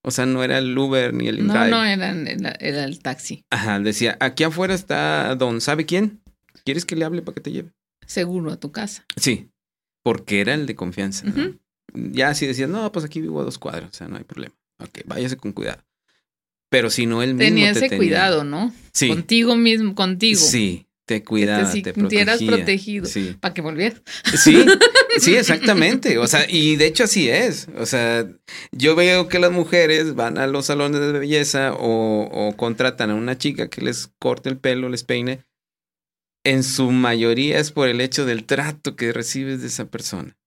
O 0.03 0.11
sea, 0.11 0.25
no 0.25 0.43
era 0.43 0.57
el 0.57 0.77
Uber 0.77 1.13
ni 1.13 1.27
el 1.27 1.45
No, 1.45 1.53
InDrive. 1.53 1.69
no, 1.69 1.83
era, 1.83 2.11
era, 2.11 2.51
era 2.59 2.83
el 2.85 2.99
taxi. 2.99 3.43
Ajá, 3.49 3.79
decía, 3.79 4.17
aquí 4.19 4.43
afuera 4.43 4.73
está 4.73 5.35
don, 5.35 5.59
¿sabe 5.61 5.85
quién? 5.85 6.21
¿Quieres 6.63 6.85
que 6.85 6.95
le 6.95 7.03
hable 7.05 7.21
para 7.21 7.35
que 7.35 7.41
te 7.41 7.51
lleve? 7.51 7.73
Seguro 8.05 8.51
a 8.51 8.57
tu 8.59 8.71
casa. 8.71 9.05
Sí, 9.17 9.49
porque 10.03 10.39
era 10.41 10.53
el 10.53 10.65
de 10.65 10.75
confianza. 10.75 11.25
¿no? 11.27 11.53
Ya 11.93 12.33
si 12.35 12.47
decías, 12.47 12.69
no, 12.69 12.89
pues 12.91 13.03
aquí 13.05 13.19
vivo 13.21 13.41
a 13.41 13.43
dos 13.43 13.57
cuadras, 13.57 13.89
o 13.89 13.93
sea, 13.93 14.07
no 14.07 14.17
hay 14.17 14.23
problema. 14.23 14.55
Ok, 14.79 14.99
váyase 15.05 15.35
con 15.37 15.51
cuidado. 15.51 15.83
Pero 16.69 16.89
si 16.89 17.05
no, 17.05 17.21
él 17.23 17.33
mismo 17.33 17.49
Tenía 17.49 17.65
te 17.73 17.79
ese 17.79 17.89
tenía. 17.89 17.97
cuidado, 17.97 18.43
¿no? 18.43 18.73
Sí, 18.93 19.07
Contigo 19.09 19.55
mismo, 19.55 19.95
contigo. 19.95 20.39
sí, 20.39 20.86
te 21.07 21.23
cuidaba, 21.23 21.71
te 21.71 21.81
te, 21.81 21.93
protegía. 21.93 22.47
protegido. 22.47 23.05
Sí. 23.05 23.37
Para 23.39 23.53
que 23.53 23.61
volvieras. 23.61 24.01
Sí, 24.35 24.65
sí, 25.19 25.35
exactamente. 25.35 26.17
O 26.17 26.27
sea, 26.27 26.45
y 26.49 26.75
de 26.75 26.85
hecho 26.85 27.05
así 27.05 27.29
es. 27.29 27.69
O 27.77 27.85
sea, 27.85 28.27
yo 28.73 28.93
veo 28.95 29.29
que 29.29 29.39
las 29.39 29.53
mujeres 29.53 30.15
van 30.15 30.37
a 30.37 30.47
los 30.47 30.65
salones 30.65 30.99
de 30.99 31.13
belleza 31.13 31.73
o, 31.73 32.23
o 32.23 32.57
contratan 32.57 33.09
a 33.09 33.15
una 33.15 33.37
chica 33.37 33.69
que 33.69 33.81
les 33.81 34.11
corte 34.19 34.49
el 34.49 34.57
pelo, 34.57 34.89
les 34.89 35.05
peine. 35.05 35.45
En 36.43 36.63
su 36.63 36.91
mayoría 36.91 37.57
es 37.59 37.71
por 37.71 37.87
el 37.87 38.01
hecho 38.01 38.25
del 38.25 38.43
trato 38.43 38.97
que 38.97 39.13
recibes 39.13 39.61
de 39.61 39.67
esa 39.67 39.85
persona. 39.85 40.37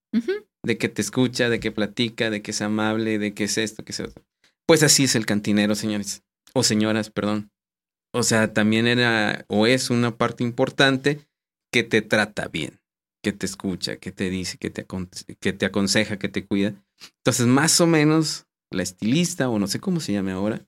De 0.62 0.76
que 0.76 0.90
te 0.90 1.00
escucha, 1.00 1.48
de 1.48 1.58
que 1.58 1.72
platica, 1.72 2.28
de 2.28 2.42
que 2.42 2.50
es 2.50 2.60
amable, 2.60 3.18
de 3.18 3.32
que 3.32 3.44
es 3.44 3.56
esto, 3.56 3.82
que 3.82 3.92
es 3.92 4.00
otro. 4.00 4.22
Pues 4.66 4.82
así 4.82 5.04
es 5.04 5.14
el 5.14 5.24
cantinero, 5.24 5.74
señores. 5.74 6.22
O 6.52 6.62
señoras, 6.62 7.08
perdón. 7.08 7.50
O 8.12 8.22
sea, 8.22 8.52
también 8.52 8.86
era 8.86 9.44
o 9.48 9.66
es 9.66 9.90
una 9.90 10.16
parte 10.16 10.42
importante 10.44 11.20
que 11.72 11.84
te 11.84 12.02
trata 12.02 12.48
bien, 12.48 12.80
que 13.22 13.32
te 13.32 13.46
escucha, 13.46 13.96
que 13.96 14.10
te 14.12 14.30
dice, 14.30 14.58
que 14.58 14.70
te, 14.70 14.84
que 15.40 15.52
te 15.52 15.66
aconseja, 15.66 16.18
que 16.18 16.28
te 16.28 16.44
cuida. 16.44 16.74
Entonces, 17.18 17.46
más 17.46 17.80
o 17.80 17.86
menos, 17.86 18.46
la 18.70 18.82
estilista, 18.82 19.48
o 19.48 19.58
no 19.58 19.66
sé 19.68 19.78
cómo 19.80 20.00
se 20.00 20.12
llame 20.12 20.32
ahora, 20.32 20.64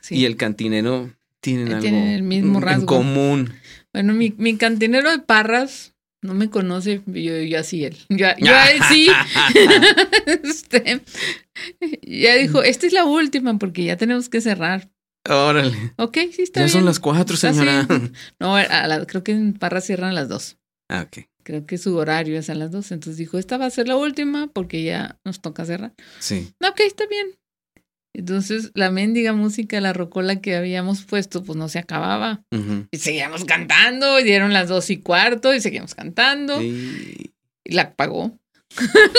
Sí. 0.00 0.16
y 0.16 0.24
el 0.24 0.36
cantinero 0.36 1.12
tienen 1.40 1.68
algo 1.68 1.80
tienen 1.80 2.08
el 2.08 2.22
mismo 2.24 2.58
en 2.58 2.62
rasgo. 2.62 2.86
común. 2.86 3.52
Bueno, 3.92 4.12
mi, 4.14 4.34
mi 4.36 4.56
cantinero 4.56 5.10
de 5.10 5.20
Parras 5.20 5.94
no 6.22 6.34
me 6.34 6.50
conoce, 6.50 7.02
yo, 7.06 7.40
yo 7.40 7.58
así 7.58 7.84
él. 7.84 7.96
Yo, 8.08 8.26
yo 8.38 8.54
a 8.54 8.70
él 8.70 8.80
sí. 8.88 9.08
Este, 10.26 11.00
ya 12.02 12.34
dijo, 12.36 12.62
esta 12.62 12.86
es 12.86 12.92
la 12.92 13.04
última 13.04 13.58
porque 13.58 13.84
ya 13.84 13.96
tenemos 13.96 14.28
que 14.28 14.40
cerrar. 14.40 14.90
Órale. 15.28 15.92
Ok, 15.98 16.18
sí 16.32 16.42
está 16.42 16.60
Ya 16.60 16.66
bien. 16.66 16.72
son 16.72 16.84
las 16.84 16.98
cuatro, 17.00 17.36
señora. 17.36 17.86
No, 18.40 18.56
a 18.56 18.86
la- 18.86 19.06
creo 19.06 19.22
que 19.22 19.32
en 19.32 19.54
Parras 19.54 19.84
cierran 19.86 20.10
a 20.10 20.14
las 20.14 20.28
dos. 20.28 20.56
Ah, 20.88 21.06
ok. 21.06 21.24
Creo 21.44 21.66
que 21.66 21.78
su 21.78 21.96
horario 21.96 22.38
es 22.38 22.50
a 22.50 22.54
las 22.54 22.70
dos. 22.70 22.92
Entonces 22.92 23.16
dijo, 23.18 23.38
esta 23.38 23.56
va 23.56 23.66
a 23.66 23.70
ser 23.70 23.88
la 23.88 23.96
última 23.96 24.48
porque 24.52 24.82
ya 24.82 25.18
nos 25.24 25.40
toca 25.40 25.64
cerrar. 25.64 25.92
Sí. 26.18 26.52
Ok, 26.60 26.80
está 26.80 27.06
bien. 27.06 27.38
Entonces 28.14 28.72
la 28.74 28.90
mendiga 28.90 29.32
música, 29.32 29.80
la 29.80 29.92
rocola 29.92 30.40
que 30.40 30.54
habíamos 30.54 31.02
puesto, 31.04 31.42
pues 31.42 31.56
no 31.56 31.68
se 31.68 31.78
acababa. 31.78 32.44
Y 32.90 32.98
seguíamos 32.98 33.44
cantando, 33.44 34.20
y 34.20 34.24
dieron 34.24 34.52
las 34.52 34.68
dos 34.68 34.90
y 34.90 34.98
cuarto, 34.98 35.54
y 35.54 35.60
seguíamos 35.60 35.94
cantando. 35.94 36.60
Y- 36.62 37.32
Y 37.64 37.74
la 37.74 37.82
apagó. 37.82 38.38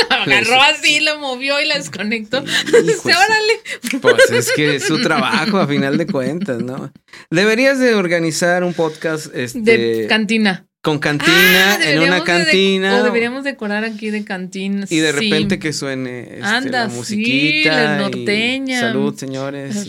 La 0.09 0.23
agarró 0.23 0.61
así, 0.61 0.99
la 0.99 1.17
movió 1.17 1.59
y 1.61 1.65
la 1.65 1.77
desconectó. 1.77 2.41
Dice, 2.65 3.09
de- 3.09 3.15
órale. 3.15 3.99
Pues 4.01 4.31
es 4.31 4.51
que 4.55 4.75
es 4.75 4.85
su 4.85 5.01
trabajo 5.01 5.57
a 5.59 5.67
final 5.67 5.97
de 5.97 6.07
cuentas, 6.07 6.61
¿no? 6.61 6.91
Deberías 7.29 7.79
de 7.79 7.95
organizar 7.95 8.63
un 8.63 8.73
podcast 8.73 9.27
este, 9.33 9.59
De 9.61 10.07
cantina. 10.07 10.67
Con 10.83 10.99
cantina, 10.99 11.75
Ah, 11.75 11.79
en 11.81 11.99
una 11.99 12.15
de 12.19 12.23
cantina. 12.23 12.99
o 12.99 13.03
deberíamos 13.05 13.45
decorar 13.45 13.85
aquí 13.85 14.09
de 14.09 14.25
cantinas. 14.25 14.91
y 14.91 14.97
de 14.97 15.13
sí. 15.13 15.19
repente 15.19 15.57
que 15.57 15.71
suene 15.71 16.23
este, 16.23 16.43
Anda, 16.43 16.83
la 16.83 16.89
sí, 16.89 16.95
musiquita. 16.97 17.95
y 17.95 17.99
norteña. 18.01 18.79
salud, 18.81 19.15
señores. 19.17 19.85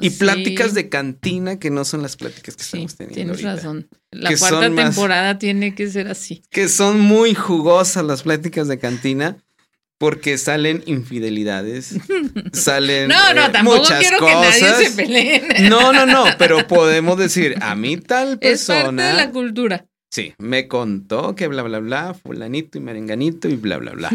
Y, 0.00 0.06
y 0.06 0.10
sí. 0.10 0.16
pláticas 0.18 0.72
de 0.72 0.88
cantina 0.88 1.58
que 1.58 1.68
no 1.70 1.84
son 1.84 2.00
las 2.00 2.16
pláticas 2.16 2.56
que 2.56 2.62
Sí, 2.64 2.68
estamos 2.78 2.96
teniendo. 2.96 3.14
tienes 3.34 3.44
ahorita. 3.44 3.54
razón. 3.56 3.88
La 4.10 4.34
cuarta 4.38 4.70
más- 4.70 4.86
temporada 4.94 5.38
tiene 5.38 5.74
que 5.74 5.86
ser 5.90 6.08
así. 6.08 6.42
Que 6.50 6.68
son 6.70 6.98
muy 6.98 7.34
jugosas 7.34 8.02
las 8.06 8.22
pláticas 8.22 8.68
de 8.68 8.78
cantina. 8.78 9.36
Porque 10.00 10.38
salen 10.38 10.84
infidelidades, 10.86 11.96
salen 12.52 13.08
No, 13.08 13.34
no, 13.34 13.46
eh, 13.46 13.50
tampoco 13.52 13.78
muchas 13.78 13.98
quiero 13.98 14.18
cosas. 14.20 14.56
que 14.56 14.62
nadie 14.62 15.42
se. 15.56 15.68
No, 15.68 15.92
no, 15.92 16.06
no, 16.06 16.24
pero 16.38 16.66
podemos 16.68 17.18
decir, 17.18 17.56
a 17.60 17.74
mí 17.74 17.96
tal 17.96 18.38
Es 18.40 18.64
parte 18.64 18.82
persona. 18.84 19.08
de 19.08 19.14
la 19.14 19.30
cultura. 19.30 19.86
Sí, 20.10 20.34
me 20.38 20.68
contó 20.68 21.34
que 21.34 21.48
bla, 21.48 21.62
bla, 21.62 21.78
bla, 21.80 22.14
fulanito 22.14 22.78
y 22.78 22.80
merenganito 22.80 23.48
y 23.48 23.56
bla, 23.56 23.76
bla, 23.78 23.92
bla. 23.92 24.10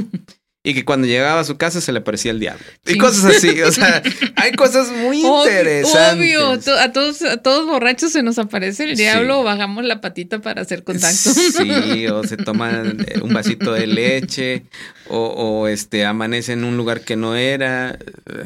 Y 0.65 0.73
que 0.73 0.85
cuando 0.85 1.07
llegaba 1.07 1.41
a 1.41 1.43
su 1.43 1.57
casa 1.57 1.81
se 1.81 1.91
le 1.91 1.99
aparecía 1.99 2.31
el 2.31 2.39
diablo. 2.39 2.63
Y 2.85 2.97
cosas 2.97 3.35
así, 3.35 3.61
o 3.61 3.69
sea, 3.73 4.01
hay 4.37 4.53
cosas 4.53 4.89
muy 4.91 5.21
Obvio, 5.25 5.41
interesantes. 5.59 6.13
Obvio, 6.15 6.49
a 6.79 6.91
todos, 6.93 7.21
a 7.21 7.35
todos 7.37 7.65
borrachos 7.67 8.13
se 8.13 8.23
nos 8.23 8.39
aparece 8.39 8.85
el 8.85 8.95
Sí. 8.95 9.03
diablo 9.03 9.41
o 9.41 9.43
bajamos 9.43 9.83
la 9.83 9.99
patita 9.99 10.39
para 10.39 10.61
hacer 10.61 10.85
contacto. 10.85 11.31
Sí, 11.33 12.07
o 12.07 12.23
se 12.23 12.37
toman 12.43 13.05
eh, 13.05 13.19
un 13.21 13.33
vasito 13.33 13.73
de 13.73 13.87
leche, 13.87 14.63
o, 15.09 15.17
o, 15.27 15.67
este 15.67 16.05
amanece 16.05 16.53
en 16.53 16.63
un 16.63 16.77
lugar 16.77 17.01
que 17.01 17.17
no 17.17 17.35
era. 17.35 17.99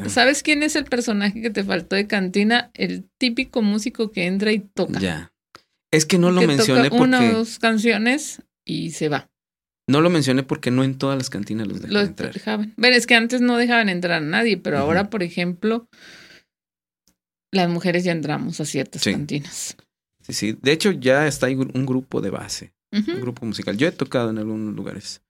¿Sabes 0.08 0.42
quién 0.42 0.64
es 0.64 0.74
el 0.74 0.86
personaje 0.86 1.40
que 1.40 1.50
te 1.50 1.62
faltó 1.62 1.94
de 1.94 2.08
cantina? 2.08 2.72
El 2.74 3.04
típico 3.16 3.62
músico 3.62 4.10
que 4.10 4.26
entra 4.26 4.50
y 4.50 4.58
toca. 4.58 4.98
Ya. 4.98 5.30
Es 5.92 6.04
que 6.06 6.18
no 6.18 6.30
lo 6.30 6.40
que 6.40 6.46
mencioné 6.46 6.90
toca 6.90 7.02
una 7.02 7.18
o 7.18 7.20
porque. 7.22 7.34
dos 7.36 7.58
canciones 7.58 8.42
y 8.66 8.90
se 8.90 9.08
va. 9.08 9.28
No 9.88 10.02
lo 10.02 10.10
mencioné 10.10 10.42
porque 10.42 10.70
no 10.70 10.84
en 10.84 10.98
todas 10.98 11.16
las 11.16 11.30
cantinas 11.30 11.66
los 11.66 11.78
dejan 11.80 11.94
Lo 11.94 12.00
entrar. 12.00 12.32
dejaban. 12.34 12.74
Es 12.76 13.06
que 13.06 13.14
antes 13.14 13.40
no 13.40 13.56
dejaban 13.56 13.88
entrar 13.88 14.22
a 14.22 14.26
nadie, 14.26 14.58
pero 14.58 14.78
ahora, 14.78 15.08
por 15.08 15.22
ejemplo, 15.22 15.88
las 17.52 17.68
mujeres 17.70 18.04
ya 18.04 18.12
entramos 18.12 18.60
a 18.60 18.64
ciertas 18.64 19.02
Sí. 19.02 19.12
cantinas. 19.12 19.76
Sí, 20.22 20.32
sí. 20.34 20.58
De 20.60 20.72
hecho, 20.72 20.90
ya 20.92 21.26
está 21.26 21.46
ahí 21.46 21.54
un 21.54 21.86
grupo 21.86 22.20
de 22.20 22.28
base, 22.30 22.72
un 22.92 23.20
grupo 23.20 23.46
musical. 23.46 23.78
Yo 23.78 23.88
he 23.88 23.92
tocado 23.92 24.28
en 24.30 24.38
algunos 24.38 24.74
lugares. 24.74 25.22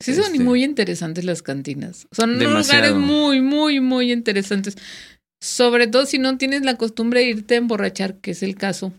Sí, 0.00 0.14
son 0.14 0.24
Este- 0.26 0.38
muy 0.40 0.62
interesantes 0.64 1.24
las 1.24 1.42
cantinas. 1.42 2.06
Son 2.12 2.38
Demasiado. 2.38 2.94
lugares 2.94 3.06
muy, 3.08 3.40
muy, 3.42 3.80
muy 3.80 4.12
interesantes. 4.12 4.76
Sobre 5.42 5.86
todo 5.88 6.06
si 6.06 6.18
no 6.18 6.38
tienes 6.38 6.62
la 6.62 6.76
costumbre 6.76 7.20
de 7.20 7.26
irte 7.26 7.54
a 7.54 7.58
emborrachar, 7.58 8.18
que 8.20 8.30
es 8.30 8.42
el 8.44 8.54
caso 8.54 8.92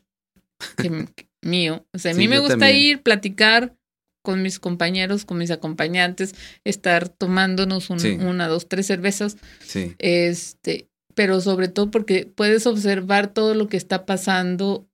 que 0.78 1.08
mío. 1.44 1.86
O 1.94 2.00
sea, 2.00 2.12
a 2.12 2.14
Sí, 2.14 2.20
mí 2.22 2.28
me 2.28 2.40
gusta 2.40 2.58
también. 2.58 2.76
ir, 2.78 3.02
platicar 3.04 3.76
con 4.24 4.42
mis 4.42 4.60
compañeros, 4.60 5.24
con 5.24 5.38
mis 5.38 5.52
acompañantes, 5.52 6.36
estar 6.66 7.08
tomándonos 7.10 7.90
un- 7.90 8.00
Sí. 8.00 8.12
una, 8.20 8.48
dos, 8.48 8.68
tres 8.68 8.86
cervezas. 8.88 9.38
Sí. 9.66 9.96
Este, 10.00 10.90
pero 11.16 11.40
sobre 11.42 11.68
todo 11.70 11.90
porque 11.92 12.26
puedes 12.26 12.68
observar 12.68 13.34
todo 13.34 13.54
lo 13.54 13.68
que 13.70 13.78
está 13.78 14.06
pasando 14.06 14.90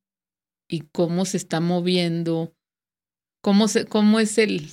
y 0.69 0.81
cómo 0.91 1.25
se 1.25 1.37
está 1.37 1.59
moviendo, 1.59 2.53
cómo 3.41 3.67
se, 3.67 3.85
cómo 3.85 4.19
es 4.19 4.37
el, 4.37 4.69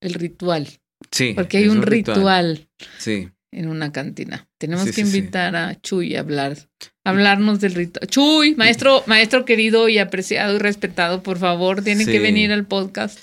el 0.00 0.14
ritual. 0.14 0.68
Sí. 1.10 1.32
Porque 1.34 1.58
hay 1.58 1.68
un 1.68 1.82
ritual. 1.82 2.68
Sí. 2.98 3.30
En 3.52 3.68
una 3.68 3.92
cantina. 3.92 4.48
Tenemos 4.58 4.84
Sí, 4.86 4.90
que 4.90 5.04
sí, 5.04 5.10
sí. 5.10 5.18
invitar 5.18 5.54
a 5.54 5.80
Chuy 5.80 6.16
a 6.16 6.20
hablar, 6.20 6.56
a 7.04 7.10
hablarnos 7.10 7.60
del 7.60 7.74
ritual. 7.74 8.08
Chuy, 8.08 8.54
maestro, 8.56 9.04
maestro 9.06 9.44
querido 9.44 9.88
y 9.88 9.98
apreciado 9.98 10.56
y 10.56 10.58
respetado, 10.58 11.22
por 11.22 11.38
favor, 11.38 11.82
tiene 11.84 12.06
que 12.06 12.18
venir 12.18 12.50
al 12.52 12.66
podcast. 12.66 13.22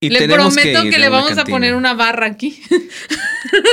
Y 0.00 0.08
le 0.10 0.28
prometo 0.28 0.82
que, 0.84 0.96
a 0.96 0.98
le 0.98 1.08
vamos 1.08 1.36
a 1.38 1.44
poner 1.44 1.74
una 1.74 1.94
barra 1.94 2.26
aquí. 2.26 2.60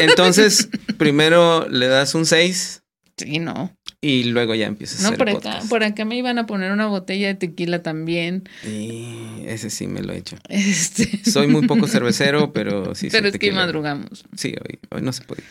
Entonces, 0.01 0.69
primero 0.97 1.67
le 1.69 1.87
das 1.87 2.15
un 2.15 2.25
6 2.25 2.83
Sí, 3.17 3.39
no. 3.39 3.75
Y 3.99 4.25
luego 4.25 4.53
ya 4.53 4.67
empiezas 4.67 4.99
a 4.99 5.03
No, 5.03 5.07
hacer 5.09 5.17
por 5.17 5.29
acá, 5.29 5.59
por 5.69 5.83
acá 5.83 6.05
me 6.05 6.15
iban 6.17 6.37
a 6.37 6.45
poner 6.45 6.71
una 6.71 6.85
botella 6.87 7.27
de 7.27 7.35
tequila 7.35 7.81
también. 7.81 8.43
Y 8.63 9.43
ese 9.47 9.69
sí 9.71 9.87
me 9.87 10.01
lo 10.01 10.13
he 10.13 10.17
hecho. 10.17 10.37
Este, 10.49 11.23
Soy 11.29 11.47
muy 11.47 11.65
poco 11.67 11.87
cervecero, 11.87 12.53
pero 12.53 12.93
sí. 12.93 13.07
pero 13.11 13.27
es 13.27 13.37
que 13.39 13.51
madrugamos. 13.51 14.23
Sí, 14.35 14.49
hoy, 14.63 14.79
hoy 14.91 15.01
no 15.01 15.11
se 15.13 15.23
puede. 15.23 15.41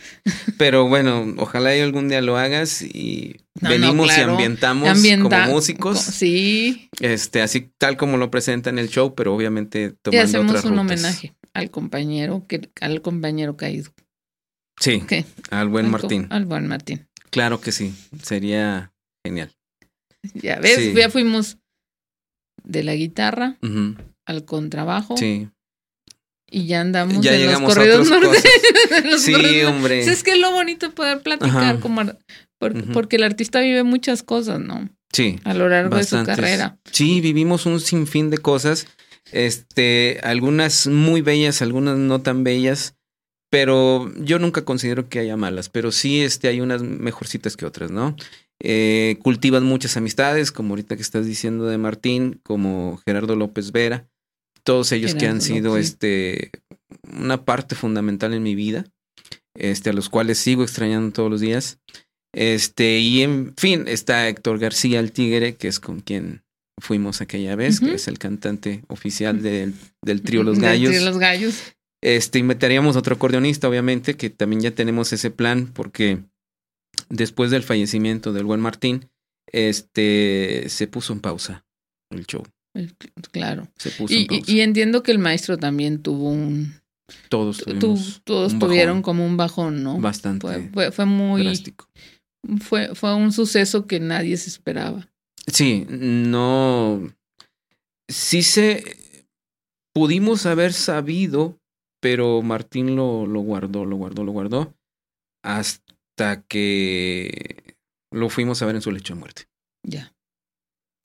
Pero 0.59 0.87
bueno, 0.89 1.35
ojalá 1.39 1.77
y 1.77 1.81
algún 1.81 2.09
día 2.09 2.21
lo 2.23 2.37
hagas 2.39 2.83
y 2.83 3.37
No, 3.61 3.69
no, 3.69 3.71
venimos 3.71 4.07
claro. 4.07 4.31
y 4.31 4.35
ambientamos 4.35 4.89
Ambienta- 4.91 5.43
como 5.45 5.55
músicos. 5.55 6.05
co- 6.05 6.13
Sí, 6.13 6.89
Este, 7.01 7.43
así 7.43 7.73
tal 7.79 7.97
como 7.97 8.17
lo 8.17 8.31
presenta 8.31 8.71
en 8.71 8.79
el 8.79 8.89
show, 8.89 9.15
pero 9.17 9.35
obviamente 9.35 9.87
y 9.87 9.91
tomando 10.03 10.25
hacemos 10.25 10.47
otras 10.51 10.65
un 10.67 10.71
rutas. 10.79 10.83
homenaje 10.85 11.35
al 11.53 11.71
compañero 11.71 12.45
que 12.47 12.69
al 12.81 13.03
compañero 13.03 13.57
caído. 13.57 13.93
Sí, 14.79 15.03
al 15.51 15.69
buen 15.69 15.87
Al 15.87 15.91
Martín. 15.91 16.27
Al 16.31 16.45
buen 16.45 16.67
Martín. 16.69 17.06
Claro 17.37 17.61
que 17.61 17.71
sí, 17.71 17.93
sería 18.23 18.93
genial. 19.25 19.53
Ya 20.35 20.59
ves, 20.59 20.77
Sí. 20.77 20.95
ya 20.97 21.11
fuimos 21.11 21.59
de 22.65 22.83
la 22.83 22.95
guitarra 22.95 23.59
al 24.25 24.45
contrabajo 24.47 25.17
Sí, 25.19 25.49
y 26.51 26.67
ya 26.67 26.81
andamos 26.81 27.21
ya 27.23 27.35
en 27.35 27.41
los 27.43 27.47
llegamos 27.49 27.75
corridos 27.75 28.09
norteños. 28.11 28.43
Sí, 29.23 29.33
corridos 29.33 29.73
hombre. 29.73 29.97
Pues 30.03 30.09
es 30.09 30.23
que 30.23 30.33
es 30.33 30.39
lo 30.39 30.51
bonito 30.53 30.91
poder 30.95 31.21
platicar 31.23 31.57
Ajá. 31.75 31.81
como 31.81 32.01
ar- 32.01 32.19
por- 32.59 32.75
Ujú. 32.77 32.93
porque 32.93 33.17
el 33.17 33.25
artista 33.25 33.61
vive 33.61 33.83
muchas 33.83 34.23
cosas, 34.23 34.59
¿no? 34.61 34.89
Sí, 35.13 35.39
A 35.45 35.53
lo 35.55 35.69
largo 35.69 35.97
de 35.97 36.05
su 36.05 36.25
carrera. 36.25 36.79
Sí, 36.91 37.21
vivimos 37.21 37.67
un 37.67 37.81
sinfín 37.81 38.31
de 38.31 38.39
cosas. 38.39 38.87
Este, 39.33 40.21
algunas 40.23 40.87
muy 40.87 41.21
bellas, 41.21 41.61
algunas 41.63 41.99
no 41.99 42.23
tan 42.23 42.45
bellas. 42.45 42.95
Pero 43.51 44.13
yo 44.17 44.39
nunca 44.39 44.65
considero 44.65 45.09
que 45.09 45.21
haya 45.21 45.37
malas, 45.37 45.69
pero 45.69 45.93
sí 45.93 46.23
este, 46.23 46.49
hay 46.49 46.61
unas 46.61 46.83
mejorcitas 46.83 47.57
que 47.57 47.67
otras, 47.67 47.91
¿no? 47.91 48.17
Eh, 48.61 49.19
cultivas 49.23 49.63
muchas 49.63 49.97
amistades, 49.97 50.51
como 50.51 50.71
ahorita 50.73 50.97
que 50.97 51.03
estás 51.03 51.27
diciendo 51.27 51.67
de 51.67 51.79
Martín, 51.79 52.41
como 52.43 53.01
Gerardo 53.05 53.37
López 53.37 53.71
Vera, 53.71 54.09
todos 54.65 54.91
ellos 54.93 55.15
que 55.15 55.29
han 55.29 55.41
sido 55.41 55.77
este, 55.77 56.51
una 57.17 57.45
parte 57.45 57.77
fundamental 57.77 58.35
en 58.35 58.43
mi 58.43 58.55
vida, 58.55 58.87
este, 59.55 59.91
a 59.91 59.93
los 59.93 60.09
cuales 60.09 60.39
sigo 60.39 60.65
extrañando 60.65 61.13
todos 61.13 61.31
los 61.31 61.41
días. 61.41 61.79
Este, 62.35 62.99
y 62.99 63.23
en 63.23 63.55
fin, 63.57 63.85
está 63.87 64.29
Héctor 64.29 64.59
García, 64.59 64.99
el 65.01 65.13
Tigre, 65.13 65.55
que 65.55 65.69
es 65.69 65.79
con 65.79 66.01
quien 66.01 66.43
fuimos 66.79 67.21
aquella 67.21 67.57
vez, 67.57 67.81
que 67.81 67.95
es 67.95 68.09
el 68.09 68.19
cantante 68.19 68.83
oficial 68.89 69.41
del, 69.41 69.75
del 70.03 70.23
trío 70.23 70.43
Los 70.45 70.57
Del 70.59 70.71
Gallos. 70.71 70.91
trío 70.91 71.05
Los 71.05 71.19
Gallos. 71.19 71.76
Este, 72.07 72.39
inventaríamos 72.39 72.95
otro 72.95 73.17
acordeonista, 73.17 73.69
obviamente, 73.69 74.17
que 74.17 74.31
también 74.31 74.63
ya 74.63 74.71
tenemos 74.71 75.13
ese 75.13 75.31
plan, 75.33 75.67
porque 75.75 76.23
después 77.09 77.51
del 77.51 77.65
fallecimiento 77.65 78.33
del 78.33 78.45
buen 78.45 78.61
Martín, 78.61 79.09
este, 79.53 80.67
se 80.69 80.87
puso 80.87 81.13
en 81.13 81.21
pausa 81.21 81.65
el 82.11 82.25
show. 82.27 82.45
Claro. 83.33 83.69
Se 83.77 83.91
puso 83.91 84.15
Y, 84.15 84.19
en 84.23 84.27
pausa. 84.27 84.45
y- 84.53 84.57
y 84.57 84.61
entiendo 84.61 85.03
que 85.03 85.11
el 85.13 85.19
maestro 85.19 85.57
también 85.59 86.01
tuvo 86.03 86.31
un. 86.31 86.75
todos 87.29 87.59
tu- 87.59 87.65
tuvimos 87.79 88.21
todos 88.25 88.59
tuvieron 88.59 88.99
bajón 88.99 89.03
como 89.03 89.27
un 89.27 89.37
bajón, 89.37 89.83
¿no? 89.83 89.99
bastante 89.99 90.47
Fue, 90.47 90.69
fue, 90.73 90.93
fue 90.93 91.07
muy. 91.07 91.43
drástico. 91.45 91.89
Fue, 92.61 92.95
fue 92.95 93.15
un 93.15 93.33
suceso 93.33 93.87
que 93.87 93.99
nadie 93.99 94.37
se 94.37 94.49
esperaba. 94.51 95.09
Sí, 95.49 95.87
no. 95.89 97.13
Sí 98.09 98.43
se. 98.43 98.85
Pudimos 99.95 100.47
haber 100.47 100.73
sabido, 100.73 101.59
pero 102.01 102.43
Martín 102.43 102.97
lo, 102.97 103.27
lo 103.27 103.41
guardó, 103.41 103.85
lo 103.85 103.97
guardó, 103.97 104.25
lo 104.25 104.33
guardó. 104.33 104.75
Hasta 105.43 106.43
que 106.43 107.77
lo 108.11 108.29
fuimos 108.29 108.63
a 108.63 108.67
ver 108.67 108.77
en 108.77 108.83
su 108.83 108.91
lecho 108.91 109.15
de 109.15 109.21
muerte. 109.21 109.49
Ya. 109.83 110.15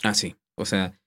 Ah, 0.04 0.14
sí. 0.14 0.36
O 0.56 0.66
sea, 0.66 1.00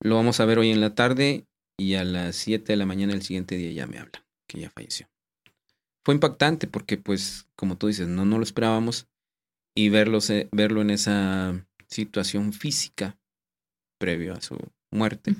lo 0.00 0.16
vamos 0.16 0.40
a 0.40 0.44
ver 0.44 0.58
hoy 0.58 0.70
en 0.70 0.80
la 0.80 0.94
tarde 0.94 1.46
y 1.78 1.94
a 1.94 2.04
las 2.04 2.36
7 2.36 2.72
de 2.72 2.76
la 2.76 2.86
mañana 2.86 3.12
del 3.12 3.22
siguiente 3.22 3.56
día 3.56 3.72
ya 3.72 3.86
me 3.86 3.98
habla 3.98 4.24
que 4.46 4.60
ya 4.60 4.70
falleció. 4.70 5.08
Fue 6.04 6.14
impactante 6.14 6.66
porque, 6.66 6.96
pues, 6.96 7.46
como 7.56 7.76
tú 7.76 7.86
dices, 7.86 8.08
no, 8.08 8.24
no 8.24 8.38
lo 8.38 8.44
esperábamos 8.44 9.06
y 9.74 9.88
verlo, 9.88 10.18
verlo 10.50 10.82
en 10.82 10.90
esa 10.90 11.66
situación 11.86 12.52
física 12.52 13.18
previo 13.98 14.34
a 14.34 14.40
su 14.40 14.56
muerte 14.90 15.34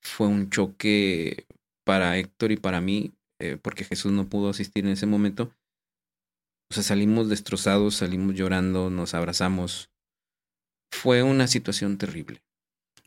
fue 0.00 0.26
un 0.26 0.50
choque 0.50 1.46
para 1.84 2.16
Héctor 2.18 2.52
y 2.52 2.56
para 2.56 2.80
mí, 2.80 3.12
eh, 3.40 3.58
porque 3.60 3.84
Jesús 3.84 4.12
no 4.12 4.28
pudo 4.28 4.50
asistir 4.50 4.84
en 4.84 4.92
ese 4.92 5.06
momento. 5.06 5.54
O 6.70 6.74
sea, 6.74 6.82
salimos 6.82 7.28
destrozados, 7.28 7.96
salimos 7.96 8.34
llorando, 8.36 8.90
nos 8.90 9.14
abrazamos. 9.14 9.90
Fue 10.92 11.22
una 11.22 11.48
situación 11.48 11.98
terrible. 11.98 12.42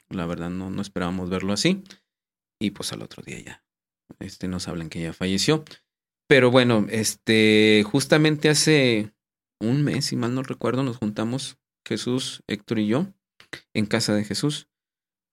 La 0.10 0.26
verdad, 0.26 0.50
no, 0.50 0.70
no 0.70 0.82
esperábamos 0.82 1.30
verlo 1.30 1.54
así. 1.54 1.84
Y 2.60 2.72
pues 2.72 2.92
al 2.92 3.02
otro 3.02 3.24
día 3.24 3.40
ya 3.40 3.64
este, 4.20 4.48
nos 4.48 4.68
hablan 4.68 4.90
que 4.90 5.02
ya 5.02 5.14
falleció. 5.14 5.64
Pero 6.28 6.52
bueno, 6.52 6.88
este, 6.90 7.84
justamente 7.86 8.50
hace 8.50 9.14
un 9.62 9.84
mes, 9.84 10.06
si 10.06 10.16
mal 10.16 10.34
no 10.34 10.44
recuerdo, 10.44 10.84
nos 10.84 10.98
juntamos 10.98 11.58
Jesús, 11.88 12.44
Héctor 12.48 12.80
y 12.80 12.88
yo 12.88 13.08
en 13.74 13.86
casa 13.86 14.16
de 14.16 14.24
Jesús 14.24 14.68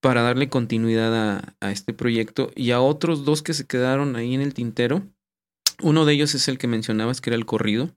para 0.01 0.23
darle 0.23 0.49
continuidad 0.49 1.15
a, 1.15 1.55
a, 1.61 1.71
este 1.71 1.93
proyecto 1.93 2.51
y 2.55 2.71
a 2.71 2.81
otros 2.81 3.23
dos 3.23 3.41
que 3.43 3.53
se 3.53 3.65
quedaron 3.65 4.15
ahí 4.15 4.33
en 4.33 4.41
el 4.41 4.53
tintero. 4.53 5.03
Uno 5.81 6.05
de 6.05 6.13
ellos 6.13 6.35
es 6.35 6.47
el 6.47 6.57
que 6.57 6.67
mencionabas, 6.67 7.21
que 7.21 7.29
era 7.29 7.37
el 7.37 7.45
corrido, 7.45 7.95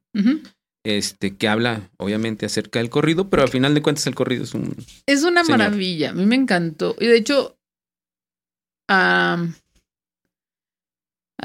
este, 0.85 1.37
que 1.37 1.49
habla 1.49 1.91
obviamente 1.97 2.47
acerca 2.47 2.79
del 2.79 2.91
corrido, 2.91 3.31
pero 3.31 3.43
al 3.43 3.49
final 3.49 3.75
de 3.75 3.83
cuentas 3.83 4.07
el 4.07 4.15
corrido 4.15 4.45
es 4.45 4.55
un... 4.55 4.77
Es 5.07 5.25
una 5.25 5.43
maravilla, 5.45 6.11
a 6.11 6.13
mí 6.13 6.27
me 6.27 6.37
encantó. 6.37 6.95
Y 7.01 7.07
de 7.07 7.17
hecho, 7.17 7.59
al 8.89 9.55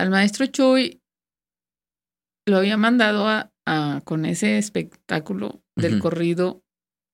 maestro 0.09 0.45
Chuy 0.45 1.01
lo 2.45 2.57
había 2.57 2.77
mandado 2.77 3.27
a, 3.27 3.51
con 4.03 4.25
ese 4.25 4.57
espectáculo 4.57 5.61
del 5.75 5.99
corrido 5.99 6.63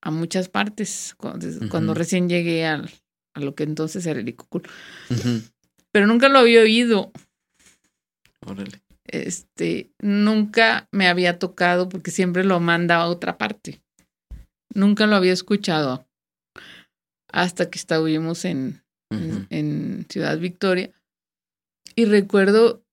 a 0.01 0.09
muchas 0.09 0.49
partes 0.49 1.15
cuando, 1.17 1.93
recién 1.93 2.29
llegué 2.29 2.65
al, 2.65 2.89
a 3.35 3.41
lo 3.41 3.53
que 3.53 3.63
entonces 3.63 4.05
era 4.05 4.19
el 4.19 4.35
Pero 5.91 6.07
nunca 6.07 6.29
lo 6.29 6.39
había 6.39 6.61
oído. 6.61 7.11
Órale. 8.45 8.81
Este, 9.05 9.91
nunca 10.01 10.87
me 10.91 11.07
había 11.07 11.37
tocado 11.37 11.89
porque 11.89 12.11
siempre 12.11 12.43
lo 12.43 12.59
manda 12.59 12.95
a 12.95 13.07
otra 13.07 13.37
parte. 13.37 13.81
Nunca 14.73 15.05
lo 15.05 15.15
había 15.15 15.33
escuchado 15.33 16.07
hasta 17.31 17.69
que 17.69 17.77
estuvimos 17.77 18.45
en, 18.45 18.81
en 19.11 20.05
Ciudad 20.09 20.39
Victoria. 20.39 20.91
Y 21.95 22.05
recuerdo 22.05 22.83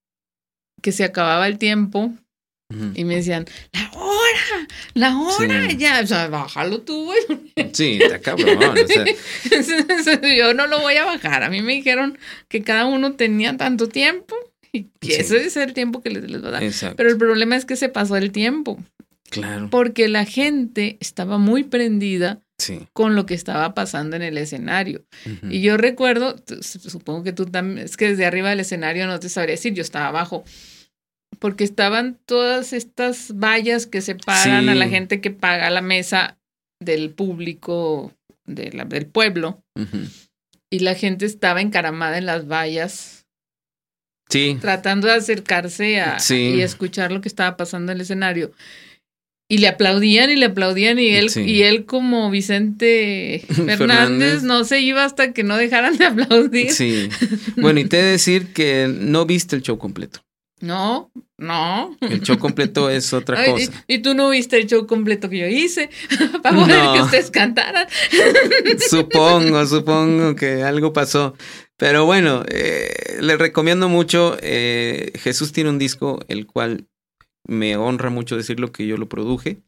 que 0.83 0.93
se 0.93 1.05
acababa 1.05 1.47
el 1.47 1.59
tiempo 1.59 2.13
y 2.95 3.05
me 3.05 3.17
decían, 3.17 3.47
la 3.73 3.91
la 4.95 5.17
hora, 5.19 5.71
ya, 5.73 6.01
o 6.03 6.07
sea, 6.07 6.29
bájalo 6.29 6.83
tú, 6.83 7.05
güey. 7.05 7.21
Sí, 7.73 7.99
está 8.01 8.21
cabrón. 8.21 8.59
Yo 10.37 10.55
no 10.55 10.67
lo 10.67 10.81
voy 10.81 10.97
a 10.97 11.05
bajar. 11.05 11.43
A 11.43 11.51
mí 11.51 11.63
me 11.63 11.73
dijeron 11.73 12.19
que 12.49 12.63
cada 12.63 12.87
uno 12.87 13.13
tenía 13.13 13.57
tanto 13.57 13.89
tiempo 13.89 14.35
y 14.73 14.89
que 15.01 15.17
ese 15.17 15.45
es 15.45 15.57
el 15.57 15.75
tiempo 15.75 16.03
que 16.03 16.11
les, 16.11 16.31
les 16.31 16.43
va 16.43 16.49
a 16.49 16.61
dar. 16.61 16.97
Pero 16.97 17.11
el 17.11 17.19
problema 17.19 17.57
es 17.57 17.65
que 17.65 17.77
se 17.77 17.89
pasó 17.89 18.17
el 18.17 18.33
tiempo. 18.33 18.79
Claro. 19.31 19.69
Porque 19.71 20.09
la 20.09 20.25
gente 20.27 20.99
estaba 21.01 21.39
muy 21.39 21.65
prendida 21.65 22.43
con 22.93 23.17
lo 23.17 23.27
que 23.27 23.35
estaba 23.35 23.75
pasando 23.75 24.17
en 24.17 24.23
el 24.23 24.39
escenario. 24.39 25.05
Y 25.49 25.61
yo 25.61 25.77
recuerdo, 25.77 26.37
supongo 26.61 27.23
que 27.23 27.33
tú 27.33 27.47
también, 27.47 27.85
es 27.85 27.97
que 27.97 28.09
desde 28.09 28.27
arriba 28.27 28.51
del 28.51 28.61
escenario 28.61 29.07
no 29.07 29.19
te 29.19 29.29
sabría 29.29 29.55
decir, 29.55 29.75
yo 29.75 29.83
estaba 29.83 30.09
abajo 30.09 30.45
porque 31.39 31.65
estaban 31.65 32.19
todas 32.27 32.73
estas 32.73 33.33
vallas 33.35 33.87
que 33.87 34.01
separan 34.01 34.69
a 34.69 34.75
la 34.75 34.89
gente 34.89 35.21
que 35.21 35.31
paga 35.31 35.71
la 35.71 35.83
mesa 35.83 36.39
del 36.81 37.11
público 37.11 38.13
de 38.47 38.73
la, 38.73 38.85
del 38.85 39.07
pueblo. 39.07 39.63
Y 40.71 40.79
la 40.81 40.95
gente 40.95 41.27
estaba 41.27 41.61
encaramada 41.61 42.19
en 42.19 42.27
las 42.27 42.49
vallas. 42.49 43.27
Sí. 44.29 44.57
Tratando 44.61 45.09
de 45.09 45.15
acercarse 45.15 46.01
a, 46.01 46.19
y 46.31 46.61
escuchar 46.61 47.13
lo 47.13 47.21
que 47.21 47.29
estaba 47.29 47.57
pasando 47.57 47.93
en 47.93 47.97
el 47.97 48.03
escenario. 48.03 48.53
Y 49.51 49.59
le 49.59 49.69
aplaudían 49.69 50.31
y 50.31 50.37
le 50.37 50.47
aplaudían 50.47 50.99
y 50.99 51.09
él, 51.09 51.31
y 51.37 51.63
él 51.63 51.85
como 51.85 52.31
Vicente 52.31 53.45
Fernández, 53.49 54.43
no 54.43 54.65
se 54.65 54.81
iba 54.81 55.05
hasta 55.05 55.35
que 55.35 55.43
no 55.43 55.59
dejaran 55.59 55.99
de 55.99 56.07
aplaudir. 56.07 56.73
Sí. 56.73 57.09
Bueno, 57.57 57.81
y 57.81 57.85
te 57.85 57.99
he 57.99 58.03
de 58.03 58.11
decir 58.13 58.55
que 58.55 58.89
no 58.89 59.27
viste 59.27 59.57
el 59.57 59.63
show 59.63 59.77
completo. 59.77 60.21
No, 60.63 61.11
no. 61.39 61.97
El 62.01 62.23
show 62.23 62.39
completo 62.39 62.89
es 62.89 63.13
otra 63.13 63.45
cosa. 63.51 63.85
Y, 63.89 63.99
tú 63.99 64.15
no 64.15 64.31
viste 64.31 64.57
el 64.59 64.69
show 64.69 64.87
completo 64.87 65.29
que 65.29 65.39
yo 65.39 65.47
hice 65.49 65.91
para 66.43 66.57
poder 66.57 66.93
que 66.95 67.03
ustedes 67.03 67.31
cantaran. 67.33 67.89
Supongo, 68.89 69.67
supongo 69.67 70.37
que 70.37 70.63
algo 70.63 70.93
pasó. 70.93 71.35
Pero 71.77 72.07
bueno, 72.07 72.45
eh, 72.47 73.19
les 73.21 73.39
recomiendo 73.39 73.89
mucho. 73.89 74.37
Eh, 74.41 75.11
Jesús 75.17 75.51
tiene 75.51 75.71
un 75.71 75.81
disco 75.81 76.21
el 76.29 76.47
cual 76.47 76.87
me 77.45 77.77
honra 77.77 78.11
mucho 78.11 78.37
decirlo 78.37 78.71
que 78.71 78.87
yo 78.87 78.97
lo 78.97 79.09
produje. 79.09 79.59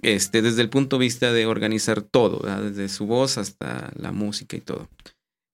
Este, 0.00 0.40
desde 0.40 0.62
el 0.62 0.70
punto 0.70 0.96
de 0.96 1.04
vista 1.04 1.34
de 1.34 1.44
organizar 1.44 2.00
todo, 2.00 2.40
desde 2.62 2.88
su 2.88 3.04
voz 3.04 3.36
hasta 3.36 3.92
la 3.94 4.10
música 4.10 4.56
y 4.56 4.60
todo. 4.60 4.88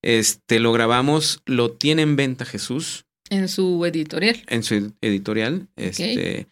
Este, 0.01 0.61
lo 0.61 0.71
grabamos, 0.71 1.41
lo 1.45 1.71
tiene 1.71 2.03
en 2.03 2.15
venta 2.15 2.45
Jesús. 2.45 3.05
En 3.31 3.47
su 3.47 3.83
editorial. 3.85 4.43
En 4.47 4.61
su 4.61 4.93
editorial. 4.99 5.69
Este, 5.77 6.47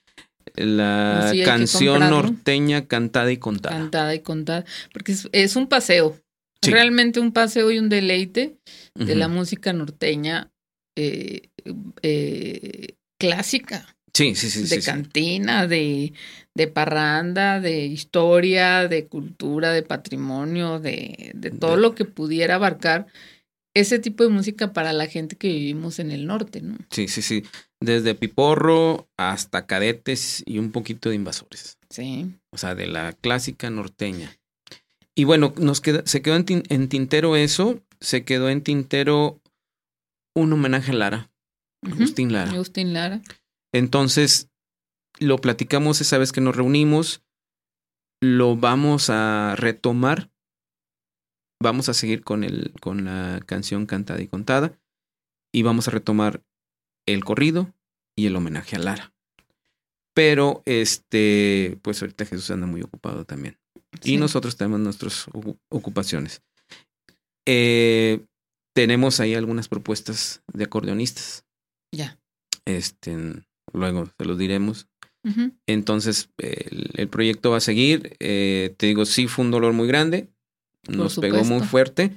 la 0.56 1.32
canción 1.44 2.00
norteña 2.10 2.88
cantada 2.88 3.32
y 3.32 3.38
contada. 3.38 3.76
Cantada 3.76 4.16
y 4.16 4.22
contada. 4.22 4.64
Porque 4.94 5.14
es, 5.34 5.56
un 5.58 5.68
paseo. 5.68 6.18
Realmente 6.62 7.20
un 7.20 7.34
paseo 7.34 7.70
y 7.70 7.80
un 7.80 7.90
deleite 7.90 8.58
de 8.96 9.16
la 9.16 9.28
música 9.28 9.74
norteña 9.74 10.52
eh, 10.96 11.50
eh, 12.02 12.96
clásica. 13.20 13.98
Sí, 14.14 14.36
sí, 14.36 14.50
sí. 14.50 14.64
De 14.64 14.82
cantina, 14.82 15.68
De, 15.68 16.14
de 16.56 16.68
parranda, 16.68 17.60
de 17.60 17.86
historia, 17.86 18.88
de 18.88 19.06
cultura, 19.08 19.74
de 19.74 19.84
patrimonio, 19.84 20.80
de, 20.80 21.32
de 21.36 21.52
todo 21.52 21.76
lo 21.76 21.94
que 21.94 22.06
pudiera 22.06 22.56
abarcar 22.56 23.08
ese 23.74 24.00
tipo 24.00 24.24
de 24.24 24.30
música 24.30 24.74
para 24.74 24.94
la 24.94 25.08
gente 25.08 25.36
que 25.36 25.48
vivimos 25.48 26.00
en 26.00 26.12
el 26.12 26.26
norte, 26.26 26.62
¿no? 26.62 26.78
Sí, 26.90 27.08
sí, 27.08 27.22
sí. 27.22 27.44
Desde 27.80 28.16
Piporro 28.16 29.08
hasta 29.18 29.66
cadetes 29.66 30.44
y 30.46 30.58
un 30.58 30.72
poquito 30.72 31.10
de 31.10 31.16
invasores. 31.16 31.78
Sí. 31.90 32.34
O 32.52 32.58
sea, 32.58 32.76
de 32.76 32.88
la 32.88 33.14
clásica 33.14 33.70
norteña. 33.70 34.38
Y 35.16 35.26
bueno, 35.26 35.54
nos 35.58 35.82
queda, 35.82 36.04
se 36.06 36.22
quedó 36.22 36.36
en, 36.36 36.88
tintero 36.88 37.36
eso, 37.36 37.82
se 38.00 38.24
quedó 38.24 38.50
en 38.50 38.62
tintero 38.62 39.42
un 40.36 40.54
homenaje 40.54 40.92
a 40.92 40.96
Lara, 40.96 41.32
Agustín 41.82 42.32
Lara. 42.32 42.52
Agustín 42.52 42.94
Lara. 42.94 43.22
Entonces, 43.74 44.50
lo 45.20 45.38
platicamos 45.38 46.00
esa 46.02 46.18
vez 46.18 46.32
que 46.32 46.42
nos 46.42 46.56
reunimos, 46.56 47.22
lo 48.22 48.56
vamos 48.56 49.10
a 49.10 49.56
retomar 49.58 50.30
vamos 51.62 51.90
a 51.90 51.94
seguir 51.94 52.24
con, 52.24 52.44
el, 52.44 52.74
con 52.80 53.06
la 53.06 53.42
canción 53.46 53.86
cantada 53.86 54.22
y 54.22 54.28
contada 54.28 54.80
y 55.54 55.64
vamos 55.64 55.88
a 55.88 55.92
retomar 55.92 56.44
el 57.06 57.24
corrido 57.24 57.74
y 58.16 58.28
el 58.28 58.36
homenaje 58.36 58.76
a 58.76 58.80
Lara. 58.80 59.14
Pero 60.14 60.64
este, 60.66 61.78
pues 61.82 62.02
ahorita 62.02 62.26
Jesús 62.26 62.52
anda 62.52 62.68
muy 62.68 62.82
ocupado 62.82 63.26
también. 63.26 63.58
Y 64.04 64.18
nosotros 64.18 64.56
tenemos 64.56 64.80
nuestras 64.80 65.26
ocupaciones. 65.70 66.42
Eh, 67.46 68.26
tenemos 68.76 69.20
ahí 69.20 69.34
algunas 69.34 69.68
propuestas 69.68 70.44
de 70.54 70.66
acordeonistas. 70.66 71.46
Ya. 71.92 72.20
Este, 72.66 73.18
luego 73.74 74.06
se 74.18 74.26
los 74.26 74.38
diremos. 74.38 74.88
Entonces, 75.68 76.30
el, 76.38 77.08
proyecto 77.10 77.52
va 77.52 77.58
a 77.58 77.62
seguir. 77.62 78.16
Eh, 78.20 78.74
te 78.78 78.88
digo, 78.88 79.06
sí 79.06 79.28
fue 79.28 79.46
un 79.46 79.52
dolor 79.52 79.74
muy 79.74 79.88
grande 79.88 80.30
nos 80.88 81.18
pegó 81.18 81.44
muy 81.44 81.62
fuerte, 81.62 82.16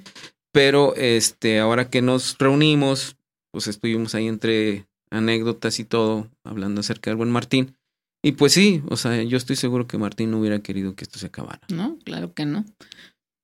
pero 0.51 0.95
este, 0.95 1.59
ahora 1.59 1.89
que 1.89 2.01
nos 2.01 2.37
reunimos, 2.37 3.17
pues 3.51 3.67
estuvimos 3.67 4.15
ahí 4.15 4.27
entre 4.27 4.87
anécdotas 5.11 5.79
y 5.79 5.85
todo, 5.85 6.29
hablando 6.43 6.81
acerca 6.81 7.09
del 7.09 7.17
buen 7.17 7.31
Martín. 7.31 7.75
Y 8.23 8.33
pues 8.33 8.53
sí, 8.53 8.81
o 8.89 8.95
sea, 8.95 9.21
yo 9.23 9.37
estoy 9.37 9.57
seguro 9.57 9.85
que 9.85 9.97
Martín 9.97 10.31
no 10.31 10.39
hubiera 10.39 10.59
querido 10.59 10.95
que 10.95 11.03
esto 11.03 11.19
se 11.19 11.27
acabara. 11.27 11.59
No, 11.67 11.97
claro 12.05 12.33
que 12.33 12.45
no. 12.45 12.65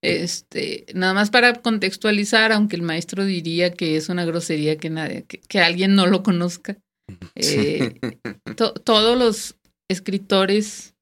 Este, 0.01 0.85
nada 0.93 1.13
más 1.13 1.29
para 1.29 1.61
contextualizar, 1.61 2.53
aunque 2.53 2.77
el 2.77 2.81
maestro 2.81 3.25
diría 3.25 3.73
que 3.73 3.97
es 3.97 4.07
una 4.07 4.23
grosería 4.23 4.77
que 4.77 4.89
nadie, 4.89 5.25
que, 5.25 5.59
alguien 5.59 5.95
no 5.95 6.07
lo 6.07 6.23
conozca. 6.23 6.77
Eh, 7.35 7.99
todos 8.85 9.17
los 9.17 9.55
escritores 9.89 10.95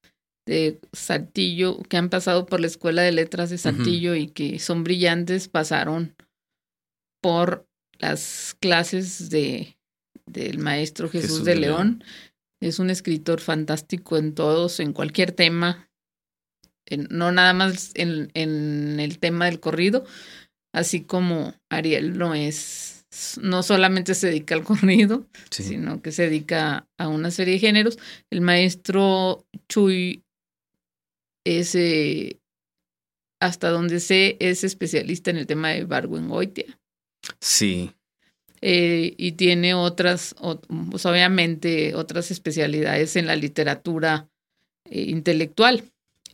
de 0.48 0.80
Saltillo, 0.94 1.84
que 1.84 1.98
han 1.98 2.10
pasado 2.10 2.46
por 2.46 2.62
la 2.62 2.68
Escuela 2.68 3.04
de 3.04 3.12
Letras 3.12 3.50
de 3.50 3.58
Saltillo 3.58 4.16
y 4.16 4.28
que 4.28 4.58
son 4.60 4.84
brillantes, 4.84 5.50
pasaron 5.50 6.16
por 7.22 7.68
las 8.00 8.56
clases 8.60 9.30
de 9.30 9.78
del 10.26 10.60
maestro 10.60 11.10
Jesús, 11.10 11.46
de, 11.46 11.56
León. 11.56 12.04
Es 12.60 12.80
un 12.80 12.90
escritor 12.90 13.40
fantástico 13.40 14.18
en 14.18 14.34
todos, 14.34 14.80
en 14.80 14.94
cualquier 14.94 15.32
tema, 15.32 15.90
no 17.10 17.32
nada 17.32 17.54
más 17.54 17.92
en, 17.96 18.30
en 18.34 19.00
el 19.00 19.20
tema 19.20 19.46
del 19.46 19.60
corrido, 19.60 20.06
así 20.74 21.02
como 21.02 21.54
Ariel 21.70 22.18
no 22.18 22.36
es, 22.36 23.06
no 23.42 23.64
solamente 23.64 24.16
se 24.16 24.28
dedica 24.28 24.56
al 24.56 24.64
corrido, 24.66 25.28
sino 25.50 26.02
que 26.02 26.12
se 26.12 26.24
dedica 26.24 26.88
a 26.98 27.08
una 27.08 27.32
serie 27.32 27.54
de 27.54 27.60
géneros. 27.60 27.98
El 28.30 28.42
maestro 28.42 29.46
Chuy 29.70 30.24
es, 31.60 31.76
eh, 31.76 32.40
hasta 33.40 33.70
donde 33.70 34.00
sé, 34.00 34.38
es 34.40 34.64
especialista 34.64 35.30
en 35.32 35.38
el 35.38 35.48
tema 35.48 35.70
de 35.70 35.86
Barwengoitia. 35.86 36.66
Sí. 37.40 37.92
Eh, 38.62 39.14
y 39.18 39.34
tiene 39.34 39.74
otras, 39.76 40.36
pues 40.90 41.06
obviamente, 41.06 41.94
otras 41.94 42.32
especialidades 42.32 43.16
en 43.16 43.28
la 43.28 43.36
literatura 43.36 44.28
eh, 44.86 45.02
intelectual. 45.02 45.84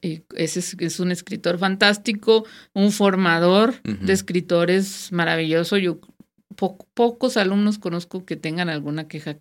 Ese 0.02 0.60
es, 0.60 0.76
es 0.80 1.00
un 1.00 1.12
escritor 1.12 1.58
fantástico, 1.60 2.46
un 2.74 2.92
formador 2.92 3.82
de 3.84 4.14
escritores 4.14 5.12
maravilloso. 5.12 5.78
Yo 5.78 6.00
po- 6.56 6.78
pocos 6.94 7.38
alumnos 7.38 7.80
conozco 7.80 8.26
que 8.26 8.36
tengan 8.36 8.70
alguna 8.70 9.08
queja 9.08 9.40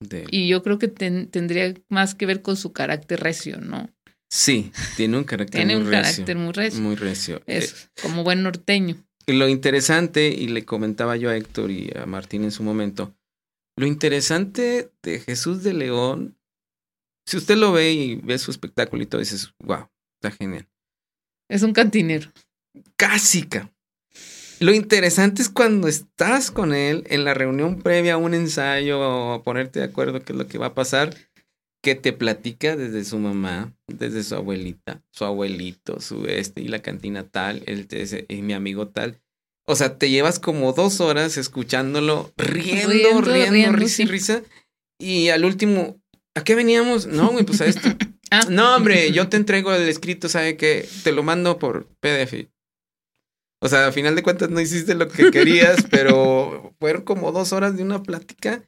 de- 0.00 0.24
y 0.30 0.46
yo 0.48 0.62
creo 0.62 0.78
que 0.78 0.86
ten- 0.88 1.26
tendría 1.28 1.74
más 1.88 2.14
que 2.14 2.26
ver 2.26 2.42
con 2.42 2.56
su 2.56 2.72
carácter 2.72 3.20
recio, 3.20 3.60
¿no? 3.60 3.90
Sí, 4.30 4.72
tiene 4.96 5.16
un 5.16 5.24
carácter 5.24 5.60
Tiene 5.60 5.76
muy 5.76 5.84
un 5.86 5.90
recio. 5.90 6.02
carácter 6.12 6.36
muy 6.36 6.52
recio. 6.52 6.80
Muy 6.80 6.96
recio. 6.96 7.42
Es 7.46 7.90
como 8.02 8.24
buen 8.24 8.42
norteño. 8.42 8.96
Eh, 9.26 9.32
lo 9.32 9.48
interesante, 9.48 10.28
y 10.28 10.48
le 10.48 10.64
comentaba 10.64 11.16
yo 11.16 11.30
a 11.30 11.36
Héctor 11.36 11.70
y 11.70 11.90
a 11.96 12.06
Martín 12.06 12.44
en 12.44 12.50
su 12.50 12.62
momento, 12.62 13.14
lo 13.76 13.86
interesante 13.86 14.90
de 15.02 15.20
Jesús 15.20 15.62
de 15.62 15.72
León, 15.72 16.36
si 17.26 17.36
usted 17.36 17.56
lo 17.56 17.72
ve 17.72 17.92
y 17.92 18.16
ve 18.16 18.38
su 18.38 18.50
espectáculo 18.50 19.02
y 19.02 19.06
todo, 19.06 19.20
dices, 19.20 19.52
wow, 19.60 19.88
está 20.20 20.36
genial. 20.36 20.66
Es 21.48 21.62
un 21.62 21.72
cantinero. 21.72 22.30
Cásica. 22.96 23.70
Lo 24.60 24.74
interesante 24.74 25.42
es 25.42 25.48
cuando 25.48 25.86
estás 25.86 26.50
con 26.50 26.74
él 26.74 27.04
en 27.08 27.24
la 27.24 27.34
reunión 27.34 27.80
previa 27.80 28.14
a 28.14 28.16
un 28.16 28.34
ensayo 28.34 28.98
o 28.98 29.32
a 29.34 29.42
ponerte 29.44 29.78
de 29.78 29.84
acuerdo 29.84 30.20
qué 30.20 30.32
es 30.32 30.38
lo 30.38 30.48
que 30.48 30.58
va 30.58 30.66
a 30.66 30.74
pasar, 30.74 31.14
que 31.82 31.94
te 31.94 32.12
platica 32.12 32.76
desde 32.76 33.04
su 33.04 33.18
mamá, 33.18 33.74
desde 33.86 34.22
su 34.24 34.34
abuelita, 34.34 35.02
su 35.12 35.24
abuelito, 35.24 36.00
su 36.00 36.26
este 36.26 36.60
y 36.62 36.68
la 36.68 36.80
cantina 36.80 37.24
tal, 37.24 37.62
te 37.62 37.98
dice, 37.98 38.26
y 38.28 38.42
mi 38.42 38.52
amigo 38.52 38.88
tal. 38.88 39.20
O 39.66 39.76
sea, 39.76 39.98
te 39.98 40.10
llevas 40.10 40.38
como 40.38 40.72
dos 40.72 41.00
horas 41.00 41.36
escuchándolo, 41.36 42.32
riendo, 42.36 42.88
Riendo, 42.88 43.20
riendo, 43.20 43.52
riendo, 43.52 43.72
risa 43.72 44.02
y 44.02 44.06
risa. 44.06 44.42
Y 44.98 45.28
al 45.28 45.44
último, 45.44 46.00
¿a 46.34 46.42
qué 46.42 46.54
veníamos? 46.54 47.06
No, 47.06 47.30
güey, 47.30 47.44
pues 47.44 47.60
a 47.60 47.66
esto. 47.66 47.88
Ah. 48.30 48.42
No, 48.50 48.76
hombre, 48.76 49.10
yo 49.10 49.30
te 49.30 49.38
entrego 49.38 49.72
el 49.72 49.88
escrito, 49.88 50.28
¿sabe 50.28 50.58
qué? 50.58 50.86
Te 51.02 51.12
lo 51.12 51.22
mando 51.22 51.58
por 51.58 51.86
PDF. 51.98 52.46
O 53.62 53.68
sea, 53.68 53.86
a 53.86 53.92
final 53.92 54.14
de 54.14 54.22
cuentas 54.22 54.50
no 54.50 54.60
hiciste 54.60 54.94
lo 54.94 55.08
que 55.08 55.30
querías, 55.30 55.86
pero 55.90 56.74
fueron 56.78 57.04
como 57.04 57.32
dos 57.32 57.54
horas 57.54 57.74
de 57.76 57.82
una 57.82 58.02
plática 58.02 58.62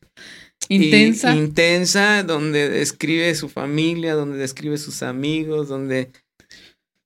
y- 0.71 0.85
Intensa. 0.85 1.35
intensa, 1.35 2.23
donde 2.23 2.69
describe 2.69 3.35
su 3.35 3.49
familia, 3.49 4.15
donde 4.15 4.39
describe 4.39 4.79
sus 4.79 5.03
amigos, 5.03 5.69
donde 5.69 6.11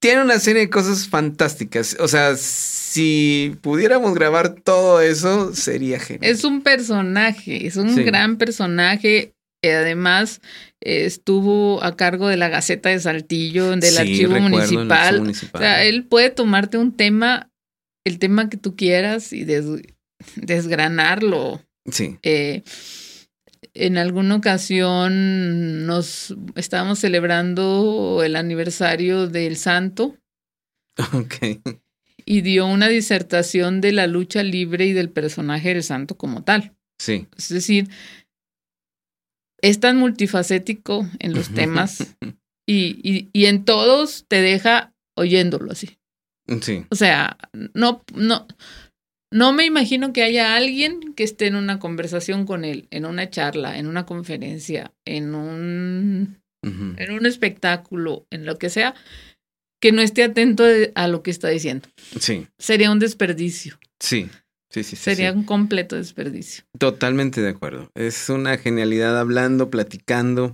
tiene 0.01 0.23
una 0.23 0.39
serie 0.39 0.63
de 0.63 0.71
cosas 0.71 1.09
fantásticas. 1.09 1.97
O 1.99 2.07
sea, 2.09 2.37
si 2.37 3.57
pudiéramos 3.63 4.15
grabar 4.15 4.55
todo 4.55 5.01
eso, 5.01 5.55
sería 5.55 5.99
genial. 5.99 6.31
Es 6.31 6.45
un 6.45 6.63
personaje, 6.63 7.67
es 7.67 7.77
un 7.77 7.95
Sí. 7.95 8.03
gran 8.03 8.37
personaje. 8.37 9.33
Además, 9.65 10.43
eh, 10.83 11.07
estuvo 11.07 11.83
a 11.83 11.97
cargo 11.97 12.29
de 12.29 12.37
la 12.37 12.51
Gaceta 12.51 12.91
de 12.91 13.01
Saltillo, 13.01 13.71
del 13.71 13.83
Sí, 13.83 13.97
archivo, 13.97 14.39
municipal. 14.39 14.93
archivo 14.93 15.17
O 15.17 15.21
municipal. 15.25 15.63
sea, 15.63 15.85
él 15.85 16.05
puede 16.05 16.29
tomarte 16.29 16.77
un 16.77 16.95
tema, 16.95 17.51
el 18.05 18.19
tema 18.19 18.51
que 18.51 18.59
tú 18.59 18.77
quieras 18.77 19.33
y 19.33 19.45
des- 19.45 19.65
desgranarlo. 20.37 21.63
Sí. 21.91 22.19
Eh, 22.23 22.63
en 23.75 23.99
alguna 23.99 24.37
ocasión 24.37 25.87
nos 25.87 26.35
estábamos 26.55 27.01
celebrando 27.01 28.23
el 28.25 28.37
aniversario 28.37 29.27
del 29.29 29.57
santo 29.57 30.17
Ok. 31.13 31.35
y 32.25 32.41
dio 32.43 32.67
una 32.67 32.89
disertación 32.89 33.81
de 33.81 33.93
la 33.93 34.07
lucha 34.07 34.43
libre 34.43 34.87
y 34.87 34.93
del 34.93 35.11
personaje 35.11 35.71
del 35.75 35.83
santo 35.83 36.17
como 36.17 36.45
tal. 36.45 36.73
Sí. 36.99 37.27
Es 37.37 37.49
decir, 37.49 37.89
es 39.61 39.81
tan 39.81 39.97
multifacético 39.97 41.09
en 41.19 41.35
los 41.35 41.51
temas 41.53 42.17
y, 42.67 42.99
y- 43.03 43.29
y 43.33 43.47
en 43.47 43.65
todos 43.65 44.25
te 44.29 44.41
deja 44.41 44.93
oyéndolo 45.17 45.73
así. 45.73 45.99
Sí. 46.61 46.85
O 46.91 46.95
sea, 46.95 47.39
no, 47.73 48.05
no, 48.15 48.47
no 49.35 49.53
me 49.53 49.65
imagino 49.65 50.13
que 50.13 50.23
haya 50.23 50.55
alguien 50.55 51.13
que 51.15 51.25
esté 51.25 51.49
en 51.49 51.57
una 51.57 51.81
conversación 51.81 52.47
con 52.47 52.65
él, 52.65 52.87
en 52.93 53.05
una 53.05 53.29
charla, 53.31 53.79
en 53.79 53.89
una 53.89 54.07
conferencia, 54.07 54.93
en 55.05 55.35
un, 55.35 56.41
en 56.63 57.11
un 57.11 57.27
espectáculo, 57.27 58.29
en 58.31 58.47
lo 58.47 58.59
que 58.59 58.71
sea, 58.71 58.95
que 59.81 59.91
no 59.91 60.03
esté 60.03 60.23
atento 60.23 60.63
a 60.95 61.09
lo 61.09 61.25
que 61.25 61.33
está 61.33 61.49
diciendo. 61.49 61.89
Sí. 62.21 62.47
Sería 62.61 62.93
un 62.93 63.01
desperdicio. 63.01 63.81
Sí. 63.99 64.31
Sí, 64.71 64.85
sí, 64.85 64.95
sí. 64.95 65.03
Sería 65.03 65.33
un 65.33 65.43
completo 65.43 65.97
desperdicio. 65.97 66.65
Totalmente 66.79 67.41
de 67.41 67.49
acuerdo. 67.49 67.91
Es 67.97 68.29
una 68.29 68.57
genialidad 68.57 69.19
hablando, 69.19 69.69
platicando, 69.69 70.53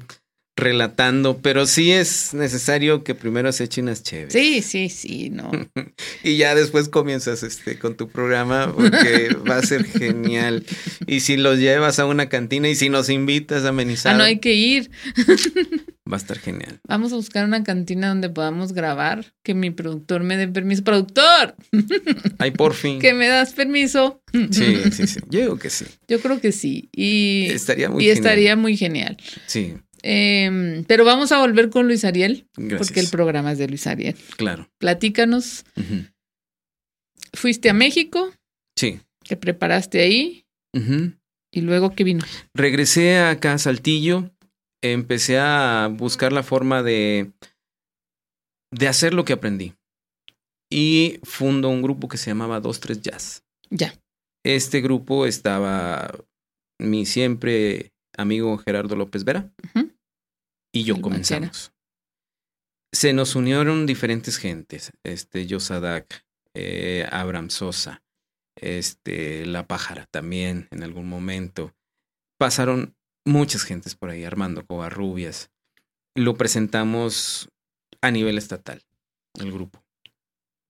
relatando, 0.61 1.39
pero 1.39 1.67
sí 1.67 1.91
es 1.93 2.35
necesario 2.35 3.03
que 3.05 3.15
primero 3.15 3.51
se 3.53 3.65
echen 3.65 3.85
unas 3.87 4.03
chéveres. 4.03 4.33
Sí, 4.33 4.63
sí, 4.63 4.89
sí, 4.89 5.31
no. 5.31 5.51
Y 6.23 6.37
ya 6.37 6.55
después 6.55 6.89
comienzas 6.89 7.43
este 7.43 7.79
con 7.79 7.97
tu 7.97 8.09
programa 8.09 8.73
porque 8.75 9.35
va 9.51 9.57
a 9.59 9.63
ser 9.63 9.85
genial. 9.85 10.65
Y 11.07 11.21
si 11.21 11.37
los 11.37 11.59
llevas 11.59 11.99
a 11.99 12.07
una 12.07 12.29
cantina 12.29 12.69
y 12.69 12.75
si 12.75 12.89
nos 12.91 13.09
invitas 13.09 13.65
a 13.65 13.69
amenizar, 13.71 14.15
Ah, 14.15 14.19
no 14.19 14.25
hay 14.25 14.39
que 14.39 14.53
ir. 14.55 14.91
va 16.11 16.17
a 16.17 16.19
estar 16.19 16.39
genial. 16.39 16.81
Vamos 16.89 17.13
a 17.13 17.17
buscar 17.17 17.45
una 17.45 17.63
cantina 17.63 18.09
donde 18.09 18.29
podamos 18.29 18.73
grabar. 18.73 19.33
Que 19.43 19.55
mi 19.55 19.71
productor 19.71 20.23
me 20.23 20.37
dé 20.37 20.49
permiso. 20.49 20.83
¡Productor! 20.85 21.55
Ay, 22.39 22.51
por 22.51 22.75
fin. 22.75 22.99
¿Que 22.99 23.15
me 23.15 23.29
das 23.29 23.53
permiso? 23.55 24.23
Sí, 24.51 24.77
sí, 24.93 25.07
sí. 25.07 25.21
Yo 25.31 25.41
digo 25.41 25.59
que 25.59 25.71
sí. 25.71 25.87
Yo 26.09 26.21
creo 26.21 26.41
que 26.41 26.53
sí. 26.53 26.89
Y, 26.95 27.47
Estaría 27.51 27.89
muy 27.89 28.03
y 28.05 28.07
genial. 28.09 28.19
estaría 28.27 28.57
muy 28.57 28.77
genial. 28.77 29.17
Sí, 29.47 29.75
Em, 30.03 30.85
pero 30.85 31.05
vamos 31.05 31.31
a 31.33 31.39
volver 31.39 31.69
con 31.71 31.87
Luis 31.87 32.05
Ariel, 32.05 32.47
gracias. 32.57 32.89
porque 32.89 33.01
el 33.01 33.09
programa 33.09 33.53
es 33.53 33.59
de 33.59 33.69
Luis 33.69 33.87
Ariel. 33.87 34.17
Claro. 34.37 34.69
Platícanos. 34.79 35.65
Fuiste 37.35 37.71
a 37.71 37.75
México, 37.75 38.33
Sí. 38.77 39.01
te 39.29 39.37
preparaste 39.37 40.01
ahí 40.01 40.45
Ujú. 40.75 41.13
y 41.53 41.61
luego 41.61 41.95
¿qué 41.95 42.03
vino? 42.05 42.25
Regresé 42.55 43.19
acá 43.19 43.53
a 43.53 43.59
Saltillo, 43.59 44.31
empecé 44.83 45.39
a 45.39 45.89
buscar 45.93 46.33
la 46.33 46.43
forma 46.43 46.83
de, 46.83 47.31
de 48.73 48.89
hacer 48.89 49.15
lo 49.15 49.25
que 49.25 49.35
aprendí. 49.35 49.75
Y 50.73 51.19
fundo 51.25 51.69
un 51.69 51.83
grupo 51.83 52.09
que 52.09 52.17
se 52.17 52.31
llamaba 52.31 52.61
2-3 52.63 53.01
Jazz. 53.01 53.43
Ya. 53.71 53.95
Este 54.45 54.81
grupo 54.81 55.27
estaba 55.27 56.13
mi 56.81 57.05
siempre 57.07 57.93
amigo 58.17 58.57
Gerardo 58.59 58.97
López 58.97 59.25
Vera 59.25 59.51
Ujú. 59.75 59.90
Y 60.73 60.85
yo 60.85 61.01
comenzamos. 61.01 61.73
Se 62.93 63.13
nos 63.13 63.37
unieron 63.37 63.87
diferentes 63.87 64.37
gentes, 64.37 64.91
este 65.05 65.47
Yosadak, 65.47 66.25
eh, 66.55 67.07
Abraham 67.11 67.51
Sosa, 67.51 68.03
este 68.57 69.47
La 69.47 69.67
Pájara 69.67 70.07
también 70.07 70.69
en 70.71 70.83
algún 70.83 71.09
momento. 71.09 71.75
Pasaron 72.39 72.97
muchas 73.25 73.63
gentes 73.63 73.95
por 73.95 74.11
ahí, 74.11 74.25
Armando 74.25 74.67
Covarrubias. 74.67 75.51
Lo 76.17 76.35
presentamos 76.37 77.49
a 78.01 78.11
nivel 78.11 78.39
estatal, 78.39 78.83
el 79.39 79.53
grupo. 79.53 79.85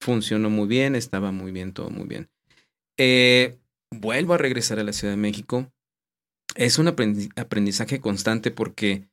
Funcionó 0.02 0.50
muy 0.50 0.68
bien, 0.68 0.94
estaba 0.96 1.32
muy 1.32 1.52
bien, 1.52 1.72
todo 1.72 1.90
muy 1.90 2.06
bien. 2.06 2.28
Eh, 2.98 3.58
vuelvo 3.90 4.34
a 4.34 4.38
regresar 4.38 4.78
a 4.78 4.84
la 4.84 4.92
Ciudad 4.92 5.14
de 5.14 5.20
México. 5.20 5.72
Es 6.54 6.78
un 6.78 6.86
aprendi- 6.86 7.30
aprendizaje 7.40 8.00
constante 8.00 8.50
porque 8.50 9.08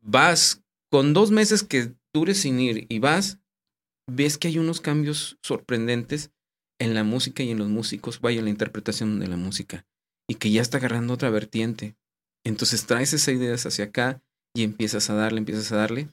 vas 0.00 0.62
con 0.90 1.12
dos 1.12 1.30
meses 1.30 1.62
que 1.62 1.94
dures 2.14 2.40
sin 2.40 2.60
ir 2.60 2.86
y 2.88 2.98
vas, 2.98 3.38
ves 4.10 4.38
que 4.38 4.48
hay 4.48 4.58
unos 4.58 4.80
cambios 4.80 5.38
sorprendentes 5.42 6.30
en 6.80 6.94
la 6.94 7.04
música 7.04 7.42
y 7.42 7.50
en 7.50 7.58
los 7.58 7.68
músicos, 7.68 8.20
vaya, 8.20 8.38
en 8.38 8.44
la 8.44 8.50
interpretación 8.50 9.18
de 9.18 9.26
la 9.26 9.36
música, 9.36 9.86
y 10.28 10.36
que 10.36 10.50
ya 10.50 10.62
está 10.62 10.78
agarrando 10.78 11.14
otra 11.14 11.30
vertiente. 11.30 11.96
Entonces 12.44 12.86
traes 12.86 13.12
esas 13.12 13.34
ideas 13.34 13.66
hacia 13.66 13.86
acá 13.86 14.22
y 14.54 14.62
empiezas 14.62 15.10
a 15.10 15.14
darle, 15.14 15.38
empiezas 15.38 15.72
a 15.72 15.76
darle. 15.76 16.08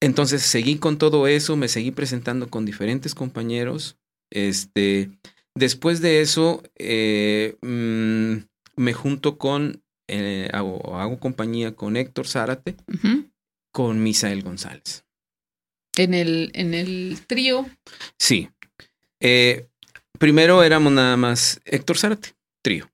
Entonces 0.00 0.42
seguí 0.42 0.78
con 0.78 0.98
todo 0.98 1.26
eso, 1.26 1.56
me 1.56 1.68
seguí 1.68 1.90
presentando 1.90 2.48
con 2.48 2.66
diferentes 2.66 3.14
compañeros. 3.14 3.96
Este, 4.30 5.10
después 5.54 6.00
de 6.00 6.20
eso, 6.20 6.62
eh, 6.76 7.56
mm, 7.62 8.36
me 8.76 8.92
junto 8.92 9.38
con, 9.38 9.82
eh, 10.08 10.48
hago, 10.52 10.96
hago 10.98 11.18
compañía 11.18 11.74
con 11.74 11.96
Héctor 11.96 12.26
Zárate, 12.28 12.76
Ujú. 12.92 13.28
con 13.72 14.02
Misael 14.02 14.42
González. 14.42 15.04
En 15.96 16.12
el, 16.14 16.50
en 16.54 16.74
el 16.74 17.18
trío. 17.26 17.66
Sí. 18.18 18.50
Eh, 19.20 19.66
primero 20.18 20.62
éramos 20.62 20.92
nada 20.92 21.16
más 21.16 21.60
Héctor 21.64 21.96
Zárate, 21.98 22.34
trío. 22.62 22.90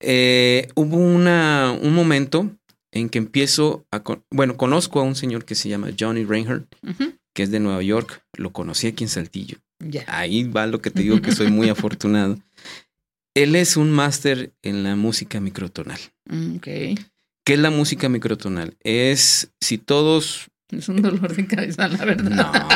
Eh, 0.00 0.68
hubo 0.74 0.96
una, 0.98 1.72
un 1.80 1.94
momento 1.94 2.50
en 2.92 3.08
que 3.08 3.18
empiezo 3.18 3.86
a... 3.90 4.02
con- 4.02 4.24
bueno, 4.30 4.56
conozco 4.56 5.00
a 5.00 5.04
un 5.04 5.14
señor 5.14 5.44
que 5.44 5.54
se 5.54 5.68
llama 5.68 5.88
Johnny 5.98 6.24
Reinhardt, 6.24 6.66
que 7.34 7.42
es 7.42 7.50
de 7.50 7.60
Nueva 7.60 7.82
York. 7.82 8.22
Lo 8.36 8.52
conocí 8.52 8.86
aquí 8.86 9.04
en 9.04 9.10
Saltillo. 9.10 9.58
Ahí 10.06 10.44
va 10.44 10.66
lo 10.66 10.80
que 10.80 10.90
te 10.90 11.02
digo 11.02 11.20
que 11.20 11.32
soy 11.32 11.50
muy 11.50 11.68
afortunado. 11.70 12.38
Él 13.36 13.54
es 13.54 13.76
un 13.76 13.90
máster 13.92 14.54
en 14.62 14.82
la 14.82 14.96
música 14.96 15.40
microtonal. 15.40 16.00
Mm, 16.24 16.56
Ok. 16.56 16.64
¿Qué 17.44 17.52
es 17.52 17.58
la 17.58 17.70
música 17.70 18.08
microtonal? 18.08 18.76
Es 18.82 19.52
si 19.60 19.76
todos 19.76 20.46
Es 20.70 20.88
un 20.88 21.02
dolor 21.02 21.36
de 21.36 21.46
cabeza, 21.46 21.86
la 21.86 22.04
verdad. 22.04 22.30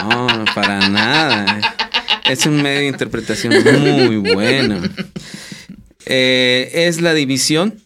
No, 0.04 0.44
para 0.54 0.88
nada. 0.88 1.60
Es 2.28 2.44
un 2.44 2.62
medio 2.62 2.80
de 2.80 2.88
interpretación 2.88 3.54
muy 3.80 4.16
bueno. 4.18 4.80
Eh, 6.06 6.70
es 6.72 7.00
la 7.00 7.14
división 7.14 7.80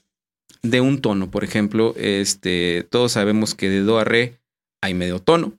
de 0.62 0.80
un 0.80 1.00
tono. 1.00 1.30
Por 1.30 1.44
ejemplo, 1.44 1.94
este, 1.96 2.86
todos 2.90 3.12
sabemos 3.12 3.54
que 3.54 3.68
de 3.70 3.80
do 3.80 3.98
a 3.98 4.04
re 4.04 4.40
hay 4.82 4.94
medio 4.94 5.20
tono. 5.20 5.58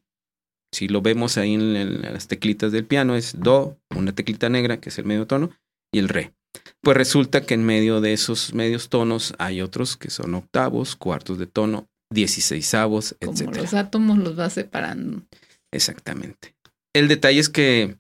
Si 0.74 0.90
lo 0.90 1.02
vemos 1.02 1.38
ahí 1.38 1.54
en, 1.54 2.02
las 2.02 2.28
teclitas 2.28 2.72
del 2.72 2.86
piano, 2.86 3.16
es 3.16 3.40
do, 3.40 3.78
una 3.96 4.14
teclita 4.14 4.50
negra, 4.50 4.82
que 4.82 4.90
es 4.90 5.00
el 5.00 5.06
medio 5.06 5.26
tono, 5.26 5.52
y 5.94 6.00
el 6.00 6.10
re. 6.10 6.35
Pues 6.82 6.98
resulta 6.98 7.46
que 7.46 7.54
en 7.54 7.66
medio 7.66 8.02
de 8.02 8.14
esos 8.14 8.54
medios 8.54 8.90
tonos 8.90 9.34
hay 9.38 9.62
otros 9.62 9.98
que 9.98 10.10
son 10.10 10.36
octavos, 10.36 10.96
cuartos 10.96 11.38
de 11.38 11.48
tono, 11.48 11.88
dieciséisavos, 12.12 13.16
etc. 13.20 13.46
Como 13.46 13.52
los 13.52 13.74
átomos 13.74 14.18
los 14.18 14.38
va 14.38 14.50
separando. 14.50 15.24
Exactamente. 15.72 16.56
El 16.94 17.08
detalle 17.08 17.40
es 17.40 17.50
que 17.50 17.98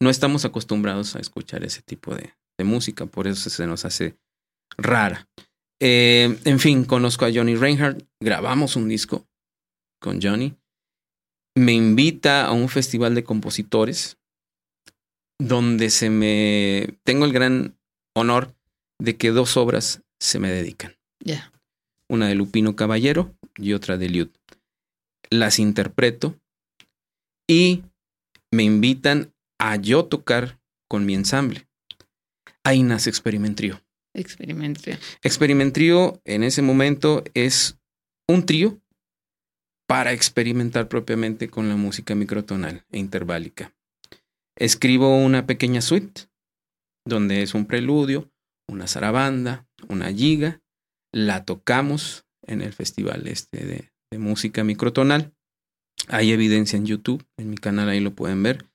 no 0.00 0.10
estamos 0.10 0.44
acostumbrados 0.44 1.16
a 1.16 1.20
escuchar 1.20 1.64
ese 1.64 1.82
tipo 1.82 2.14
de, 2.14 2.34
música, 2.62 3.06
por 3.06 3.26
eso 3.26 3.48
se 3.48 3.66
nos 3.66 3.86
hace 3.86 4.18
rara. 4.76 5.26
Eh, 5.80 6.38
en 6.44 6.58
fin, 6.58 6.84
conozco 6.84 7.24
a 7.24 7.32
Johnny 7.32 7.56
Reinhardt, 7.56 8.02
grabamos 8.22 8.76
un 8.76 8.86
disco 8.86 9.26
con 9.98 10.20
Johnny, 10.20 10.54
me 11.56 11.72
invita 11.72 12.44
a 12.44 12.52
un 12.52 12.68
festival 12.68 13.14
de 13.14 13.24
compositores 13.24 14.19
donde 15.40 15.88
se 15.88 16.10
me 16.10 16.98
tengo 17.02 17.24
el 17.24 17.32
gran 17.32 17.74
honor 18.14 18.54
de 18.98 19.16
que 19.16 19.30
dos 19.30 19.56
obras 19.56 20.02
se 20.20 20.38
me 20.38 20.50
dedican. 20.50 20.96
Ya. 21.24 21.50
Una 22.08 22.28
de 22.28 22.34
Lupino 22.34 22.76
Caballero 22.76 23.34
y 23.56 23.72
otra 23.72 23.96
de 23.96 24.10
Liud. 24.10 24.28
Las 25.30 25.58
interpreto 25.58 26.38
y 27.48 27.82
me 28.52 28.64
invitan 28.64 29.32
a 29.58 29.76
yo 29.76 30.04
tocar 30.04 30.60
con 30.88 31.06
mi 31.06 31.14
ensamble. 31.14 31.66
Ahí 32.62 32.82
nace 32.82 33.08
Experimentrío. 33.08 33.80
Experimentrío. 34.14 34.96
Experimentrío 35.22 36.20
en 36.24 36.42
ese 36.42 36.62
momento 36.62 37.24
es 37.32 37.78
un 38.28 38.44
trío 38.44 38.78
para 39.86 40.12
experimentar 40.12 40.88
propiamente 40.88 41.48
con 41.48 41.68
la 41.68 41.76
música 41.76 42.14
microtonal 42.14 42.84
e 42.90 42.98
interválica. 42.98 43.72
Escribo 44.56 45.16
una 45.16 45.46
pequeña 45.46 45.80
suite 45.80 46.28
donde 47.06 47.42
es 47.42 47.54
un 47.54 47.66
preludio, 47.66 48.30
una 48.68 48.86
zarabanda, 48.86 49.66
una 49.88 50.12
giga. 50.12 50.60
La 51.12 51.44
tocamos 51.44 52.26
en 52.46 52.62
el 52.62 52.72
festival 52.72 53.26
este 53.26 53.64
de, 53.64 53.92
de 54.12 54.18
música 54.18 54.64
microtonal. 54.64 55.32
Hay 56.08 56.32
evidencia 56.32 56.76
en 56.76 56.86
YouTube, 56.86 57.26
en 57.36 57.50
mi 57.50 57.56
canal 57.56 57.88
ahí 57.88 58.00
lo 58.00 58.14
pueden 58.14 58.42
ver 58.42 58.70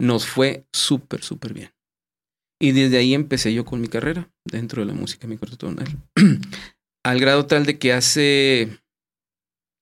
nos 0.00 0.26
fue 0.26 0.66
súper, 0.72 1.22
súper 1.22 1.54
bien. 1.54 1.70
Y 2.60 2.72
desde 2.72 2.98
ahí 2.98 3.14
empecé 3.14 3.54
yo 3.54 3.64
con 3.64 3.80
mi 3.80 3.88
carrera 3.88 4.30
dentro 4.44 4.82
de 4.82 4.86
la 4.86 4.94
música 4.94 5.28
microtonal. 5.28 5.86
Al 7.04 7.20
grado 7.20 7.46
tal 7.46 7.64
de 7.64 7.78
que 7.78 7.92
hace 7.92 8.80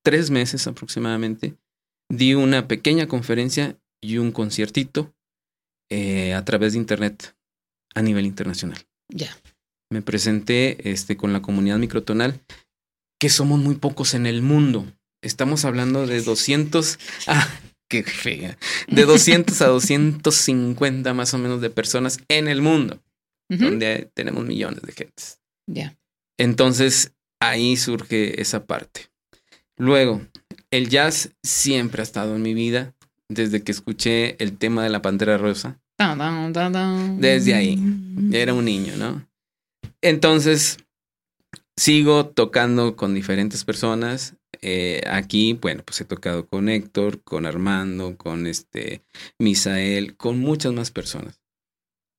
tres 0.04 0.30
meses 0.30 0.66
aproximadamente 0.66 1.56
di 2.10 2.34
una 2.34 2.68
pequeña 2.68 3.06
conferencia 3.06 3.78
y 4.00 4.18
un 4.18 4.32
conciertito 4.32 5.14
eh, 5.90 6.34
a 6.34 6.44
través 6.44 6.72
de 6.72 6.78
internet 6.78 7.34
a 7.94 8.02
nivel 8.02 8.26
internacional. 8.26 8.78
Ya. 9.08 9.36
Me 9.90 10.02
presenté 10.02 10.90
este, 10.90 11.16
con 11.16 11.32
la 11.32 11.42
comunidad 11.42 11.78
microtonal, 11.78 12.40
que 13.18 13.28
somos 13.28 13.58
muy 13.58 13.76
pocos 13.76 14.14
en 14.14 14.26
el 14.26 14.42
mundo. 14.42 14.86
Estamos 15.22 15.64
hablando 15.64 16.06
de 16.06 16.20
200, 16.20 16.98
ah, 17.26 17.48
qué 17.88 18.02
fea, 18.02 18.58
de 18.86 19.04
200 19.04 19.60
a 19.62 19.66
250 19.68 21.14
más 21.14 21.34
o 21.34 21.38
menos 21.38 21.60
de 21.60 21.70
personas 21.70 22.18
en 22.28 22.48
el 22.48 22.60
mundo, 22.60 23.00
donde 23.48 24.10
tenemos 24.14 24.44
millones 24.44 24.82
de 24.82 24.92
gentes. 24.92 25.40
Ya. 25.66 25.96
Entonces, 26.38 27.12
ahí 27.40 27.76
surge 27.76 28.40
esa 28.40 28.66
parte. 28.66 29.10
Luego, 29.76 30.20
el 30.70 30.88
jazz 30.88 31.30
siempre 31.42 32.02
ha 32.02 32.04
estado 32.04 32.36
en 32.36 32.42
mi 32.42 32.52
vida, 32.52 32.94
desde 33.28 33.62
que 33.62 33.72
escuché 33.72 34.42
el 34.42 34.56
tema 34.56 34.82
de 34.82 34.90
la 34.90 35.02
Pantera 35.02 35.38
Rosa. 35.38 35.80
Desde 37.18 37.54
ahí, 37.54 37.78
ya 38.30 38.38
era 38.38 38.54
un 38.54 38.64
niño, 38.64 38.96
¿no? 38.96 39.26
Entonces, 40.00 40.78
sigo 41.76 42.26
tocando 42.26 42.96
con 42.96 43.14
diferentes 43.14 43.64
personas. 43.64 44.34
Eh, 44.60 45.02
aquí, 45.06 45.58
bueno, 45.60 45.82
pues 45.84 46.00
he 46.00 46.04
tocado 46.04 46.46
con 46.46 46.68
Héctor, 46.68 47.22
con 47.22 47.46
Armando, 47.46 48.16
con 48.16 48.46
este 48.46 49.02
Misael, 49.38 50.16
con 50.16 50.38
muchas 50.38 50.72
más 50.72 50.90
personas. 50.90 51.40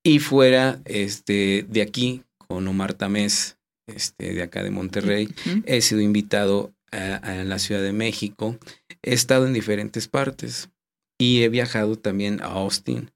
Y 0.04 0.20
fuera 0.20 0.82
este, 0.86 1.66
de 1.68 1.82
aquí, 1.82 2.24
con 2.38 2.68
Omar 2.68 2.94
Tamés, 2.94 3.58
este, 3.88 4.34
de 4.34 4.44
acá 4.44 4.64
de 4.64 4.72
Monterrey, 4.72 5.34
he 5.66 5.82
sido 5.82 6.02
invitado 6.02 6.74
a, 6.92 7.44
la 7.44 7.60
Ciudad 7.60 7.82
de 7.82 7.94
México. 7.94 8.58
He 9.04 9.14
estado 9.14 9.46
en 9.46 9.54
diferentes 9.54 10.08
partes 10.08 10.70
y 11.20 11.44
he 11.44 11.50
viajado 11.50 11.98
también 11.98 12.42
a 12.42 12.46
Austin, 12.46 13.12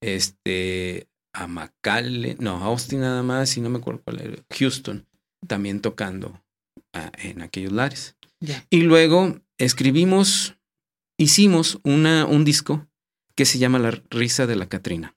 este, 0.00 1.08
a 1.34 1.48
McAllen, 1.48 2.38
no, 2.40 2.56
a 2.56 2.66
Austin 2.66 3.00
nada 3.00 3.22
más, 3.22 3.56
y 3.56 3.60
no 3.60 3.68
me 3.68 3.78
acuerdo 3.78 4.00
cuál 4.04 4.20
era, 4.20 4.42
Houston, 4.50 5.06
también 5.46 5.80
tocando 5.80 6.40
ah, 6.94 7.10
en 7.18 7.42
aquellos 7.42 7.72
lares. 7.72 8.16
Y 8.70 8.82
luego 8.82 9.40
escribimos, 9.58 10.56
hicimos 11.18 11.80
una, 11.82 12.24
un 12.26 12.44
disco 12.44 12.86
que 13.34 13.44
se 13.44 13.58
llama 13.58 13.80
La 13.80 13.90
risa 14.10 14.46
de 14.46 14.56
la 14.56 14.68
Catrina, 14.68 15.16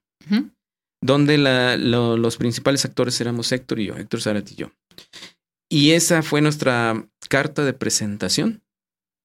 donde 1.01 1.37
la, 1.37 1.77
los 1.77 2.37
principales 2.37 2.85
actores 2.85 3.21
éramos 3.21 3.51
Héctor 3.51 3.79
y 3.79 3.85
yo, 3.85 3.95
Héctor 3.95 4.21
Zarat 4.21 4.51
y 4.51 4.55
yo. 4.55 4.71
Y 5.69 5.91
esa 5.91 6.21
fue 6.21 6.41
nuestra 6.41 7.07
carta 7.29 7.63
de 7.63 7.73
presentación 7.73 8.63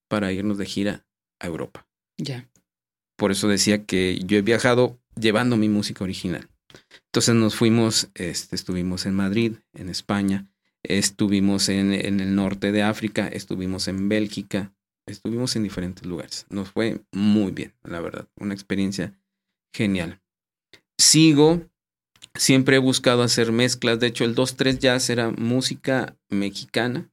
para 0.08 0.32
irnos 0.32 0.58
de 0.58 0.66
gira 0.66 1.06
a 1.40 1.46
Europa. 1.46 1.88
Ya. 2.18 2.48
Por 3.16 3.32
eso 3.32 3.48
decía 3.48 3.84
que 3.84 4.20
yo 4.24 4.36
he 4.36 4.42
viajado 4.42 4.98
llevando 5.18 5.56
mi 5.56 5.68
música 5.68 6.04
original. 6.04 6.48
Entonces 7.06 7.34
nos 7.34 7.54
fuimos, 7.54 8.10
este, 8.14 8.56
estuvimos 8.56 9.06
en 9.06 9.14
Madrid, 9.14 9.54
en 9.72 9.88
España, 9.88 10.46
Estuvimos 10.88 11.68
en, 11.68 11.92
el 11.92 12.34
norte 12.36 12.70
de 12.70 12.82
África, 12.82 13.26
estuvimos 13.26 13.88
en 13.88 14.08
Bélgica, 14.08 14.72
estuvimos 15.06 15.56
en 15.56 15.64
diferentes 15.64 16.06
lugares. 16.06 16.46
Nos 16.48 16.70
fue 16.70 17.02
muy 17.12 17.50
bien, 17.50 17.74
la 17.82 18.00
verdad. 18.00 18.28
Una 18.36 18.54
experiencia 18.54 19.18
genial. 19.74 20.20
Sigo, 20.96 21.68
siempre 22.36 22.76
he 22.76 22.78
buscado 22.78 23.24
hacer 23.24 23.50
mezclas. 23.50 23.98
De 23.98 24.06
hecho, 24.06 24.24
el 24.24 24.36
2-3 24.36 24.78
jazz 24.78 25.10
era 25.10 25.30
música 25.30 26.16
mexicana 26.28 27.10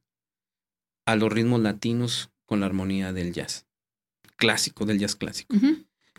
a 1.04 1.16
los 1.16 1.32
ritmos 1.32 1.60
latinos 1.60 2.30
con 2.46 2.60
la 2.60 2.66
armonía 2.66 3.12
del 3.12 3.32
jazz. 3.32 3.66
Clásico, 4.36 4.84
del 4.84 5.00
jazz 5.00 5.16
clásico. 5.16 5.56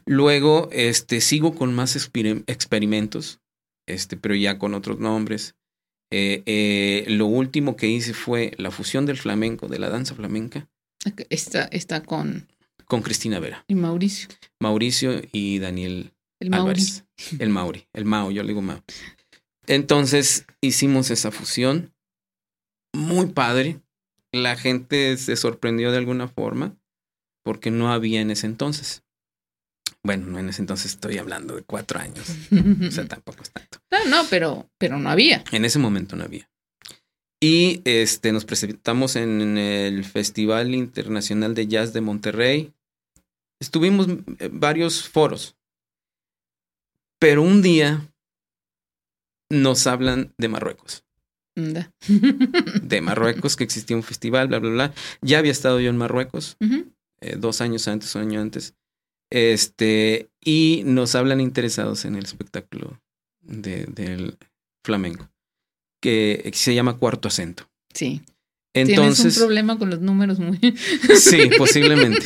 Luego, 0.05 0.69
este, 0.71 1.19
sigo 1.21 1.55
con 1.55 1.73
más 1.73 1.95
experimentos, 1.95 3.39
este, 3.87 4.17
pero 4.17 4.35
ya 4.35 4.59
con 4.59 4.73
otros 4.73 4.99
nombres. 4.99 5.55
Eh, 6.11 6.43
eh, 6.45 7.05
lo 7.07 7.25
último 7.25 7.75
que 7.75 7.87
hice 7.87 8.13
fue 8.13 8.53
la 8.57 8.71
fusión 8.71 9.05
del 9.05 9.17
flamenco, 9.17 9.67
de 9.67 9.79
la 9.79 9.89
danza 9.89 10.15
flamenca. 10.15 10.67
Está, 11.29 11.63
está 11.65 12.03
con... 12.03 12.47
Con 12.85 13.01
Cristina 13.01 13.39
Vera. 13.39 13.65
Y 13.67 13.75
Mauricio. 13.75 14.29
Mauricio 14.59 15.21
y 15.31 15.57
Daniel 15.57 16.13
el 16.39 16.53
Álvarez. 16.53 17.05
El 17.39 17.49
Mauri. 17.49 17.87
El 17.93 18.05
Mao, 18.05 18.31
yo 18.31 18.43
le 18.43 18.49
digo 18.49 18.61
Mao. 18.61 18.83
Entonces 19.67 20.45
hicimos 20.61 21.09
esa 21.09 21.31
fusión. 21.31 21.93
Muy 22.93 23.27
padre. 23.27 23.81
La 24.31 24.55
gente 24.55 25.17
se 25.17 25.35
sorprendió 25.35 25.91
de 25.91 25.97
alguna 25.97 26.27
forma 26.27 26.75
porque 27.43 27.71
no 27.71 27.91
había 27.91 28.21
en 28.21 28.31
ese 28.31 28.47
entonces. 28.47 29.03
Bueno, 30.05 30.37
en 30.37 30.49
ese 30.49 30.61
entonces 30.61 30.91
estoy 30.91 31.17
hablando 31.17 31.55
de 31.55 31.63
cuatro 31.63 31.99
años. 31.99 32.29
o 32.87 32.91
sea, 32.91 33.07
tampoco 33.07 33.41
es 33.41 33.49
tanto. 33.49 33.79
No, 33.89 34.05
no, 34.05 34.29
pero, 34.29 34.69
pero 34.77 34.99
no 34.99 35.09
había. 35.09 35.43
En 35.51 35.65
ese 35.65 35.79
momento 35.79 36.15
no 36.15 36.23
había. 36.23 36.47
Y 37.41 37.81
este, 37.85 38.31
nos 38.31 38.45
presentamos 38.45 39.15
en 39.15 39.57
el 39.57 40.05
Festival 40.05 40.75
Internacional 40.75 41.55
de 41.55 41.65
Jazz 41.65 41.91
de 41.91 42.01
Monterrey. 42.01 42.71
Estuvimos 43.59 44.07
en 44.07 44.59
varios 44.59 45.09
foros. 45.09 45.57
Pero 47.17 47.41
un 47.41 47.63
día 47.63 48.07
nos 49.49 49.87
hablan 49.87 50.35
de 50.37 50.49
Marruecos. 50.49 51.03
de 51.55 53.01
Marruecos, 53.01 53.55
que 53.55 53.63
existía 53.63 53.97
un 53.97 54.03
festival, 54.03 54.49
bla, 54.49 54.59
bla, 54.59 54.69
bla. 54.69 54.93
Ya 55.21 55.39
había 55.39 55.51
estado 55.51 55.79
yo 55.79 55.89
en 55.89 55.97
Marruecos, 55.97 56.57
eh, 57.21 57.37
dos 57.39 57.61
años 57.61 57.87
antes, 57.87 58.13
un 58.13 58.21
año 58.21 58.39
antes. 58.39 58.75
Este, 59.31 60.29
y 60.43 60.83
nos 60.85 61.15
hablan 61.15 61.41
interesados 61.41 62.05
en 62.05 62.15
el 62.15 62.23
espectáculo 62.25 63.01
del 63.41 64.37
flamenco, 64.83 65.29
que 66.01 66.51
se 66.53 66.75
llama 66.75 66.97
Cuarto 66.97 67.27
Acento. 67.27 67.69
Sí. 67.93 68.21
Tienes 68.83 69.19
un 69.21 69.31
problema 69.33 69.79
con 69.79 69.89
los 69.89 70.01
números 70.01 70.39
muy. 70.39 70.59
Sí, 71.17 71.49
posiblemente. 71.57 72.25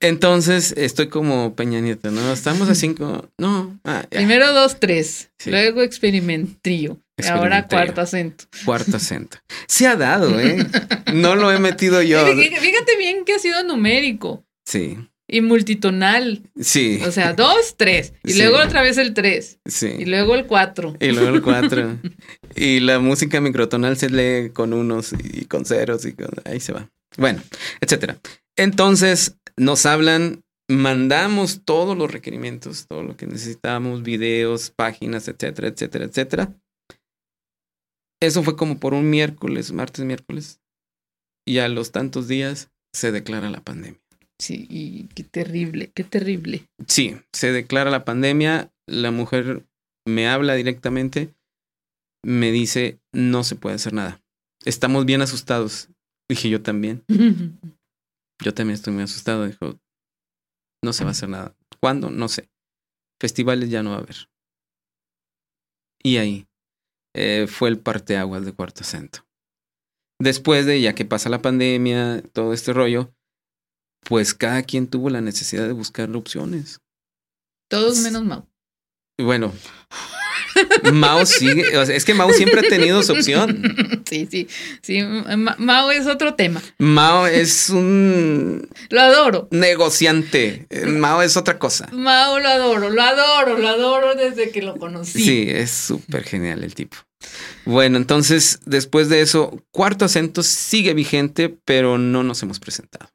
Entonces 0.00 0.74
estoy 0.76 1.08
como 1.08 1.56
Peña 1.56 1.80
Nieto, 1.80 2.10
¿no? 2.10 2.32
Estamos 2.32 2.68
a 2.68 2.74
cinco. 2.74 3.30
No. 3.38 3.80
Ah, 3.84 4.04
Primero 4.10 4.52
dos, 4.52 4.78
tres. 4.78 5.30
Luego 5.46 5.82
experimentrío. 5.82 6.98
Ahora 7.30 7.66
cuarto 7.66 8.02
acento. 8.02 8.44
Cuarto 8.64 8.98
acento. 8.98 9.38
Se 9.66 9.86
ha 9.86 9.96
dado, 9.96 10.38
¿eh? 10.38 10.66
No 11.14 11.34
lo 11.34 11.50
he 11.50 11.58
metido 11.58 12.02
yo. 12.02 12.24
Fíjate 12.26 12.96
bien 12.98 13.24
que 13.24 13.34
ha 13.34 13.38
sido 13.38 13.64
numérico. 13.64 14.44
Sí. 14.66 14.98
Y 15.30 15.42
multitonal. 15.42 16.42
Sí. 16.58 17.00
O 17.06 17.12
sea, 17.12 17.34
dos, 17.34 17.74
tres. 17.76 18.14
Y 18.24 18.38
luego 18.38 18.56
otra 18.56 18.80
vez 18.80 18.96
el 18.96 19.12
tres. 19.12 19.58
Sí. 19.66 19.94
Y 19.98 20.06
luego 20.06 20.34
el 20.34 20.46
cuatro. 20.46 20.96
Y 21.00 21.12
luego 21.12 21.36
el 21.36 21.42
cuatro. 21.42 21.98
y 22.56 22.80
la 22.80 22.98
música 22.98 23.40
microtonal 23.40 23.98
se 23.98 24.08
lee 24.08 24.50
con 24.50 24.72
unos 24.72 25.12
y 25.12 25.44
con 25.44 25.66
ceros 25.66 26.06
y 26.06 26.14
ahí 26.46 26.60
se 26.60 26.72
va. 26.72 26.90
Bueno, 27.18 27.42
etcétera. 27.80 28.18
Entonces 28.56 29.36
nos 29.58 29.84
hablan, 29.84 30.42
mandamos 30.68 31.62
todos 31.64 31.96
los 31.96 32.10
requerimientos, 32.10 32.86
todo 32.88 33.02
lo 33.02 33.16
que 33.16 33.26
necesitamos, 33.26 34.02
videos, 34.02 34.70
páginas, 34.70 35.28
etcétera, 35.28 35.68
etcétera, 35.68 36.04
etcétera. 36.06 36.54
Eso 38.20 38.42
fue 38.42 38.56
como 38.56 38.78
por 38.78 38.94
un 38.94 39.10
miércoles, 39.10 39.72
martes, 39.72 40.04
miércoles. 40.04 40.60
Y 41.46 41.58
a 41.58 41.68
los 41.68 41.92
tantos 41.92 42.28
días 42.28 42.70
se 42.92 43.12
declara 43.12 43.50
la 43.50 43.60
pandemia. 43.60 44.00
Sí, 44.40 44.66
y 44.70 45.08
qué 45.08 45.24
terrible, 45.24 45.90
qué 45.92 46.04
terrible. 46.04 46.68
Sí, 46.86 47.16
se 47.32 47.52
declara 47.52 47.90
la 47.90 48.04
pandemia, 48.04 48.72
la 48.86 49.10
mujer 49.10 49.66
me 50.06 50.28
habla 50.28 50.54
directamente, 50.54 51.34
me 52.24 52.52
dice, 52.52 53.00
no 53.12 53.44
se 53.44 53.56
puede 53.56 53.76
hacer 53.76 53.92
nada. 53.92 54.22
Estamos 54.64 55.04
bien 55.06 55.22
asustados. 55.22 55.88
Dije, 56.28 56.48
yo 56.50 56.62
también. 56.62 57.04
yo 58.44 58.54
también 58.54 58.74
estoy 58.74 58.92
muy 58.92 59.02
asustado. 59.02 59.46
Dijo, 59.46 59.78
no 60.84 60.92
se 60.92 61.04
va 61.04 61.10
a 61.10 61.12
hacer 61.12 61.28
nada. 61.28 61.56
¿Cuándo? 61.80 62.10
No 62.10 62.28
sé. 62.28 62.50
Festivales 63.20 63.70
ya 63.70 63.82
no 63.82 63.90
va 63.90 63.96
a 63.96 64.00
haber. 64.00 64.28
Y 66.02 66.18
ahí 66.18 66.46
eh, 67.14 67.46
fue 67.48 67.68
el 67.68 67.78
parteaguas 67.78 68.44
de 68.44 68.52
Cuarto 68.52 68.82
Acento. 68.82 69.26
Después 70.20 70.66
de, 70.66 70.80
ya 70.80 70.94
que 70.94 71.04
pasa 71.04 71.28
la 71.28 71.42
pandemia, 71.42 72.22
todo 72.32 72.52
este 72.52 72.72
rollo, 72.72 73.14
pues 74.04 74.34
cada 74.34 74.62
quien 74.62 74.86
tuvo 74.86 75.10
la 75.10 75.20
necesidad 75.20 75.66
de 75.66 75.72
buscar 75.72 76.10
opciones. 76.14 76.80
Todos 77.68 77.98
menos 77.98 78.24
Mao. 78.24 78.48
Bueno, 79.18 79.52
Mao 80.92 81.26
sigue, 81.26 81.64
es 81.94 82.04
que 82.04 82.14
Mao 82.14 82.32
siempre 82.32 82.60
ha 82.60 82.68
tenido 82.68 83.02
su 83.02 83.12
opción. 83.12 83.62
Sí, 84.08 84.26
sí, 84.30 84.48
sí, 84.80 85.02
Mao 85.02 85.90
es 85.90 86.06
otro 86.06 86.32
tema. 86.32 86.62
Mao 86.78 87.26
es 87.26 87.68
un... 87.68 88.66
Lo 88.88 89.02
adoro. 89.02 89.48
Negociante. 89.50 90.66
Mao 90.86 91.20
es 91.20 91.36
otra 91.36 91.58
cosa. 91.58 91.90
Mao 91.92 92.38
lo 92.38 92.48
adoro, 92.48 92.88
lo 92.88 93.02
adoro, 93.02 93.58
lo 93.58 93.68
adoro 93.68 94.14
desde 94.14 94.50
que 94.50 94.62
lo 94.62 94.78
conocí. 94.78 95.22
Sí, 95.22 95.46
es 95.50 95.70
súper 95.70 96.24
genial 96.24 96.64
el 96.64 96.74
tipo. 96.74 96.96
Bueno, 97.66 97.98
entonces, 97.98 98.60
después 98.64 99.10
de 99.10 99.20
eso, 99.20 99.62
cuarto 99.72 100.06
acento 100.06 100.42
sigue 100.42 100.94
vigente, 100.94 101.54
pero 101.66 101.98
no 101.98 102.22
nos 102.22 102.42
hemos 102.42 102.58
presentado 102.58 103.10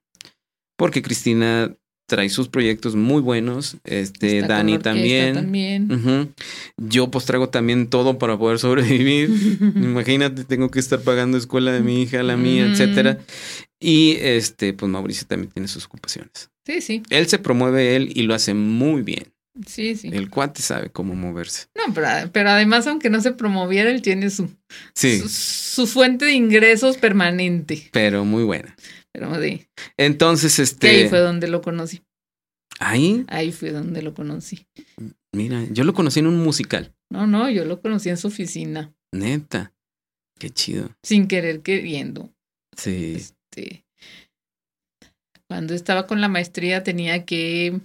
porque 0.84 1.02
Cristina 1.02 1.74
trae 2.10 2.28
sus 2.28 2.50
proyectos 2.50 2.94
muy 2.94 3.22
buenos. 3.22 3.78
Este, 3.86 4.42
Dani 4.42 4.80
también. 4.80 5.34
también. 5.34 6.34
Yo 6.76 7.10
pues 7.10 7.24
traigo 7.24 7.48
también 7.48 7.88
todo 7.88 8.20
para 8.20 8.38
poder 8.38 8.60
sobrevivir. 8.60 9.30
Imagínate, 9.78 10.44
tengo 10.44 10.70
que 10.70 10.80
estar 10.80 11.00
pagando 11.00 11.38
escuela 11.38 11.72
de 11.72 11.80
mi 11.80 12.02
hija, 12.02 12.22
la 12.22 12.36
mía, 12.36 12.66
etcétera. 12.66 13.20
Y 13.80 14.18
este, 14.20 14.74
pues 14.74 14.92
Mauricio 14.92 15.26
también 15.26 15.54
tiene 15.54 15.70
sus 15.70 15.86
ocupaciones. 15.86 16.50
Sí, 16.66 16.82
sí. 16.82 17.02
Él 17.10 17.28
se 17.28 17.40
promueve 17.40 17.96
él 17.96 18.12
y 18.14 18.24
lo 18.24 18.34
hace 18.34 18.54
muy 18.54 19.04
bien. 19.04 19.32
Sí, 19.66 19.96
sí. 19.96 20.10
El 20.12 20.30
cuate 20.30 20.62
sabe 20.62 20.90
cómo 20.90 21.16
moverse. 21.16 21.68
No, 21.76 21.94
pero, 21.94 22.08
pero 22.34 22.50
además, 22.50 22.88
aunque 22.88 23.10
no 23.10 23.22
se 23.22 23.32
promoviera, 23.32 23.90
él 23.90 24.02
tiene 24.02 24.30
su, 24.30 24.50
sí. 24.94 25.24
su 25.30 25.88
fuente 25.88 26.26
de 26.26 26.34
ingresos 26.34 26.98
permanente. 26.98 27.88
Pero 27.94 28.26
muy 28.26 28.44
buena. 28.44 28.76
Pero 29.14 29.42
sí. 29.42 29.68
Entonces, 29.98 30.60
este. 30.60 30.90
ahí 30.90 31.08
fue 31.08 31.20
donde 31.20 31.48
lo 31.48 31.62
conocí. 31.62 32.02
¿Ahí? 32.80 33.24
Ahí 33.28 33.52
fue 33.52 33.72
donde 33.72 34.02
lo 34.02 34.14
conocí. 34.14 34.68
Mira, 35.32 35.64
yo 35.72 35.84
lo 35.84 35.94
conocí 35.94 36.20
en 36.20 36.28
un 36.28 36.44
musical. 36.44 36.94
No, 37.10 37.28
no, 37.28 37.50
yo 37.50 37.64
lo 37.66 37.80
conocí 37.82 38.10
en 38.10 38.18
su 38.18 38.28
oficina. 38.28 38.94
Neta. 39.12 39.74
Qué 40.40 40.50
chido. 40.50 40.90
Sin 41.04 41.28
querer 41.28 41.62
queriendo. 41.62 42.34
Sí. 42.76 43.14
Este. 43.16 43.86
Cuando 45.48 45.76
estaba 45.76 46.08
con 46.08 46.20
la 46.20 46.28
maestría 46.28 46.84
tenía 46.84 47.26
que 47.26 47.80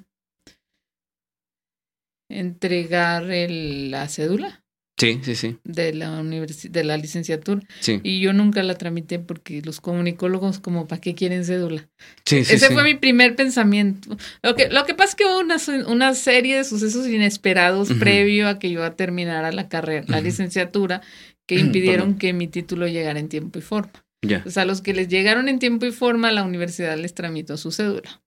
entregar 2.31 3.31
el, 3.31 3.91
la 3.91 4.09
cédula. 4.09 4.65
Sí, 4.99 5.21
sí, 5.23 5.37
sí. 5.37 5.57
De 5.63 5.95
la 5.95 6.23
de 6.23 6.85
la 6.85 6.97
licenciatura. 6.97 7.63
Sí. 7.79 8.01
Y 8.03 8.21
yo 8.21 8.33
nunca 8.33 8.63
la 8.65 8.75
tramité 8.75 9.21
porque 9.21 9.63
los 9.63 9.81
comunicólogos, 9.81 10.59
como, 10.59 10.89
¿para 10.89 11.01
qué 11.01 11.15
quieren 11.15 11.45
cédula? 11.45 11.89
Sí, 12.25 12.45
sí. 12.45 12.55
Ese 12.55 12.71
fue 12.71 12.83
mi 12.83 12.95
primer 12.95 13.37
pensamiento. 13.37 14.17
Lo 14.43 14.57
que, 14.57 14.69
lo 14.69 14.85
que 14.85 14.95
pasa 14.95 15.11
es 15.11 15.15
que 15.15 15.25
hubo 15.25 15.39
una, 15.39 15.57
una 15.87 16.15
serie 16.15 16.57
de 16.57 16.65
sucesos 16.65 17.07
inesperados 17.07 17.93
previo 17.93 18.49
a 18.49 18.59
que 18.59 18.71
yo 18.71 18.91
terminara 18.93 19.53
la 19.53 19.69
carrera, 19.69 20.05
la 20.09 20.21
licenciatura, 20.21 21.01
que 21.47 21.55
impidieron 21.55 22.19
que 22.19 22.33
mi 22.33 22.49
título 22.49 22.89
llegara 22.89 23.21
en 23.21 23.29
tiempo 23.29 23.61
y 23.61 23.63
forma. 23.63 24.05
Ya. 24.23 24.43
O 24.45 24.51
sea, 24.51 24.65
a 24.65 24.67
los 24.67 24.81
que 24.81 24.95
les 24.95 25.07
llegaron 25.09 25.49
en 25.49 25.61
tiempo 25.61 25.87
y 25.87 25.93
forma, 25.93 26.33
la 26.33 26.43
universidad 26.43 26.99
les 26.99 27.15
tramitó 27.15 27.57
su 27.57 27.71
cédula. 27.71 28.21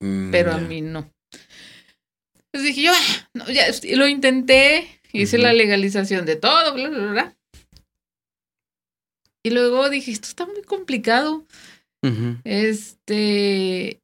Mm, 0.00 0.30
pero 0.30 0.52
a 0.52 0.58
mí 0.58 0.80
no. 0.80 1.12
Entonces 2.52 2.74
dije 2.74 2.82
yo, 2.86 2.92
ah, 2.94 3.28
no, 3.34 3.50
ya, 3.50 3.66
lo 3.96 4.08
intenté, 4.08 4.99
Hice 5.12 5.38
la 5.38 5.52
legalización 5.52 6.26
de 6.26 6.36
todo, 6.36 6.74
bla, 6.74 6.88
bla, 6.88 7.10
bla. 7.10 7.36
Y 9.42 9.50
luego 9.50 9.88
dije, 9.88 10.10
esto 10.10 10.28
está 10.28 10.46
muy 10.46 10.62
complicado. 10.62 11.44
Este, 12.44 14.00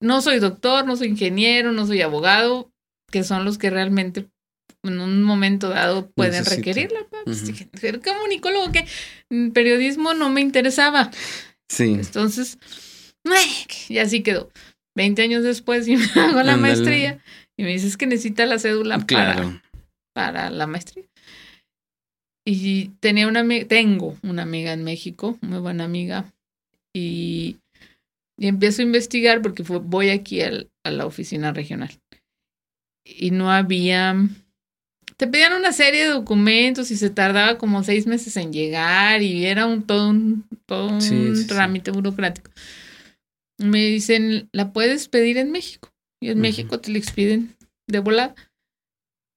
no 0.00 0.22
soy 0.22 0.38
doctor, 0.38 0.86
no 0.86 0.96
soy 0.96 1.08
ingeniero, 1.08 1.72
no 1.72 1.86
soy 1.86 2.00
abogado, 2.02 2.72
que 3.10 3.22
son 3.24 3.44
los 3.44 3.58
que 3.58 3.70
realmente 3.70 4.28
en 4.82 5.00
un 5.00 5.22
momento 5.22 5.68
dado 5.68 6.10
pueden 6.10 6.44
requerirla. 6.44 7.00
Pues, 7.24 7.52
ser 7.74 8.00
comunicólogo 8.00 8.72
que 8.72 8.86
periodismo 9.52 10.14
no 10.14 10.30
me 10.30 10.40
interesaba. 10.40 11.10
Sí. 11.68 11.92
Entonces, 11.94 12.58
y 13.88 13.98
así 13.98 14.22
quedó. 14.22 14.50
Veinte 14.96 15.22
años 15.22 15.44
después 15.44 15.86
y 15.88 15.96
me 15.96 16.06
hago 16.16 16.42
la 16.42 16.56
maestría 16.56 17.22
y 17.56 17.62
me 17.62 17.70
dices 17.70 17.96
que 17.96 18.06
necesita 18.06 18.46
la 18.46 18.58
cédula 18.58 18.98
claro 19.06 19.42
para 19.42 19.69
la 20.30 20.66
maestría. 20.66 21.04
Y 22.44 22.88
tenía 23.00 23.28
una 23.28 23.46
tengo 23.66 24.16
una 24.22 24.42
amiga 24.42 24.72
en 24.72 24.82
México, 24.82 25.38
muy 25.40 25.58
buena 25.58 25.84
amiga, 25.84 26.32
y, 26.94 27.58
y 28.38 28.48
empiezo 28.48 28.82
a 28.82 28.86
investigar 28.86 29.42
porque 29.42 29.62
voy 29.62 30.10
aquí 30.10 30.40
a 30.42 30.90
la 30.90 31.06
oficina 31.06 31.52
regional. 31.52 31.90
Y 33.04 33.30
no 33.30 33.52
había, 33.52 34.16
te 35.16 35.26
pedían 35.26 35.52
una 35.52 35.72
serie 35.72 36.04
de 36.04 36.10
documentos 36.10 36.90
y 36.90 36.96
se 36.96 37.10
tardaba 37.10 37.58
como 37.58 37.82
seis 37.84 38.06
meses 38.06 38.36
en 38.36 38.52
llegar 38.52 39.22
y 39.22 39.46
era 39.46 39.66
un 39.66 39.82
todo 39.82 40.10
un, 40.10 40.44
todo 40.66 40.88
un 40.88 41.46
trámite 41.46 41.90
burocrático. 41.90 42.50
Me 43.58 43.84
dicen, 43.84 44.48
¿la 44.52 44.72
puedes 44.72 45.08
pedir 45.08 45.36
en 45.36 45.52
México? 45.52 45.92
Y 46.22 46.30
en 46.30 46.40
México 46.40 46.80
te 46.80 46.90
la 46.90 46.98
expiden 46.98 47.54
de 47.86 47.98
volada 47.98 48.34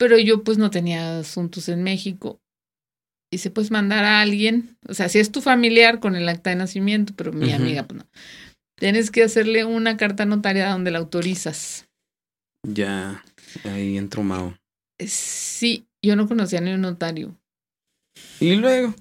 pero 0.03 0.19
yo 0.19 0.43
pues 0.43 0.57
no 0.57 0.69
tenía 0.69 1.19
asuntos 1.19 1.69
en 1.69 1.81
México. 1.81 2.41
Y 3.31 3.37
se 3.37 3.51
puedes 3.51 3.71
mandar 3.71 4.03
a 4.03 4.19
alguien, 4.19 4.77
o 4.85 4.93
sea, 4.93 5.07
si 5.07 5.19
es 5.19 5.31
tu 5.31 5.39
familiar 5.41 6.01
con 6.01 6.17
el 6.17 6.27
acta 6.27 6.49
de 6.49 6.57
nacimiento, 6.57 7.13
pero 7.15 7.31
mi 7.31 7.53
amiga, 7.53 7.83
pues 7.87 7.99
no. 7.99 8.09
Tienes 8.77 9.11
que 9.11 9.23
hacerle 9.23 9.63
una 9.63 9.95
carta 9.95 10.25
notariada 10.25 10.73
donde 10.73 10.91
la 10.91 10.99
autorizas. 10.99 11.87
Ya, 12.67 13.23
ahí 13.63 13.97
entró 13.97 14.23
Mao. 14.23 14.57
Eh, 14.99 15.07
sí, 15.07 15.87
yo 16.03 16.17
no 16.17 16.27
conocía 16.27 16.59
ni 16.59 16.73
un 16.73 16.81
notario. 16.81 17.39
¿Y 18.41 18.57
luego? 18.57 18.93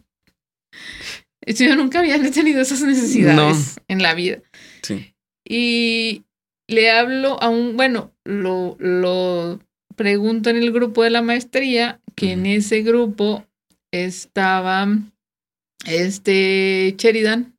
Yo 1.44 1.74
nunca 1.74 1.98
había 1.98 2.22
tenido 2.30 2.60
esas 2.60 2.82
necesidades 2.82 3.80
en 3.88 4.02
la 4.02 4.14
vida. 4.14 4.40
Sí. 4.82 5.16
Y 5.44 6.26
le 6.68 6.92
hablo 6.92 7.42
a 7.42 7.48
un, 7.48 7.76
bueno, 7.76 8.14
lo, 8.24 8.76
lo 8.78 9.58
pregunto 9.97 10.51
en 10.51 10.56
el 10.56 10.73
grupo 10.73 11.02
de 11.02 11.10
la 11.10 11.23
maestría 11.23 12.01
que 12.14 12.32
en 12.32 12.47
ese 12.47 12.82
grupo 12.82 13.44
estaba 13.93 14.89
este 15.86 16.94
Sheridan. 16.98 17.55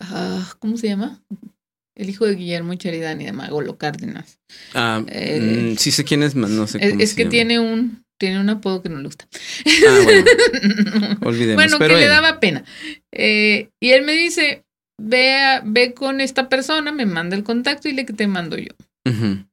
Ah, 0.00 0.54
¿Cómo 0.58 0.76
se 0.76 0.88
llama? 0.88 1.20
El 1.94 2.08
hijo 2.08 2.26
de 2.26 2.34
Guillermo 2.34 2.74
Sheridan 2.74 3.20
y 3.20 3.26
de 3.26 3.32
Magolo 3.32 3.76
Cárdenas. 3.76 4.38
Ah, 4.74 5.04
eh, 5.08 5.72
mm, 5.74 5.76
sí 5.76 5.90
sé 5.92 6.04
quién 6.04 6.22
es, 6.22 6.34
no 6.34 6.66
sé 6.66 6.80
cómo 6.80 7.00
Es, 7.02 7.14
que 7.14 7.26
tiene 7.26 7.58
un 7.60 8.02
tiene 8.18 8.38
un 8.40 8.50
apodo 8.50 8.82
que 8.82 8.88
no 8.88 8.98
le 8.98 9.04
gusta. 9.04 9.26
Ah, 9.88 10.00
bueno. 10.04 10.24
Olvidemos. 11.22 11.56
bueno, 11.56 11.76
pero 11.78 11.94
que 11.96 12.00
le 12.02 12.06
daba 12.08 12.38
pena. 12.38 12.64
Eh, 13.10 13.68
y 13.80 13.90
él 13.90 14.04
me 14.04 14.12
dice, 14.12 14.64
ve, 14.96 15.34
a- 15.34 15.62
ve 15.64 15.92
con 15.92 16.20
esta 16.20 16.48
persona, 16.48 16.92
me 16.92 17.04
manda 17.04 17.34
el 17.36 17.42
contacto 17.42 17.88
y 17.88 17.92
le 17.92 18.06
que 18.06 18.12
te 18.12 18.28
mando 18.28 18.56
yo. 18.56 18.70
Ujú. 19.08 19.44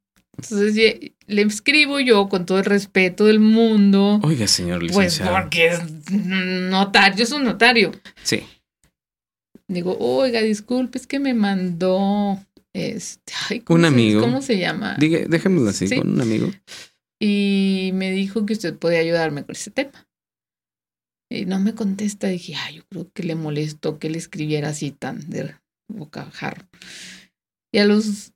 Entonces 0.43 1.11
le 1.27 1.41
escribo 1.41 1.99
yo 1.99 2.29
con 2.29 2.45
todo 2.45 2.59
el 2.59 2.65
respeto 2.65 3.25
del 3.25 3.39
mundo. 3.39 4.19
Oiga, 4.23 4.47
señor 4.47 4.79
Pues 4.79 4.91
licenciado. 4.95 5.31
porque 5.41 5.67
es 5.67 6.11
notario, 6.11 7.23
es 7.23 7.31
un 7.31 7.43
notario. 7.43 7.91
Sí. 8.23 8.41
Digo, 9.67 9.97
oiga, 9.99 10.41
disculpe, 10.41 10.97
es 10.97 11.05
que 11.07 11.19
me 11.19 11.33
mandó 11.33 12.39
este, 12.73 13.33
ay, 13.49 13.59
¿cómo 13.61 13.75
Un 13.77 13.81
se- 13.81 13.87
amigo. 13.87 14.21
¿Cómo 14.21 14.41
se 14.41 14.57
llama? 14.57 14.95
Diga, 14.99 15.19
dejémoslo 15.27 15.69
así, 15.69 15.87
Sí. 15.87 15.97
con 15.97 16.09
un 16.11 16.21
amigo. 16.21 16.49
Y 17.21 17.91
me 17.93 18.11
dijo 18.11 18.45
que 18.45 18.53
usted 18.53 18.75
podía 18.77 18.99
ayudarme 18.99 19.43
con 19.43 19.55
ese 19.55 19.71
tema. 19.71 20.07
Y 21.31 21.45
no 21.45 21.59
me 21.59 21.75
contesta, 21.75 22.27
dije, 22.27 22.55
ay, 22.55 22.77
yo 22.77 22.83
creo 22.89 23.11
que 23.13 23.23
le 23.23 23.35
molestó 23.35 23.99
que 23.99 24.09
le 24.09 24.17
escribiera 24.17 24.69
así 24.69 24.89
tan 24.91 25.29
de 25.29 25.53
bocajarro. 25.87 26.65
Y 27.71 27.77
a 27.79 27.85
los, 27.85 28.31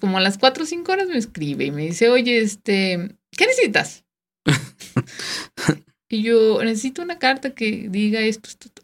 como 0.00 0.18
a 0.18 0.20
las 0.20 0.38
cuatro 0.38 0.64
o 0.64 0.66
cinco 0.66 0.92
horas 0.92 1.08
me 1.08 1.18
escribe 1.18 1.64
y 1.66 1.70
me 1.70 1.86
dice, 1.86 2.08
oye, 2.08 2.38
este, 2.38 3.16
¿qué 3.36 3.46
necesitas? 3.46 4.04
y 6.08 6.22
yo 6.22 6.62
necesito 6.62 7.02
una 7.02 7.18
carta 7.18 7.54
que 7.54 7.88
diga 7.88 8.20
esto, 8.20 8.48
esto, 8.48 8.68
esto. 8.68 8.82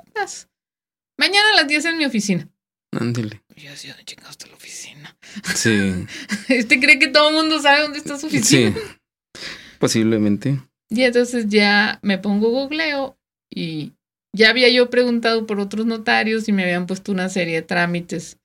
Mañana 1.18 1.51
a 1.52 1.56
las 1.56 1.68
10 1.68 1.84
en 1.86 1.98
mi 1.98 2.05
oficina. 2.05 2.48
Ándele. 2.93 3.43
Y 3.56 3.62
yo 3.62 3.72
así, 3.72 3.89
¿dónde 3.89 4.05
chingados 4.05 4.32
está 4.32 4.47
la 4.47 4.55
oficina? 4.55 5.16
Sí. 5.55 6.06
Este 6.48 6.80
cree 6.80 6.98
que 6.98 7.09
todo 7.09 7.28
el 7.30 7.34
mundo 7.34 7.60
sabe 7.60 7.82
dónde 7.82 7.98
está 7.98 8.18
su 8.18 8.26
oficina. 8.26 8.74
Sí. 8.74 9.40
Posiblemente. 9.78 10.60
Y 10.90 11.02
entonces 11.05 11.47
ya 11.48 11.98
me 12.02 12.18
pongo 12.18 12.51
googleo 12.51 13.18
y 13.51 13.93
ya 14.34 14.51
había 14.51 14.68
yo 14.68 14.90
preguntado 14.90 15.47
por 15.47 15.59
otros 15.59 15.86
notarios 15.86 16.48
y 16.48 16.52
me 16.52 16.64
habían 16.64 16.86
puesto 16.86 17.12
una 17.12 17.28
serie 17.28 17.56
de 17.56 17.62
trámites. 17.62 18.39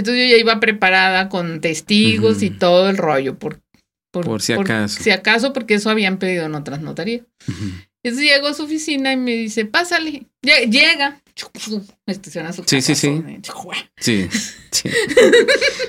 Entonces 0.00 0.24
yo 0.28 0.34
ya 0.34 0.40
iba 0.40 0.60
preparada 0.60 1.28
con 1.28 1.60
testigos 1.60 2.42
y 2.42 2.50
todo 2.50 2.90
el 2.90 2.96
rollo 2.96 3.38
por, 3.38 3.60
Por 4.10 4.42
si 4.42 4.52
acaso. 4.52 5.02
si 5.02 5.10
acaso, 5.10 5.52
porque 5.52 5.74
eso 5.74 5.88
habían 5.90 6.18
pedido 6.18 6.46
en 6.46 6.54
otras 6.54 6.80
notarías. 6.80 7.22
Entonces 8.02 8.28
llego 8.28 8.48
a 8.48 8.54
su 8.54 8.64
oficina 8.64 9.12
y 9.12 9.16
me 9.16 9.32
dice, 9.32 9.64
pásale. 9.66 10.26
Lle- 10.42 10.70
Llega. 10.70 11.20
Estaciona 12.06 12.52
su 12.52 12.64
Sí, 12.66 12.82
sí, 12.82 12.94
sí. 12.94 13.22
Sí. 13.98 14.28
Sí. 14.70 14.88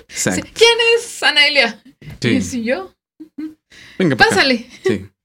Exacto. 0.09 0.47
¿Quién 0.53 0.77
es 0.97 1.23
Anaelia? 1.23 1.81
Y 2.01 2.05
Sí. 2.21 2.35
así 2.37 2.63
yo, 2.63 2.93
Venga, 3.97 4.15
acá. 4.15 4.25
pásale. 4.29 4.67
Sí. 4.85 5.05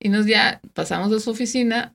Y 0.00 0.10
nos 0.10 0.26
ya 0.26 0.60
pasamos 0.74 1.12
a 1.12 1.18
su 1.18 1.30
oficina. 1.30 1.94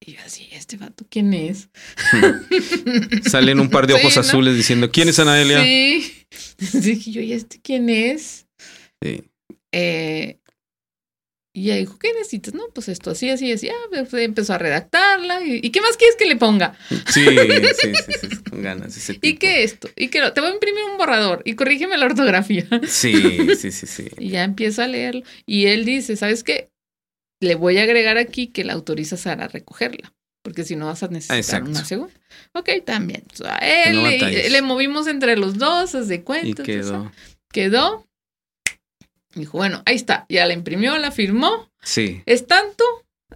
Y 0.00 0.12
yo 0.12 0.18
así, 0.24 0.48
¿este 0.52 0.76
vato 0.76 1.04
quién 1.10 1.34
es? 1.34 1.68
Salen 3.28 3.60
un 3.60 3.68
par 3.68 3.86
de 3.86 3.94
Sí, 3.94 4.00
ojos 4.00 4.14
¿no? 4.16 4.20
azules 4.20 4.56
diciendo, 4.56 4.90
¿quién 4.90 5.08
es 5.08 5.18
Anaelia? 5.18 5.62
Sí. 6.58 6.80
Dije 6.80 7.10
yo, 7.10 7.20
¿y 7.22 7.32
este 7.32 7.58
quién 7.62 7.88
es? 7.88 8.46
Sí. 9.02 9.24
Eh, 9.72 10.38
y 11.54 11.62
ella 11.64 11.76
dijo, 11.76 11.98
¿qué 11.98 12.12
necesitas? 12.12 12.52
No, 12.54 12.64
pues 12.74 12.88
esto, 12.88 13.10
así, 13.10 13.30
así, 13.30 13.50
así. 13.50 13.68
Ah, 13.68 14.04
pues, 14.08 14.22
empezó 14.22 14.52
a 14.52 14.58
redactarla. 14.58 15.42
¿Y, 15.44 15.60
¿y 15.62 15.70
qué 15.70 15.80
más 15.80 15.96
quieres 15.96 16.16
que 16.16 16.26
le 16.26 16.36
ponga? 16.36 16.76
Sí, 17.06 17.24
sí, 17.24 17.92
sí, 17.94 18.12
sí, 18.28 18.36
con 18.50 18.62
ganas. 18.62 18.96
Ese 18.96 19.18
¿Y 19.22 19.34
qué 19.36 19.64
esto? 19.64 19.88
¿Y 19.96 20.08
qué 20.08 20.20
no? 20.20 20.32
Te 20.32 20.40
voy 20.40 20.50
a 20.50 20.54
imprimir 20.54 20.84
un 20.84 20.98
borrador 20.98 21.42
y 21.44 21.54
corrígeme 21.54 21.96
la 21.96 22.06
ortografía. 22.06 22.66
Sí, 22.86 23.54
sí, 23.56 23.72
sí, 23.72 23.86
sí. 23.86 24.08
Y 24.18 24.30
ya 24.30 24.44
empiezo 24.44 24.82
a 24.82 24.86
leerlo. 24.86 25.22
Y 25.46 25.66
él 25.66 25.84
dice, 25.86 26.16
¿sabes 26.16 26.44
qué? 26.44 26.70
Le 27.40 27.54
voy 27.54 27.78
a 27.78 27.82
agregar 27.84 28.18
aquí 28.18 28.48
que 28.48 28.64
la 28.64 28.72
autorizas 28.72 29.26
a 29.26 29.36
recogerla. 29.48 30.12
Porque 30.42 30.64
si 30.64 30.76
no 30.76 30.86
vas 30.86 31.02
a 31.02 31.08
necesitar 31.08 31.62
una 31.62 31.84
segunda. 31.84 32.14
Ok, 32.52 32.70
también. 32.86 33.24
O 33.32 33.36
sea, 33.36 33.56
él 33.58 33.96
no 33.96 34.08
le, 34.08 34.62
movimos 34.62 35.06
entre 35.06 35.36
los 35.36 35.58
dos, 35.58 35.94
haz 35.94 36.08
de 36.08 36.22
cuenta. 36.22 36.46
Y 36.46 36.50
entonces, 36.50 36.86
quedó. 36.86 37.12
Quedó. 37.52 38.08
Dijo, 39.34 39.58
bueno, 39.58 39.82
ahí 39.84 39.96
está. 39.96 40.26
Ya 40.28 40.46
la 40.46 40.54
imprimió, 40.54 40.96
la 40.98 41.10
firmó. 41.10 41.70
Sí, 41.82 42.22
Es 42.26 42.46
tanto. 42.46 42.84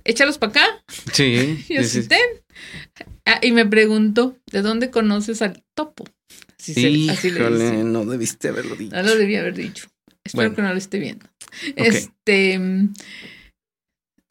Échalos 0.05 0.39
para 0.39 0.51
acá. 0.51 0.85
sí. 1.13 1.65
Y 1.69 1.77
así. 1.77 2.07
Ah, 3.25 3.39
y 3.43 3.53
me 3.53 3.67
preguntó, 3.67 4.37
¿de 4.51 4.63
dónde 4.63 4.91
conoces 4.91 5.43
al 5.43 5.63
topo? 5.75 6.05
Así, 6.59 6.75
se- 6.75 7.11
así 7.11 7.31
le 7.31 7.41
Híjole, 7.41 7.65
dice. 7.65 7.85
no 7.85 8.05
debiste 8.05 8.49
haberlo 8.49 8.75
dicho. 8.75 8.97
No 8.97 9.03
lo 9.03 9.15
debía 9.17 9.41
haber 9.41 9.55
dicho. 9.55 9.87
Espero 10.25 10.49
Bueno. 10.51 10.57
que 10.57 10.63
no 10.63 10.73
lo 10.73 10.79
esté 10.79 10.99
viendo. 10.99 11.27
Este, 11.77 12.59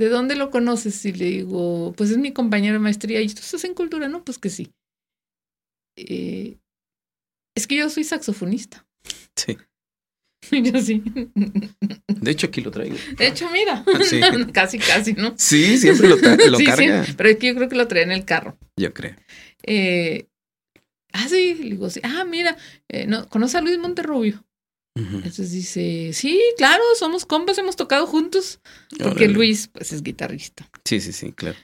¿de 0.01 0.09
dónde 0.09 0.35
lo 0.35 0.49
conoces? 0.49 1.05
Y 1.05 1.13
le 1.13 1.25
digo, 1.25 1.93
pues 1.95 2.09
es 2.09 2.17
mi 2.17 2.33
compañero 2.33 2.73
de 2.73 2.79
maestría. 2.79 3.21
¿Y 3.21 3.27
tú 3.27 3.41
estás 3.41 3.63
en 3.65 3.75
cultura? 3.75 4.07
No, 4.09 4.23
pues 4.25 4.37
que 4.39 4.49
sí. 4.49 4.73
Eh, 5.95 6.57
es 7.55 7.67
que 7.67 7.75
yo 7.75 7.89
soy 7.89 8.03
saxofonista. 8.03 8.85
Sí. 9.35 9.57
Y 10.49 10.63
yo 10.71 10.81
sí. 10.81 11.03
De 12.07 12.31
hecho, 12.31 12.47
aquí 12.47 12.61
lo 12.61 12.71
traigo. 12.71 12.95
De 13.15 13.27
hecho, 13.27 13.47
mira, 13.51 13.85
Sí. 14.03 14.19
casi, 14.53 14.79
casi, 14.79 15.13
¿no? 15.13 15.35
Sí, 15.37 15.77
siempre 15.77 16.09
lo, 16.09 16.15
lo 16.15 16.57
Sí, 16.57 16.65
carga. 16.65 17.05
sí, 17.05 17.13
pero 17.15 17.29
es 17.29 17.37
que 17.37 17.47
yo 17.47 17.55
creo 17.55 17.69
que 17.69 17.75
lo 17.75 17.87
traía 17.87 18.05
en 18.05 18.11
el 18.11 18.25
carro. 18.25 18.57
Yo 18.75 18.91
creo. 18.91 19.15
Eh, 19.61 20.25
ah, 21.13 21.27
sí, 21.29 21.53
le 21.53 21.63
digo, 21.69 21.91
sí. 21.91 21.99
Ah, 22.03 22.25
mira, 22.25 22.57
eh, 22.89 23.05
no, 23.05 23.29
¿conoce 23.29 23.59
a 23.59 23.61
Luis 23.61 23.77
Monterrubio? 23.77 24.43
Entonces 24.93 25.51
dice, 25.51 26.11
sí, 26.13 26.41
claro, 26.57 26.83
somos 26.99 27.25
compas, 27.25 27.57
hemos 27.57 27.75
tocado 27.75 28.05
juntos. 28.05 28.59
Porque 28.89 29.25
Órale. 29.25 29.27
Luis, 29.29 29.69
pues, 29.69 29.93
es 29.93 30.03
guitarrista. 30.03 30.69
Sí, 30.83 30.99
sí, 30.99 31.13
sí, 31.13 31.31
claro. 31.31 31.57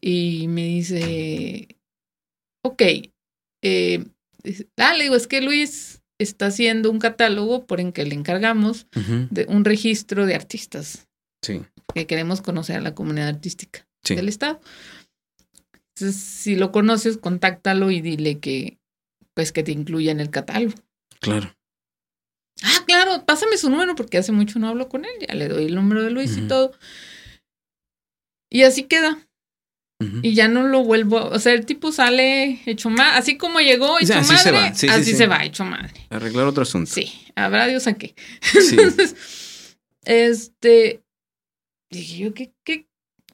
Y 0.00 0.46
me 0.48 0.64
dice, 0.64 1.76
ok, 2.64 2.82
eh, 3.62 4.04
ah, 4.76 4.94
le 4.94 5.04
digo, 5.04 5.16
es 5.16 5.26
que 5.26 5.40
Luis 5.40 6.00
está 6.18 6.46
haciendo 6.46 6.90
un 6.90 7.00
catálogo 7.00 7.66
por 7.66 7.80
en 7.80 7.92
que 7.92 8.04
le 8.04 8.14
encargamos 8.14 8.86
de 9.30 9.46
un 9.48 9.64
registro 9.64 10.26
de 10.26 10.34
artistas 10.34 11.08
Sí, 11.42 11.62
que 11.94 12.06
queremos 12.06 12.42
conocer 12.42 12.76
a 12.76 12.80
la 12.80 12.94
comunidad 12.94 13.28
artística 13.28 13.86
sí. 14.04 14.14
del 14.14 14.28
estado. 14.28 14.60
Entonces, 15.94 16.20
si 16.20 16.56
lo 16.56 16.72
conoces, 16.72 17.16
contáctalo 17.16 17.90
y 17.90 18.00
dile 18.00 18.38
que, 18.38 18.78
pues, 19.34 19.52
que 19.52 19.62
te 19.62 19.72
incluya 19.72 20.12
en 20.12 20.20
el 20.20 20.30
catálogo. 20.30 20.74
Claro. 21.20 21.54
Ah, 22.62 22.82
claro, 22.86 23.24
pásame 23.26 23.56
su 23.56 23.70
número 23.70 23.94
porque 23.94 24.18
hace 24.18 24.32
mucho 24.32 24.58
no 24.58 24.68
hablo 24.68 24.88
con 24.88 25.04
él. 25.04 25.10
Ya 25.28 25.34
le 25.34 25.48
doy 25.48 25.64
el 25.66 25.74
número 25.74 26.02
de 26.02 26.10
Luis 26.10 26.36
y 26.36 26.42
todo. 26.42 26.72
Y 28.50 28.62
así 28.62 28.84
queda. 28.84 29.18
Y 30.22 30.32
ya 30.34 30.48
no 30.48 30.62
lo 30.66 30.82
vuelvo. 30.82 31.18
a- 31.18 31.24
O 31.28 31.38
sea, 31.38 31.52
el 31.52 31.66
tipo 31.66 31.92
sale 31.92 32.60
hecho 32.64 32.88
madre. 32.88 33.18
Así 33.18 33.36
como 33.36 33.60
llegó 33.60 33.92
O 33.94 33.98
hecho 33.98 34.06
sea, 34.08 34.18
así 34.20 34.32
madre, 34.32 34.42
se 34.42 34.50
va. 34.52 34.68
Sí, 34.74 34.80
sí, 34.80 34.88
así 34.88 35.04
sí. 35.10 35.16
se 35.16 35.26
va, 35.26 35.44
hecho 35.44 35.64
madre. 35.64 36.06
Arreglar 36.08 36.46
otro 36.46 36.62
asunto. 36.62 36.90
Sí, 36.90 37.12
habrá 37.36 37.66
Dios 37.66 37.86
a 37.86 37.94
qué. 37.94 38.14
Entonces, 38.54 39.76
este. 40.04 41.02
Dije 41.90 42.18
yo, 42.18 42.34
¿qué, 42.34 42.52
qué? 42.64 42.86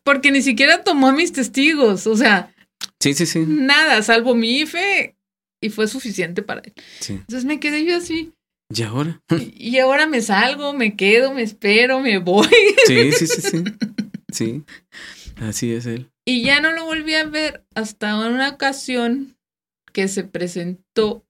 Porque 0.03 0.31
ni 0.32 0.43
siquiera 0.43 0.82
tomó 0.82 1.09
a 1.09 1.12
mis 1.12 1.32
testigos. 1.32 2.07
O 2.09 2.16
sea, 2.16 2.53
Sí, 3.01 3.15
sí, 3.15 3.27
sí. 3.27 3.44
nada, 3.47 4.03
salvo 4.03 4.35
mi 4.35 4.59
IFE. 4.61 5.16
Y 5.61 5.70
fue 5.70 5.86
suficiente 5.89 6.43
para 6.43 6.61
él. 6.62 6.74
sí. 7.01 7.12
Entonces 7.15 7.44
me 7.44 7.59
quedé 7.61 7.85
yo 7.85 7.97
así. 7.97 8.32
¿Y 8.68 8.82
ahora? 8.82 9.22
Y 9.55 9.78
ahora 9.78 10.06
me 10.06 10.20
salgo, 10.20 10.72
me 10.72 10.97
quedo, 10.97 11.32
me 11.32 11.43
espero, 11.43 12.01
me 12.01 12.18
voy. 12.18 12.48
Sí, 12.86 13.12
sí, 13.12 13.26
sí, 13.26 13.40
sí. 13.43 13.64
Sí. 14.32 14.64
Así 15.36 15.72
es 15.72 15.86
él. 15.86 16.10
Y 16.26 16.43
ya 16.43 16.60
no 16.60 16.72
lo 16.72 16.84
volví 16.84 17.14
a 17.14 17.24
ver 17.24 17.64
hasta 17.74 18.16
una 18.18 18.51
ocasión 18.51 19.38
que 19.93 20.09
se 20.09 20.24
presentó 20.24 21.24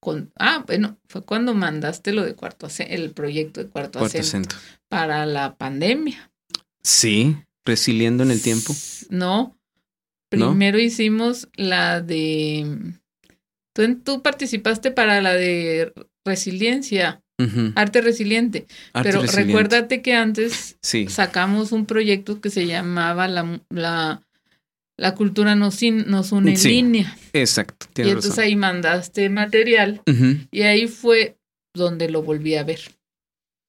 con. 0.00 0.32
Ah, 0.36 0.64
bueno, 0.66 0.98
fue 1.06 1.22
cuando 1.22 1.54
mandaste 1.54 2.12
lo 2.12 2.24
de 2.24 2.34
cuarto 2.34 2.66
acento, 2.66 2.92
el 2.94 3.10
proyecto 3.12 3.62
de 3.62 3.68
cuarto, 3.68 3.98
Cuarto 4.00 4.18
acento 4.18 4.56
acento. 4.56 4.56
para 4.88 5.26
la 5.26 5.54
pandemia. 5.56 6.32
Sí. 6.82 7.36
Resiliendo 7.64 8.22
en 8.24 8.30
el 8.32 8.42
tiempo. 8.42 8.74
No. 9.10 9.56
¿No? 10.32 10.48
Primero 10.48 10.78
hicimos 10.80 11.48
la 11.54 12.00
de. 12.00 12.94
Tú, 13.74 14.00
tú 14.00 14.22
participaste 14.22 14.90
para 14.90 15.20
la 15.20 15.34
de 15.34 15.92
resiliencia, 16.24 17.20
arte 17.74 18.00
resiliente. 18.02 18.66
Arte 18.92 19.08
pero 19.10 19.22
resiliente. 19.22 19.46
recuérdate 19.52 20.02
que 20.02 20.14
antes 20.14 20.76
Sí. 20.82 21.06
sacamos 21.08 21.72
un 21.72 21.86
proyecto 21.86 22.40
que 22.40 22.50
se 22.50 22.66
llamaba 22.66 23.28
la, 23.28 23.60
la, 23.70 24.22
la 24.98 25.14
cultura 25.14 25.54
nos, 25.54 25.82
in- 25.82 26.04
nos 26.08 26.32
une 26.32 26.52
en 26.54 26.62
línea. 26.62 27.16
Exacto. 27.32 27.86
Y 27.96 28.02
entonces 28.02 28.32
razón. 28.32 28.44
ahí 28.44 28.56
mandaste 28.56 29.28
material 29.30 30.02
y 30.50 30.62
ahí 30.62 30.86
fue 30.88 31.36
donde 31.74 32.10
lo 32.10 32.22
volví 32.22 32.56
a 32.56 32.64
ver. 32.64 32.80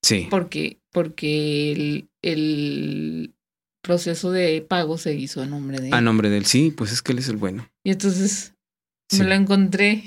Sí. 0.04 0.28
Porque, 0.30 0.80
porque 0.92 1.72
el, 1.72 2.10
el 2.22 3.34
proceso 3.84 4.32
de 4.32 4.62
pago 4.68 4.98
se 4.98 5.14
hizo 5.14 5.42
a 5.42 5.46
nombre 5.46 5.80
de 5.80 5.88
él. 5.88 5.94
A 5.94 6.02
nombre 6.02 6.30
de 6.30 6.38
él. 6.38 6.46
Sí, 6.46 6.72
pues 6.76 6.92
es 6.92 7.02
que 7.02 7.14
él 7.14 7.20
es 7.20 7.30
el 7.30 7.38
bueno. 7.38 7.70
Y 7.86 7.92
entonces 7.92 8.54
Me 9.18 9.26
lo 9.26 9.34
encontré. 9.34 10.04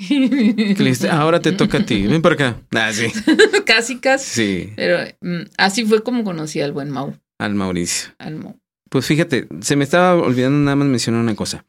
Ahora 1.10 1.40
te 1.40 1.52
toca 1.52 1.78
a 1.78 1.86
ti. 1.86 2.06
Ven 2.06 2.22
por 2.22 2.32
acá. 2.32 2.60
Ah, 2.74 2.92
sí. 2.92 3.06
casi, 3.66 3.98
casi. 3.98 4.30
Sí. 4.30 4.72
Pero 4.76 4.98
mm, 5.20 5.42
así 5.58 5.84
fue 5.84 6.02
como 6.02 6.24
conocí 6.24 6.60
al 6.60 6.72
buen 6.72 6.90
Mau. 6.90 7.14
Al 7.38 7.54
Mauricio. 7.54 8.10
Al 8.18 8.36
Mau. 8.36 8.58
Pues 8.88 9.06
fíjate, 9.06 9.48
se 9.60 9.76
me 9.76 9.84
estaba 9.84 10.14
olvidando 10.14 10.58
nada 10.58 10.76
más 10.76 10.88
mencionar 10.88 11.20
una 11.20 11.34
cosa. 11.34 11.66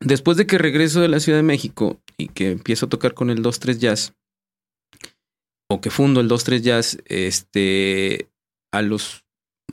Después 0.00 0.36
de 0.36 0.46
que 0.46 0.58
regreso 0.58 1.00
de 1.00 1.08
la 1.08 1.20
Ciudad 1.20 1.38
de 1.38 1.42
México 1.42 2.00
y 2.18 2.28
que 2.28 2.50
empiezo 2.50 2.86
a 2.86 2.88
tocar 2.88 3.14
con 3.14 3.30
el 3.30 3.42
2-3 3.42 3.78
Jazz, 3.78 4.14
o 5.68 5.80
que 5.80 5.90
fundo 5.90 6.20
el 6.20 6.28
2-3 6.28 6.60
Jazz, 6.60 6.98
este, 7.06 8.28
a 8.72 8.82
los, 8.82 9.24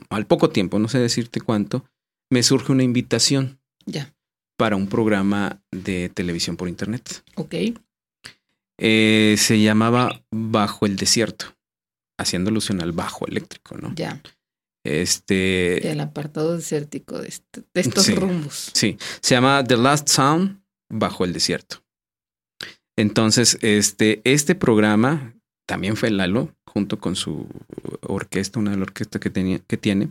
al 0.08 0.26
poco 0.26 0.48
tiempo, 0.50 0.78
no 0.78 0.88
sé 0.88 0.98
decirte 0.98 1.40
cuánto, 1.40 1.84
me 2.30 2.42
surge 2.42 2.72
una 2.72 2.82
invitación. 2.82 3.60
Ya. 3.84 4.14
Para 4.56 4.76
un 4.76 4.88
programa 4.88 5.60
de 5.72 6.08
televisión 6.10 6.56
por 6.56 6.68
internet. 6.68 7.24
Ok. 7.34 7.54
Eh, 8.78 9.36
se 9.38 9.60
llamaba 9.60 10.22
Bajo 10.30 10.86
el 10.86 10.96
Desierto, 10.96 11.56
haciendo 12.18 12.50
alusión 12.50 12.80
al 12.80 12.92
bajo 12.92 13.26
eléctrico, 13.26 13.76
¿no? 13.76 13.92
Ya. 13.94 14.20
Este. 14.84 15.90
El 15.90 16.00
apartado 16.00 16.56
desértico 16.56 17.18
de, 17.18 17.28
este, 17.28 17.62
estos 17.74 18.14
rumbos. 18.14 18.70
Sí. 18.74 18.98
Se 19.20 19.34
llama 19.34 19.64
The 19.64 19.76
Last 19.76 20.08
Sound 20.08 20.62
Bajo 20.90 21.24
el 21.24 21.32
Desierto. 21.32 21.82
Entonces, 22.96 23.58
este, 23.62 24.20
este 24.24 24.54
programa 24.54 25.34
también 25.66 25.96
fue 25.96 26.10
Lalo, 26.10 26.54
junto 26.66 26.98
con 26.98 27.16
su 27.16 27.48
orquesta, 28.02 28.58
una 28.58 28.72
de 28.72 28.76
las 28.76 28.88
orquestas 28.88 29.20
que, 29.20 29.30
tenía, 29.30 29.58
que 29.60 29.76
tiene. 29.76 30.08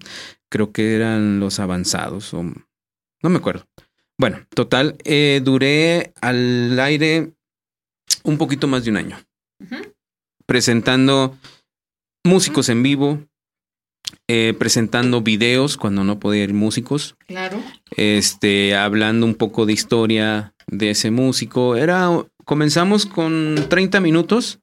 Creo 0.49 0.72
que 0.72 0.95
eran 0.95 1.40
los 1.40 1.60
avanzados, 1.60 2.34
o 2.34 2.44
no 2.44 3.30
me 3.30 3.38
acuerdo. 3.38 3.65
Bueno, 4.18 4.45
total, 4.53 4.98
eh, 5.03 5.41
duré 5.44 6.14
al 6.22 6.80
aire 6.80 7.34
un 8.23 8.38
poquito 8.38 8.68
más 8.68 8.84
de 8.84 8.91
un 8.91 8.98
año. 8.98 9.18
Presentando 10.45 11.38
músicos 12.23 12.69
en 12.69 12.84
vivo, 12.84 13.23
eh, 14.27 14.53
presentando 14.57 15.22
videos 15.22 15.77
cuando 15.77 16.03
no 16.03 16.19
podía 16.19 16.44
ir 16.44 16.53
músicos. 16.53 17.15
Claro. 17.27 17.61
Este, 17.95 18.76
hablando 18.76 19.26
un 19.26 19.35
poco 19.35 19.65
de 19.65 19.73
historia 19.73 20.53
de 20.68 20.91
ese 20.91 21.11
músico. 21.11 21.76
Era, 21.76 22.10
comenzamos 22.45 23.06
con 23.06 23.56
30 23.69 23.99
minutos 23.99 24.60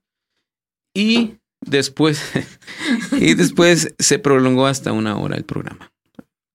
y 0.95 1.37
después, 1.61 2.23
y 3.13 3.35
después 3.35 3.95
se 3.99 4.19
prolongó 4.19 4.67
hasta 4.67 4.93
una 4.93 5.17
hora 5.17 5.37
el 5.37 5.45
programa 5.45 5.91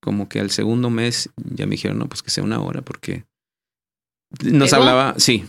como 0.05 0.29
que 0.29 0.39
al 0.39 0.51
segundo 0.51 0.91
mes 0.91 1.31
ya 1.35 1.65
me 1.65 1.71
dijeron, 1.71 1.97
no, 1.97 2.07
pues 2.07 2.21
que 2.21 2.29
sea 2.29 2.43
una 2.43 2.61
hora 2.61 2.83
porque 2.83 3.25
nos 4.43 4.71
hablaba, 4.73 5.15
sí, 5.17 5.45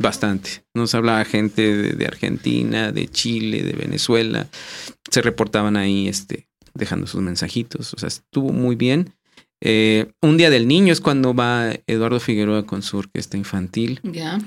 bastante. 0.00 0.64
Nos 0.74 0.94
hablaba 0.94 1.24
gente 1.26 1.92
de, 1.94 2.06
Argentina, 2.06 2.92
de 2.92 3.08
Chile, 3.08 3.62
de 3.62 3.74
Venezuela. 3.74 4.48
Se 5.10 5.20
reportaban 5.20 5.76
ahí, 5.76 6.08
este, 6.08 6.48
dejando 6.72 7.06
sus 7.06 7.20
mensajitos. 7.20 7.92
O 7.92 7.98
sea, 7.98 8.08
estuvo 8.08 8.52
muy 8.52 8.74
bien. 8.74 9.12
Eh, 9.62 10.06
un 10.22 10.38
día 10.38 10.48
del 10.48 10.66
niño 10.66 10.92
es 10.92 11.00
cuando 11.00 11.34
va 11.34 11.72
Eduardo 11.86 12.20
Figueroa 12.20 12.64
con 12.64 12.82
su 12.82 12.96
orquesta 12.96 13.36
infantil. 13.36 14.00
Ya. 14.02 14.38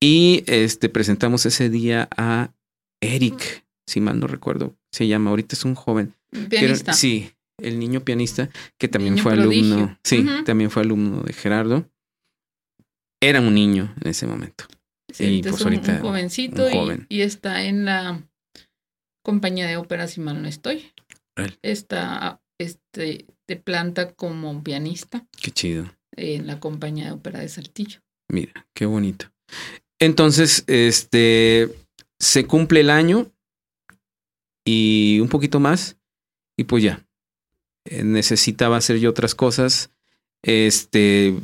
Y 0.00 0.44
este 0.46 0.88
presentamos 0.88 1.46
ese 1.46 1.70
día 1.70 2.08
a 2.16 2.52
Eric, 3.00 3.64
si 3.88 4.00
mal 4.00 4.20
no 4.20 4.28
recuerdo, 4.28 4.76
se 4.92 5.08
llama. 5.08 5.30
Ahorita 5.30 5.56
es 5.56 5.64
un 5.64 5.74
joven. 5.74 6.14
Pianista. 6.48 6.92
sí, 6.92 7.30
el 7.58 7.78
niño 7.78 8.04
pianista, 8.04 8.50
que 8.78 8.88
también 8.88 9.18
fue 9.18 9.32
alumno, 9.32 9.98
sí, 10.02 10.26
también 10.44 10.70
fue 10.70 10.82
alumno 10.82 11.22
de 11.22 11.32
Gerardo. 11.32 11.88
Era 13.22 13.40
un 13.40 13.54
niño 13.54 13.94
en 14.00 14.08
ese 14.08 14.26
momento. 14.26 14.64
Sí, 15.12 15.38
y 15.38 15.42
pues 15.42 15.60
un, 15.60 15.68
ahorita 15.68 15.92
un 15.92 16.00
jovencito 16.00 16.66
Y, 17.08 17.20
está 17.20 17.64
en 17.64 17.84
la 17.84 18.28
compañía 19.24 19.66
de 19.66 19.76
ópera, 19.76 20.08
si 20.08 20.20
mal 20.20 20.42
no 20.42 20.48
estoy. 20.48 20.92
Está 21.62 22.42
este, 22.58 23.26
de 23.46 23.56
planta 23.56 24.12
como 24.12 24.62
pianista. 24.62 25.26
Qué 25.40 25.50
chido. 25.50 25.90
En 26.16 26.46
la 26.46 26.60
compañía 26.60 27.06
de 27.06 27.12
ópera 27.12 27.40
de 27.40 27.48
Saltillo. 27.48 28.00
Mira, 28.30 28.66
qué 28.74 28.86
bonito. 28.86 29.30
Entonces, 30.00 30.64
este, 30.66 31.74
se 32.18 32.46
cumple 32.46 32.80
el 32.80 32.90
año 32.90 33.30
y 34.66 35.20
un 35.20 35.28
poquito 35.28 35.60
más 35.60 35.96
y 36.56 36.64
pues 36.64 36.82
ya, 36.82 37.03
necesitaba 37.90 38.76
hacer 38.76 38.98
yo 38.98 39.10
otras 39.10 39.34
cosas. 39.34 39.90
Este, 40.42 41.34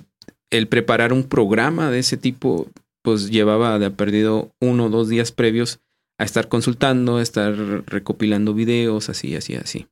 el 0.50 0.68
preparar 0.68 1.12
un 1.12 1.24
programa 1.24 1.90
de 1.90 2.00
ese 2.00 2.16
tipo, 2.16 2.68
pues 3.02 3.30
llevaba 3.30 3.78
de 3.78 3.90
perdido 3.90 4.52
uno 4.60 4.86
o 4.86 4.90
dos 4.90 5.08
días 5.08 5.32
previos 5.32 5.80
a 6.18 6.24
estar 6.24 6.48
consultando, 6.48 7.16
a 7.16 7.22
estar 7.22 7.54
recopilando 7.86 8.52
videos, 8.52 9.08
así, 9.08 9.34
así, 9.36 9.54
así. 9.54 9.86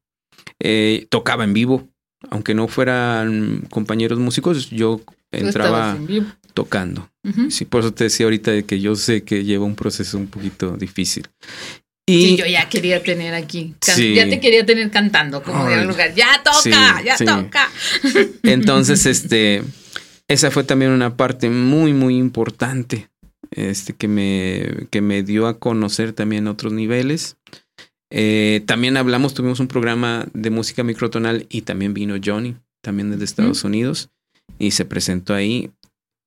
Eh, 0.61 1.07
tocaba 1.09 1.45
en 1.45 1.55
vivo, 1.55 1.89
aunque 2.31 2.55
no 2.55 2.69
fueran 2.69 3.65
compañeros 3.71 4.19
músicos, 4.19 4.71
yo 4.71 5.01
entraba 5.31 5.97
tocando. 6.55 7.09
Sí, 7.51 7.65
por 7.65 7.81
eso 7.81 7.93
te 7.93 8.05
decía 8.05 8.27
ahorita 8.27 8.63
que 8.63 8.81
yo 8.81 8.97
sé 8.97 9.23
que 9.23 9.45
lleva 9.45 9.65
un 9.65 9.75
proceso 9.77 10.19
un 10.19 10.27
poquito 10.27 10.77
difícil. 10.77 11.29
Y, 12.09 12.23
sí, 12.23 12.37
yo 12.37 12.47
ya 12.47 12.71
quería 12.71 13.03
tener 13.03 13.35
aquí. 13.35 13.75
Ya 14.15 14.29
te 14.29 14.41
quería 14.41 14.65
tener 14.65 14.91
cantando 14.91 15.43
como 15.43 15.67
de 15.67 15.85
lugar. 15.85 16.15
Ya 16.15 16.43
toca, 16.43 17.03
ya 17.03 17.17
toca. 17.19 17.69
Entonces, 18.45 19.05
este, 19.05 19.63
esa 20.27 20.51
fue 20.51 20.65
también 20.65 20.93
una 20.93 21.19
parte 21.19 21.51
muy, 21.51 21.93
muy 21.93 22.17
importante. 22.17 23.11
Este, 23.51 23.93
que 23.93 24.09
me, 24.09 24.87
que 24.91 25.03
me 25.03 25.23
dio 25.23 25.47
a 25.49 25.59
conocer 25.59 26.15
también 26.15 26.49
otros 26.49 26.73
niveles. 26.73 27.37
Eh, 28.11 28.63
también 28.65 28.97
hablamos, 28.97 29.35
tuvimos 29.35 29.61
un 29.61 29.69
programa 29.69 30.29
de 30.33 30.49
música 30.49 30.83
microtonal 30.83 31.47
y 31.51 31.63
también 31.63 31.93
vino 31.93 32.17
Johnny, 32.25 32.57
también 32.83 33.11
desde 33.11 33.25
Estados 33.25 33.65
Unidos, 33.65 34.09
y 34.59 34.71
se 34.71 34.87
presentó 34.87 35.35
ahí. 35.35 35.71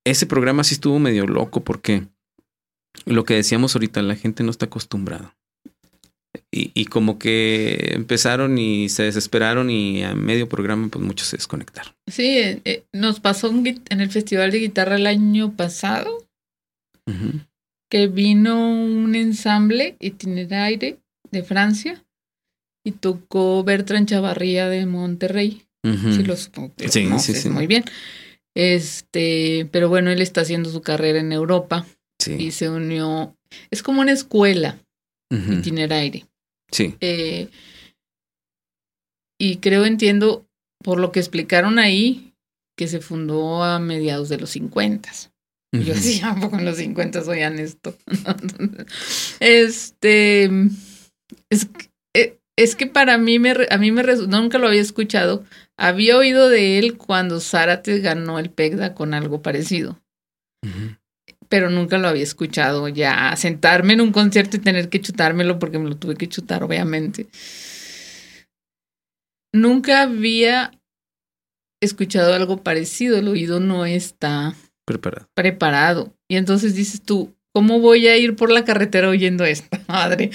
Ese 0.04 0.26
programa 0.26 0.62
sí 0.62 0.74
estuvo 0.74 1.00
medio 1.00 1.26
loco 1.26 1.64
porque 1.64 2.06
lo 3.04 3.24
que 3.24 3.34
decíamos 3.34 3.74
ahorita, 3.74 4.00
la 4.02 4.14
gente 4.14 4.44
no 4.44 4.52
está 4.52 4.66
acostumbrada. 4.66 5.34
Y, 6.54 6.84
como 6.84 7.18
que 7.18 7.92
empezaron 7.94 8.58
y 8.58 8.90
se 8.90 9.04
desesperaron 9.04 9.70
y 9.70 10.02
a 10.02 10.14
medio 10.14 10.50
programa 10.50 10.88
pues 10.88 11.02
muchos 11.02 11.28
se 11.28 11.38
desconectaron. 11.38 11.94
Sí, 12.06 12.38
eh, 12.38 12.60
eh, 12.66 12.84
nos 12.92 13.20
pasó 13.20 13.48
en 13.48 14.00
el 14.00 14.10
Festival 14.10 14.50
de 14.50 14.58
Guitarra 14.58 14.96
el 14.96 15.06
año 15.06 15.56
pasado 15.56 16.26
que 17.90 18.06
vino 18.06 18.70
un 18.70 19.14
ensamble 19.14 19.96
itineraire 19.98 20.98
de 21.30 21.42
Francia 21.42 22.04
y 22.84 22.92
tocó 22.92 23.64
Bertrand 23.64 24.08
Chavarría 24.08 24.68
de 24.68 24.86
Monterrey. 24.86 25.62
Sí, 25.84 26.22
lo 26.22 26.36
supongo. 26.36 26.74
Sí, 26.76 27.08
sí, 27.18 27.34
sí. 27.34 27.48
Muy 27.48 27.66
bien. 27.66 27.84
Este, 28.54 29.68
pero 29.72 29.88
bueno, 29.88 30.10
él 30.10 30.20
está 30.20 30.42
haciendo 30.42 30.70
su 30.70 30.82
carrera 30.82 31.18
en 31.18 31.32
Europa 31.32 31.86
y 32.26 32.52
se 32.52 32.68
unió. 32.68 33.36
Es 33.70 33.82
como 33.82 34.00
una 34.00 34.12
escuela 34.12 34.78
itineraire. 35.30 36.26
Sí. 36.72 36.96
Eh, 37.00 37.48
y 39.38 39.56
creo, 39.58 39.84
entiendo, 39.84 40.46
por 40.82 40.98
lo 40.98 41.12
que 41.12 41.20
explicaron 41.20 41.78
ahí, 41.78 42.34
que 42.76 42.88
se 42.88 43.00
fundó 43.00 43.62
a 43.62 43.78
mediados 43.78 44.28
de 44.28 44.38
los 44.38 44.50
50. 44.50 45.10
Yo 45.72 45.94
decía, 45.94 46.36
poco 46.40 46.58
en 46.58 46.64
los 46.64 46.76
50 46.76 47.22
oían 47.22 47.58
esto. 47.58 47.96
este. 49.40 50.50
Es, 51.50 51.68
eh, 52.14 52.38
es, 52.56 52.76
que 52.76 52.86
para 52.86 53.16
mí, 53.16 53.38
me, 53.38 53.54
a 53.70 53.78
mí 53.78 53.90
me 53.90 54.02
nunca 54.02 54.58
lo 54.58 54.68
había 54.68 54.82
escuchado. 54.82 55.44
Había 55.78 56.18
oído 56.18 56.48
de 56.48 56.78
él 56.78 56.96
cuando 56.96 57.40
Zárate 57.40 58.00
ganó 58.00 58.38
el 58.38 58.50
PEGDA 58.50 58.94
con 58.94 59.14
algo 59.14 59.40
parecido 59.42 59.98
pero 61.52 61.68
nunca 61.68 61.98
lo 61.98 62.08
había 62.08 62.22
escuchado 62.22 62.88
ya. 62.88 63.36
Sentarme 63.36 63.92
en 63.92 64.00
un 64.00 64.10
concierto 64.10 64.56
y 64.56 64.60
tener 64.60 64.88
que 64.88 65.02
chutármelo 65.02 65.58
porque 65.58 65.78
me 65.78 65.90
lo 65.90 65.98
tuve 65.98 66.16
que 66.16 66.26
chutar, 66.26 66.64
obviamente. 66.64 67.26
Nunca 69.52 70.00
había 70.00 70.70
escuchado 71.82 72.32
algo 72.32 72.62
parecido. 72.62 73.18
El 73.18 73.28
oído 73.28 73.60
no 73.60 73.84
está 73.84 74.54
preparado. 74.86 75.28
preparado. 75.34 76.16
Y 76.26 76.36
entonces 76.36 76.74
dices 76.74 77.02
tú, 77.02 77.34
¿cómo 77.52 77.80
voy 77.80 78.08
a 78.08 78.16
ir 78.16 78.34
por 78.34 78.50
la 78.50 78.64
carretera 78.64 79.10
oyendo 79.10 79.44
esta 79.44 79.78
madre? 79.88 80.30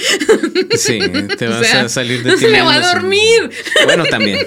Sí, 0.78 1.00
te 1.36 1.48
vas 1.48 1.74
a 1.74 1.90
salir 1.90 2.22
de 2.22 2.36
ti. 2.38 2.46
Me 2.46 2.62
va 2.62 2.76
a 2.76 2.94
dormir. 2.94 3.50
Bueno, 3.86 4.06
también. 4.06 4.38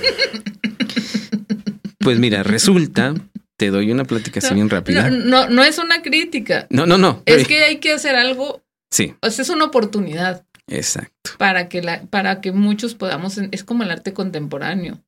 Pues 1.98 2.20
mira, 2.20 2.44
resulta 2.44 3.14
te 3.60 3.68
doy 3.68 3.92
una 3.92 4.04
platicación 4.04 4.54
bien 4.54 4.70
rápida. 4.70 5.10
No, 5.10 5.46
no, 5.50 5.62
es 5.62 5.76
una 5.76 6.00
crítica. 6.00 6.66
No, 6.70 6.86
no, 6.86 6.96
no. 6.96 7.22
Es 7.26 7.46
que 7.46 7.62
hay 7.62 7.76
que 7.76 7.92
hacer 7.92 8.16
algo. 8.16 8.62
Sí. 8.90 9.14
O 9.20 9.28
sea, 9.28 9.42
es 9.42 9.50
una 9.50 9.66
oportunidad. 9.66 10.46
Exacto. 10.66 11.32
Para 11.36 11.68
que, 11.68 11.82
la, 11.82 12.00
para 12.04 12.40
que 12.40 12.52
muchos 12.52 12.94
podamos. 12.94 13.36
Es 13.36 13.62
como 13.62 13.82
el 13.82 13.90
arte 13.90 14.14
contemporáneo. 14.14 15.02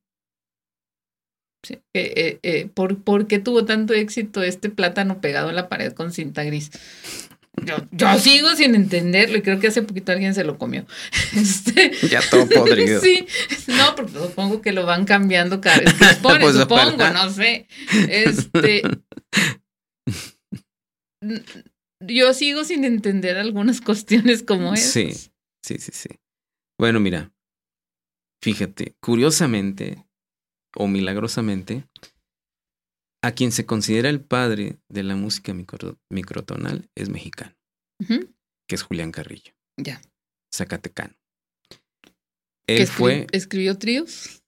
Sí. 1.63 1.79
Eh, 1.95 2.13
eh, 2.15 2.39
eh, 2.43 2.69
¿por, 2.71 3.01
¿Por 3.01 3.25
qué 3.25 3.39
tuvo 3.39 3.65
tanto 3.65 3.95
éxito 3.95 4.43
este 4.43 4.69
plátano 4.69 5.19
pegado 5.19 5.49
en 5.49 5.55
la 5.55 5.67
pared 5.67 5.91
con 5.91 6.13
cinta 6.13 6.43
gris? 6.43 6.69
Yo, 7.61 7.75
yo 7.91 8.17
sigo 8.19 8.55
sin 8.55 8.73
entenderlo 8.73 9.37
y 9.37 9.41
creo 9.41 9.59
que 9.59 9.67
hace 9.67 9.83
poquito 9.83 10.11
alguien 10.11 10.33
se 10.33 10.43
lo 10.43 10.57
comió. 10.57 10.85
Este, 11.35 11.91
Ya 12.09 12.21
todo 12.29 12.47
podrido. 12.49 12.99
Sí, 13.01 13.27
no, 13.67 13.95
porque 13.95 14.13
supongo 14.13 14.61
que 14.61 14.71
lo 14.71 14.85
van 14.85 15.05
cambiando 15.05 15.61
cada 15.61 15.77
vez 15.77 15.93
que 15.93 16.05
Pues, 16.21 16.55
supongo, 16.55 17.09
no 17.09 17.29
sé. 17.29 17.67
Este. 18.09 18.81
Yo 22.01 22.33
sigo 22.33 22.63
sin 22.63 22.83
entender 22.83 23.37
algunas 23.37 23.81
cuestiones 23.81 24.43
como 24.43 24.73
esas. 24.73 24.91
Sí, 24.91 25.13
sí, 25.61 25.77
sí, 25.77 25.91
sí. 25.93 26.09
Bueno, 26.77 26.99
mira, 26.99 27.31
fíjate, 28.41 28.95
curiosamente 28.99 30.05
o 30.75 30.87
milagrosamente, 30.87 31.87
a 33.23 33.31
quien 33.31 33.51
se 33.51 33.65
considera 33.65 34.09
el 34.09 34.21
padre 34.21 34.77
de 34.89 35.01
la 35.03 35.15
música 35.15 35.53
micro- 35.53 35.97
microtonal 36.11 36.89
es 36.95 37.09
mexicano, 37.09 37.55
que 38.07 38.75
es 38.75 38.83
Julián 38.83 39.11
Carrillo, 39.11 39.53
Ya. 39.77 40.01
zacatecano. 40.53 41.15
¿Que 42.67 42.77
Él 42.77 42.83
escri- 42.87 42.91
fue, 42.91 43.27
¿Escribió 43.31 43.77
tríos? 43.77 44.43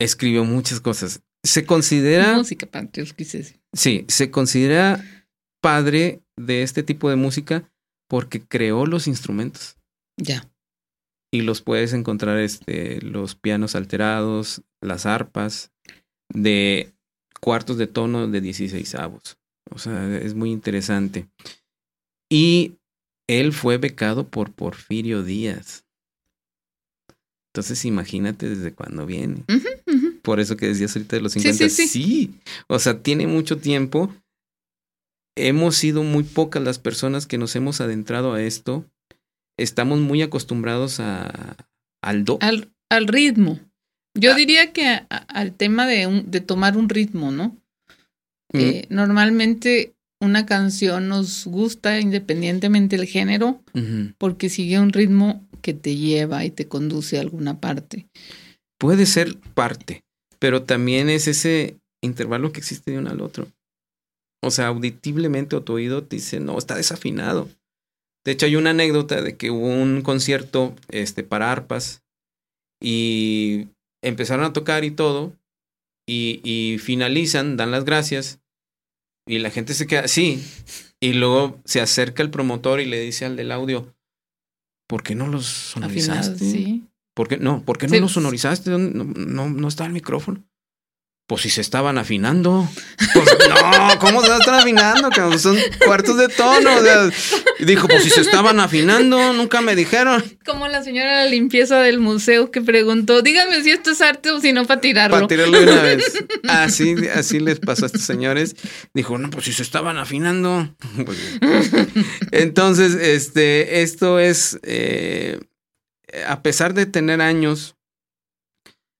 escribió 0.00 0.44
muchas 0.44 0.80
cosas. 0.80 1.22
Se 1.44 1.64
considera, 1.66 2.34
Música 2.36 2.66
para 2.66 2.86
tríos, 2.90 3.12
quise 3.14 3.38
decir. 3.38 3.60
sí, 3.74 4.04
se 4.08 4.30
considera 4.30 5.02
padre 5.62 6.22
de 6.36 6.62
este 6.62 6.82
tipo 6.82 7.08
de 7.10 7.16
música 7.16 7.70
porque 8.08 8.40
creó 8.42 8.86
los 8.86 9.06
instrumentos. 9.06 9.76
Ya. 10.18 10.48
y 11.34 11.40
los 11.40 11.62
puedes 11.62 11.94
encontrar 11.94 12.38
este 12.38 13.00
los 13.00 13.34
pianos 13.34 13.74
alterados, 13.74 14.60
las 14.82 15.06
arpas 15.06 15.72
de 16.28 16.92
cuartos 17.42 17.76
de 17.76 17.86
tono 17.86 18.28
de 18.28 18.40
16 18.40 18.94
avos. 18.94 19.36
O 19.70 19.78
sea, 19.78 20.16
es 20.18 20.34
muy 20.34 20.50
interesante. 20.50 21.28
Y 22.30 22.74
él 23.28 23.52
fue 23.52 23.78
becado 23.78 24.28
por 24.28 24.52
Porfirio 24.52 25.22
Díaz. 25.22 25.84
Entonces 27.52 27.84
imagínate 27.84 28.48
desde 28.48 28.72
cuándo 28.74 29.04
viene. 29.06 29.44
Por 30.22 30.40
eso 30.40 30.56
que 30.56 30.68
decías 30.68 30.96
ahorita 30.96 31.16
de 31.16 31.22
los 31.22 31.32
Sí, 31.32 31.40
50. 31.40 31.68
sí, 31.68 31.88
sí. 31.88 32.40
O 32.68 32.78
sea, 32.78 33.02
tiene 33.02 33.26
mucho 33.26 33.58
tiempo. 33.58 34.14
Hemos 35.36 35.76
sido 35.76 36.02
muy 36.02 36.22
pocas 36.24 36.62
las 36.62 36.78
personas 36.78 37.26
que 37.26 37.38
nos 37.38 37.54
hemos 37.56 37.80
adentrado 37.80 38.32
a 38.32 38.42
esto. 38.42 38.86
Estamos 39.58 40.00
muy 40.00 40.22
acostumbrados 40.22 41.00
a, 41.00 41.56
al 42.02 42.24
do. 42.24 42.38
Al, 42.40 42.72
al 42.90 43.06
ritmo. 43.08 43.60
Yo 44.14 44.32
Ah. 44.32 44.36
diría 44.36 44.72
que 44.72 44.86
a- 44.86 45.04
al 45.28 45.54
tema 45.54 45.86
de, 45.86 46.06
un- 46.06 46.30
de 46.30 46.40
tomar 46.40 46.76
un 46.76 46.88
ritmo, 46.88 47.30
¿no? 47.30 47.56
Mm, 48.52 48.58
Eh, 48.58 48.86
normalmente 48.90 49.94
una 50.20 50.44
canción 50.46 51.08
nos 51.08 51.46
gusta 51.46 51.98
independientemente 52.00 52.96
del 52.96 53.06
género 53.06 53.62
porque 54.18 54.48
sigue 54.50 54.78
un 54.78 54.92
ritmo 54.92 55.44
que 55.62 55.72
te 55.74 55.96
lleva 55.96 56.44
y 56.44 56.50
te 56.50 56.68
conduce 56.68 57.16
a 57.18 57.22
alguna 57.22 57.58
parte. 57.60 58.06
Puede 58.78 59.06
ser 59.06 59.38
parte, 59.54 60.02
pero 60.38 60.62
también 60.64 61.08
es 61.08 61.26
ese 61.28 61.78
intervalo 62.02 62.52
que 62.52 62.60
existe 62.60 62.90
de 62.90 62.98
uno 62.98 63.10
al 63.10 63.20
otro. 63.22 63.48
O 64.44 64.50
sea, 64.50 64.66
auditiblemente 64.66 65.56
o 65.56 65.62
tu 65.62 65.72
oído 65.74 66.04
te 66.04 66.16
dice, 66.16 66.38
no, 66.40 66.58
está 66.58 66.76
desafinado. 66.76 67.48
De 68.24 68.32
hecho, 68.32 68.46
hay 68.46 68.56
una 68.56 68.70
anécdota 68.70 69.22
de 69.22 69.36
que 69.36 69.50
hubo 69.50 69.66
un 69.66 70.02
concierto 70.02 70.74
este, 70.88 71.22
para 71.24 71.50
arpas 71.50 72.02
y 72.80 73.68
empezaron 74.02 74.44
a 74.44 74.52
tocar 74.52 74.84
y 74.84 74.90
todo, 74.90 75.36
y, 76.06 76.40
y 76.44 76.78
finalizan, 76.78 77.56
dan 77.56 77.70
las 77.70 77.84
gracias, 77.84 78.40
y 79.26 79.38
la 79.38 79.50
gente 79.50 79.74
se 79.74 79.86
queda 79.86 80.00
así, 80.00 80.42
y 81.00 81.12
luego 81.12 81.60
se 81.64 81.80
acerca 81.80 82.22
el 82.22 82.30
promotor 82.30 82.80
y 82.80 82.86
le 82.86 83.00
dice 83.00 83.24
al 83.24 83.36
del 83.36 83.52
audio, 83.52 83.94
¿por 84.88 85.02
qué 85.02 85.14
no 85.14 85.26
los 85.28 85.46
sonorizaste? 85.46 86.38
sí. 86.38 86.84
¿Por 87.14 87.28
qué 87.28 87.36
no? 87.36 87.62
¿Por 87.62 87.76
qué 87.76 87.88
no 87.88 87.94
Sí. 87.94 88.00
lo 88.00 88.08
sonorizaste? 88.08 88.70
¿Dónde- 88.70 88.94
No, 88.96 89.04
no, 89.04 89.50
no 89.50 89.68
está 89.68 89.84
el 89.84 89.92
micrófono. 89.92 90.42
Pues 91.32 91.44
si 91.44 91.48
se 91.48 91.62
estaban 91.62 91.96
afinando. 91.96 92.68
Pues 93.14 93.26
no, 93.48 93.98
¿cómo 94.00 94.22
se 94.22 94.36
estar 94.36 94.52
afinando? 94.52 95.08
cabrón? 95.08 95.38
Son 95.38 95.56
cuartos 95.82 96.18
de 96.18 96.28
tono. 96.28 96.76
o 96.76 96.82
sea, 96.82 97.10
dijo, 97.58 97.88
pues 97.88 98.04
si 98.04 98.10
se 98.10 98.20
estaban 98.20 98.60
afinando, 98.60 99.32
nunca 99.32 99.62
me 99.62 99.74
dijeron. 99.74 100.22
Como 100.44 100.68
la 100.68 100.82
señora 100.82 101.20
de 101.20 101.24
la 101.24 101.30
limpieza 101.30 101.80
del 101.80 102.00
museo 102.00 102.50
que 102.50 102.60
preguntó, 102.60 103.22
dígame 103.22 103.62
si 103.62 103.70
esto 103.70 103.92
es 103.92 104.02
arte 104.02 104.30
o 104.30 104.42
si 104.42 104.52
no 104.52 104.66
para 104.66 104.82
tirarlo. 104.82 105.16
Para 105.16 105.26
tirarlo 105.26 105.58
de 105.58 105.72
una 105.72 105.82
vez. 105.82 106.22
Así, 106.50 106.96
así 107.14 107.40
les 107.40 107.60
pasó 107.60 107.84
a 107.84 107.86
estos 107.86 108.02
señores. 108.02 108.54
Dijo, 108.92 109.16
no, 109.16 109.30
pues 109.30 109.46
si 109.46 109.54
se 109.54 109.62
estaban 109.62 109.96
afinando. 109.96 110.76
Pues, 111.06 111.18
Entonces, 112.30 112.92
este, 112.94 113.80
esto 113.80 114.18
es, 114.18 114.60
eh, 114.64 115.40
a 116.28 116.42
pesar 116.42 116.74
de 116.74 116.84
tener 116.84 117.22
años, 117.22 117.74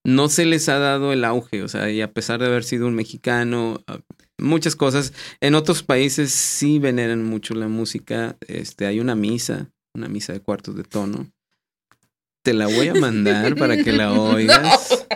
no 0.05 0.29
se 0.29 0.45
les 0.47 0.69
ha 0.69 0.79
dado 0.79 1.13
el 1.13 1.25
auge, 1.25 1.63
o 1.63 1.69
sea, 1.69 1.91
y 1.91 2.01
a 2.01 2.13
pesar 2.13 2.41
de 2.41 2.47
haber 2.47 2.65
sido 2.65 2.87
un 2.89 2.95
mexicano, 2.95 3.83
a- 3.87 4.01
muchas 4.39 4.75
cosas, 4.77 5.13
en 5.41 5.55
otros 5.55 5.83
países 5.83 6.33
sí 6.33 6.79
veneran 6.79 7.25
mucho 7.25 7.55
la 7.55 7.69
música, 7.69 8.37
este, 8.49 8.87
hay 8.87 8.99
una 9.01 9.15
misa, 9.15 9.69
una 9.95 10.09
misa 10.09 10.33
de 10.33 10.41
cuartos 10.41 10.75
de 10.77 10.83
tono. 10.85 11.31
Te 12.45 12.53
la 12.55 12.67
voy 12.67 12.89
a 12.89 12.95
mandar 12.95 13.55
para 13.57 13.77
que 13.77 13.93
la 13.93 14.13
oigas. 14.13 15.07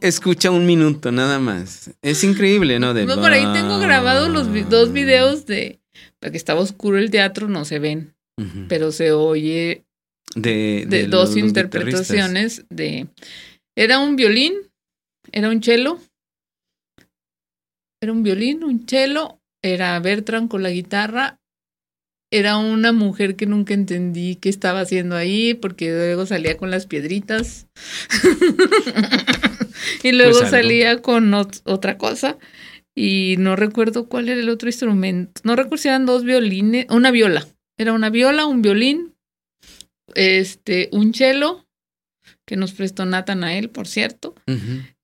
Escucha 0.00 0.50
un 0.50 0.66
minuto 0.66 1.10
nada 1.10 1.38
más. 1.38 1.90
Es 2.02 2.22
increíble, 2.24 2.78
¿no? 2.78 2.92
De 2.92 3.06
No, 3.06 3.14
por 3.16 3.32
ahí 3.32 3.46
tengo 3.54 3.78
grabados 3.78 4.28
los 4.28 4.52
vi- 4.52 4.62
dos 4.64 4.92
videos 4.92 5.46
de... 5.46 5.80
Porque 6.20 6.36
estaba 6.36 6.60
oscuro 6.60 6.98
el 6.98 7.10
teatro, 7.10 7.48
no 7.48 7.64
se 7.64 7.78
ven, 7.78 8.14
pero 8.68 8.92
se 8.92 9.12
oye 9.12 9.84
de, 10.34 10.84
de, 10.86 11.02
de 11.02 11.06
dos 11.06 11.30
los- 11.30 11.36
los 11.38 11.48
interpretaciones 11.48 12.64
de... 12.68 13.06
Era 13.76 13.98
un 13.98 14.16
violín, 14.16 14.54
era 15.32 15.48
un 15.50 15.62
cello, 15.62 15.98
era 18.00 18.12
un 18.12 18.22
violín, 18.22 18.64
un 18.64 18.86
cello, 18.86 19.40
era 19.62 19.98
Bertrand 20.00 20.48
con 20.48 20.62
la 20.62 20.70
guitarra, 20.70 21.40
era 22.32 22.56
una 22.56 22.92
mujer 22.92 23.36
que 23.36 23.46
nunca 23.46 23.74
entendí 23.74 24.36
qué 24.36 24.48
estaba 24.48 24.80
haciendo 24.80 25.16
ahí, 25.16 25.54
porque 25.54 25.90
luego 25.90 26.26
salía 26.26 26.56
con 26.56 26.70
las 26.70 26.86
piedritas 26.86 27.68
y 30.02 30.12
luego 30.12 30.38
Pues 30.40 30.50
salía 30.50 31.00
con 31.02 31.30
ot- 31.32 31.62
otra 31.64 31.96
cosa. 31.98 32.38
Y 32.96 33.36
no 33.38 33.56
recuerdo 33.56 34.08
cuál 34.08 34.28
era 34.28 34.40
el 34.40 34.48
otro 34.48 34.68
instrumento. 34.68 35.40
No 35.44 35.56
recuerdo 35.56 35.78
si 35.78 35.88
eran 35.88 36.06
dos 36.06 36.24
violines, 36.24 36.86
una 36.90 37.10
viola. 37.10 37.46
Era 37.76 37.92
una 37.92 38.08
viola, 38.10 38.46
un 38.46 38.62
violín, 38.62 39.14
este, 40.14 40.88
un 40.92 41.12
cello, 41.12 41.63
que 42.46 42.56
nos 42.56 42.72
prestó 42.72 43.06
Natanael, 43.06 43.70
por 43.70 43.88
cierto, 43.88 44.34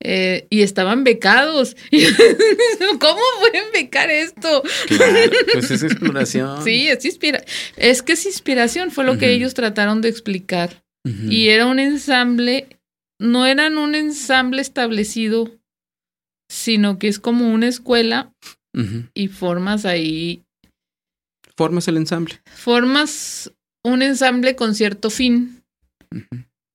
eh, 0.01 0.47
y 0.51 0.63
estaban 0.63 1.05
becados. 1.05 1.77
¿Cómo 3.01 3.21
pueden 3.41 3.73
becar 3.73 4.11
esto? 4.11 4.63
Claro, 4.89 5.31
pues 5.53 5.71
es 5.71 5.83
exploración. 5.83 6.63
Sí, 6.65 6.89
es 6.89 7.05
inspira 7.05 7.43
es 7.77 8.03
que 8.03 8.13
es 8.13 8.27
inspiración, 8.27 8.91
fue 8.91 9.05
lo 9.05 9.19
que 9.19 9.33
ellos 9.33 9.55
trataron 9.55 10.01
de 10.01 10.09
explicar. 10.09 10.83
Y 11.05 11.49
era 11.49 11.65
un 11.67 11.79
ensamble, 11.79 12.79
no 13.19 13.47
eran 13.47 13.79
un 13.79 13.95
ensamble 13.95 14.61
establecido, 14.61 15.51
sino 16.51 16.99
que 16.99 17.09
es 17.09 17.19
como 17.19 17.53
una 17.53 17.69
escuela 17.69 18.35
y 19.15 19.29
formas 19.29 19.87
ahí, 19.87 20.45
Formas 21.57 21.89
el 21.89 21.97
ensamble. 21.97 22.41
formas 22.55 23.53
un 23.83 24.03
ensamble 24.03 24.57
con 24.57 24.75
cierto 24.75 25.11
fin. 25.11 25.63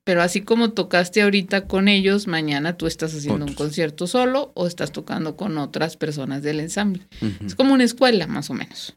Pero 0.06 0.22
así 0.22 0.42
como 0.42 0.72
tocaste 0.72 1.22
ahorita 1.24 1.68
con 1.68 1.88
ellos, 1.88 2.28
mañana 2.28 2.78
tú 2.78 2.86
estás 2.88 3.14
haciendo 3.16 3.44
un 3.46 3.54
concierto 3.56 4.06
solo 4.08 4.52
o 4.54 4.68
estás 4.68 4.92
tocando 4.92 5.36
con 5.36 5.58
otras 5.58 5.98
personas 5.98 6.44
del 6.44 6.60
ensamble. 6.60 7.02
Es 7.46 7.56
como 7.56 7.74
una 7.74 7.84
escuela, 7.84 8.28
más 8.28 8.50
o 8.50 8.54
menos. 8.54 8.96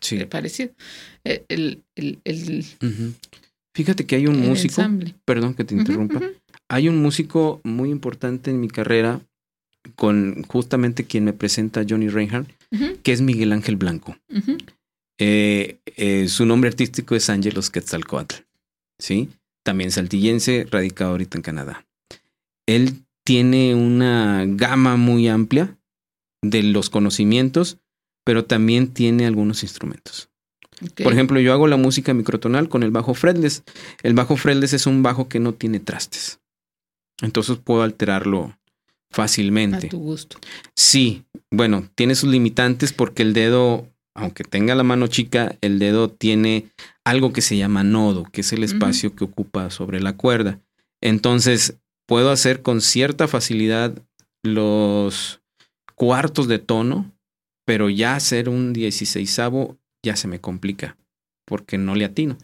Sí. 0.00 0.16
eh, 0.16 0.26
Parecido. 0.26 0.72
Eh, 1.24 1.44
El, 1.48 1.82
el, 1.94 2.20
el, 2.24 2.64
Ujú. 2.82 3.12
Fíjate 3.74 4.06
que 4.06 4.16
hay 4.16 4.26
un 4.26 4.40
músico, 4.40 4.80
ensamble. 4.80 5.14
perdón 5.26 5.52
que 5.54 5.64
te 5.64 5.74
interrumpa, 5.74 6.22
hay 6.68 6.88
un 6.88 7.02
músico 7.02 7.60
muy 7.62 7.90
importante 7.90 8.50
en 8.50 8.58
mi 8.58 8.68
carrera 8.68 9.20
con 9.94 10.42
justamente 10.44 11.04
quien 11.04 11.24
me 11.24 11.34
presenta 11.34 11.84
Johnny 11.86 12.08
Reinhardt, 12.08 12.48
que 13.02 13.12
es 13.12 13.20
Miguel 13.20 13.52
Ángel 13.52 13.76
Blanco. 13.76 14.16
Eh, 15.18 15.78
eh, 15.96 16.28
su 16.28 16.46
nombre 16.46 16.68
artístico 16.68 17.14
es 17.14 17.28
Ángelos 17.30 17.68
Quetzalcoatl, 17.70 18.36
¿sí? 18.98 19.28
También 19.66 19.90
saltillense, 19.90 20.64
radicado 20.70 21.10
ahorita 21.10 21.38
en 21.38 21.42
Canadá. 21.42 21.84
Él 22.68 23.02
tiene 23.24 23.74
una 23.74 24.44
gama 24.46 24.94
muy 24.96 25.26
amplia 25.26 25.76
de 26.40 26.62
los 26.62 26.88
conocimientos, 26.88 27.78
pero 28.24 28.44
también 28.44 28.94
tiene 28.94 29.26
algunos 29.26 29.64
instrumentos. 29.64 30.30
Por 31.02 31.12
ejemplo, 31.12 31.40
yo 31.40 31.52
hago 31.52 31.66
la 31.66 31.76
música 31.76 32.14
microtonal 32.14 32.68
con 32.68 32.84
el 32.84 32.92
bajo 32.92 33.12
fretless. 33.14 33.64
El 34.04 34.14
bajo 34.14 34.36
fretless 34.36 34.72
es 34.72 34.86
un 34.86 35.02
bajo 35.02 35.28
que 35.28 35.40
no 35.40 35.52
tiene 35.52 35.80
trastes. 35.80 36.38
Entonces 37.20 37.58
puedo 37.58 37.82
alterarlo 37.82 38.56
fácilmente. 39.10 39.88
A 39.88 39.90
tu 39.90 39.98
gusto. 39.98 40.38
Sí, 40.76 41.24
bueno, 41.50 41.88
tiene 41.96 42.14
sus 42.14 42.30
limitantes 42.30 42.92
porque 42.92 43.24
el 43.24 43.32
dedo, 43.32 43.88
aunque 44.14 44.44
tenga 44.44 44.76
la 44.76 44.84
mano 44.84 45.08
chica, 45.08 45.56
el 45.60 45.80
dedo 45.80 46.08
tiene 46.08 46.70
algo 47.06 47.32
que 47.32 47.40
se 47.40 47.56
llama 47.56 47.84
nodo, 47.84 48.24
que 48.24 48.40
es 48.40 48.52
el 48.52 48.64
espacio 48.64 49.14
que 49.14 49.22
ocupa 49.22 49.70
sobre 49.70 50.00
la 50.00 50.16
cuerda. 50.16 50.58
Entonces, 51.00 51.78
puedo 52.04 52.32
hacer 52.32 52.62
con 52.62 52.80
cierta 52.80 53.28
facilidad 53.28 54.02
los 54.42 55.40
cuartos 55.94 56.48
de 56.48 56.58
tono, 56.58 57.12
pero 57.64 57.90
ya 57.90 58.16
hacer 58.16 58.48
un 58.48 58.72
dieciséisavo 58.72 59.76
ya 60.04 60.16
se 60.16 60.26
me 60.26 60.40
complica, 60.40 60.96
porque 61.44 61.78
no 61.78 61.94
le 61.94 62.06
atino. 62.06 62.38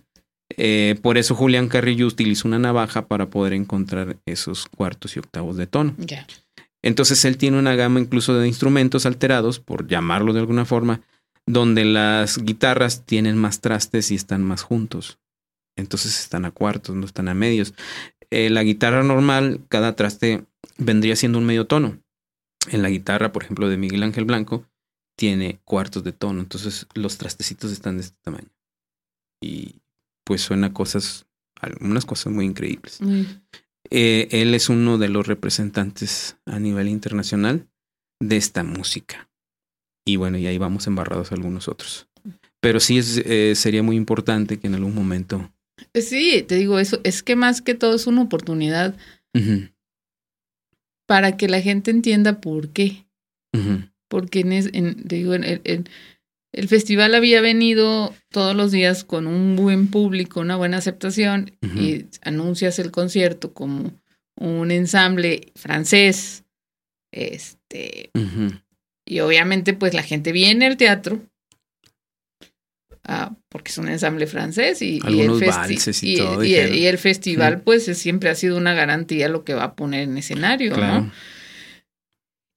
Eh, 0.56 0.96
por 1.02 1.18
eso 1.18 1.34
Julián 1.34 1.68
Carrillo 1.68 2.06
utilizó 2.06 2.46
una 2.46 2.60
navaja 2.60 3.08
para 3.08 3.30
poder 3.30 3.54
encontrar 3.54 4.18
esos 4.26 4.66
cuartos 4.66 5.16
y 5.16 5.18
octavos 5.18 5.56
de 5.56 5.66
tono. 5.66 5.96
Entonces 6.82 7.24
él 7.24 7.36
tiene 7.36 7.58
una 7.58 7.74
gama 7.74 7.98
incluso 7.98 8.38
de 8.38 8.46
instrumentos 8.46 9.06
alterados, 9.06 9.58
por 9.58 9.88
llamarlo 9.88 10.32
de 10.32 10.38
alguna 10.38 10.64
forma, 10.64 11.00
donde 11.46 11.84
las 11.84 12.38
guitarras 12.38 13.04
tienen 13.04 13.36
más 13.36 13.60
trastes 13.60 14.10
y 14.10 14.14
están 14.14 14.42
más 14.42 14.62
juntos. 14.62 15.18
Entonces 15.76 16.20
están 16.20 16.44
a 16.44 16.50
cuartos, 16.50 16.94
no 16.94 17.06
están 17.06 17.28
a 17.28 17.34
medios. 17.34 17.74
Eh, 18.30 18.50
la 18.50 18.62
guitarra 18.62 19.02
normal, 19.02 19.60
cada 19.68 19.96
traste 19.96 20.44
vendría 20.78 21.16
siendo 21.16 21.38
un 21.38 21.46
medio 21.46 21.66
tono. 21.66 21.98
En 22.70 22.82
la 22.82 22.90
guitarra, 22.90 23.32
por 23.32 23.42
ejemplo, 23.42 23.68
de 23.68 23.76
Miguel 23.76 24.02
Ángel 24.02 24.24
Blanco, 24.24 24.66
tiene 25.16 25.60
cuartos 25.64 26.04
de 26.04 26.12
tono. 26.12 26.40
Entonces 26.40 26.86
los 26.94 27.18
trastecitos 27.18 27.72
están 27.72 27.96
de 27.96 28.02
este 28.04 28.18
tamaño. 28.22 28.50
Y 29.42 29.80
pues 30.24 30.42
suena 30.42 30.72
cosas, 30.72 31.26
algunas 31.60 32.04
cosas 32.04 32.32
muy 32.32 32.46
increíbles. 32.46 33.00
Eh, 33.90 34.28
él 34.30 34.54
es 34.54 34.68
uno 34.68 34.98
de 34.98 35.08
los 35.08 35.26
representantes 35.26 36.36
a 36.46 36.58
nivel 36.58 36.88
internacional 36.88 37.68
de 38.20 38.36
esta 38.36 38.62
música. 38.62 39.28
Y 40.04 40.16
bueno, 40.16 40.38
y 40.38 40.46
ahí 40.46 40.58
vamos 40.58 40.86
embarrados 40.86 41.32
algunos 41.32 41.68
otros. 41.68 42.08
Pero 42.60 42.80
sí 42.80 42.98
es, 42.98 43.18
eh, 43.24 43.54
sería 43.56 43.82
muy 43.82 43.96
importante 43.96 44.58
que 44.58 44.66
en 44.66 44.74
algún 44.74 44.94
momento... 44.94 45.52
Sí, 45.94 46.44
te 46.46 46.56
digo 46.56 46.78
eso, 46.78 47.00
es 47.04 47.22
que 47.22 47.34
más 47.36 47.60
que 47.62 47.74
todo 47.74 47.94
es 47.94 48.06
una 48.06 48.22
oportunidad 48.22 48.96
para 51.06 51.36
que 51.36 51.48
la 51.48 51.60
gente 51.60 51.90
entienda 51.90 52.40
por 52.40 52.68
qué. 52.70 53.04
Porque 54.08 54.40
en, 54.40 54.52
es- 54.52 54.70
en- 54.72 55.02
te 55.08 55.16
digo, 55.16 55.34
en- 55.34 55.88
el 56.54 56.68
festival 56.68 57.14
había 57.14 57.40
venido 57.40 58.14
todos 58.30 58.54
los 58.54 58.70
días 58.72 59.04
con 59.04 59.26
un 59.26 59.56
buen 59.56 59.88
público, 59.88 60.40
una 60.40 60.56
buena 60.56 60.76
aceptación, 60.78 61.52
y 61.80 62.04
anuncias 62.22 62.78
el 62.78 62.90
concierto 62.90 63.52
como 63.54 63.92
un 64.38 64.70
ensamble 64.70 65.52
francés. 65.56 66.44
Este, 67.10 68.10
ujú. 68.14 68.54
Y 69.04 69.20
obviamente, 69.20 69.72
pues 69.74 69.94
la 69.94 70.02
gente 70.02 70.32
viene 70.32 70.66
al 70.66 70.76
teatro. 70.76 71.20
ah, 73.04 73.34
porque 73.48 73.70
es 73.72 73.78
un 73.78 73.88
ensamble 73.88 74.26
francés 74.28 74.80
y, 74.80 75.00
y 75.08 75.20
el, 75.22 75.30
festi- 75.32 76.02
y 76.04 76.12
y- 76.14 76.16
todo, 76.18 76.42
y- 76.44 76.48
dijeron. 76.50 76.74
y 76.76 76.86
el 76.86 76.98
festival, 76.98 77.60
pues 77.62 77.88
es- 77.88 77.98
siempre 77.98 78.30
ha 78.30 78.34
sido 78.36 78.56
una 78.56 78.74
garantía 78.74 79.28
lo 79.28 79.42
que 79.44 79.54
va 79.54 79.64
a 79.64 79.74
poner 79.74 80.02
en 80.04 80.16
escenario, 80.18 80.72
Claro. 80.72 81.00
¿no? 81.02 81.12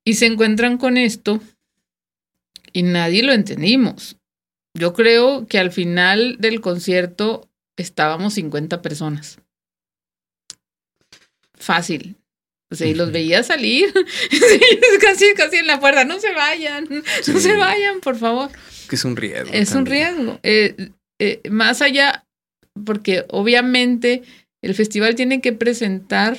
Y 0.06 0.14
se 0.14 0.28
encuentran 0.28 0.78
con 0.78 0.98
esto 0.98 1.42
y 2.74 2.84
nadie 2.84 3.24
lo 3.24 3.34
entendimos. 3.34 4.18
Yo 4.76 4.94
creo 4.94 5.48
que 5.48 5.58
al 5.58 5.72
final 5.72 6.38
del 6.40 6.62
concierto 6.62 7.50
estábamos 7.76 8.36
50 8.36 8.84
personas. 8.84 9.40
Fácil. 11.56 12.18
O 12.76 12.78
sea, 12.78 12.88
y 12.88 12.94
los 12.94 13.12
veía 13.12 13.42
salir. 13.44 13.94
Casi, 15.02 15.34
casi 15.36 15.58
en 15.58 15.68
la 15.68 15.80
puerta. 15.80 16.04
No 16.04 16.20
se 16.20 16.34
vayan. 16.34 16.88
No 16.90 17.40
se 17.40 17.56
vayan, 17.56 18.02
por 18.02 18.18
favor. 18.18 18.50
Que 18.90 18.96
es 18.96 19.06
un 19.06 19.16
riesgo. 19.16 19.54
Es 19.54 19.72
un 19.72 19.86
riesgo. 19.86 20.40
Eh, 20.44 20.92
eh, 21.20 21.42
más 21.50 21.82
allá, 21.82 22.26
porque 22.86 23.26
obviamente 23.30 24.24
el 24.62 24.76
festival 24.76 25.16
tiene 25.16 25.42
que 25.42 25.54
presentar 25.54 26.38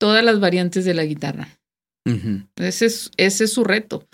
todas 0.00 0.24
las 0.24 0.40
variantes 0.40 0.84
de 0.84 0.94
la 0.94 1.04
guitarra. 1.04 1.48
Ese 2.56 2.86
es, 2.86 3.10
ese 3.16 3.44
es 3.44 3.52
su 3.52 3.64
reto, 3.64 4.06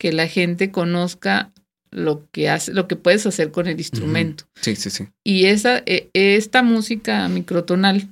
que 0.00 0.12
la 0.12 0.26
gente 0.26 0.72
conozca 0.72 1.52
lo 1.90 2.28
que 2.32 2.48
hace, 2.48 2.72
lo 2.72 2.88
que 2.88 2.96
puedes 2.96 3.26
hacer 3.26 3.50
con 3.52 3.66
el 3.66 3.78
instrumento. 3.78 4.44
Sí, 4.60 4.74
sí, 4.76 4.90
sí. 4.90 5.08
Y 5.24 5.46
esa, 5.46 5.82
eh, 5.86 6.10
esta 6.12 6.62
música 6.62 7.28
microtonal, 7.28 8.08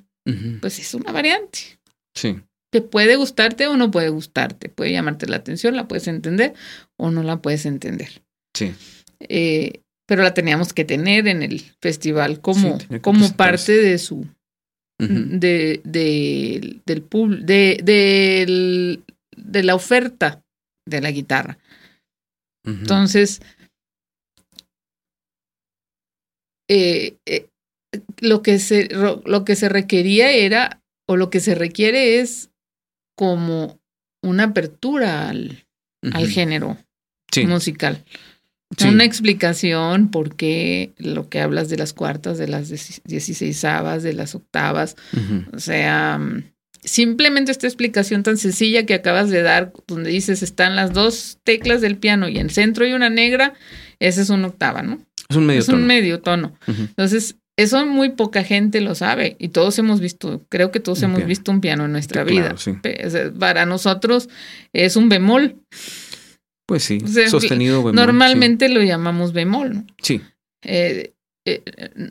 pues 0.61 0.79
es 0.79 0.95
una 0.95 1.13
variante. 1.13 1.79
Sí. 2.17 2.41
Que 2.73 2.81
puede 2.83 3.15
gustarte 3.15 3.69
o 3.69 3.77
no 3.77 3.93
puede 3.93 4.09
gustarte, 4.09 4.69
puede 4.69 4.91
llamarte 4.91 5.29
la 5.29 5.37
atención, 5.37 5.77
la 5.77 5.87
puedes 5.87 6.09
entender 6.09 6.55
o 6.99 7.11
no 7.13 7.23
la 7.23 7.37
puedes 7.41 7.65
entender. 7.67 8.23
Sí. 8.57 8.75
Eh, 9.21 9.83
pero 10.09 10.23
la 10.25 10.35
teníamos 10.35 10.73
que 10.73 10.85
tener 10.85 11.29
en 11.29 11.43
el 11.43 11.61
festival 11.81 12.41
como, 12.41 12.81
Sí, 12.81 13.01
como 13.01 13.33
parte 13.37 13.73
de 13.77 13.99
su 13.99 14.27
de, 14.99 15.81
de- 15.85 16.81
del 16.87 17.03
pub- 17.03 17.41
de, 17.45 17.81
de 19.37 19.63
la 19.63 19.75
oferta 19.75 20.43
de 20.89 21.01
la 21.03 21.11
guitarra. 21.11 21.59
Entonces, 22.65 23.41
eh, 26.69 27.17
eh, 27.27 27.49
lo, 28.21 28.43
que 28.43 28.59
se, 28.59 28.89
lo 28.95 29.45
que 29.45 29.55
se 29.57 29.69
requería 29.69 30.31
era, 30.33 30.83
o 31.07 31.17
lo 31.17 31.31
que 31.31 31.41
se 31.41 31.55
requiere 31.55 32.19
es 32.21 32.51
como 33.17 33.79
una 34.23 34.45
apertura 34.45 35.29
al, 35.29 35.65
al 36.13 36.29
género 36.29 36.77
Sí, 37.33 37.47
musical. 37.47 38.05
sí. 38.79 38.89
Una 38.89 39.05
explicación 39.05 40.11
por 40.11 40.37
qué 40.37 40.93
lo 40.97 41.29
que 41.29 41.41
hablas 41.41 41.69
de 41.69 41.77
las 41.77 41.93
cuartas, 41.93 42.39
de 42.39 42.49
las 42.49 42.69
dieciséisavas, 43.05 44.03
de 44.03 44.13
las 44.13 44.35
octavas, 44.35 44.97
o 45.53 45.59
sea, 45.59 46.21
simplemente 46.83 47.51
esta 47.53 47.67
explicación 47.67 48.23
tan 48.23 48.37
sencilla 48.39 48.87
que 48.87 48.95
acabas 48.95 49.29
de 49.31 49.43
dar, 49.43 49.73
donde 49.87 50.11
dices 50.11 50.43
están 50.43 50.77
las 50.77 50.93
dos 50.93 51.39
teclas 51.45 51.81
del 51.81 51.97
piano 51.99 52.29
y 52.29 52.39
en 52.39 52.49
centro 52.51 52.85
hay 52.85 52.93
una 52.93 53.11
negra, 53.11 53.55
esa 53.99 54.23
es 54.23 54.31
una 54.31 54.47
octava, 54.49 54.83
¿no? 54.83 55.01
Es 55.29 55.37
un 55.37 55.47
medio 55.47 55.61
es 55.61 55.67
tono. 55.67 55.79
un 55.79 55.87
medio 55.87 56.21
tono. 56.21 56.55
Entonces, 56.69 57.37
eso 57.57 57.87
muy 57.87 58.11
poca 58.11 58.45
gente 58.45 58.81
lo 58.81 58.95
sabe 58.95 59.37
y 59.39 59.49
todos 59.49 59.79
hemos 59.79 60.01
visto, 60.01 60.45
creo 60.49 60.71
que 60.71 60.81
todos 60.81 60.99
Un 60.99 61.05
hemos 61.07 61.17
piano. 61.19 61.29
visto 61.29 61.51
un 61.53 61.61
piano 61.61 61.85
en 61.87 61.93
nuestra 61.93 62.23
vida. 62.25 62.55
sí. 62.59 62.73
Para 63.39 63.65
nosotros 63.67 64.29
es 64.73 64.97
un 64.97 65.09
bemol. 65.09 65.57
Pues 66.67 66.83
sí, 66.83 66.99
O 67.03 67.07
sea, 67.07 67.29
sostenido. 67.31 67.79
bemol, 67.79 67.95
Normalmente 67.95 68.69
lo 68.69 68.83
llamamos 68.83 69.33
bemol, 69.33 69.75
¿no? 69.75 69.87
Sí. 70.03 70.21
Eh, 70.63 71.13
eh, 71.47 71.63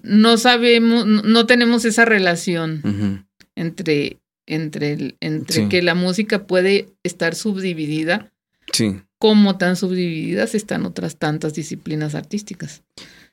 no 0.04 0.38
sabemos, 0.38 1.06
no- 1.06 1.46
tenemos 1.46 1.84
esa 1.86 2.06
relación 2.06 3.26
entre, 3.56 4.18
entre, 4.48 4.94
el- 4.94 5.18
entre 5.20 5.64
Sí. 5.64 5.70
que 5.70 5.82
la 5.82 5.94
música 5.94 6.48
puede 6.48 6.88
estar 7.04 7.36
subdividida, 7.36 8.32
Sí. 8.72 8.96
como 9.20 9.58
tan 9.58 9.76
subdivididas 9.76 10.56
están 10.56 10.86
otras 10.86 11.18
tantas 11.18 11.54
disciplinas 11.54 12.16
artísticas. 12.16 12.82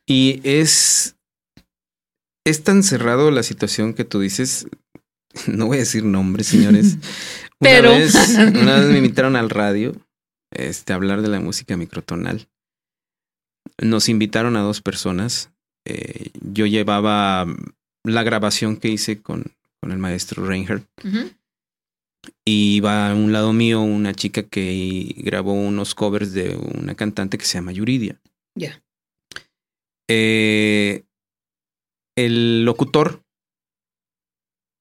Y 0.07 0.41
es. 0.43 1.12
Es 2.44 2.64
tan 2.64 2.82
cerrado 2.82 3.31
la 3.31 3.43
situación 3.43 3.94
que 3.94 4.05
tú 4.05 4.20
dices. 4.20 4.66
No 5.47 5.66
voy 5.66 5.78
a 5.78 5.81
decir 5.81 6.05
nombres, 6.05 6.47
señores. 6.48 6.98
Pero- 7.59 7.90
Una 7.93 7.98
vez, 8.01 8.14
una 8.39 8.77
vez 8.81 8.90
me 8.90 8.98
invitaron 8.98 9.35
al 9.35 9.48
radio 9.48 9.94
este, 10.51 10.93
a 10.93 10.97
hablar 10.97 11.23
de 11.23 11.28
la 11.28 11.40
música 11.40 11.74
microtonal. 11.78 12.48
Nos 13.81 14.10
invitaron 14.10 14.56
a 14.56 14.60
dos 14.60 14.82
personas. 14.82 15.51
Eh, 15.86 16.31
yo 16.43 16.66
llevaba 16.66 17.47
la 18.05 18.23
grabación 18.24 18.77
que 18.77 18.89
hice 18.89 19.23
con, 19.23 19.44
con 19.81 19.90
el 19.93 19.97
maestro 19.98 20.44
Reinhardt. 20.44 20.85
Y 22.44 22.77
iba 22.77 23.09
a 23.10 23.14
un 23.14 23.32
lado 23.32 23.55
mío 23.55 23.81
una 23.81 24.12
chica 24.14 24.43
que 24.43 25.14
grabó 25.16 25.55
unos 25.55 25.94
covers 25.94 26.32
de 26.35 26.56
una 26.56 26.94
cantante 26.94 27.39
que 27.39 27.47
se 27.47 27.55
llama 27.55 27.73
Yuridia. 27.73 28.20
Ya. 28.55 28.82
Eh, 30.10 31.05
el 32.17 32.65
locutor 32.65 33.23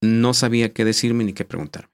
no 0.03 0.33
sabía 0.33 0.73
qué 0.73 0.85
decirme 0.85 1.23
ni 1.23 1.33
qué 1.33 1.45
preguntarme. 1.45 1.91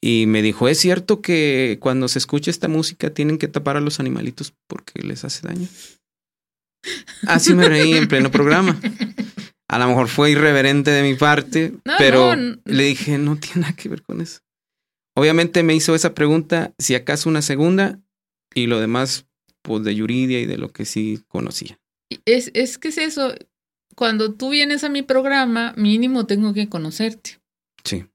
Y 0.00 0.26
me 0.26 0.42
dijo, 0.42 0.68
¿es 0.68 0.78
cierto 0.78 1.20
que 1.20 1.78
cuando 1.80 2.08
se 2.08 2.18
escucha 2.18 2.50
esta 2.50 2.68
música 2.68 3.10
tienen 3.10 3.38
que 3.38 3.48
tapar 3.48 3.76
a 3.76 3.80
los 3.80 4.00
animalitos 4.00 4.54
porque 4.66 5.02
les 5.02 5.24
hace 5.24 5.46
daño? 5.46 5.68
Así 7.26 7.54
me 7.54 7.68
reí 7.68 7.92
en 7.94 8.08
pleno 8.08 8.30
programa. 8.30 8.80
A 9.68 9.78
lo 9.78 9.86
mejor 9.86 10.08
fue 10.08 10.30
irreverente 10.30 10.90
de 10.90 11.02
mi 11.02 11.14
parte, 11.14 11.74
No, 11.84 11.94
pero 11.98 12.34
no, 12.34 12.58
le 12.64 12.84
dije, 12.84 13.18
no 13.18 13.36
tiene 13.36 13.62
nada 13.62 13.76
que 13.76 13.88
ver 13.88 14.02
con 14.02 14.20
eso. 14.20 14.40
Obviamente 15.16 15.62
me 15.62 15.74
hizo 15.74 15.94
esa 15.94 16.14
pregunta, 16.14 16.72
si 16.78 16.94
acaso 16.94 17.28
una 17.28 17.42
segunda, 17.42 18.00
y 18.54 18.66
lo 18.66 18.80
demás, 18.80 19.26
pues 19.62 19.84
de 19.84 19.94
Yuridia 19.94 20.40
y 20.40 20.46
de 20.46 20.56
lo 20.56 20.72
que 20.72 20.84
sí 20.84 21.22
conocía. 21.28 21.78
Es, 22.24 22.50
es 22.54 22.78
que 22.78 22.88
es 22.88 22.98
eso. 22.98 23.34
Cuando 24.00 24.32
tú 24.32 24.48
vienes 24.48 24.82
a 24.82 24.88
mi 24.88 25.02
programa, 25.02 25.74
mínimo 25.76 26.24
tengo 26.24 26.54
que 26.54 26.70
conocerte. 26.70 27.38
Sí. 27.84 28.06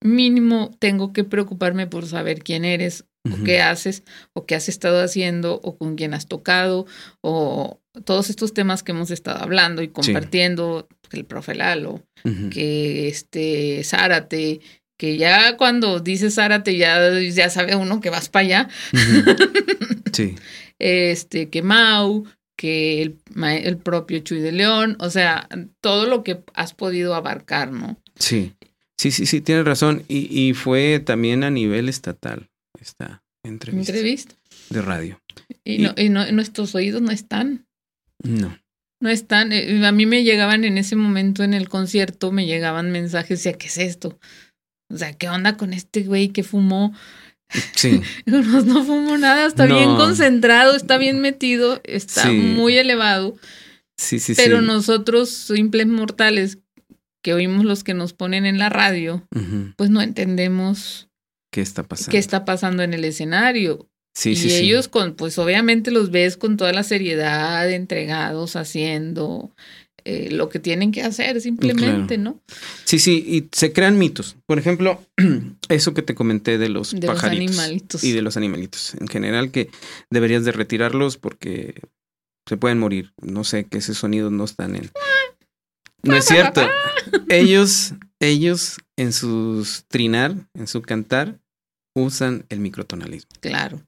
mínimo 0.00 0.70
tengo 0.78 1.12
que 1.12 1.24
preocuparme 1.24 1.88
por 1.88 2.06
saber 2.06 2.44
quién 2.44 2.64
eres, 2.64 3.06
o 3.28 3.42
qué 3.42 3.60
haces, 3.60 4.04
o 4.34 4.46
qué 4.46 4.54
has 4.54 4.68
estado 4.68 5.02
haciendo, 5.02 5.58
o 5.64 5.76
con 5.76 5.96
quién 5.96 6.14
has 6.14 6.28
tocado, 6.28 6.86
o 7.22 7.80
todos 8.04 8.30
estos 8.30 8.54
temas 8.54 8.84
que 8.84 8.92
hemos 8.92 9.10
estado 9.10 9.42
hablando 9.42 9.82
y 9.82 9.88
compartiendo, 9.88 10.86
el 11.10 11.24
profe 11.24 11.56
Lalo, 11.56 12.04
que 12.52 13.08
este 13.08 13.82
Zárate, 13.82 14.60
que 14.96 15.16
ya 15.16 15.56
cuando 15.56 15.98
dices 15.98 16.36
Zárate 16.36 16.76
ya, 16.76 17.18
ya 17.18 17.50
sabe 17.50 17.74
uno 17.74 18.00
que 18.00 18.10
vas 18.10 18.28
para 18.28 18.44
allá. 18.44 18.68
sí. 20.12 20.36
Este, 20.78 21.48
que 21.48 21.62
Mau, 21.62 22.26
que 22.62 23.02
el, 23.02 23.18
el, 23.44 23.76
propio 23.76 24.20
Chuy 24.20 24.38
de 24.38 24.52
León, 24.52 24.96
o 25.00 25.10
sea, 25.10 25.48
todo 25.80 26.06
lo 26.06 26.22
que 26.22 26.44
has 26.54 26.74
podido 26.74 27.16
abarcar, 27.16 27.72
¿no? 27.72 28.00
Sí, 28.14 28.52
sí, 28.96 29.10
sí, 29.10 29.26
sí, 29.26 29.40
tienes 29.40 29.64
razón. 29.64 30.04
Y, 30.06 30.28
y 30.30 30.54
fue 30.54 31.00
también 31.00 31.42
a 31.42 31.50
nivel 31.50 31.88
estatal 31.88 32.50
esta 32.80 33.24
entrevista. 33.42 33.90
Entrevista. 33.90 34.34
De 34.70 34.80
radio. 34.80 35.20
Y, 35.64 35.78
no, 35.78 35.92
y 35.96 36.08
no, 36.08 36.30
nuestros 36.30 36.76
oídos 36.76 37.02
no 37.02 37.10
están. 37.10 37.66
No. 38.22 38.56
No 39.00 39.08
están. 39.08 39.52
Eh, 39.52 39.84
a 39.84 39.90
mí 39.90 40.06
me 40.06 40.22
llegaban 40.22 40.62
en 40.62 40.78
ese 40.78 40.94
momento 40.94 41.42
en 41.42 41.54
el 41.54 41.68
concierto, 41.68 42.30
me 42.30 42.46
llegaban 42.46 42.92
mensajes, 42.92 43.40
decía, 43.40 43.58
¿qué 43.58 43.66
es 43.66 43.78
esto? 43.78 44.20
O 44.88 44.96
sea, 44.96 45.14
¿qué 45.14 45.28
onda 45.28 45.56
con 45.56 45.72
este 45.72 46.04
güey 46.04 46.28
que 46.28 46.44
fumó? 46.44 46.94
Sí. 47.74 48.00
no, 48.26 48.42
no 48.42 48.84
fumo 48.84 49.18
nada, 49.18 49.46
está 49.46 49.66
bien 49.66 49.96
concentrado, 49.96 50.74
está 50.74 50.98
bien 50.98 51.20
metido, 51.20 51.80
está 51.84 52.30
muy 52.30 52.76
elevado. 52.76 53.36
Sí, 53.96 54.18
sí, 54.18 54.34
Pero 54.34 54.62
nosotros, 54.62 55.30
simples 55.30 55.86
mortales, 55.86 56.58
que 57.22 57.34
oímos 57.34 57.64
los 57.64 57.84
que 57.84 57.94
nos 57.94 58.12
ponen 58.12 58.46
en 58.46 58.58
la 58.58 58.68
radio, 58.68 59.26
pues 59.76 59.90
no 59.90 60.02
entendemos 60.02 61.08
qué 61.50 61.60
está 61.60 61.84
pasando. 61.84 62.10
¿Qué 62.10 62.18
está 62.18 62.44
pasando 62.44 62.82
en 62.82 62.94
el 62.94 63.04
escenario? 63.04 63.88
Sí, 64.14 64.30
y 64.30 64.36
sí, 64.36 64.54
ellos 64.54 64.88
con, 64.88 65.14
pues 65.14 65.38
obviamente 65.38 65.90
los 65.90 66.10
ves 66.10 66.36
con 66.36 66.56
toda 66.56 66.72
la 66.72 66.82
seriedad, 66.82 67.70
entregados, 67.70 68.56
haciendo 68.56 69.54
eh, 70.04 70.30
lo 70.30 70.48
que 70.48 70.58
tienen 70.58 70.92
que 70.92 71.02
hacer 71.02 71.40
simplemente, 71.40 72.18
¿no? 72.18 72.40
Sí, 72.84 72.98
sí, 72.98 73.24
y 73.26 73.48
se 73.56 73.72
crean 73.72 73.98
mitos. 73.98 74.36
Por 74.46 74.58
ejemplo, 74.58 75.02
eso 75.68 75.94
que 75.94 76.02
te 76.02 76.14
comenté 76.14 76.58
de 76.58 76.68
los 76.68 76.92
de 76.92 77.06
pajaritos 77.06 77.56
los 77.56 77.58
animalitos. 77.58 78.04
y 78.04 78.12
de 78.12 78.22
los 78.22 78.36
animalitos. 78.36 78.94
En 79.00 79.08
general 79.08 79.50
que 79.50 79.70
deberías 80.10 80.44
de 80.44 80.52
retirarlos 80.52 81.16
porque 81.16 81.80
se 82.48 82.56
pueden 82.56 82.78
morir. 82.78 83.12
No 83.20 83.44
sé, 83.44 83.64
que 83.64 83.78
ese 83.78 83.94
sonido 83.94 84.30
no 84.30 84.44
están 84.44 84.76
en... 84.76 84.90
No 86.04 86.16
es 86.16 86.24
cierto. 86.24 86.62
ellos, 87.28 87.94
ellos 88.18 88.78
en 88.96 89.12
sus 89.12 89.84
trinar, 89.86 90.34
en 90.52 90.66
su 90.66 90.82
cantar, 90.82 91.38
usan 91.94 92.44
el 92.48 92.58
microtonalismo. 92.58 93.30
Claro. 93.40 93.80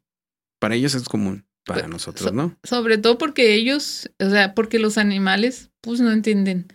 Para 0.61 0.77
ellos 0.77 0.95
es 0.95 1.09
común, 1.09 1.45
para 1.65 1.89
nosotros, 1.89 2.33
¿no? 2.33 2.57
Sobre 2.63 2.99
todo 2.99 3.19
porque 3.19 3.55
ellos, 3.55 4.11
o 4.19 4.31
sea, 4.31 4.55
porque 4.55 4.79
los 4.79 4.99
animales, 4.99 5.71
pues 5.81 6.01
no 6.01 6.13
entienden 6.13 6.67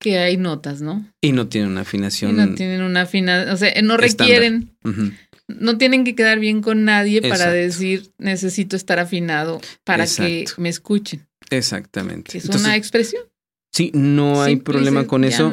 que 0.00 0.18
hay 0.18 0.36
notas, 0.36 0.80
¿no? 0.82 1.06
Y 1.20 1.32
no 1.32 1.48
tienen 1.48 1.70
una 1.70 1.82
afinación. 1.82 2.32
Y 2.32 2.34
no 2.34 2.54
tienen 2.54 2.82
una 2.82 3.02
afinación, 3.02 3.52
o 3.52 3.56
sea, 3.56 3.72
no 3.82 3.96
requieren, 3.96 4.76
no 5.48 5.78
tienen 5.78 6.04
que 6.04 6.14
quedar 6.14 6.38
bien 6.38 6.60
con 6.60 6.84
nadie 6.84 7.22
para 7.22 7.50
decir 7.50 8.10
necesito 8.18 8.76
estar 8.76 8.98
afinado 8.98 9.60
para 9.84 10.06
que 10.06 10.44
me 10.58 10.68
escuchen. 10.68 11.26
Exactamente. 11.50 12.36
Es 12.36 12.48
una 12.48 12.76
expresión. 12.76 13.22
Sí, 13.72 13.90
no 13.94 14.42
hay 14.42 14.56
problema 14.56 15.06
con 15.06 15.24
eso. 15.24 15.52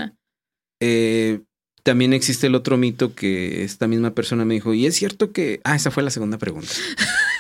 Eh, 0.80 1.40
también 1.84 2.14
existe 2.14 2.48
el 2.48 2.56
otro 2.56 2.78
mito 2.78 3.14
que 3.14 3.64
esta 3.64 3.88
misma 3.88 4.14
persona 4.16 4.46
me 4.46 4.54
dijo, 4.54 4.74
y 4.74 4.86
es 4.86 4.96
cierto 4.96 5.32
que... 5.32 5.60
Ah, 5.66 5.76
esa 5.76 5.92
fue 5.92 6.04
la 6.04 6.10
segunda 6.10 6.38
pregunta. 6.38 6.72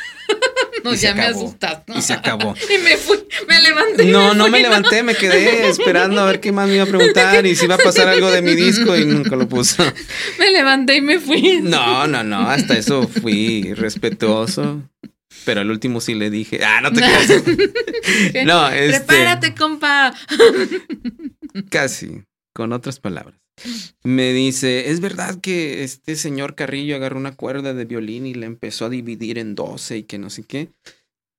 no, 0.83 0.93
ya 0.93 1.15
me 1.15 1.23
asustaste. 1.23 1.93
Y 1.97 2.01
se 2.01 2.13
acabó. 2.13 2.55
y 2.75 2.77
me 2.83 2.97
fui, 2.97 3.17
me 3.47 3.61
levanté. 3.61 4.05
No, 4.05 4.33
no 4.33 4.49
me 4.49 4.59
levanté, 4.59 5.03
me 5.03 5.15
quedé 5.15 5.67
esperando 5.69 6.21
a 6.21 6.25
ver 6.25 6.39
qué 6.39 6.51
más 6.51 6.67
me 6.67 6.75
iba 6.75 6.83
a 6.83 6.87
preguntar 6.87 7.45
y 7.45 7.55
si 7.55 7.65
iba 7.65 7.75
a 7.75 7.79
pasar 7.79 8.07
algo 8.07 8.29
de 8.31 8.41
mi 8.41 8.55
disco 8.55 8.97
y 8.97 9.05
nunca 9.05 9.35
lo 9.35 9.47
puso. 9.47 9.83
me 10.39 10.51
levanté 10.51 10.97
y 10.97 11.01
me 11.01 11.19
fui. 11.19 11.61
No, 11.61 12.07
no, 12.07 12.23
no, 12.23 12.49
hasta 12.49 12.77
eso 12.77 13.07
fui 13.07 13.73
respetuoso. 13.73 14.81
Pero 15.45 15.61
al 15.61 15.71
último 15.71 15.99
sí 15.99 16.13
le 16.13 16.29
dije, 16.29 16.63
ah, 16.63 16.79
no 16.81 16.91
te 16.93 17.01
creas. 17.01 18.45
no, 18.45 18.69
este... 18.69 18.99
Prepárate, 18.99 19.53
compa. 19.55 20.13
Casi, 21.69 22.23
con 22.53 22.71
otras 22.71 22.99
palabras. 22.99 23.42
Me 24.03 24.33
dice, 24.33 24.89
¿es 24.89 24.99
verdad 24.99 25.39
que 25.39 25.83
este 25.83 26.15
señor 26.15 26.55
Carrillo 26.55 26.95
agarró 26.95 27.17
una 27.17 27.35
cuerda 27.35 27.73
de 27.73 27.85
violín 27.85 28.25
y 28.25 28.33
le 28.33 28.45
empezó 28.45 28.85
a 28.85 28.89
dividir 28.89 29.37
en 29.37 29.55
doce 29.55 29.97
y 29.97 30.03
que 30.03 30.17
no 30.17 30.29
sé 30.29 30.43
qué? 30.43 30.69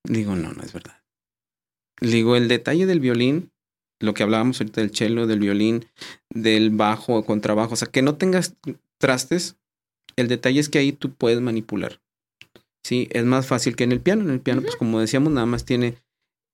Digo, 0.04 0.36
no, 0.36 0.52
no 0.52 0.62
es 0.62 0.72
verdad. 0.72 1.02
Digo, 2.00 2.36
el 2.36 2.48
detalle 2.48 2.86
del 2.86 3.00
violín, 3.00 3.50
lo 4.00 4.14
que 4.14 4.22
hablábamos 4.22 4.60
ahorita 4.60 4.80
del 4.80 4.94
cello, 4.94 5.26
del 5.26 5.40
violín, 5.40 5.86
del 6.30 6.70
bajo 6.70 7.14
o 7.14 7.24
contrabajo, 7.24 7.74
o 7.74 7.76
sea, 7.76 7.88
que 7.88 8.02
no 8.02 8.16
tengas 8.16 8.54
trastes, 8.98 9.56
el 10.16 10.28
detalle 10.28 10.60
es 10.60 10.68
que 10.68 10.78
ahí 10.78 10.92
tú 10.92 11.12
puedes 11.12 11.40
manipular. 11.40 12.00
Sí, 12.82 13.08
es 13.10 13.24
más 13.24 13.46
fácil 13.46 13.76
que 13.76 13.84
en 13.84 13.92
el 13.92 14.00
piano. 14.00 14.22
En 14.22 14.30
el 14.30 14.40
piano, 14.40 14.62
pues 14.62 14.76
como 14.76 15.00
decíamos, 15.00 15.32
nada 15.32 15.46
más 15.46 15.64
tiene 15.64 15.96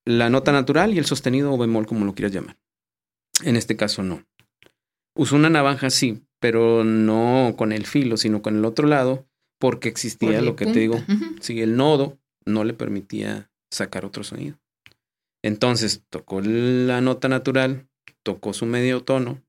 la 0.04 0.30
nota 0.30 0.52
natural 0.52 0.94
y 0.94 0.98
el 0.98 1.04
sostenido 1.04 1.52
o 1.52 1.58
bemol, 1.58 1.86
como 1.86 2.04
lo 2.04 2.14
quieras 2.14 2.32
llamar. 2.32 2.56
En 3.42 3.56
este 3.56 3.76
caso 3.76 4.02
no. 4.02 4.24
Usó 5.20 5.36
una 5.36 5.51
navaja, 5.51 5.90
sí, 5.90 6.22
pero 6.38 6.82
no 6.82 7.52
con 7.59 7.72
el 7.72 7.84
filo, 7.84 8.16
sino 8.16 8.40
con 8.40 8.56
el 8.56 8.64
otro 8.64 8.88
lado, 8.88 9.28
porque 9.59 9.90
existía 9.90 10.40
lo 10.40 10.56
que 10.56 10.64
te 10.64 10.80
digo. 10.80 10.97
Sí, 11.42 11.60
el 11.60 11.76
nodo 11.76 12.18
no 12.47 12.64
le 12.64 12.72
permitía 12.72 13.51
sacar 13.70 14.06
otro 14.06 14.24
sonido. 14.24 14.59
Entonces 15.44 16.02
tocó 16.09 16.40
la 16.40 17.02
nota 17.02 17.28
natural, 17.28 17.86
tocó 18.22 18.55
su 18.55 18.64
medio 18.64 19.02
tono 19.02 19.42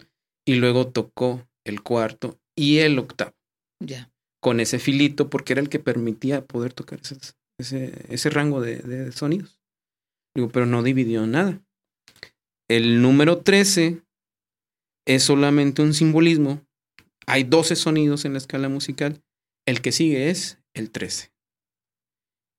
y 0.46 0.56
luego 0.56 0.88
tocó 0.90 1.48
el 1.64 1.82
cuarto 1.82 2.38
y 2.54 2.80
el 2.80 3.00
octavo. 3.00 3.34
Ya. 3.80 4.12
Con 4.42 4.60
ese 4.60 4.78
filito, 4.78 5.30
porque 5.30 5.54
era 5.54 5.62
el 5.62 5.70
que 5.70 5.80
permitía 5.80 6.44
poder 6.44 6.74
tocar 6.74 7.00
ese, 7.00 7.16
ese, 7.58 7.94
ese 8.10 8.30
rango 8.30 8.60
de, 8.60 8.76
de, 8.80 9.14
sonidos. 9.14 9.62
Digo, 10.36 10.50
pero 10.50 10.66
no 10.66 10.84
dividió 10.84 11.26
nada. 11.28 11.62
El 12.68 13.02
número 13.02 13.38
13 13.38 14.02
es 15.06 15.24
solamente 15.24 15.82
un 15.82 15.94
simbolismo. 15.94 16.66
Hay 17.28 17.44
12 17.44 17.76
sonidos 17.76 18.26
en 18.26 18.34
la 18.34 18.40
escala 18.40 18.70
musical. 18.70 19.22
El 19.66 19.82
que 19.82 19.92
sigue 19.92 20.30
es 20.30 20.60
el 20.74 20.92
13. 20.92 21.32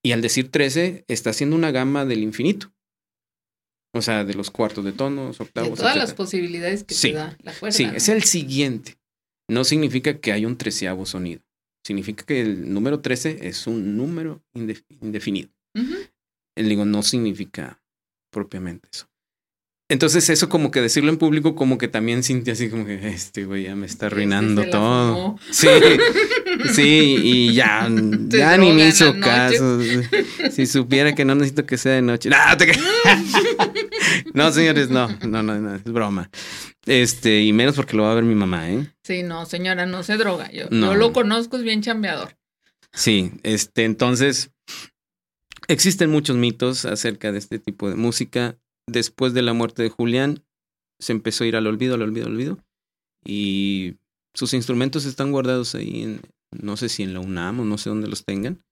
Y 0.05 0.13
al 0.13 0.23
decir 0.23 0.51
13, 0.51 1.05
está 1.09 1.31
haciendo 1.31 1.57
una 1.57 1.71
gama 1.71 2.05
del 2.05 2.23
infinito. 2.23 2.73
O 3.95 4.03
sea, 4.03 4.25
de 4.25 4.35
los 4.35 4.51
cuartos 4.51 4.85
de 4.85 4.93
tonos, 4.93 5.41
octavos. 5.41 5.71
De 5.71 5.77
todas 5.77 5.97
las 5.97 6.15
posibilidades 6.15 6.85
que 6.85 6.95
te 6.95 7.13
da 7.13 7.37
la 7.43 7.53
cuerda. 7.53 7.77
Sí, 7.77 7.87
es 7.95 8.09
el 8.09 8.23
siguiente. 8.25 8.99
No 9.49 9.65
significa 9.65 10.19
que 10.19 10.33
hay 10.33 10.47
un 10.47 10.57
treceavo 10.57 11.05
sonido. 11.05 11.43
Significa 11.85 12.25
que 12.25 12.41
el 12.41 12.73
número 12.73 13.01
13 13.01 13.49
es 13.49 13.67
un 13.67 13.97
número 13.97 14.43
indefinido. 14.55 15.51
El 16.57 16.69
digo, 16.69 16.85
no 16.85 17.03
significa 17.03 17.83
propiamente 18.31 18.89
eso. 18.93 19.12
Entonces 19.93 20.31
eso 20.31 20.49
como 20.49 20.71
que 20.71 20.81
decirlo 20.81 21.11
en 21.11 21.19
público 21.19 21.55
como 21.55 21.77
que 21.77 21.87
también 21.87 22.23
sintió 22.23 22.55
así 22.55 22.71
como 22.71 22.87
que 22.87 23.09
este 23.09 23.45
güey 23.45 23.65
ya 23.65 23.77
me 23.77 23.85
está 23.85 24.07
este 24.07 24.15
arruinando 24.15 24.65
todo. 24.71 25.37
Sí, 25.51 25.69
sí, 26.73 27.19
y 27.23 27.53
ya, 27.53 27.91
ya 28.29 28.57
ni 28.57 28.73
me 28.73 28.89
hizo 28.89 29.21
caso. 29.21 29.81
Si 30.51 30.65
supiera 30.65 31.15
que 31.15 31.27
no 31.27 31.35
necesito 31.35 31.67
que 31.67 31.77
sea 31.77 31.93
de 31.93 32.01
noche. 32.01 32.31
No, 32.31 32.39
no 34.33 34.51
señores, 34.53 34.89
no, 34.89 35.09
no, 35.27 35.43
no, 35.43 35.61
no, 35.61 35.75
es 35.75 35.85
broma. 35.85 36.31
Este, 36.87 37.43
y 37.43 37.53
menos 37.53 37.77
porque 37.77 37.95
lo 37.95 38.05
va 38.05 38.13
a 38.13 38.15
ver 38.15 38.25
mi 38.25 38.35
mamá, 38.35 38.71
¿eh? 38.71 38.87
Sí, 39.03 39.23
no, 39.23 39.45
señora, 39.45 39.85
no 39.85 40.03
se 40.03 40.17
droga. 40.17 40.51
Yo, 40.53 40.69
no. 40.71 40.95
lo 40.95 41.13
conozco, 41.13 41.59
es 41.59 41.65
bien 41.65 41.83
chambeador. 41.83 42.35
Sí, 42.95 43.33
este, 43.43 43.85
entonces, 43.85 44.53
existen 45.69 46.09
muchos 46.09 46.37
mitos 46.37 46.87
acerca 46.87 47.31
de 47.31 47.39
este 47.39 47.59
tipo 47.59 47.91
de 47.91 47.97
música 47.97 48.57
después 48.87 49.35
de 49.35 49.43
la 49.43 49.53
muerte 49.53 49.83
de 49.83 49.91
Julián, 49.91 50.43
se 50.99 51.13
empezó 51.13 51.45
a 51.45 51.47
ir 51.47 51.57
al 51.57 51.67
olvido, 51.67 51.95
al 51.95 52.03
olvido, 52.03 52.27
al 52.27 52.33
olvido. 52.33 52.59
Y 53.25 53.97
sus 54.35 54.55
instrumentos 54.55 55.05
están 55.05 55.33
guardados 55.33 55.75
ahí 55.75 56.03
en, 56.03 56.21
no 56.53 56.77
sé 56.77 56.89
si 56.89 57.03
en 57.03 57.15
la 57.15 57.21
UNAM 57.21 57.61
o 57.61 57.65
no 57.65 57.79
sé 57.79 57.91
dónde 57.91 58.09
los 58.09 58.25
tengan. 58.25 58.63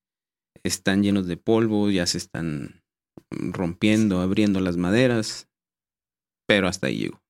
Están 0.62 1.02
llenos 1.02 1.26
de 1.26 1.36
polvo, 1.36 1.90
ya 1.90 2.06
se 2.06 2.18
están 2.18 2.82
rompiendo, 3.30 4.20
abriendo 4.20 4.60
las 4.60 4.76
maderas, 4.76 5.48
pero 6.46 6.68
hasta 6.68 6.88
ahí 6.88 6.98
llegó. 6.98 7.22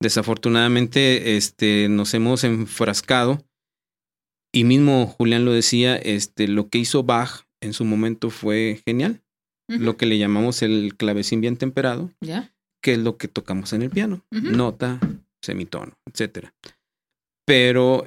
Desafortunadamente, 0.00 1.36
este, 1.36 1.88
nos 1.88 2.12
hemos 2.14 2.44
enfrascado 2.44 3.42
y 4.52 4.64
mismo 4.64 5.06
Julián 5.06 5.44
lo 5.44 5.52
decía, 5.52 5.96
este, 5.96 6.46
lo 6.46 6.68
que 6.68 6.78
hizo 6.78 7.02
Bach 7.02 7.46
en 7.60 7.72
su 7.72 7.84
momento 7.84 8.30
fue 8.30 8.82
genial 8.84 9.23
lo 9.68 9.96
que 9.96 10.06
le 10.06 10.18
llamamos 10.18 10.62
el 10.62 10.94
clavecín 10.96 11.40
bien 11.40 11.56
temperado, 11.56 12.10
que 12.82 12.92
es 12.92 12.98
lo 12.98 13.16
que 13.16 13.28
tocamos 13.28 13.72
en 13.72 13.82
el 13.82 13.90
piano, 13.90 14.24
nota, 14.30 14.98
semitono, 15.42 15.96
etc. 16.06 16.48
Pero 17.46 18.06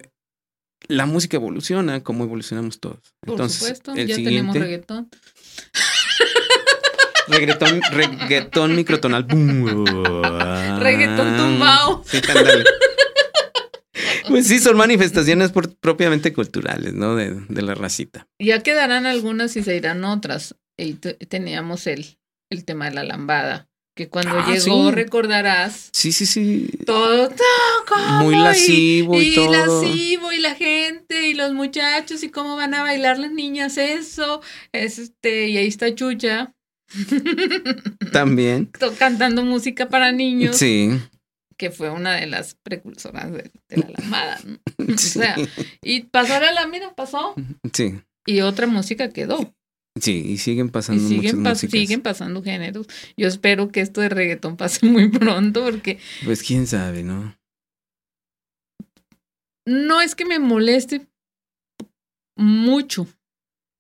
la 0.88 1.06
música 1.06 1.38
evoluciona 1.38 2.04
como 2.04 2.24
evolucionamos 2.24 2.80
todos. 2.80 3.00
Por 3.22 3.32
Entonces, 3.32 3.60
supuesto, 3.60 3.94
el 3.96 4.08
ya 4.08 4.16
tenemos 4.16 4.54
siguiente, 4.56 4.60
reggaetón. 4.60 5.10
reggaetón, 7.28 7.82
reggaetón 7.92 8.76
microtonal. 8.76 9.26
Reggaetón 10.80 11.38
tumbao. 11.38 12.04
Sí. 12.14 12.22
Pues 14.30 14.48
sí, 14.48 14.60
son 14.60 14.76
manifestaciones 14.78 15.52
por- 15.52 15.76
propiamente 15.78 16.34
culturales, 16.34 16.94
¿no? 16.94 17.16
De, 17.16 17.34
de 17.48 17.62
la 17.62 17.76
racita. 17.76 18.28
Ya 18.40 18.62
quedarán 18.62 19.06
algunas 19.06 19.56
y 19.56 19.64
se 19.64 19.76
irán 19.78 20.04
otras. 20.04 20.56
Y 20.78 20.94
te- 20.94 21.14
teníamos 21.16 21.88
el, 21.88 22.06
el 22.52 22.64
tema 22.66 22.86
de 22.90 22.96
la 22.96 23.04
lambada, 23.04 23.68
que 23.96 24.10
cuando 24.10 24.38
Ah, 24.38 24.46
llegó, 24.48 24.90
sí. 24.90 24.92
recordarás, 24.96 25.90
Sí, 25.92 26.12
sí, 26.12 26.26
sí. 26.28 26.70
todo. 26.86 27.32
Muy 28.22 28.36
lascivo 28.36 29.20
y, 29.20 29.34
todo. 29.34 29.52
lascivo 29.52 30.32
y 30.32 30.40
la 30.40 30.54
gente 30.56 31.28
y 31.28 31.34
los 31.34 31.54
muchachos 31.54 32.22
y 32.24 32.30
cómo 32.30 32.56
van 32.56 32.74
a 32.76 32.84
bailar 32.84 33.18
las 33.18 33.32
niñas 33.32 33.78
eso 33.78 34.42
es 34.72 35.00
este 35.00 35.48
y 35.50 35.58
ahí 35.58 35.68
está 35.68 35.94
Chucha 35.96 36.54
También. 38.12 38.70
cantando 38.98 39.44
música 39.44 39.88
para 39.90 40.12
niños 40.12 40.58
Sí. 40.58 40.90
que 41.58 41.72
fue 41.72 41.90
una 41.90 42.16
de 42.16 42.28
las 42.28 42.56
precursoras 42.64 43.32
de, 43.32 43.52
de 43.70 43.78
la 43.78 43.90
lambada 43.98 44.40
¿no? 44.46 44.58
o 44.94 44.98
Sí. 44.98 45.10
sea 45.10 45.36
y 45.82 46.02
pasó 46.04 46.40
la 46.40 46.68
mira 46.68 46.94
pasó 46.96 47.36
Sí. 47.74 48.00
y 48.26 48.42
otra 48.42 48.68
música 48.68 49.10
quedó 49.10 49.54
Sí, 50.00 50.24
y 50.26 50.38
siguen 50.38 50.68
y 50.68 50.70
pasando 50.72 51.08
siguen, 51.08 51.18
muchas 51.18 51.34
pas- 51.40 51.50
músicas. 51.50 51.72
siguen 51.72 52.02
pasando 52.02 52.44
géneros 52.44 52.88
yo 53.18 53.28
espero 53.28 53.70
que 53.72 53.82
esto 53.82 54.02
de 54.02 54.10
reggaetón 54.10 54.58
pase 54.58 54.86
muy 54.86 55.10
pronto 55.20 55.64
porque 55.66 56.00
Pues 56.24 56.44
quién 56.44 56.68
sabe, 56.68 57.04
¿no? 57.04 57.36
no 59.66 60.02
es 60.02 60.16
que 60.16 60.26
me 60.26 60.40
moleste 60.40 61.08
mucho. 62.38 63.08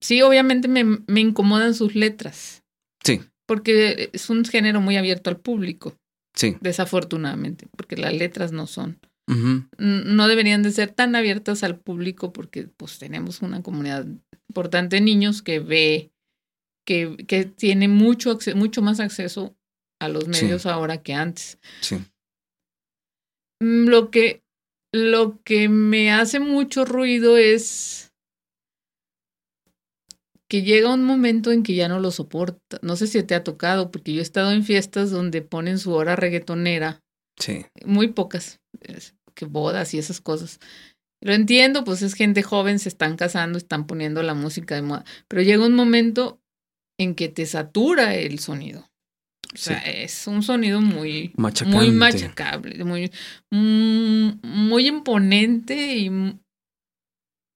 Sí, 0.01 0.21
obviamente 0.21 0.67
me, 0.67 0.83
me 0.83 1.19
incomodan 1.21 1.73
sus 1.73 1.95
letras, 1.95 2.63
Sí, 3.03 3.21
porque 3.47 4.09
es 4.13 4.29
un 4.29 4.43
género 4.45 4.79
muy 4.81 4.95
abierto 4.97 5.29
al 5.29 5.37
público, 5.39 5.95
sí. 6.35 6.55
desafortunadamente, 6.61 7.67
porque 7.75 7.97
las 7.97 8.13
letras 8.13 8.51
no 8.51 8.67
son. 8.67 8.99
No 9.27 10.27
deberían 10.27 10.63
de 10.63 10.71
ser 10.71 10.91
tan 10.91 11.15
abiertas 11.15 11.63
al 11.63 11.77
público 11.79 12.31
porque 12.31 12.63
pues 12.67 12.97
tenemos 12.97 13.41
una 13.41 13.61
comunidad 13.61 14.05
importante 14.49 14.95
de 14.95 15.01
niños 15.01 15.41
que 15.41 15.59
ve, 15.59 16.11
que, 16.85 17.17
que 17.27 17.43
tiene 17.45 17.87
mucho, 17.89 18.39
mucho 18.55 18.81
más 18.81 18.99
acceso 19.01 19.57
a 19.99 20.07
los 20.07 20.23
Sí. 20.25 20.29
medios 20.29 20.65
ahora 20.65 21.01
que 21.03 21.13
antes. 21.13 21.59
Sí. 21.81 21.97
Mm, 23.61 23.87
Lo 23.89 24.11
que, 24.11 24.43
lo 24.93 25.41
que 25.43 25.67
me 25.67 26.11
hace 26.11 26.39
mucho 26.39 26.85
ruido 26.85 27.35
es 27.37 28.13
que 30.49 30.61
llega 30.61 30.93
un 30.93 31.03
momento 31.03 31.51
en 31.51 31.63
que 31.63 31.75
ya 31.75 31.89
no 31.89 31.99
lo 31.99 32.11
soporta. 32.11 32.79
No 32.81 32.95
sé 32.95 33.07
si 33.07 33.21
te 33.23 33.35
ha 33.35 33.43
tocado, 33.43 33.91
porque 33.91 34.13
yo 34.13 34.19
he 34.19 34.23
estado 34.23 34.51
en 34.51 34.63
fiestas 34.63 35.11
donde 35.11 35.41
ponen 35.41 35.77
su 35.79 35.91
hora 35.91 36.15
reggaetonera, 36.15 37.01
Sí. 37.37 37.65
muy 37.85 38.07
pocas, 38.07 38.59
que 39.35 39.45
bodas 39.45 39.93
y 39.93 39.99
esas 39.99 40.21
cosas. 40.21 40.59
Lo 41.21 41.33
entiendo, 41.33 41.83
pues 41.83 42.01
es 42.01 42.13
gente 42.13 42.43
joven, 42.43 42.79
se 42.79 42.89
están 42.89 43.15
casando, 43.17 43.57
están 43.57 43.87
poniendo 43.87 44.21
la 44.23 44.33
música 44.33 44.75
de 44.75 44.81
moda, 44.83 45.05
pero 45.27 45.41
llega 45.41 45.65
un 45.65 45.73
momento 45.73 46.39
en 46.99 47.15
que 47.15 47.29
te 47.29 47.45
satura 47.45 48.15
el 48.15 48.39
sonido. 48.39 48.87
O 49.53 49.57
sea, 49.57 49.77
es 49.77 50.27
un 50.27 50.43
sonido 50.43 50.81
muy, 50.81 51.31
Machacante. 51.37 51.77
muy 51.77 51.91
machacable, 51.91 52.83
muy, 52.83 53.11
mm, 53.49 54.29
muy 54.43 54.87
imponente 54.87 55.95
y, 55.95 56.11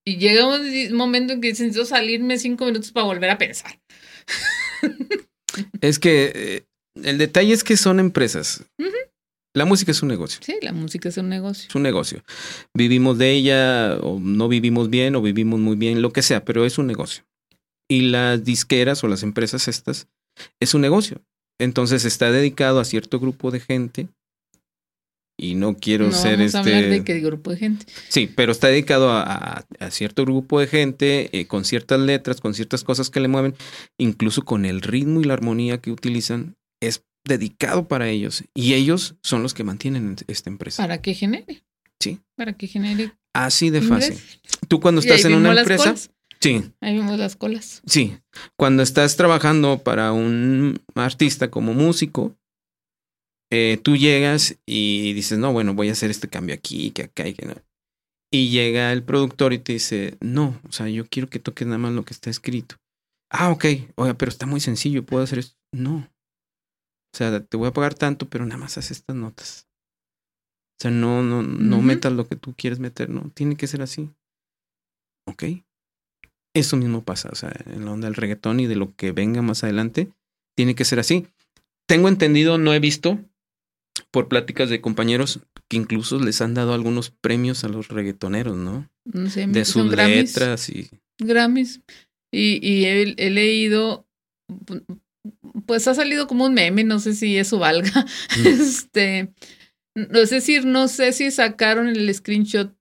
y 0.07 0.17
llega 0.17 0.47
un 0.47 0.95
momento 0.95 1.33
en 1.33 1.41
que 1.41 1.49
necesito 1.49 1.85
salirme 1.85 2.39
cinco 2.39 2.65
minutos 2.65 2.91
para 2.91 3.05
volver 3.05 3.29
a 3.29 3.37
pensar. 3.37 3.79
Es 5.81 5.99
que 5.99 6.31
eh, 6.33 6.63
el 7.03 7.17
detalle 7.17 7.53
es 7.53 7.65
que 7.65 7.75
son 7.75 7.99
empresas. 7.99 8.63
La 9.53 9.65
música 9.65 9.91
es 9.91 10.02
un 10.02 10.07
negocio. 10.10 10.40
Sí, 10.44 10.56
la 10.61 10.72
música 10.72 11.10
es 11.10 11.18
un 11.18 11.28
negocio. 11.30 11.68
Es 11.68 11.76
un 11.76 11.84
negocio. 11.84 12.23
Vivimos 12.73 13.18
de 13.18 13.32
ella, 13.32 13.98
o 14.02 14.19
no 14.19 14.48
vivimos 14.48 14.90
bien, 14.90 15.15
o 15.15 15.22
vivimos 15.22 15.60
muy 15.60 15.76
bien, 15.76 16.02
lo 16.02 16.14
que 16.14 16.22
sea, 16.22 16.45
pero 16.45 16.65
es 16.65 16.78
un 16.78 16.88
negocio. 16.88 17.23
Y 17.90 18.02
las 18.03 18.45
disqueras 18.45 19.03
o 19.03 19.07
las 19.10 19.23
empresas 19.23 19.68
estas 19.68 20.07
es 20.61 20.73
un 20.73 20.82
negocio. 20.82 21.22
Entonces 21.60 22.06
está 22.06 22.32
dedicado 22.32 22.80
a 22.80 22.86
cierto 22.86 23.19
grupo 23.19 23.52
de 23.52 23.60
gente. 23.60 24.07
Y 25.38 25.56
no 25.56 25.76
quiero 25.76 26.06
no 26.06 26.11
ser 26.11 26.38
vamos 26.38 26.45
este. 26.53 26.57
a 26.57 26.61
hablar 26.61 26.90
de 26.91 27.03
qué 27.03 27.19
grupo 27.19 27.52
de 27.52 27.57
gente. 27.57 27.86
Sí, 28.10 28.32
pero 28.34 28.52
está 28.52 28.68
dedicado 28.68 29.10
a, 29.10 29.23
a- 29.23 29.65
a 29.80 29.91
cierto 29.91 30.23
grupo 30.23 30.60
de 30.60 30.68
gente, 30.68 31.30
eh, 31.38 31.48
con 31.48 31.65
ciertas 31.65 31.99
letras, 31.99 32.40
con 32.41 32.53
ciertas 32.53 32.84
cosas 32.84 33.10
que 33.10 33.19
le 33.19 33.28
mueven, 33.28 33.56
incluso 33.98 34.44
con 34.44 34.65
el 34.65 34.82
ritmo 34.82 35.19
y 35.19 35.23
la 35.23 35.34
armonía 35.34 35.80
que 35.80 35.91
utilizan, 35.91 36.56
es 36.82 37.03
dedicado 37.23 37.88
para 37.88 38.10
ellos. 38.10 38.43
Y 38.53 38.73
ellos 38.73 39.15
son 39.23 39.43
los 39.43 39.53
que 39.53 39.64
mantienen 39.64 40.15
esta 40.27 40.49
empresa. 40.49 40.84
Para 40.84 41.02
que 41.02 41.14
genere. 41.14 41.64
Sí. 41.99 42.19
Para 42.35 42.53
que 42.53 42.68
genere. 42.68 43.14
Así 43.34 43.69
de 43.69 43.81
fácil. 43.81 44.18
Tú 44.68 44.80
cuando 44.80 45.02
estás 45.02 45.23
en 45.26 45.35
una 45.35 45.53
las 45.53 45.61
empresa, 45.64 45.84
colas. 45.85 46.11
sí, 46.39 46.72
Ahí 46.81 46.93
vimos 46.95 47.18
las 47.18 47.35
colas. 47.35 47.81
sí. 47.85 48.18
Cuando 48.57 48.84
estás 48.84 49.15
trabajando 49.15 49.80
para 49.84 50.11
un 50.11 50.81
artista 50.95 51.49
como 51.52 51.73
músico, 51.73 52.35
eh, 53.52 53.80
tú 53.84 53.98
llegas 53.98 54.57
y 54.65 55.14
dices, 55.14 55.38
no, 55.38 55.52
bueno, 55.53 55.73
voy 55.73 55.89
a 55.89 55.91
hacer 55.93 56.10
este 56.10 56.27
cambio 56.30 56.56
aquí, 56.56 56.91
que 56.91 57.03
acá 57.03 57.27
y 57.27 57.34
que 57.34 57.45
no. 57.45 57.56
Y 58.34 58.49
llega 58.49 58.93
el 58.93 59.03
productor 59.03 59.52
y 59.52 59.60
te 59.60 59.73
dice, 59.73 60.18
no, 60.22 60.60
o 60.68 60.72
sea, 60.72 60.88
yo 60.88 61.06
quiero 61.06 61.30
que 61.30 61.39
toques 61.39 61.68
nada 61.68 61.77
más 61.77 61.91
lo 61.91 62.03
que 62.06 62.14
está 62.14 62.30
escrito. 62.30 62.77
Ah, 63.30 63.49
ok, 63.52 63.65
oiga, 63.95 64.14
pero 64.18 64.30
está 64.30 64.45
muy 64.45 64.60
sencillo, 64.61 65.06
puedo 65.06 65.23
hacer 65.23 65.39
esto. 65.39 65.56
No. 65.73 66.10
O 67.13 67.17
sea, 67.17 67.43
te 67.43 67.57
voy 67.57 67.67
a 67.67 67.73
pagar 67.73 67.93
tanto, 67.93 68.29
pero 68.29 68.45
nada 68.45 68.57
más 68.57 68.77
haz 68.77 68.91
estas 68.91 69.15
notas. 69.15 69.67
O 70.79 70.81
sea, 70.81 70.91
no, 70.91 71.21
no, 71.21 71.43
no 71.43 71.77
Ujú. 71.77 71.85
metas 71.85 72.13
lo 72.13 72.27
que 72.27 72.35
tú 72.35 72.53
quieres 72.57 72.79
meter, 72.79 73.09
no, 73.09 73.29
tiene 73.33 73.55
que 73.55 73.67
ser 73.67 73.81
así. 73.81 74.09
Ok. 75.27 75.43
Eso 76.55 76.75
mismo 76.77 77.03
pasa, 77.03 77.29
o 77.31 77.35
sea, 77.35 77.53
en 77.67 77.85
la 77.85 77.91
onda 77.91 78.07
del 78.07 78.15
reggaetón 78.15 78.59
y 78.59 78.67
de 78.67 78.75
lo 78.75 78.93
que 78.95 79.11
venga 79.11 79.41
más 79.41 79.63
adelante, 79.63 80.11
tiene 80.55 80.75
que 80.75 80.83
ser 80.85 80.99
así. 80.99 81.27
Tengo 81.88 82.07
entendido, 82.09 82.57
no 82.57 82.73
he 82.73 82.79
visto, 82.79 83.19
por 84.11 84.27
pláticas 84.27 84.69
de 84.69 84.81
compañeros, 84.81 85.39
que 85.69 85.77
incluso 85.77 86.19
les 86.19 86.41
han 86.41 86.53
dado 86.53 86.73
algunos 86.73 87.09
premios 87.09 87.63
a 87.63 87.69
los 87.69 87.88
reggaetoneros, 87.89 88.57
¿no? 88.57 88.89
No 89.05 89.29
sé, 89.29 89.47
De 89.47 89.63
sus 89.65 89.89
Grammys. 89.89 90.15
letras 90.35 90.69
y... 90.69 90.89
Grammys. 91.19 91.81
Y, 92.33 92.59
y 92.65 92.85
he, 92.85 93.15
he 93.17 93.29
leído, 93.29 94.05
pues 95.65 95.88
ha 95.88 95.93
salido 95.93 96.27
como 96.27 96.45
un 96.45 96.53
meme, 96.53 96.84
no 96.84 96.99
sé 96.99 97.14
si 97.14 97.38
eso 97.38 97.60
valga. 97.60 98.06
este, 98.45 99.34
no 99.95 100.26
sé 100.26 100.41
si, 100.41 100.60
no 100.61 100.88
sé 100.88 101.11
si 101.14 101.31
sacaron 101.31 101.88
el 101.88 102.14
screenshot 102.14 102.76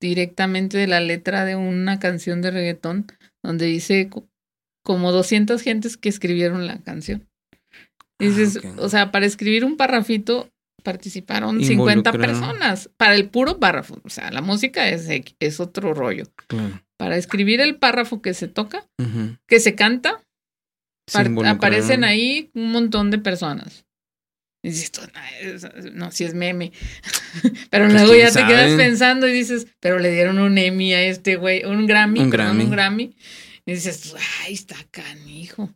directamente 0.00 0.78
de 0.78 0.86
la 0.86 1.00
letra 1.00 1.44
de 1.44 1.56
una 1.56 1.98
canción 1.98 2.42
de 2.42 2.50
reggaetón, 2.50 3.06
donde 3.42 3.66
dice 3.66 4.08
co- 4.08 4.28
como 4.84 5.12
200 5.12 5.62
gentes 5.62 5.96
que 5.96 6.08
escribieron 6.08 6.66
la 6.66 6.78
canción. 6.82 7.28
Dices, 8.18 8.58
Ah, 8.64 8.68
ok. 8.74 8.78
o 8.80 8.88
sea, 8.88 9.10
para 9.12 9.26
escribir 9.26 9.64
un 9.64 9.76
parrafito 9.76 10.50
participaron 10.82 11.62
50 11.62 12.10
Involucraron. 12.10 12.20
personas 12.40 12.90
para 12.96 13.14
el 13.14 13.28
puro 13.28 13.58
párrafo. 13.60 14.00
O 14.02 14.08
sea, 14.08 14.30
la 14.30 14.40
música 14.40 14.88
es, 14.88 15.08
es 15.38 15.60
otro 15.60 15.92
rollo 15.94 16.24
Claro. 16.48 16.82
para 16.96 17.16
escribir 17.16 17.60
el 17.60 17.76
párrafo 17.76 18.22
que 18.22 18.34
se 18.34 18.48
toca, 18.48 18.86
que 19.46 19.60
se 19.60 19.74
canta. 19.74 20.22
Aparecen 21.46 22.04
ahí 22.04 22.50
un 22.54 22.72
montón 22.72 23.10
de 23.10 23.18
personas. 23.18 23.84
Y 24.62 24.68
dices, 24.70 24.84
esto 24.84 25.02
no, 25.94 26.10
si 26.12 26.24
es 26.24 26.34
meme. 26.34 26.72
pero 27.70 27.86
Pues, 27.88 27.94
luego 27.94 28.14
ya 28.14 28.30
te 28.30 28.44
quedas 28.46 28.72
pensando 28.76 29.26
y 29.26 29.32
dices, 29.32 29.66
pero 29.80 29.98
le 29.98 30.10
dieron 30.12 30.38
un 30.38 30.58
Emmy 30.58 30.92
a 30.92 31.02
este 31.02 31.36
güey, 31.36 31.64
un 31.64 31.86
Grammy, 31.86 32.20
Un 32.20 32.30
Grammy. 32.30 32.64
un 32.64 32.70
Grammy. 32.70 33.16
Y 33.64 33.72
dices, 33.72 34.14
ay, 34.44 34.54
está 34.54 34.76
canijo. 34.90 35.70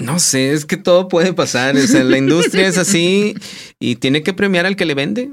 No 0.00 0.18
sé, 0.18 0.52
es 0.52 0.64
que 0.66 0.76
todo 0.76 1.06
puede 1.08 1.32
pasar. 1.34 1.76
O 1.76 1.86
sea, 1.86 2.02
la 2.02 2.18
industria 2.18 2.66
es 2.66 2.78
así 2.78 3.34
y 3.78 3.96
tiene 3.96 4.22
que 4.24 4.32
premiar 4.32 4.66
al 4.66 4.74
que 4.76 4.86
le 4.86 4.94
vende. 4.94 5.30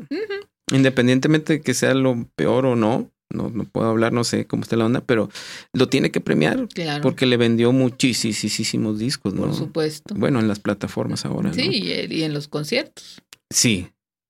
Independientemente 0.72 1.54
de 1.54 1.62
que 1.62 1.74
sea 1.74 1.94
lo 1.96 2.28
peor 2.36 2.66
o 2.68 2.76
no. 2.76 3.12
No, 3.34 3.50
no 3.50 3.66
puedo 3.66 3.88
hablar, 3.90 4.14
no 4.14 4.24
sé 4.24 4.46
cómo 4.46 4.64
está 4.64 4.76
la 4.76 4.86
onda, 4.86 5.02
pero 5.02 5.30
lo 5.74 5.90
tiene 5.90 6.12
que 6.12 6.22
premiar 6.22 6.68
Claro, 6.70 7.02
porque 7.02 7.26
le 7.26 7.38
vendió 7.38 7.72
muchísimos 7.72 9.00
discos, 9.00 9.34
¿no? 9.34 9.42
por 9.42 9.56
supuesto. 9.56 10.16
Bueno, 10.16 10.40
en 10.40 10.48
las 10.48 10.60
plataformas 10.60 11.26
ahora, 11.26 11.54
sí, 11.54 11.68
¿no? 11.68 11.74
y, 11.74 12.24
en 12.24 12.34
los 12.34 12.48
conciertos. 12.48 13.22
Sí, 13.50 13.88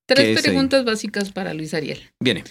Tres 0.07 0.41
preguntas 0.41 0.83
básicas 0.83 1.31
para 1.31 1.53
Luis 1.53 1.73
Ariel. 1.73 1.99
viene. 2.19 2.43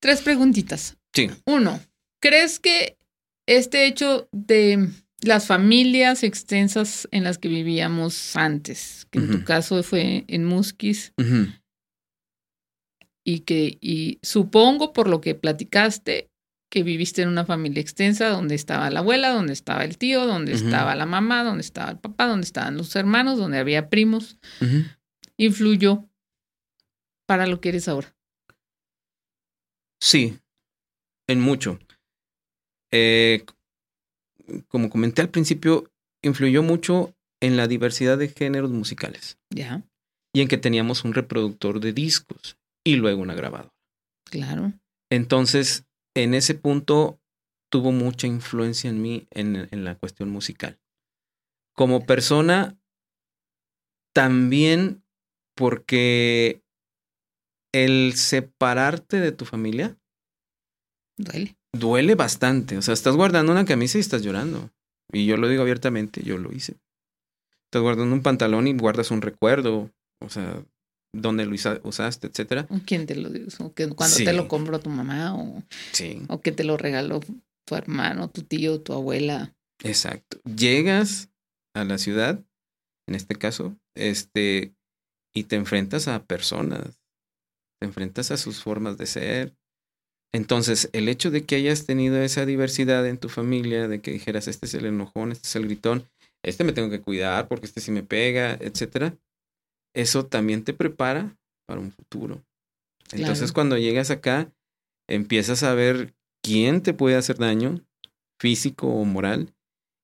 Tres 0.00 0.20
preguntitas. 0.20 0.96
Sí. 1.14 1.30
Uno, 1.46 1.80
¿crees 2.20 2.58
que 2.58 2.98
este 3.46 3.86
hecho 3.86 4.28
de 4.32 4.88
las 5.22 5.46
familias 5.46 6.22
extensas 6.22 7.08
en 7.10 7.24
las 7.24 7.38
que 7.38 7.48
vivíamos 7.48 8.36
antes, 8.36 9.06
que 9.10 9.18
en 9.18 9.30
tu 9.30 9.44
caso 9.44 9.82
fue 9.82 10.24
en 10.28 10.44
Musquis. 10.44 11.12
Y 13.30 13.40
que, 13.40 13.78
y 13.80 14.18
supongo 14.22 14.92
por 14.92 15.08
lo 15.08 15.20
que 15.20 15.36
platicaste, 15.36 16.30
que 16.68 16.82
viviste 16.82 17.22
en 17.22 17.28
una 17.28 17.44
familia 17.44 17.80
extensa 17.80 18.28
donde 18.28 18.56
estaba 18.56 18.90
la 18.90 19.00
abuela, 19.00 19.30
donde 19.30 19.52
estaba 19.52 19.84
el 19.84 19.98
tío, 19.98 20.26
donde 20.26 20.52
estaba 20.52 20.96
la 20.96 21.06
mamá, 21.06 21.44
donde 21.44 21.62
estaba 21.62 21.92
el 21.92 21.98
papá, 21.98 22.26
donde 22.26 22.44
estaban 22.44 22.76
los 22.76 22.94
hermanos, 22.96 23.38
donde 23.38 23.58
había 23.58 23.88
primos, 23.88 24.36
influyó 25.36 26.08
para 27.26 27.46
lo 27.46 27.60
que 27.60 27.68
eres 27.68 27.86
ahora. 27.86 28.16
Sí, 30.00 30.38
en 31.28 31.40
mucho. 31.40 31.78
Eh, 32.90 33.44
como 34.66 34.90
comenté 34.90 35.22
al 35.22 35.30
principio, 35.30 35.88
influyó 36.22 36.64
mucho 36.64 37.14
en 37.40 37.56
la 37.56 37.68
diversidad 37.68 38.18
de 38.18 38.28
géneros 38.28 38.70
musicales 38.70 39.38
Ya, 39.50 39.84
y 40.32 40.40
en 40.40 40.48
que 40.48 40.58
teníamos 40.58 41.04
un 41.04 41.14
reproductor 41.14 41.78
de 41.78 41.92
discos 41.92 42.59
y 42.84 42.96
luego 42.96 43.22
una 43.22 43.34
grabadora. 43.34 43.74
claro. 44.24 44.72
Entonces, 45.12 45.86
en 46.14 46.34
ese 46.34 46.54
punto 46.54 47.20
tuvo 47.68 47.90
mucha 47.90 48.28
influencia 48.28 48.88
en 48.88 49.02
mí 49.02 49.26
en, 49.30 49.68
en 49.70 49.84
la 49.84 49.96
cuestión 49.96 50.30
musical. 50.30 50.78
Como 51.74 52.06
persona, 52.06 52.78
también 54.14 55.02
porque 55.56 56.62
el 57.72 58.14
separarte 58.14 59.20
de 59.20 59.32
tu 59.32 59.44
familia 59.44 59.98
Duele. 61.16 61.56
duele 61.72 62.14
bastante. 62.14 62.78
O 62.78 62.82
sea, 62.82 62.94
estás 62.94 63.16
guardando 63.16 63.52
una 63.52 63.64
camisa 63.64 63.98
y 63.98 64.00
estás 64.00 64.22
llorando. 64.22 64.70
Y 65.12 65.26
yo 65.26 65.36
lo 65.36 65.48
digo 65.48 65.62
abiertamente, 65.62 66.22
yo 66.22 66.38
lo 66.38 66.52
hice. 66.52 66.76
Estás 67.64 67.82
guardando 67.82 68.14
un 68.14 68.22
pantalón 68.22 68.66
y 68.66 68.76
guardas 68.76 69.10
un 69.10 69.22
recuerdo. 69.22 69.90
O 70.20 70.28
sea, 70.28 70.64
dónde 71.12 71.44
lo 71.46 71.52
usa- 71.54 71.80
usaste, 71.84 72.28
etcétera. 72.28 72.66
¿O 72.70 72.78
¿Quién 72.86 73.06
te 73.06 73.14
lo 73.16 73.30
dio? 73.30 73.46
¿O 73.58 73.72
que 73.74 73.88
cuando 73.88 74.16
Sí. 74.16 74.24
te 74.24 74.32
lo 74.32 74.48
compró 74.48 74.78
tu 74.80 74.90
mamá? 74.90 75.34
¿O, 75.36 75.62
Sí. 75.92 76.22
o 76.28 76.40
que 76.40 76.52
te 76.52 76.64
lo 76.64 76.76
regaló 76.76 77.20
tu 77.66 77.74
hermano, 77.74 78.28
tu 78.30 78.42
tío, 78.42 78.80
tu 78.80 78.92
abuela? 78.92 79.54
Exacto. 79.82 80.38
Llegas 80.44 81.30
a 81.74 81.84
la 81.84 81.98
ciudad, 81.98 82.40
en 83.08 83.14
este 83.14 83.34
caso, 83.36 83.76
este, 83.96 84.74
y 85.34 85.44
te 85.44 85.56
enfrentas 85.56 86.06
a 86.08 86.24
personas, 86.24 87.00
te 87.80 87.86
enfrentas 87.86 88.30
a 88.30 88.36
sus 88.36 88.62
formas 88.62 88.98
de 88.98 89.06
ser. 89.06 89.56
Entonces, 90.32 90.90
el 90.92 91.08
hecho 91.08 91.30
de 91.30 91.44
que 91.44 91.56
hayas 91.56 91.86
tenido 91.86 92.18
esa 92.22 92.46
diversidad 92.46 93.06
en 93.06 93.18
tu 93.18 93.28
familia, 93.28 93.88
de 93.88 94.00
que 94.00 94.12
dijeras, 94.12 94.46
este 94.48 94.66
es 94.66 94.74
el 94.74 94.86
enojón, 94.86 95.32
este 95.32 95.48
es 95.48 95.56
el 95.56 95.64
gritón, 95.64 96.08
este 96.44 96.62
me 96.62 96.72
tengo 96.72 96.88
que 96.90 97.00
cuidar 97.00 97.48
porque 97.48 97.66
este 97.66 97.80
sí 97.80 97.90
me 97.90 98.02
pega, 98.04 98.54
etcétera, 98.60 99.16
eso 99.94 100.26
también 100.26 100.64
te 100.64 100.72
prepara 100.72 101.36
para 101.66 101.80
un 101.80 101.90
futuro. 101.90 102.42
Entonces, 103.12 103.52
cuando 103.52 103.76
llegas 103.76 104.10
acá, 104.10 104.52
empiezas 105.08 105.62
a 105.62 105.74
ver 105.74 106.14
quién 106.42 106.80
te 106.80 106.94
puede 106.94 107.16
hacer 107.16 107.38
daño, 107.38 107.84
físico 108.40 108.88
o 108.88 109.04
moral, 109.04 109.52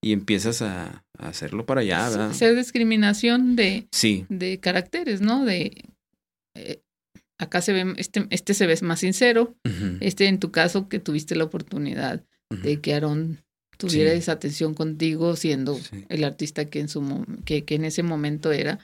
y 0.03 0.13
empiezas 0.13 0.63
a, 0.63 1.05
a 1.19 1.29
hacerlo 1.29 1.67
para 1.67 1.81
allá, 1.81 2.09
¿verdad? 2.09 2.33
Ser 2.33 2.57
discriminación 2.57 3.57
de, 3.57 3.89
Sí, 3.93 4.27
de 4.29 4.61
caracteres, 4.61 5.21
¿no? 5.21 5.45
De 5.45 5.85
eh, 6.55 6.83
acá 7.39 7.61
se 7.61 7.73
ve, 7.73 7.95
este, 7.97 8.27
este 8.31 8.55
se 8.55 8.67
ve 8.67 8.77
más 8.83 9.01
sincero, 9.01 9.57
este 10.01 10.27
en 10.27 10.39
tu 10.39 10.51
caso 10.51 10.89
que 10.89 10.99
tuviste 10.99 11.35
la 11.35 11.45
oportunidad 11.45 12.25
de 12.51 12.81
que 12.81 12.95
Aarón 12.95 13.45
tuviera 13.77 14.13
Sí. 14.13 14.19
esa 14.19 14.33
atención 14.33 14.75
contigo 14.75 15.37
siendo 15.37 15.75
sí, 15.77 16.05
el 16.09 16.25
artista 16.25 16.65
que 16.67 16.81
en 16.81 16.89
su 16.89 17.25
que, 17.45 17.65
que 17.65 17.75
en 17.77 17.85
ese 17.85 18.03
momento 18.03 18.53
era, 18.53 18.79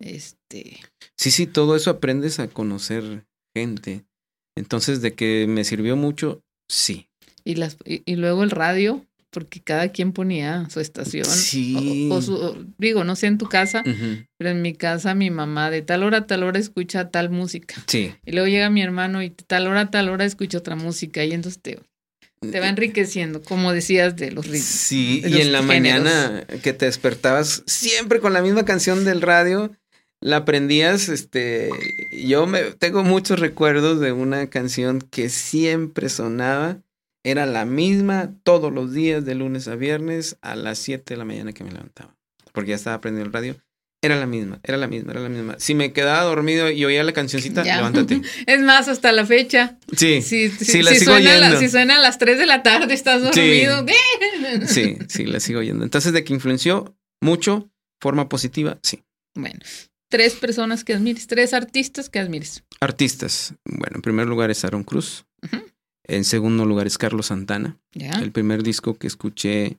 este, 0.00 0.78
sí, 1.16 1.30
sí, 1.30 1.46
todo 1.46 1.76
eso 1.76 1.90
aprendes 1.90 2.38
a 2.38 2.48
conocer 2.48 3.24
gente. 3.54 4.04
Entonces, 4.56 5.02
de 5.02 5.12
que 5.14 5.46
me 5.48 5.64
sirvió 5.64 5.96
mucho, 5.96 6.40
sí. 6.68 7.08
y 7.44 7.56
las 7.56 7.76
y, 7.84 8.02
y 8.10 8.16
luego 8.16 8.42
el 8.42 8.50
radio, 8.50 9.04
porque 9.30 9.60
cada 9.60 9.88
quien 9.90 10.12
ponía 10.12 10.66
su 10.70 10.80
estación. 10.80 11.26
Sí. 11.26 12.08
O, 12.10 12.14
o 12.14 12.22
su- 12.22 12.36
o- 12.36 12.56
digo, 12.78 13.04
no 13.04 13.16
sé 13.16 13.26
en 13.26 13.36
tu 13.36 13.46
casa, 13.50 13.82
pero 14.38 14.50
en 14.50 14.62
mi 14.62 14.72
casa 14.72 15.14
mi 15.14 15.30
mamá 15.30 15.70
de 15.70 15.82
tal 15.82 16.02
hora 16.04 16.18
a 16.18 16.26
tal 16.26 16.42
hora 16.42 16.58
escucha 16.58 17.10
tal 17.10 17.28
música. 17.28 17.74
Sí. 17.86 18.14
Y 18.24 18.32
luego 18.32 18.48
llega 18.48 18.70
mi 18.70 18.80
hermano 18.80 19.22
y 19.22 19.28
de 19.28 19.44
tal 19.46 19.66
hora 19.66 19.82
a 19.82 19.90
tal 19.90 20.08
hora 20.08 20.24
escucha 20.24 20.56
otra 20.58 20.74
música. 20.74 21.22
Y 21.22 21.32
entonces 21.32 21.60
te, 21.60 21.78
te 22.50 22.60
va 22.60 22.68
enriqueciendo, 22.68 23.42
como 23.42 23.72
decías, 23.72 24.16
de 24.16 24.30
los 24.32 24.46
ritmos. 24.46 24.66
Sí, 24.66 25.22
y 25.24 25.40
en 25.40 25.52
la 25.52 25.62
géneros. 25.62 25.66
mañana 25.66 26.46
que 26.62 26.72
te 26.72 26.86
despertabas 26.86 27.62
siempre 27.66 28.20
con 28.20 28.32
la 28.32 28.42
misma 28.42 28.64
canción 28.64 29.04
del 29.04 29.22
radio, 29.22 29.70
la 30.20 30.38
aprendías, 30.38 31.08
este, 31.08 31.70
yo 32.10 32.46
me 32.46 32.62
tengo 32.72 33.04
muchos 33.04 33.38
recuerdos 33.38 34.00
de 34.00 34.12
una 34.12 34.48
canción 34.48 35.00
que 35.00 35.28
siempre 35.28 36.08
sonaba, 36.08 36.82
era 37.22 37.44
la 37.44 37.64
misma 37.64 38.32
todos 38.42 38.72
los 38.72 38.92
días 38.92 39.24
de 39.24 39.34
lunes 39.34 39.68
a 39.68 39.74
viernes 39.74 40.36
a 40.40 40.54
las 40.54 40.78
7 40.78 41.14
de 41.14 41.18
la 41.18 41.24
mañana 41.24 41.52
que 41.52 41.64
me 41.64 41.72
levantaba, 41.72 42.16
porque 42.52 42.70
ya 42.70 42.76
estaba 42.76 42.96
aprendiendo 42.96 43.26
el 43.26 43.32
radio. 43.32 43.56
Era 44.06 44.16
la 44.16 44.26
misma, 44.26 44.60
era 44.62 44.76
la 44.78 44.86
misma, 44.86 45.10
era 45.12 45.20
la 45.20 45.28
misma. 45.28 45.56
Si 45.58 45.74
me 45.74 45.92
quedaba 45.92 46.22
dormido 46.22 46.70
y 46.70 46.84
oía 46.84 47.02
la 47.04 47.12
cancioncita, 47.12 47.64
Ya. 47.64 47.76
levántate. 47.76 48.22
Es 48.46 48.60
más, 48.60 48.88
hasta 48.88 49.10
la 49.12 49.26
fecha. 49.26 49.78
Sí, 49.96 50.22
Si, 50.22 50.48
si, 50.48 50.64
Sí, 50.64 50.82
la 50.82 50.92
si 50.92 51.00
sigo 51.00 51.12
suena, 51.12 51.38
la- 51.38 51.58
si 51.58 51.68
suena 51.68 51.96
a 51.96 52.00
las 52.00 52.18
3 52.18 52.38
de 52.38 52.46
la 52.46 52.62
tarde, 52.62 52.94
estás 52.94 53.20
Sí. 53.34 53.40
dormido. 53.64 53.84
sí, 54.66 54.96
sí, 55.08 55.24
la 55.26 55.40
sigo 55.40 55.60
oyendo. 55.60 55.84
Entonces, 55.84 56.12
de 56.12 56.24
que 56.24 56.32
influenció 56.32 56.96
mucho, 57.20 57.70
forma 58.00 58.28
positiva, 58.28 58.78
sí. 58.82 59.02
Bueno, 59.34 59.58
tres 60.08 60.34
personas 60.34 60.84
que 60.84 60.94
admires, 60.94 61.26
tres 61.26 61.52
artistas 61.52 62.08
que 62.08 62.18
admires. 62.18 62.62
Artistas. 62.80 63.54
Bueno, 63.64 63.96
en 63.96 64.02
primer 64.02 64.26
lugar 64.28 64.50
es 64.50 64.64
Aaron 64.64 64.84
Cruz. 64.84 65.26
En 66.08 66.24
segundo 66.24 66.64
lugar 66.64 66.86
es 66.86 66.98
Carlos 66.98 67.26
Santana. 67.26 67.76
El 67.92 68.30
primer 68.30 68.62
disco 68.62 68.94
que 68.96 69.08
escuché 69.08 69.78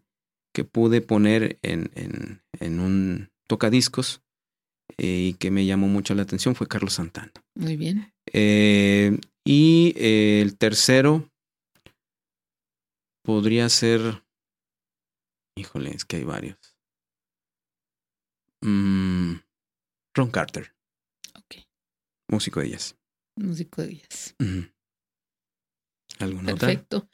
que 0.53 0.63
pude 0.65 1.01
poner 1.01 1.57
en, 1.61 1.91
en, 1.95 2.41
en 2.59 2.79
un 2.79 3.29
tocadiscos 3.47 4.21
eh, 4.97 5.29
y 5.29 5.33
que 5.33 5.51
me 5.51 5.65
llamó 5.65 5.87
mucho 5.87 6.13
la 6.15 6.21
atención 6.23 6.55
fue 6.55 6.67
Carlos 6.67 6.93
Santana. 6.93 7.31
Muy 7.55 7.75
bien. 7.77 8.13
Eh, 8.33 9.17
y 9.45 9.93
eh, 9.97 10.41
el 10.41 10.57
tercero 10.57 11.29
podría 13.23 13.69
ser. 13.69 14.23
Híjole, 15.57 15.91
es 15.91 16.05
que 16.05 16.17
hay 16.17 16.23
varios. 16.23 16.57
Mm, 18.61 19.35
Ron 20.15 20.31
Carter, 20.31 20.73
Ok. 21.35 21.55
músico 22.29 22.59
de 22.59 22.69
jazz. 22.71 22.95
Músico 23.35 23.81
de 23.83 23.97
jazz. 23.97 24.35
Ujú. 24.39 24.67
¿Alguna 26.19 26.53
otra? 26.53 26.67
Perfecto. 26.69 27.07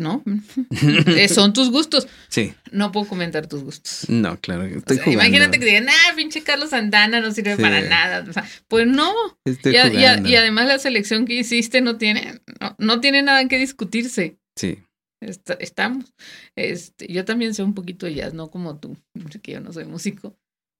No, 0.00 0.24
eh, 1.06 1.28
son 1.28 1.52
tus 1.52 1.70
gustos. 1.70 2.08
Sí, 2.28 2.52
No 2.72 2.90
puedo 2.92 3.06
comentar 3.06 3.46
tus 3.46 3.62
gustos. 3.62 4.06
no, 4.08 4.38
claro. 4.40 4.64
O 4.64 4.92
sea, 4.94 5.12
imagínate 5.12 5.58
que 5.58 5.64
digan, 5.66 5.88
ah, 5.88 6.12
pinche 6.16 6.42
Carlos 6.42 6.70
Santana 6.70 7.20
no 7.20 7.30
sirve 7.32 7.56
Sí. 7.56 7.62
para 7.62 7.80
nada. 7.82 8.24
O 8.28 8.32
sea, 8.32 8.44
pues 8.66 8.86
no. 8.86 9.12
Estoy 9.44 9.74
Y, 9.74 9.76
a- 9.76 9.86
y 9.86 9.96
a- 10.04 10.10
jugando. 10.10 10.28
y 10.28 10.36
además 10.36 10.66
la 10.66 10.78
selección 10.78 11.26
que 11.26 11.34
hiciste 11.34 11.80
no 11.80 11.96
tiene, 11.96 12.40
no, 12.60 12.74
no 12.78 13.00
tiene 13.00 13.22
nada 13.22 13.46
que 13.48 13.58
discutirse. 13.58 14.36
Sí, 14.58 14.78
Está- 15.20 15.54
estamos. 15.60 16.12
Este, 16.56 17.12
yo 17.12 17.24
también 17.24 17.54
sé 17.54 17.62
un 17.62 17.74
poquito 17.74 18.06
de 18.06 18.14
jazz, 18.14 18.34
no 18.34 18.50
como 18.50 18.78
tú, 18.78 18.96
que 19.42 19.52
yo 19.52 19.60
no 19.60 19.72
soy 19.72 19.84
músico, 19.84 20.36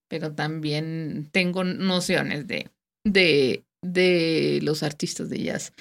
pero 0.09 0.33
también 0.33 1.27
tengo 1.31 1.63
nociones 1.63 2.47
de, 2.47 2.69
de, 3.05 3.63
de 3.81 4.59
los 4.63 4.83
artistas 4.83 5.29
de 5.29 5.43
jazz. 5.43 5.73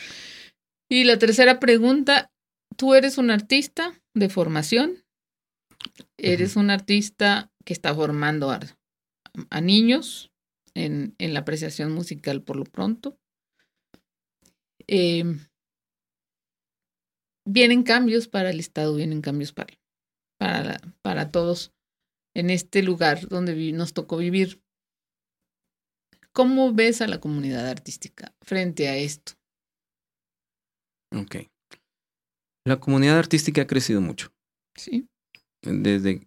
Y 0.90 1.05
la 1.05 1.19
tercera 1.19 1.61
pregunta, 1.61 2.31
¿tú 2.79 2.95
eres 2.95 3.19
un 3.19 3.31
artista 3.31 4.01
de 4.15 4.29
formación? 4.31 5.05
¿Eres 6.17 6.57
un 6.57 6.71
artista 6.71 7.53
que 7.65 7.73
está 7.73 7.95
formando 7.95 8.51
a, 8.51 8.61
a 9.51 9.61
niños 9.61 10.33
en, 10.75 11.15
en 11.19 11.35
la 11.35 11.41
apreciación 11.41 11.93
musical 11.93 12.43
por 12.43 12.57
lo 12.57 12.65
pronto? 12.65 13.19
Eh, 14.87 15.25
vienen 17.45 17.83
cambios 17.83 18.29
para 18.29 18.51
el 18.51 18.61
Estado, 18.61 18.95
vienen 18.95 19.21
cambios 19.21 19.53
para, 19.53 19.75
para, 20.39 20.81
para 21.03 21.31
todos 21.31 21.73
en 22.35 22.51
este 22.51 22.83
lugar 22.83 23.29
donde 23.29 23.73
nos 23.73 23.93
tocó 23.93 24.17
vivir. 24.17 24.63
¿Cómo 26.33 26.73
ves 26.73 27.01
a 27.03 27.09
la 27.09 27.21
comunidad 27.21 27.69
artística 27.69 28.35
frente 28.41 28.89
a 28.89 28.97
esto? 28.97 29.33
ok. 31.11 31.49
La 32.64 32.80
comunidad 32.80 33.18
artística 33.18 33.62
ha 33.62 33.66
crecido 33.66 34.01
mucho. 34.01 34.32
Sí, 34.76 35.09
Desde 35.62 36.22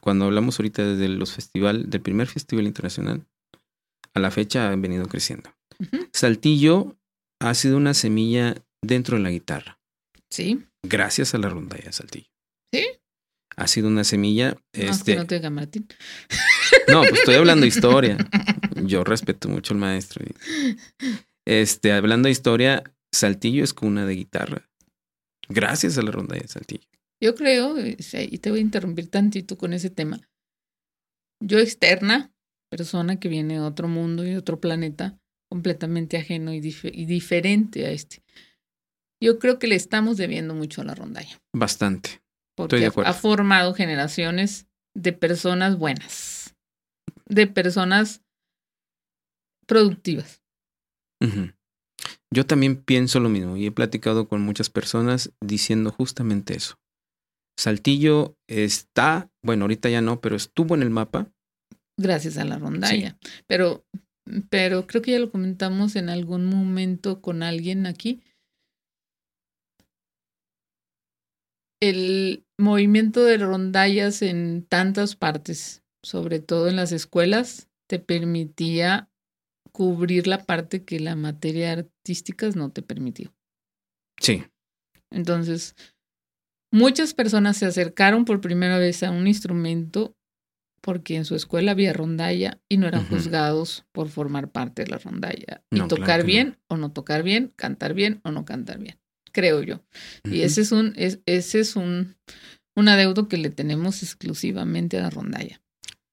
cuando 0.00 0.26
hablamos 0.26 0.58
ahorita 0.58 0.84
desde 0.84 1.08
los 1.08 1.32
festival, 1.32 1.90
del 1.90 2.00
primer 2.00 2.26
festival 2.26 2.66
internacional, 2.66 3.26
a 4.14 4.20
la 4.20 4.30
fecha 4.30 4.70
han 4.70 4.82
venido 4.82 5.06
creciendo. 5.06 5.50
Saltillo 6.12 6.96
ha 7.40 7.54
sido 7.54 7.76
una 7.76 7.94
semilla 7.94 8.54
dentro 8.82 9.16
de 9.16 9.22
la 9.22 9.30
guitarra, 9.30 9.78
sí, 10.30 10.64
gracias 10.82 11.34
a 11.34 11.38
la 11.38 11.48
rondalla 11.48 11.84
de 11.84 11.92
Saltillo. 11.92 12.30
¿Sí? 12.72 12.86
Ha 13.56 13.66
sido 13.66 13.88
una 13.88 14.04
semilla, 14.04 14.52
no, 14.74 14.90
este, 14.90 15.16
no 15.16 15.26
te 15.26 15.34
diga 15.36 15.50
Martín. 15.50 15.88
No, 16.88 17.00
pues 17.02 17.20
estoy 17.20 17.34
hablando 17.34 17.62
de 17.62 17.68
historia. 17.68 18.16
Yo 18.84 19.04
respeto 19.04 19.48
mucho 19.48 19.74
al 19.74 19.80
maestro. 19.80 20.24
Este, 21.44 21.92
hablando 21.92 22.26
de 22.26 22.32
historia, 22.32 22.84
Saltillo 23.12 23.64
es 23.64 23.74
cuna 23.74 24.06
de 24.06 24.14
guitarra. 24.14 24.69
Gracias 25.50 25.98
a 25.98 26.02
la 26.02 26.10
ronda 26.10 26.36
de 26.36 26.46
Saltillo. 26.48 26.86
Yo 27.22 27.34
creo, 27.34 27.76
y 27.78 28.38
te 28.38 28.50
voy 28.50 28.60
a 28.60 28.62
interrumpir 28.62 29.10
tantito 29.10 29.58
con 29.58 29.74
ese 29.74 29.90
tema. 29.90 30.20
Yo 31.42 31.58
externa, 31.58 32.32
persona 32.70 33.18
que 33.18 33.28
viene 33.28 33.54
de 33.54 33.60
otro 33.60 33.88
mundo 33.88 34.24
y 34.24 34.30
de 34.30 34.38
otro 34.38 34.60
planeta, 34.60 35.18
completamente 35.50 36.16
ajeno 36.16 36.54
y, 36.54 36.58
y 36.58 37.04
diferente 37.06 37.84
a 37.84 37.90
este. 37.90 38.22
Yo 39.22 39.38
creo 39.38 39.58
que 39.58 39.66
le 39.66 39.74
estamos 39.74 40.16
debiendo 40.16 40.54
mucho 40.54 40.80
a 40.80 40.84
la 40.84 40.94
rondalla. 40.94 41.38
Bastante. 41.52 42.22
Porque 42.56 42.90
ha 43.04 43.12
formado 43.12 43.74
generaciones 43.74 44.66
de 44.94 45.12
personas 45.12 45.78
buenas, 45.78 46.54
de 47.26 47.46
personas 47.46 48.22
productivas. 49.66 50.42
Yo 52.32 52.46
también 52.46 52.76
pienso 52.76 53.18
lo 53.18 53.28
mismo 53.28 53.56
y 53.56 53.66
he 53.66 53.72
platicado 53.72 54.28
con 54.28 54.40
muchas 54.40 54.70
personas 54.70 55.32
diciendo 55.40 55.90
justamente 55.90 56.56
eso. 56.56 56.76
Saltillo 57.58 58.36
está, 58.48 59.30
bueno, 59.44 59.64
ahorita 59.64 59.90
ya 59.90 60.00
no, 60.00 60.20
pero 60.20 60.36
estuvo 60.36 60.74
en 60.74 60.82
el 60.82 60.90
mapa. 60.90 61.30
Gracias 61.98 62.38
a 62.38 62.44
la 62.44 62.58
rondalla. 62.58 63.18
Pero, 63.46 63.84
pero 64.48 64.86
creo 64.86 65.02
que 65.02 65.10
ya 65.10 65.18
lo 65.18 65.30
comentamos 65.30 65.96
en 65.96 66.08
algún 66.08 66.46
momento 66.46 67.20
con 67.20 67.42
alguien 67.42 67.84
aquí. 67.86 68.22
El 71.82 72.46
movimiento 72.58 73.24
de 73.24 73.38
rondallas 73.38 74.22
en 74.22 74.64
tantas 74.64 75.16
partes, 75.16 75.82
sobre 76.02 76.38
todo 76.40 76.68
en 76.68 76.76
las 76.76 76.92
escuelas, 76.92 77.68
te 77.88 77.98
permitía 77.98 79.09
cubrir 79.72 80.26
la 80.26 80.44
parte 80.44 80.84
que 80.84 81.00
la 81.00 81.16
materia 81.16 81.72
artística 81.72 82.48
no 82.50 82.70
te 82.70 82.82
permitió. 82.82 83.34
Sí. 84.18 84.44
Entonces, 85.10 85.74
muchas 86.70 87.14
personas 87.14 87.56
se 87.56 87.66
acercaron 87.66 88.24
por 88.24 88.40
primera 88.40 88.78
vez 88.78 89.02
a 89.02 89.10
un 89.10 89.26
instrumento 89.26 90.14
porque 90.80 91.16
en 91.16 91.24
su 91.24 91.34
escuela 91.34 91.72
había 91.72 91.92
rondalla 91.92 92.58
y 92.68 92.78
no 92.78 92.86
eran 92.86 93.06
juzgados 93.06 93.84
por 93.92 94.08
formar 94.08 94.50
parte 94.50 94.84
de 94.84 94.90
la 94.90 94.98
rondalla. 94.98 95.62
y 95.70 95.80
tocar 95.88 96.24
bien 96.24 96.58
o 96.68 96.76
no 96.76 96.90
tocar 96.92 97.22
bien, 97.22 97.52
cantar 97.56 97.94
bien 97.94 98.20
o 98.24 98.30
no 98.30 98.44
cantar 98.44 98.78
bien, 98.78 98.98
creo 99.32 99.62
yo. 99.62 99.82
Y 100.24 100.40
ese 100.40 100.62
es 100.62 100.72
un, 100.72 100.94
es, 100.96 101.20
ese 101.26 101.60
es 101.60 101.76
un, 101.76 102.16
un 102.74 102.88
adeudo 102.88 103.28
que 103.28 103.36
le 103.36 103.50
tenemos 103.50 104.02
exclusivamente 104.02 104.98
a 104.98 105.02
la 105.02 105.10
rondalla. 105.10 105.60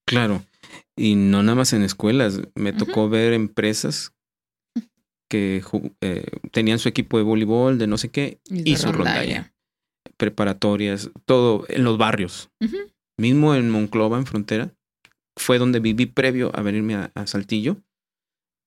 Claro. 0.06 0.44
Y 0.96 1.16
no 1.16 1.44
nada 1.44 1.56
más 1.56 1.74
en 1.74 1.84
escuelas. 1.84 2.42
Me 2.56 2.74
tocó 2.74 3.10
ver 3.10 3.34
empresas 3.34 4.14
que 5.30 5.62
eh, 6.02 6.26
tenían 6.52 6.80
su 6.80 6.90
equipo 6.90 7.18
de 7.18 7.24
voleibol, 7.24 7.78
de 7.78 7.88
no 7.88 7.98
sé 7.98 8.10
qué, 8.10 8.40
y, 8.46 8.78
su 8.78 8.92
rondalla. 8.92 9.54
Preparatorias, 10.18 11.12
todo 11.26 11.66
en 11.70 11.84
los 11.84 11.98
barrios. 11.98 12.50
Mismo 13.18 13.56
en 13.56 13.70
Monclova, 13.70 14.18
en 14.18 14.26
frontera, 14.26 14.74
fue 15.36 15.60
donde 15.60 15.80
viví 15.80 16.06
previo 16.06 16.52
a 16.56 16.62
venirme 16.62 16.96
a, 16.96 17.28
Saltillo. 17.28 17.78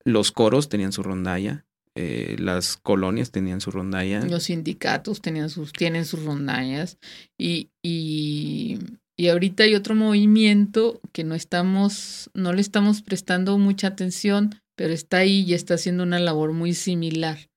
Los 0.04 0.32
coros 0.32 0.68
tenían 0.68 0.92
su 0.92 1.02
rondalla, 1.02 1.66
eh, 1.94 2.36
las 2.38 2.76
colonias 2.76 3.30
tenían 3.30 3.60
su 3.60 3.70
rondalla. 3.70 4.24
Los 4.24 4.44
sindicatos 4.44 5.20
tenían 5.20 5.50
sus, 5.50 5.72
tienen 5.72 6.04
sus 6.04 6.24
rondallas. 6.24 6.98
Y, 7.38 7.70
y 7.82 8.78
y 9.20 9.28
ahorita 9.28 9.64
hay 9.64 9.74
otro 9.74 9.94
movimiento 9.94 10.98
que 11.12 11.24
no 11.24 11.34
estamos, 11.34 12.30
no 12.32 12.54
le 12.54 12.62
estamos 12.62 13.02
prestando 13.02 13.58
mucha 13.58 13.88
atención, 13.88 14.54
pero 14.76 14.94
está 14.94 15.18
ahí 15.18 15.42
y 15.42 15.52
está 15.52 15.74
haciendo 15.74 16.04
una 16.04 16.18
labor 16.18 16.54
muy 16.54 16.72
similar. 16.72 17.50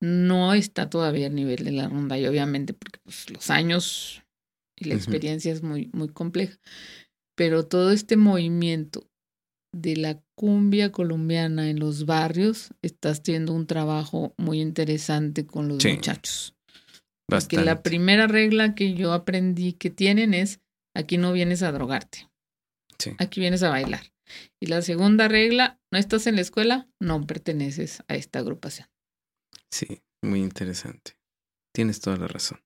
No 0.00 0.54
está 0.54 0.88
todavía 0.88 1.26
a 1.26 1.28
nivel 1.28 1.66
de 1.66 1.72
la 1.72 1.86
ronda 1.86 2.18
y 2.18 2.24
obviamente 2.24 2.72
porque 2.72 2.98
pues, 3.04 3.28
los 3.28 3.50
años 3.50 4.22
y 4.74 4.86
la 4.86 4.94
experiencia 4.94 5.52
es 5.52 5.62
muy, 5.62 5.90
muy 5.92 6.08
compleja. 6.08 6.58
Pero 7.36 7.66
todo 7.66 7.92
este 7.92 8.16
movimiento 8.16 9.06
de 9.70 9.96
la 9.96 10.18
cumbia 10.34 10.92
colombiana 10.92 11.68
en 11.68 11.78
los 11.78 12.06
barrios 12.06 12.70
está 12.80 13.10
haciendo 13.10 13.52
un 13.52 13.66
trabajo 13.66 14.32
muy 14.38 14.62
interesante 14.62 15.44
con 15.44 15.68
los 15.68 15.84
muchachos. 15.84 16.54
Bastante. 17.28 17.56
Porque 17.56 17.66
la 17.66 17.82
primera 17.82 18.28
regla 18.28 18.74
que 18.74 18.94
yo 18.94 19.12
aprendí 19.12 19.74
que 19.74 19.90
tienen 19.90 20.32
es 20.32 20.62
Aquí 20.94 21.16
no 21.18 21.32
vienes 21.32 21.62
a 21.62 21.72
drogarte. 21.72 22.28
Aquí 23.18 23.40
vienes 23.40 23.62
a 23.62 23.70
bailar. 23.70 24.12
Y 24.60 24.66
la 24.66 24.82
segunda 24.82 25.28
regla, 25.28 25.80
no 25.90 25.98
estás 25.98 26.26
en 26.26 26.36
la 26.36 26.42
escuela, 26.42 26.88
no 27.00 27.26
perteneces 27.26 28.02
a 28.08 28.14
esta 28.14 28.38
agrupación. 28.38 28.88
Sí, 29.70 30.02
muy 30.22 30.40
interesante. 30.40 31.16
Tienes 31.74 32.00
toda 32.00 32.16
la 32.16 32.28
razón. 32.28 32.60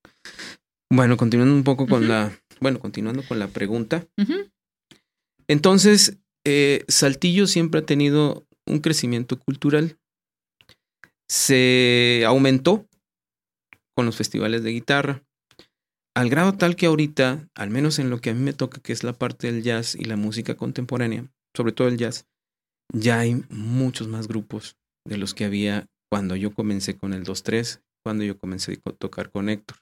Bueno, 0.93 1.17
continuando 1.17 1.55
un 1.55 1.65
poco 1.65 1.87
con 1.87 2.09
la, 2.09 2.39
bueno, 2.61 2.79
continuando 2.81 3.23
con 3.27 3.39
la 3.39 3.49
pregunta. 3.49 4.07
Entonces, 5.49 6.19
eh, 6.45 6.85
Saltillo 6.89 7.47
siempre 7.47 7.81
ha 7.81 7.87
tenido 7.87 8.47
un 8.67 8.81
crecimiento 8.81 9.39
cultural. 9.39 9.99
Se 11.29 12.25
aumentó 12.27 12.87
con 13.97 14.07
los 14.07 14.17
festivales 14.17 14.63
de 14.63 14.73
guitarra 14.73 15.26
al 16.17 16.31
grado 16.31 16.55
tal 16.55 16.77
que 16.77 16.87
ahorita, 16.87 17.47
al 17.55 17.69
menos 17.69 17.99
en 17.99 18.09
lo 18.09 18.23
que 18.23 18.31
a 18.31 18.35
mí 18.35 18.41
me 18.41 18.55
toca, 18.55 18.81
que 18.81 18.95
es 18.95 19.05
la 19.05 19.13
parte 19.13 19.53
del 19.53 19.63
jazz 19.63 19.95
y 19.95 20.05
la 20.07 20.17
música 20.17 20.57
contemporánea, 20.57 21.31
sobre 21.55 21.73
todo 21.73 21.89
el 21.89 21.99
jazz, 21.99 22.27
ya 22.91 23.19
hay 23.19 23.45
muchos 23.51 24.09
más 24.09 24.27
grupos 24.27 24.79
de 25.07 25.19
los 25.19 25.35
que 25.35 25.45
había 25.45 25.85
cuando 26.11 26.35
yo 26.35 26.55
comencé 26.55 26.97
con 26.97 27.13
el 27.13 27.23
2-3, 27.23 27.83
cuando 28.03 28.25
yo 28.25 28.39
comencé 28.39 28.81
a 28.83 28.93
tocar 28.93 29.31
con 29.31 29.51
Héctor. 29.51 29.77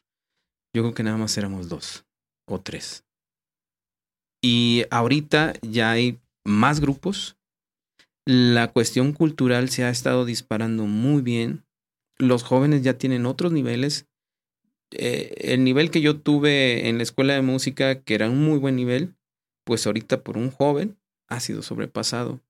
Yo 0.74 0.82
creo 0.82 0.92
que 0.92 1.04
nada 1.04 1.18
más 1.18 1.38
éramos 1.38 1.68
dos 1.68 2.04
o 2.48 2.60
tres. 2.60 3.04
Y 4.42 4.86
ahorita 4.90 5.52
ya 5.62 5.92
hay 5.92 6.20
más 6.44 6.80
grupos. 6.80 7.36
La 8.26 8.72
cuestión 8.72 9.12
cultural 9.12 9.68
se 9.68 9.84
ha 9.84 9.90
estado 9.90 10.24
disparando 10.24 10.86
muy 10.86 11.22
bien. 11.22 11.64
Los 12.18 12.42
jóvenes 12.42 12.82
ya 12.82 12.98
tienen 12.98 13.24
otros 13.24 13.52
niveles 13.52 14.08
eh, 14.96 15.34
el 15.52 15.64
nivel 15.64 15.90
que 15.90 16.00
yo 16.00 16.16
tuve 16.20 16.88
en 16.88 16.96
la 16.98 17.02
escuela 17.02 17.34
de 17.34 17.42
música, 17.42 18.00
que 18.02 18.14
era 18.14 18.30
un 18.30 18.44
muy 18.44 18.58
buen 18.58 18.76
nivel, 18.76 19.14
pues 19.64 19.86
ahorita 19.86 20.22
por 20.22 20.36
un 20.36 20.50
joven 20.50 20.96
ha 21.28 21.40
sido 21.40 21.62
sobrepasado. 21.62 22.40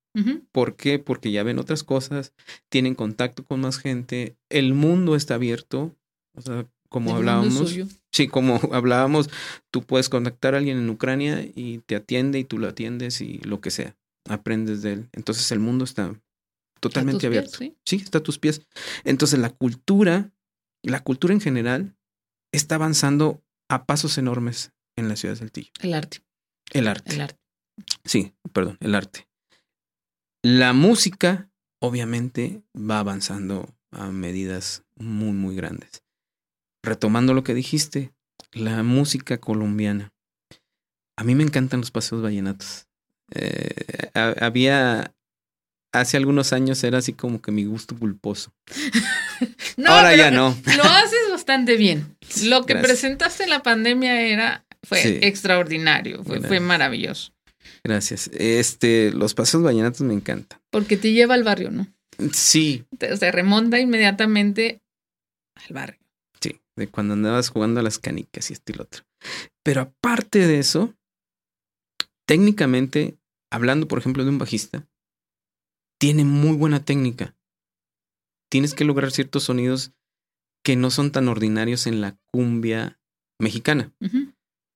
¿Por 0.52 0.76
qué? 0.76 1.00
Porque 1.00 1.32
ya 1.32 1.42
ven 1.42 1.58
otras 1.58 1.82
cosas, 1.82 2.32
tienen 2.68 2.94
contacto 2.94 3.44
con 3.44 3.60
más 3.60 3.78
gente, 3.78 4.36
el 4.48 4.72
mundo 4.72 5.16
está 5.16 5.34
abierto, 5.34 5.96
o 6.36 6.40
sea, 6.40 6.68
como 6.88 7.16
hablábamos. 7.16 7.76
Sí, 8.12 8.28
como 8.28 8.60
hablábamos, 8.72 9.28
tú 9.72 9.82
puedes 9.82 10.08
contactar 10.08 10.54
a 10.54 10.58
alguien 10.58 10.78
en 10.78 10.88
Ucrania 10.88 11.44
y 11.56 11.78
te 11.78 11.96
atiende 11.96 12.38
y 12.38 12.44
tú 12.44 12.58
lo 12.58 12.68
atiendes 12.68 13.20
y 13.20 13.38
lo 13.38 13.60
que 13.60 13.72
sea, 13.72 13.96
aprendes 14.28 14.82
de 14.82 14.92
él. 14.92 15.08
Entonces 15.14 15.50
el 15.50 15.58
mundo 15.58 15.84
está 15.84 16.14
totalmente 16.78 17.26
abierto. 17.26 17.58
¿sí? 17.58 17.74
sí, 17.84 17.96
está 17.96 18.18
a 18.18 18.22
tus 18.22 18.38
pies. 18.38 18.62
Entonces 19.02 19.40
la 19.40 19.50
cultura, 19.50 20.30
la 20.84 21.02
cultura 21.02 21.34
en 21.34 21.40
general 21.40 21.96
está 22.56 22.76
avanzando 22.76 23.42
a 23.68 23.86
pasos 23.86 24.18
enormes 24.18 24.72
en 24.96 25.08
la 25.08 25.16
ciudad 25.16 25.34
de 25.34 25.40
Saltillo. 25.40 25.70
El 25.80 25.94
arte. 25.94 26.18
El 26.72 26.88
arte. 26.88 27.14
El 27.14 27.20
arte. 27.20 27.38
Sí, 28.04 28.34
perdón, 28.52 28.78
el 28.80 28.94
arte. 28.94 29.28
La 30.42 30.72
música, 30.72 31.50
obviamente, 31.80 32.62
va 32.76 33.00
avanzando 33.00 33.74
a 33.90 34.10
medidas 34.10 34.84
muy, 34.96 35.32
muy 35.32 35.56
grandes. 35.56 36.02
Retomando 36.82 37.34
lo 37.34 37.44
que 37.44 37.54
dijiste, 37.54 38.12
la 38.52 38.82
música 38.82 39.38
colombiana. 39.38 40.12
A 41.16 41.24
mí 41.24 41.34
me 41.34 41.44
encantan 41.44 41.80
los 41.80 41.90
paseos 41.90 42.22
vallenatos. 42.22 42.86
Eh, 43.32 44.10
había, 44.14 45.14
hace 45.92 46.16
algunos 46.16 46.52
años 46.52 46.82
era 46.84 46.98
así 46.98 47.14
como 47.14 47.40
que 47.40 47.52
mi 47.52 47.64
gusto 47.64 47.96
pulposo. 47.96 48.52
Ahora 49.86 50.14
ya 50.14 50.30
no. 50.30 50.56
Lo 50.76 50.84
haces 50.84 51.30
bastante 51.44 51.76
bien. 51.76 52.16
Lo 52.44 52.64
que 52.64 52.74
presentaste 52.74 53.44
en 53.44 53.50
la 53.50 53.62
pandemia 53.62 54.22
era 54.22 54.64
fue 54.82 55.26
extraordinario, 55.26 56.24
fue, 56.24 56.60
maravilloso. 56.60 57.32
Gracias. 57.82 58.30
Este, 58.32 59.12
los 59.12 59.34
pasos 59.34 59.62
vallenatos 59.62 60.00
me 60.00 60.14
encantan. 60.14 60.60
Porque 60.70 60.96
te 60.96 61.12
lleva 61.12 61.34
al 61.34 61.44
barrio, 61.44 61.70
¿no? 61.70 61.86
Sí. 62.32 62.84
Se 62.98 63.30
remonta 63.30 63.78
inmediatamente 63.78 64.80
al 65.54 65.74
barrio. 65.74 66.00
Sí, 66.40 66.60
de 66.76 66.88
cuando 66.88 67.12
andabas 67.12 67.50
jugando 67.50 67.80
a 67.80 67.82
las 67.82 67.98
canicas 67.98 68.48
y 68.50 68.54
esto 68.54 68.72
y 68.72 68.76
lo 68.76 68.84
otro. 68.84 69.04
Pero 69.62 69.82
aparte 69.82 70.46
de 70.46 70.58
eso, 70.58 70.94
técnicamente, 72.26 73.16
hablando 73.50 73.86
por 73.86 73.98
ejemplo 73.98 74.24
de 74.24 74.30
un 74.30 74.38
bajista, 74.38 74.86
tiene 75.98 76.24
muy 76.24 76.56
buena 76.56 76.84
técnica 76.84 77.34
tienes 78.54 78.74
que 78.74 78.84
lograr 78.84 79.10
ciertos 79.10 79.42
sonidos 79.42 79.92
que 80.64 80.76
no 80.76 80.90
son 80.90 81.12
tan 81.12 81.28
ordinarios 81.28 81.86
en 81.86 82.00
la 82.00 82.16
cumbia 82.32 82.98
mexicana. 83.38 83.92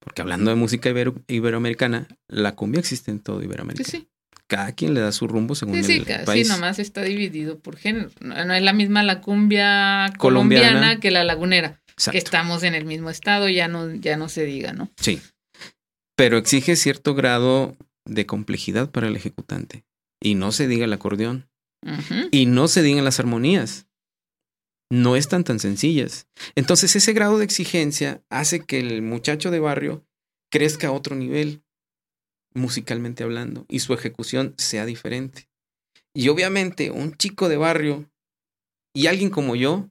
Porque 0.01 0.23
hablando 0.23 0.51
de 0.51 0.57
música 0.57 0.91
iberoamericana, 1.29 2.07
la 2.29 2.55
cumbia 2.55 2.79
existe 2.81 3.11
en 3.11 3.21
todo 3.21 3.43
Iberoamérica. 3.43 3.85
Sí, 3.91 4.09
cada 4.47 4.73
quien 4.73 4.95
le 4.95 5.01
da 5.01 5.13
su 5.13 5.27
rumbo 5.27 5.55
según 5.55 5.75
Sí, 5.77 5.85
sí, 5.85 5.93
el 5.99 6.05
ca- 6.07 6.21
sí, 6.21 6.25
país. 6.27 6.49
nomás 6.49 6.79
está 6.79 7.03
dividido 7.03 7.59
por 7.59 7.77
género. 7.77 8.11
No, 8.21 8.45
no 8.45 8.55
es 8.55 8.63
la 8.63 8.73
misma 8.73 9.03
la 9.03 9.21
cumbia 9.21 10.13
Colombiana. 10.19 10.69
colombiana, 10.69 11.01
que 11.01 11.11
la 11.11 11.25
lagunera, 11.25 11.81
Exacto. 11.89 12.13
que 12.13 12.19
estamos 12.19 12.63
en 12.63 12.75
el 12.75 12.85
mismo 12.85 13.11
estado, 13.11 13.49
ya 13.49 13.69
no, 13.69 13.93
ya 13.95 14.17
no 14.17 14.29
se 14.29 14.45
diga, 14.45 14.73
¿no? 14.73 14.91
Sí. 14.99 15.21
Pero 16.17 16.39
exige 16.39 16.77
cierto 16.77 17.15
grado 17.15 17.77
de 18.07 18.25
complejidad 18.27 18.91
para 18.91 19.09
el 19.09 19.17
ejecutante. 19.17 19.85
Y 20.23 20.35
no 20.37 20.53
se 20.53 20.67
diga 20.69 20.85
el 20.85 20.93
acordeón. 20.93 21.49
Y 22.31 22.47
no 22.47 22.67
se 22.69 22.83
digan 22.83 23.05
las 23.05 23.21
armonías. 23.21 23.87
No 24.91 25.17
están 25.17 25.45
tan 25.45 25.59
sencillas. 25.59 26.27
Entonces 26.55 26.97
ese 26.97 27.13
grado 27.13 27.39
de 27.39 27.45
exigencia 27.45 28.23
hace 28.31 28.61
que 28.61 28.81
el 28.81 29.03
muchacho 29.03 29.51
de 29.51 29.61
barrio 29.61 30.05
crezca 30.51 30.89
a 30.89 30.93
otro 30.93 31.15
nivel, 31.15 31.63
musicalmente 32.55 33.23
hablando, 33.23 33.67
y 33.69 33.81
su 33.81 33.93
ejecución 33.93 34.55
sea 34.57 34.87
diferente. 34.87 35.49
Y 36.15 36.29
obviamente 36.29 36.91
un 36.91 37.15
chico 37.17 37.49
de 37.49 37.59
barrio 37.59 38.11
y 38.95 39.07
alguien 39.07 39.31
como 39.31 39.55
yo, 39.57 39.89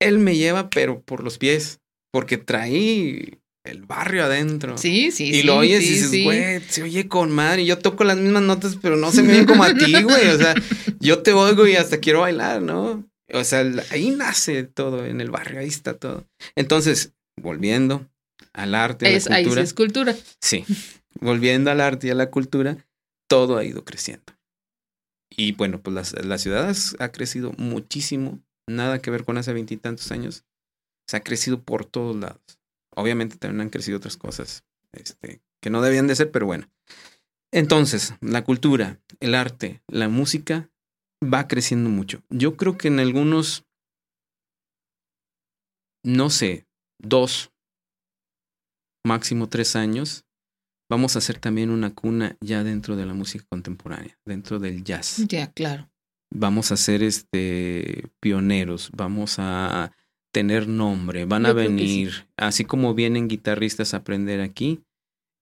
él 0.00 0.18
me 0.18 0.36
lleva 0.36 0.68
pero 0.68 1.00
por 1.02 1.24
los 1.24 1.38
pies, 1.38 1.80
porque 2.12 2.36
traí 2.36 3.38
el 3.64 3.82
barrio 3.82 4.24
adentro. 4.24 4.76
Sí, 4.76 5.10
sí, 5.10 5.30
Y 5.30 5.34
sí. 5.36 5.42
lo 5.42 5.56
oyes 5.56 5.82
y 5.82 5.86
sí, 5.86 5.92
dices, 5.94 6.10
sí. 6.10 6.24
güey, 6.24 6.60
se 6.68 6.82
oye 6.82 7.08
con 7.08 7.32
madre. 7.32 7.62
Y 7.62 7.66
yo 7.66 7.78
toco 7.78 8.04
las 8.04 8.18
mismas 8.18 8.42
notas, 8.42 8.76
pero 8.80 8.96
no 8.96 9.10
se 9.10 9.22
me 9.22 9.32
oyen 9.32 9.46
como 9.46 9.64
a 9.64 9.72
ti, 9.74 10.02
güey. 10.02 10.28
O 10.28 10.36
sea, 10.36 10.54
yo 11.00 11.22
te 11.22 11.32
oigo 11.32 11.66
y 11.66 11.74
hasta 11.76 11.98
quiero 11.98 12.20
bailar, 12.20 12.60
¿no? 12.60 13.08
O 13.32 13.42
sea, 13.44 13.64
ahí 13.90 14.10
nace 14.10 14.64
todo 14.64 15.06
en 15.06 15.20
el 15.20 15.30
barrio, 15.30 15.60
ahí 15.60 15.68
está 15.68 15.96
todo. 15.98 16.26
Entonces, 16.56 17.12
volviendo 17.40 18.08
al 18.52 18.74
arte, 18.74 19.06
a 19.06 19.10
la 19.10 19.14
ahí 19.16 19.20
sí 19.20 19.28
cultura. 19.48 19.62
es 19.62 19.74
cultura. 19.74 20.16
Sí, 20.40 20.64
volviendo 21.20 21.70
al 21.70 21.80
arte 21.80 22.08
y 22.08 22.10
a 22.10 22.14
la 22.14 22.30
cultura, 22.30 22.76
todo 23.28 23.56
ha 23.56 23.64
ido 23.64 23.84
creciendo. 23.84 24.24
Y 25.30 25.52
bueno, 25.52 25.80
pues 25.80 25.94
las- 25.94 26.24
la, 26.24 26.38
ciudad 26.38 26.68
has- 26.68 26.96
ha 27.00 27.10
crecido 27.10 27.52
muchísimo, 27.56 28.40
nada 28.68 29.00
que 29.00 29.10
ver 29.10 29.24
con 29.24 29.38
hace 29.38 29.52
veintitantos 29.52 30.12
años. 30.12 30.44
Se 31.08 31.16
ha 31.16 31.20
crecido 31.20 31.62
por 31.62 31.84
todos 31.86 32.14
lados. 32.16 32.42
Obviamente 32.94 33.36
también 33.36 33.62
han 33.62 33.70
crecido 33.70 33.96
otras 33.98 34.16
cosas 34.16 34.64
este, 34.92 35.40
que 35.60 35.70
no 35.70 35.82
debían 35.82 36.06
de 36.06 36.14
ser, 36.16 36.30
pero 36.30 36.46
bueno. 36.46 36.70
Entonces, 37.52 38.14
la 38.20 38.44
cultura, 38.44 39.00
el 39.20 39.34
arte, 39.34 39.82
la 39.88 40.08
música 40.08 40.70
va 41.22 41.48
creciendo 41.48 41.90
mucho. 41.90 42.22
Yo 42.30 42.56
creo 42.56 42.76
que 42.76 42.88
en 42.88 43.00
algunos, 43.00 43.64
no 46.04 46.30
sé, 46.30 46.66
dos, 46.98 47.52
máximo 49.04 49.48
tres 49.48 49.76
años, 49.76 50.24
vamos 50.90 51.16
a 51.16 51.18
hacer 51.18 51.38
también 51.38 51.70
una 51.70 51.94
cuna 51.94 52.36
ya 52.40 52.64
dentro 52.64 52.96
de 52.96 53.06
la 53.06 53.14
música 53.14 53.44
contemporánea, 53.48 54.18
dentro 54.24 54.58
del 54.58 54.84
jazz. 54.84 55.24
Ya, 55.28 55.50
claro. 55.52 55.90
Vamos 56.32 56.72
a 56.72 56.76
ser 56.76 57.02
este 57.02 58.10
pioneros, 58.20 58.90
vamos 58.92 59.36
a 59.38 59.92
tener 60.32 60.66
nombre, 60.66 61.26
van 61.26 61.44
Yo 61.44 61.50
a 61.50 61.52
venir, 61.52 62.28
así 62.36 62.64
como 62.64 62.92
vienen 62.94 63.28
guitarristas 63.28 63.94
a 63.94 63.98
aprender 63.98 64.40
aquí, 64.40 64.82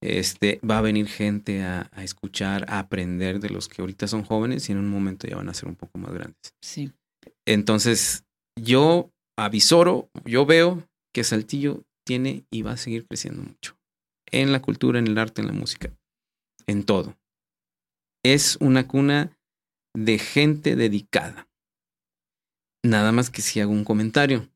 este 0.03 0.61
va 0.69 0.79
a 0.79 0.83
venir 0.83 1.07
gente 1.07 1.63
a, 1.63 1.89
a 1.93 2.05
escuchar, 2.05 2.67
a 2.69 2.79
aprender 2.79 3.41
de 3.41 3.51
los 3.51 3.69
que 3.69 3.83
ahorita 3.83 4.07
son 4.09 4.25
jóvenes 4.25 4.69
y 4.69 4.73
en 4.73 4.79
un 4.79 4.89
momento 4.89 5.27
ya 5.27 5.37
van 5.37 5.49
a 5.49 5.55
ser 5.55 5.69
un 5.69 5.77
poco 5.77 5.99
más 5.99 6.13
grandes. 6.13 6.55
Sí. 6.61 6.93
Entonces, 7.47 8.25
yo 8.61 9.11
avisoro, 9.39 10.09
yo 10.25 10.47
veo 10.47 10.87
que 11.15 11.25
Saltillo 11.25 11.83
tiene 12.07 12.45
y 12.51 12.63
va 12.63 12.73
a 12.73 12.77
seguir 12.77 13.07
creciendo 13.07 13.43
mucho. 13.43 13.77
En 14.31 14.53
la 14.53 14.63
cultura, 14.63 14.99
en 14.99 15.07
el 15.07 15.19
arte, 15.19 15.41
en 15.41 15.49
la 15.49 15.53
música, 15.53 15.93
en 16.67 16.85
todo. 16.85 17.17
Es 18.25 18.57
una 18.61 18.89
cuna 18.89 19.37
de 19.95 20.19
gente 20.19 20.77
dedicada. 20.77 21.49
Nada 22.85 23.13
más 23.13 23.31
que 23.31 23.43
si 23.43 23.61
hago 23.61 23.73
un 23.73 23.85
comentario. 23.85 24.49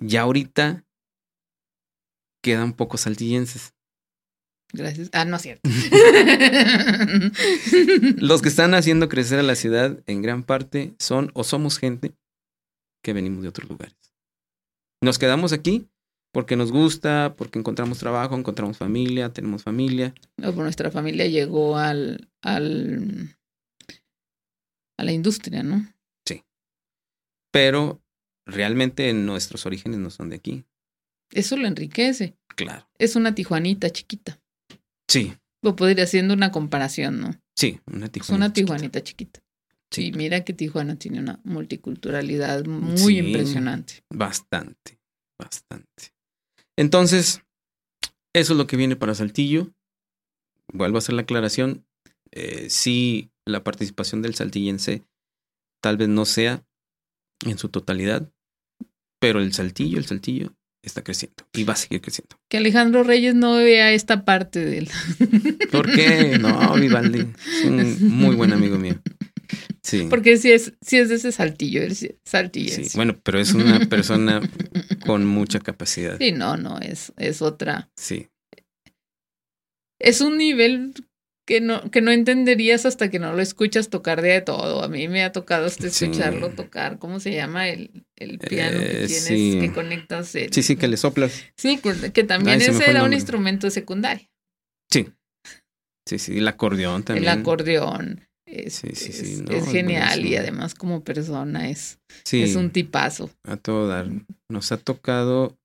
Ya 0.00 0.22
ahorita 0.22 0.84
quedan 2.42 2.72
pocos 2.72 3.02
saltillenses. 3.02 3.73
Gracias. 4.74 5.08
Ah, 5.12 5.24
no 5.24 5.36
es 5.36 5.42
cierto. 5.42 5.68
Los 8.18 8.42
que 8.42 8.48
están 8.48 8.74
haciendo 8.74 9.08
crecer 9.08 9.38
a 9.38 9.42
la 9.42 9.54
ciudad 9.54 10.02
en 10.06 10.20
gran 10.20 10.42
parte 10.42 10.94
son 10.98 11.30
o 11.34 11.44
somos 11.44 11.78
gente 11.78 12.12
que 13.02 13.12
venimos 13.12 13.42
de 13.42 13.48
otros 13.48 13.68
lugares. 13.68 13.96
Nos 15.00 15.18
quedamos 15.18 15.52
aquí 15.52 15.88
porque 16.32 16.56
nos 16.56 16.72
gusta, 16.72 17.34
porque 17.36 17.58
encontramos 17.58 17.98
trabajo, 17.98 18.36
encontramos 18.36 18.76
familia, 18.76 19.32
tenemos 19.32 19.62
familia. 19.62 20.14
No, 20.36 20.52
nuestra 20.52 20.90
familia 20.90 21.26
llegó 21.26 21.78
al, 21.78 22.28
al 22.42 23.36
a 24.98 25.04
la 25.04 25.12
industria, 25.12 25.62
¿no? 25.62 25.94
pero 27.54 28.02
realmente 28.46 29.12
nuestros 29.12 29.64
orígenes 29.64 30.00
no 30.00 30.10
son 30.10 30.28
de 30.28 30.34
aquí. 30.34 30.64
Eso 31.30 31.56
lo 31.56 31.68
enriquece. 31.68 32.36
Claro. 32.56 32.88
Es 32.98 33.14
una 33.14 33.32
tijuanita 33.32 33.90
chiquita. 33.90 34.40
Sí, 35.08 35.34
Lo 35.62 35.76
podría 35.76 36.04
haciendo 36.04 36.34
una 36.34 36.50
comparación, 36.52 37.20
¿no? 37.20 37.30
sí, 37.56 37.80
una 37.86 38.06
Es 38.06 38.12
Tijuana. 38.12 38.36
una 38.46 38.52
chiquita. 38.52 38.74
tijuanita 38.76 39.02
chiquita. 39.02 39.40
Sí. 39.90 40.06
Y 40.06 40.12
mira 40.12 40.44
que 40.44 40.52
Tijuana 40.52 40.96
tiene 40.96 41.20
una 41.20 41.40
multiculturalidad 41.44 42.64
muy 42.66 42.96
Sí. 42.98 43.18
impresionante. 43.18 44.02
Bastante, 44.12 44.98
bastante. 45.38 46.12
Entonces, 46.76 47.42
eso 48.34 48.52
es 48.52 48.58
lo 48.58 48.66
que 48.66 48.76
viene 48.76 48.96
para 48.96 49.14
Saltillo. 49.14 49.72
Vuelvo 50.72 50.96
a 50.96 50.98
hacer 50.98 51.14
la 51.14 51.22
aclaración. 51.22 51.86
Eh, 52.32 52.68
sí, 52.70 53.30
la 53.46 53.62
participación 53.62 54.20
del 54.22 54.34
saltillense 54.34 55.04
tal 55.80 55.96
vez 55.96 56.08
no 56.08 56.24
sea 56.24 56.66
en 57.46 57.58
su 57.58 57.68
totalidad, 57.68 58.32
pero 59.20 59.38
el 59.40 59.52
Saltillo, 59.52 59.98
el 59.98 60.06
Saltillo 60.06 60.54
está 60.84 61.02
creciendo 61.02 61.46
y 61.52 61.64
va 61.64 61.72
a 61.72 61.76
seguir 61.76 62.00
creciendo. 62.00 62.38
Que 62.48 62.58
Alejandro 62.58 63.02
Reyes 63.02 63.34
no 63.34 63.56
vea 63.56 63.92
esta 63.92 64.24
parte 64.24 64.64
de 64.64 64.78
él. 64.78 64.90
¿Por 65.72 65.90
qué? 65.92 66.38
No, 66.38 66.74
Vivaldi 66.74 67.20
es 67.20 67.64
un 67.64 68.08
muy 68.10 68.36
buen 68.36 68.52
amigo 68.52 68.78
mío. 68.78 69.00
Sí. 69.82 70.06
Porque 70.08 70.38
si 70.38 70.50
es, 70.52 70.72
si 70.80 70.96
es 70.96 71.08
de 71.08 71.16
ese 71.16 71.30
saltillo, 71.30 71.82
es 71.82 72.08
saltillense. 72.24 72.84
sí. 72.84 72.96
Bueno, 72.96 73.18
pero 73.22 73.38
es 73.38 73.52
una 73.52 73.80
persona 73.86 74.40
con 75.06 75.26
mucha 75.26 75.60
capacidad. 75.60 76.16
Sí, 76.18 76.32
no, 76.32 76.56
no, 76.56 76.78
es, 76.80 77.12
es 77.16 77.42
otra. 77.42 77.90
Sí. 77.96 78.28
Es 79.98 80.20
un 80.20 80.38
nivel 80.38 80.94
que 81.46 81.60
no, 81.60 81.90
que 81.90 82.00
no 82.00 82.10
entenderías 82.10 82.86
hasta 82.86 83.10
que 83.10 83.18
no 83.18 83.32
lo 83.34 83.42
escuchas 83.42 83.90
tocar 83.90 84.22
de 84.22 84.40
todo. 84.40 84.82
A 84.82 84.88
mí 84.88 85.08
me 85.08 85.22
ha 85.24 85.32
tocado 85.32 85.66
hasta 85.66 85.90
Sí. 85.90 86.06
escucharlo 86.06 86.50
tocar. 86.50 86.98
¿Cómo 86.98 87.20
se 87.20 87.32
llama? 87.34 87.68
El, 87.68 88.04
el 88.16 88.38
piano 88.38 88.78
que 88.80 88.86
Eh, 89.04 89.06
tienes, 89.06 89.24
sí. 89.24 89.58
que 89.60 89.72
conectas. 89.72 90.34
el- 90.34 90.52
Sí, 90.52 90.62
sí, 90.62 90.76
que 90.76 90.88
le 90.88 90.96
soplas. 90.96 91.44
Sí, 91.56 91.78
que, 91.78 92.12
que 92.12 92.24
también 92.24 92.60
Ay, 92.62 92.68
ese 92.68 92.90
era 92.90 93.02
un 93.04 93.12
instrumento 93.12 93.68
secundario. 93.70 94.26
Sí. 94.90 95.08
Sí, 96.08 96.18
sí, 96.18 96.38
el 96.38 96.48
acordeón 96.48 97.02
también. 97.02 97.24
El 97.30 97.38
acordeón. 97.40 98.26
Es, 98.46 98.74
Sí, 98.76 98.90
sí, 98.94 99.12
sí, 99.12 99.32
es- 99.32 99.40
no, 99.42 99.52
es 99.52 99.64
es 99.66 99.72
genial 99.72 100.24
y 100.24 100.36
además 100.36 100.74
como 100.74 101.02
persona 101.02 101.68
es, 101.70 101.98
Sí, 102.24 102.42
es 102.42 102.56
un 102.56 102.70
tipazo. 102.70 103.30
a 103.46 103.56
todo 103.56 103.88
dar. 103.88 104.08
Nos 104.50 104.70
ha 104.72 104.76
tocado. 104.78 105.56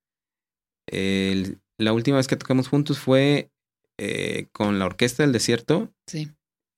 el- 0.91 1.59
la 1.79 1.93
última 1.93 2.17
vez 2.17 2.27
que 2.27 2.35
tocamos 2.35 2.67
juntos 2.67 2.97
fue 2.99 3.49
eh, 3.99 4.47
con 4.51 4.79
la 4.79 4.85
Orquesta 4.85 5.23
del 5.23 5.31
Desierto. 5.33 5.93
Sí, 6.07 6.29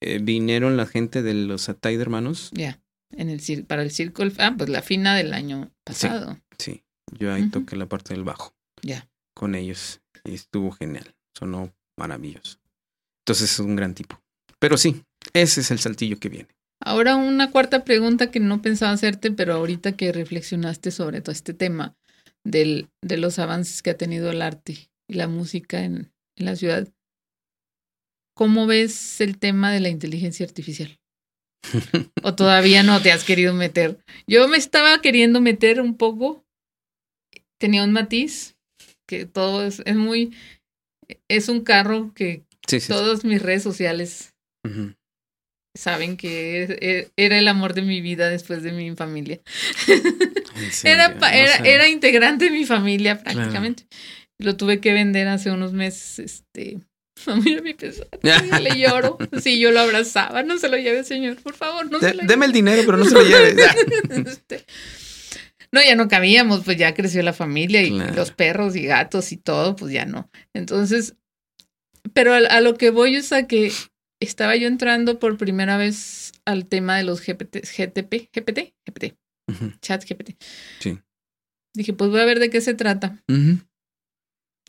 Eh, 0.04 0.20
vinieron 0.22 0.78
la 0.78 0.88
gente 0.88 1.22
de 1.22 1.34
los 1.36 1.70
Atay 1.70 1.96
Hermanos. 1.96 2.50
ya. 2.54 2.80
En 3.14 3.30
el 3.30 3.42
para 3.66 3.84
el 3.84 3.92
circo, 3.92 4.24
ah, 4.40 4.56
pues 4.58 4.70
la 4.70 4.82
fina 4.82 5.16
del 5.18 5.34
año 5.34 5.70
pasado. 5.84 6.40
Sí, 6.58 6.84
yo 7.20 7.34
ahí 7.34 7.50
toqué 7.50 7.76
la 7.76 7.86
parte 7.88 8.14
del 8.14 8.24
bajo 8.24 8.56
Ya. 8.82 9.10
con 9.36 9.54
ellos 9.56 10.00
y 10.24 10.34
estuvo 10.34 10.72
genial. 10.72 11.14
Sonó 11.38 11.74
maravilloso. 11.98 12.58
Entonces 13.26 13.52
es 13.52 13.60
un 13.60 13.76
gran 13.76 13.94
tipo. 13.96 14.22
Pero 14.60 14.78
sí, 14.78 15.04
ese 15.34 15.60
es 15.60 15.72
el 15.72 15.80
saltillo 15.80 16.20
que 16.20 16.30
viene. 16.30 16.48
Ahora 16.84 17.16
una 17.18 17.52
cuarta 17.52 17.84
pregunta 17.84 18.32
que 18.32 18.40
no 18.40 18.62
pensaba 18.62 18.94
hacerte, 18.94 19.30
pero 19.32 19.54
ahorita 19.56 19.92
que 19.92 20.14
reflexionaste 20.14 20.90
sobre 20.92 21.20
todo 21.22 21.34
este 21.34 21.54
tema 21.54 21.96
del, 22.46 22.90
de 23.04 23.18
los 23.18 23.40
avances 23.40 23.84
que 23.84 23.90
ha 23.92 23.98
tenido 23.98 24.32
el 24.32 24.42
arte 24.42 24.90
y 25.08 25.14
la 25.16 25.28
música 25.28 25.84
en, 25.84 26.12
en 26.38 26.46
la 26.46 26.56
ciudad, 26.56 26.88
¿cómo 28.42 28.66
ves 28.66 29.22
el 29.22 29.38
tema 29.38 29.72
de 29.72 29.80
la 29.82 29.90
inteligencia 29.90 30.44
artificial? 30.48 30.98
¿O 32.24 32.34
todavía 32.34 32.82
no 32.82 33.00
te 33.00 33.12
has 33.12 33.24
querido 33.24 33.54
meter? 33.54 34.04
Yo 34.26 34.48
me 34.48 34.58
estaba 34.58 35.00
queriendo 35.00 35.42
meter 35.42 35.80
un 35.80 35.96
poco, 35.96 36.44
tenía 37.60 37.84
un 37.84 37.92
matiz, 37.92 38.56
que 39.08 39.28
todo 39.28 39.64
es, 39.64 39.84
es 39.86 39.96
muy, 39.96 40.34
es 41.30 41.50
un 41.50 41.62
carro 41.62 42.16
que 42.16 42.42
Sí, 42.68 42.80
sí. 42.80 42.88
sí. 42.88 42.88
todas 42.88 43.24
mis 43.26 43.40
redes 43.44 43.62
sociales 43.62 44.34
saben 45.78 46.18
que 46.18 46.64
e- 46.64 47.12
era 47.16 47.38
el 47.38 47.48
amor 47.48 47.76
de 47.76 47.84
mi 47.84 48.02
vida 48.02 48.28
después 48.28 48.64
de 48.64 48.72
mi 48.72 48.96
familia. 48.96 49.40
Era, 50.84 51.10
no 51.10 51.26
era 51.66 51.88
integrante 51.90 52.46
de 52.46 52.52
mi 52.52 52.66
familia 52.66 53.22
prácticamente. 53.22 53.86
Lo 54.40 54.58
tuve 54.58 54.80
que 54.80 54.94
vender 54.94 55.28
hace 55.28 55.52
unos 55.52 55.74
meses, 55.74 56.18
este, 56.18 56.80
Muy 57.36 57.56
a 57.58 57.62
mi 57.62 57.74
pesar. 57.74 58.08
Le 58.62 58.78
lloro. 58.80 59.18
Sí, 59.42 59.60
yo 59.60 59.72
lo 59.72 59.80
abrazaba. 59.82 60.44
No 60.44 60.58
se 60.58 60.70
lo 60.70 60.78
lleve, 60.78 61.04
señor. 61.04 61.42
Por 61.42 61.54
favor, 61.56 61.90
no 61.92 62.00
se 62.00 62.14
lo 62.14 62.24
Deme 62.26 62.46
el 62.46 62.52
dinero, 62.52 62.84
pero 62.86 62.98
no 62.98 63.06
se 63.10 63.14
lo 63.14 63.24
lleve. 63.24 63.56
Este, 64.26 64.66
no, 65.72 65.82
ya 65.84 65.96
no 65.96 66.08
cabíamos, 66.08 66.64
pues 66.66 66.78
ya 66.78 66.94
creció 66.94 67.22
la 67.24 67.34
familia 67.34 67.82
y 67.82 67.90
Claro. 67.92 68.14
los 68.16 68.32
perros 68.32 68.76
y 68.76 68.84
gatos 68.86 69.32
y 69.32 69.38
todo, 69.38 69.76
pues 69.76 69.92
ya 69.94 70.06
no. 70.06 70.30
Entonces, 70.54 71.16
pero 72.14 72.34
a, 72.34 72.38
a 72.40 72.62
lo 72.62 72.76
que 72.78 72.90
voy 72.90 73.16
es 73.16 73.32
a 73.32 73.48
que 73.48 73.72
estaba 74.20 74.56
yo 74.56 74.68
entrando 74.68 75.18
por 75.20 75.38
primera 75.38 75.78
vez 75.78 76.34
al 76.46 76.66
tema 76.68 76.98
de 76.98 77.04
los 77.04 77.22
GPT, 77.26 77.58
GTP, 77.66 78.30
GPT, 78.34 78.74
GPT, 78.86 79.16
chat 79.82 80.04
GPT. 80.08 80.36
Sí. 80.80 81.00
Dije, 81.74 81.94
pues 81.94 82.10
voy 82.10 82.20
a 82.20 82.26
ver 82.26 82.40
de 82.40 82.50
qué 82.50 82.60
se 82.60 82.74
trata. 82.74 83.24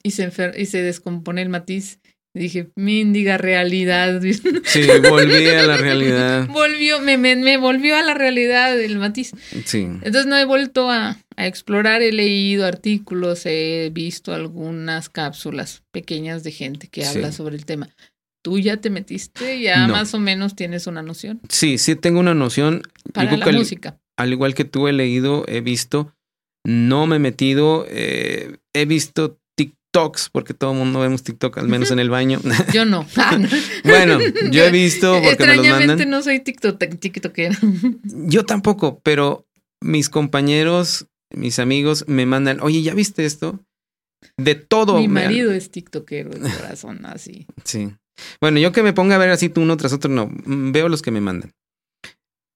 Y 0.04 0.10
se, 0.12 0.30
y 0.56 0.66
se 0.66 0.82
descompone 0.82 1.42
el 1.42 1.48
matiz. 1.48 1.98
Dije, 2.34 2.70
mendiga 2.76 3.36
realidad. 3.36 4.22
Sí, 4.64 4.86
volví 5.08 5.46
a 5.48 5.62
la 5.64 5.76
realidad. 5.76 6.48
volvió, 6.48 7.00
me, 7.00 7.18
me, 7.18 7.36
me 7.36 7.58
volvió 7.58 7.94
a 7.96 8.02
la 8.02 8.14
realidad 8.14 8.80
el 8.80 8.96
matiz. 8.98 9.32
Sí. 9.66 9.80
Entonces 9.82 10.26
no 10.26 10.36
he 10.38 10.44
vuelto 10.46 10.90
a, 10.90 11.18
a 11.36 11.46
explorar, 11.46 12.00
he 12.00 12.10
leído 12.12 12.64
artículos, 12.66 13.42
he 13.44 13.90
visto 13.92 14.32
algunas 14.32 15.10
cápsulas 15.10 15.82
pequeñas 15.90 16.42
de 16.42 16.52
gente 16.52 16.88
que 16.88 17.02
Sí. 17.04 17.08
habla 17.18 17.32
sobre 17.32 17.56
el 17.56 17.66
tema. 17.66 17.90
Tú 18.42 18.58
ya 18.58 18.78
te 18.78 18.88
metiste, 18.90 19.60
ya 19.60 19.86
No. 19.86 19.92
más 19.92 20.14
o 20.14 20.18
menos 20.18 20.56
tienes 20.56 20.86
una 20.86 21.02
noción 21.02 21.40
Sí, 21.48 21.76
sí 21.78 21.94
tengo 21.96 22.18
una 22.18 22.34
noción. 22.34 22.82
Para 23.12 23.36
la 23.36 23.44
al- 23.44 23.54
música. 23.56 23.98
al 24.16 24.32
igual 24.32 24.54
que 24.54 24.64
tú 24.64 24.88
he 24.88 24.92
leído, 24.92 25.44
he 25.48 25.60
visto, 25.60 26.14
no 26.64 27.06
me 27.06 27.16
he 27.16 27.18
metido, 27.18 27.84
eh, 27.90 28.56
he 28.72 28.86
visto 28.86 29.38
TikToks, 29.92 30.30
porque 30.30 30.54
todo 30.54 30.72
el 30.72 30.78
mundo 30.78 31.00
vemos 31.00 31.22
TikTok, 31.22 31.58
al 31.58 31.68
menos 31.68 31.90
en 31.90 31.98
el 31.98 32.08
baño. 32.08 32.40
Yo 32.72 32.84
no. 32.86 33.06
Ah, 33.16 33.36
no. 33.38 33.46
bueno, 33.84 34.18
yo 34.50 34.64
he 34.64 34.70
visto 34.70 35.12
porque 35.12 35.20
me 35.20 35.26
los 35.28 35.32
Extrañamente 35.66 35.86
mandan. 35.86 36.10
no 36.10 36.22
soy 36.22 36.40
tiktok, 36.40 36.78
tiktokera. 36.98 37.56
Yo 38.02 38.44
tampoco, 38.46 39.00
pero 39.02 39.46
mis 39.82 40.08
compañeros, 40.08 41.06
mis 41.34 41.58
amigos 41.58 42.04
me 42.08 42.24
mandan, 42.24 42.60
oye, 42.62 42.82
¿ya 42.82 42.94
viste 42.94 43.24
esto? 43.26 43.60
De 44.38 44.54
todo. 44.54 44.98
Mi 44.98 45.08
me- 45.08 45.24
marido 45.24 45.52
es 45.52 45.70
tiktokero 45.70 46.30
de 46.30 46.40
corazón, 46.50 47.00
así. 47.04 47.46
Sí. 47.64 47.92
Bueno, 48.40 48.58
yo 48.60 48.72
que 48.72 48.82
me 48.82 48.92
ponga 48.94 49.16
a 49.16 49.18
ver 49.18 49.30
así 49.30 49.50
tú 49.50 49.60
uno 49.60 49.76
tras 49.76 49.92
otro, 49.92 50.10
no. 50.10 50.26
Mm, 50.46 50.72
Veo 50.72 50.88
los 50.88 51.02
que 51.02 51.10
me 51.10 51.20
mandan. 51.20 51.52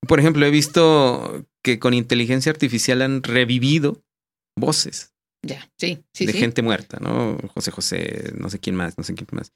Por 0.09 0.21
ejemplo, 0.21 0.47
he 0.47 0.51
visto 0.51 1.45
que 1.63 1.79
con 1.79 1.93
inteligencia 1.93 2.51
artificial 2.51 3.03
han 3.03 3.23
revivido 3.23 4.01
voces 4.59 5.13
Ya, 5.47 5.71
sí, 5.77 6.03
sí, 6.13 6.27
de 6.27 6.33
sí. 6.33 6.39
gente 6.39 6.63
muerta, 6.63 6.99
¿no? 7.01 7.39
José 7.55 7.71
José, 7.71 8.33
no 8.37 8.51
sé 8.51 8.59
quién 8.59 8.77
más, 8.77 8.99
no 8.99 9.05
sé 9.05 9.15
quién 9.15 9.29
más. 9.33 9.53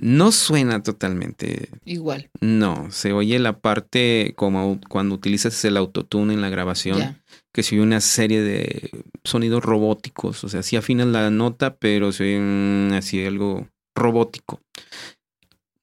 No 0.00 0.30
suena 0.30 0.82
totalmente. 0.82 1.70
Igual. 1.84 2.30
No, 2.40 2.90
se 2.90 3.12
oye 3.12 3.38
la 3.40 3.58
parte 3.58 4.32
como 4.36 4.80
cuando 4.88 5.16
utilizas 5.16 5.64
el 5.64 5.76
autotune 5.76 6.34
en 6.34 6.40
la 6.40 6.50
grabación, 6.50 7.20
que 7.52 7.64
se 7.64 7.74
oye 7.74 7.82
una 7.82 8.00
serie 8.00 8.40
de 8.40 8.90
sonidos 9.24 9.64
robóticos. 9.64 10.44
O 10.44 10.48
sea, 10.48 10.62
sí 10.62 10.76
afinas 10.76 11.08
la 11.08 11.30
nota, 11.30 11.76
pero 11.76 12.12
se 12.12 12.24
oye 12.24 12.96
así 12.96 13.24
algo 13.24 13.66
robótico. 13.96 14.60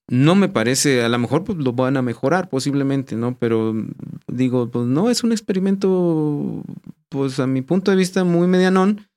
No 0.08 0.36
me 0.36 0.50
parece, 0.50 1.04
a 1.04 1.10
lo 1.10 1.18
mejor 1.18 1.44
pues 1.44 1.58
lo 1.58 1.74
van 1.74 1.98
a 1.98 2.02
mejorar 2.02 2.48
posiblemente, 2.48 3.16
¿no? 3.16 3.38
Pero 3.38 3.74
digo, 4.28 4.70
pues 4.70 4.86
no, 4.86 5.10
es 5.10 5.24
un 5.24 5.32
experimento, 5.32 6.64
pues 7.10 7.40
a 7.40 7.48
mi 7.48 7.62
punto 7.64 7.92
de 7.92 7.98
vista 7.98 8.24
muy 8.24 8.48
medianón. 8.48 9.08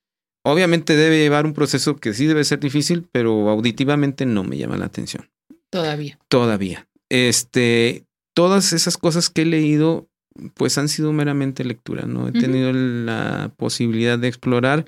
Obviamente 0.45 0.97
debe 0.97 1.19
llevar 1.19 1.47
un 1.47 1.53
proceso 1.53 1.97
que 1.97 2.15
sí 2.15 2.27
debe 2.27 2.45
ser 2.45 2.61
difícil, 2.61 3.07
pero 3.13 3.49
auditivamente 3.49 4.25
no 4.27 4.45
me 4.45 4.57
llama 4.57 4.79
la 4.79 4.87
atención 4.87 5.29
Todavía. 5.71 6.19
todavía. 6.29 6.89
Este, 7.11 8.07
todas 8.35 8.73
esas 8.73 8.97
cosas 8.97 9.31
que 9.31 9.43
he 9.43 9.47
leído, 9.47 10.09
pues 10.55 10.79
han 10.79 10.89
sido 10.89 11.13
meramente 11.13 11.65
lectura, 11.65 12.07
¿no? 12.07 12.29
He 12.29 12.33
tenido 12.33 12.73
la 12.73 13.53
posibilidad 13.57 14.19
de 14.19 14.29
explorar, 14.29 14.87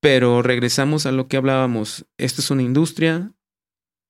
pero 0.00 0.42
regresamos 0.42 1.06
a 1.06 1.12
lo 1.12 1.28
que 1.28 1.36
hablábamos. 1.36 2.06
Esto 2.18 2.40
es 2.40 2.50
una 2.50 2.62
industria 2.62 3.32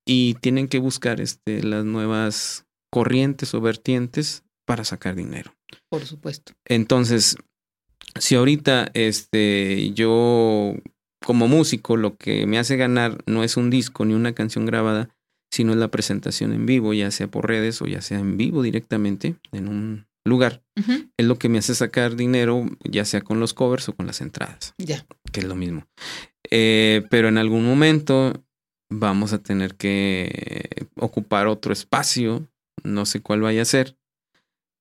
y 0.06 0.34
tienen 0.34 0.68
que 0.68 0.78
buscar 0.78 1.20
este, 1.20 1.62
las 1.62 1.84
nuevas 1.84 2.66
corrientes 2.92 3.54
o 3.54 3.60
vertientes 3.60 4.44
para 4.66 4.84
sacar 4.84 5.14
dinero. 5.16 5.54
Por 5.88 6.04
supuesto. 6.04 6.52
Entonces, 6.66 7.36
si 8.18 8.34
ahorita 8.34 8.90
este, 8.94 9.92
yo 9.92 10.74
como 11.24 11.48
músico 11.48 11.96
lo 11.96 12.16
que 12.16 12.46
me 12.46 12.58
hace 12.58 12.76
ganar 12.76 13.18
no 13.26 13.44
es 13.44 13.56
un 13.56 13.70
disco 13.70 14.04
ni 14.04 14.14
una 14.14 14.32
canción 14.34 14.66
grabada, 14.66 15.08
sino 15.52 15.72
es 15.72 15.78
la 15.78 15.88
presentación 15.88 16.52
en 16.52 16.66
vivo, 16.66 16.92
ya 16.94 17.10
sea 17.10 17.28
por 17.28 17.46
redes 17.48 17.80
o 17.82 17.86
ya 17.86 18.00
sea 18.00 18.18
en 18.18 18.36
vivo 18.36 18.62
directamente 18.62 19.36
en 19.52 19.68
un 19.68 20.06
lugar, 20.24 20.62
es 21.16 21.26
lo 21.26 21.38
que 21.38 21.48
me 21.48 21.58
hace 21.58 21.74
sacar 21.74 22.14
dinero, 22.14 22.66
ya 22.84 23.04
sea 23.04 23.20
con 23.22 23.40
los 23.40 23.52
covers 23.54 23.88
o 23.88 23.94
con 23.94 24.06
las 24.06 24.20
entradas, 24.20 24.74
Ya. 24.78 25.04
que 25.32 25.40
es 25.40 25.46
lo 25.46 25.56
mismo. 25.56 25.86
Eh, 26.50 27.04
pero 27.10 27.28
en 27.28 27.38
algún 27.38 27.64
momento 27.64 28.44
vamos 28.90 29.32
a 29.32 29.38
tener 29.42 29.76
que 29.76 30.86
ocupar 30.96 31.46
otro 31.48 31.72
espacio, 31.72 32.48
no 32.84 33.06
sé 33.06 33.20
cuál 33.20 33.40
vaya 33.40 33.62
a 33.62 33.66
ser, 33.66 33.96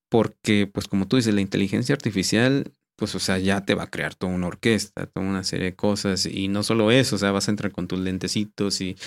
porque 0.09 0.67
pues 0.71 0.87
como 0.87 1.07
tú 1.07 1.15
dices, 1.17 1.33
la 1.33 1.41
inteligencia 1.41 1.93
artificial, 1.93 2.71
pues 2.99 3.15
o 3.15 3.19
sea, 3.19 3.39
ya 3.39 3.65
te 3.65 3.73
va 3.73 3.83
a 3.83 3.89
crear 3.89 4.13
toda 4.13 4.33
una 4.33 4.47
orquesta, 4.47 5.07
toda 5.07 5.25
una 5.25 5.43
serie 5.43 5.67
de 5.67 5.75
cosas, 5.75 6.25
y 6.25 6.49
no 6.49 6.63
solo 6.63 6.91
eso, 6.91 7.15
o 7.15 7.19
sea, 7.19 7.31
vas 7.31 7.47
a 7.47 7.51
entrar 7.51 7.71
con 7.71 7.87
tus 7.87 7.99
lentecitos 7.99 8.81
y 8.81 8.97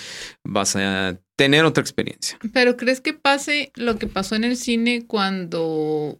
vas 0.43 0.75
a 0.75 1.19
tener 1.37 1.63
otra 1.63 1.81
experiencia. 1.81 2.39
Pero 2.51 2.75
¿crees 2.75 2.99
que 2.99 3.13
pase 3.13 3.71
lo 3.75 3.97
que 3.97 4.07
pasó 4.07 4.35
en 4.35 4.43
el 4.43 4.57
cine 4.57 5.05
cuando 5.05 6.19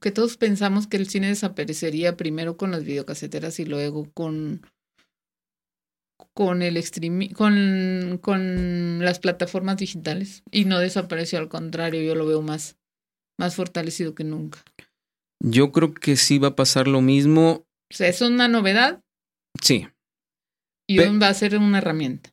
que 0.00 0.10
todos 0.10 0.36
pensamos 0.36 0.86
que 0.86 0.96
el 0.96 1.08
cine 1.08 1.28
desaparecería 1.28 2.16
primero 2.16 2.56
con 2.56 2.70
las 2.70 2.84
videocaseteras 2.84 3.58
y 3.60 3.64
luego 3.64 4.10
con 4.12 4.62
con 6.32 6.62
el 6.62 6.76
streaming 6.78 7.30
con, 7.30 8.18
con 8.22 9.04
las 9.04 9.18
plataformas 9.18 9.76
digitales 9.76 10.42
y 10.50 10.64
no 10.64 10.78
desapareció 10.78 11.38
al 11.38 11.48
contrario, 11.48 12.02
yo 12.02 12.14
lo 12.14 12.26
veo 12.26 12.40
más 12.40 12.76
más 13.38 13.56
fortalecido 13.56 14.14
que 14.14 14.24
nunca. 14.24 14.62
Yo 15.40 15.72
creo 15.72 15.92
que 15.94 16.16
sí 16.16 16.38
va 16.38 16.48
a 16.48 16.56
pasar 16.56 16.88
lo 16.88 17.00
mismo, 17.00 17.66
es 17.90 18.20
una 18.22 18.48
novedad 18.48 19.00
sí, 19.60 19.88
y 20.88 20.96
Pe- 20.98 21.18
va 21.18 21.28
a 21.28 21.34
ser 21.34 21.56
una 21.56 21.78
herramienta. 21.78 22.30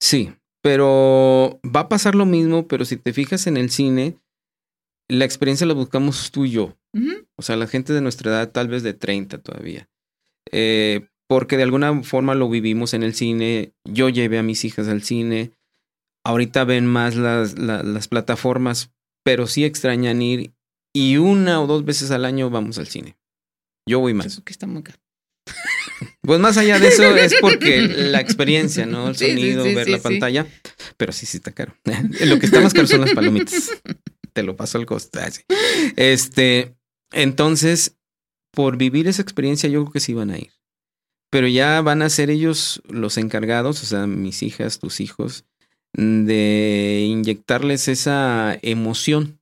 Sí, 0.00 0.32
pero 0.62 1.60
va 1.64 1.80
a 1.80 1.88
pasar 1.88 2.14
lo 2.14 2.26
mismo, 2.26 2.66
pero 2.68 2.84
si 2.84 2.96
te 2.96 3.12
fijas 3.12 3.46
en 3.46 3.56
el 3.56 3.70
cine, 3.70 4.18
la 5.08 5.24
experiencia 5.24 5.66
la 5.66 5.74
buscamos 5.74 6.30
tú 6.30 6.44
y 6.44 6.50
yo. 6.52 6.76
O 7.36 7.42
sea, 7.42 7.56
la 7.56 7.66
gente 7.66 7.92
de 7.92 8.00
nuestra 8.02 8.30
edad, 8.30 8.50
tal 8.52 8.68
vez 8.68 8.82
de 8.82 8.92
30 8.94 9.38
todavía. 9.38 9.88
Eh, 10.52 11.08
porque 11.28 11.56
de 11.56 11.62
alguna 11.62 12.02
forma 12.02 12.34
lo 12.34 12.48
vivimos 12.50 12.92
en 12.92 13.02
el 13.02 13.14
cine. 13.14 13.72
Yo 13.84 14.08
llevé 14.08 14.38
a 14.38 14.42
mis 14.42 14.64
hijas 14.64 14.88
al 14.88 15.02
cine. 15.02 15.52
Ahorita 16.24 16.64
ven 16.64 16.86
más 16.86 17.14
las, 17.16 17.58
la- 17.58 17.82
las 17.82 18.08
plataformas, 18.08 18.90
pero 19.24 19.46
sí 19.46 19.64
extrañan 19.64 20.20
ir. 20.22 20.52
Y 20.92 21.16
una 21.16 21.60
o 21.60 21.66
dos 21.66 21.84
veces 21.84 22.10
al 22.10 22.24
año 22.24 22.50
vamos 22.50 22.78
al 22.78 22.88
cine. 22.88 23.16
Yo 23.86 24.00
voy 24.00 24.14
más. 24.14 24.40
que 24.44 24.52
está 24.52 24.66
muy 24.66 24.82
caro. 24.82 24.98
Pues 26.22 26.38
más 26.38 26.56
allá 26.58 26.78
de 26.78 26.88
eso 26.88 27.16
es 27.16 27.34
porque 27.40 27.80
la 27.80 28.20
experiencia, 28.20 28.86
¿no? 28.86 29.08
El 29.08 29.16
Sí, 29.16 29.24
sí, 29.24 29.30
sonido, 29.32 29.64
sí, 29.64 29.74
ver 29.74 29.88
la 29.88 29.98
pantalla. 29.98 30.46
Pero 30.96 31.12
sí, 31.12 31.26
sí 31.26 31.38
está 31.38 31.52
caro. 31.52 31.74
Lo 32.26 32.38
que 32.38 32.46
está 32.46 32.60
más 32.60 32.72
caro 32.72 32.86
son 32.86 33.00
las 33.00 33.12
palomitas. 33.12 33.70
Te 34.32 34.42
lo 34.42 34.54
paso 34.54 34.78
al 34.78 34.86
costo. 34.86 35.18
Ah. 35.18 35.28
Este, 35.96 36.76
entonces, 37.12 37.96
por 38.52 38.76
vivir 38.76 39.08
esa 39.08 39.22
experiencia, 39.22 39.68
yo 39.68 39.82
creo 39.82 39.92
que 39.92 40.00
sí 40.00 40.14
van 40.14 40.30
a 40.30 40.38
ir. 40.38 40.52
Pero 41.30 41.48
ya 41.48 41.80
van 41.80 42.02
a 42.02 42.10
ser 42.10 42.30
ellos 42.30 42.82
los 42.88 43.16
encargados, 43.16 43.82
o 43.82 43.86
sea, 43.86 44.06
mis 44.06 44.42
hijas, 44.42 44.78
tus 44.78 45.00
hijos, 45.00 45.44
de 45.92 47.06
inyectarles 47.08 47.88
esa 47.88 48.58
emoción 48.62 49.39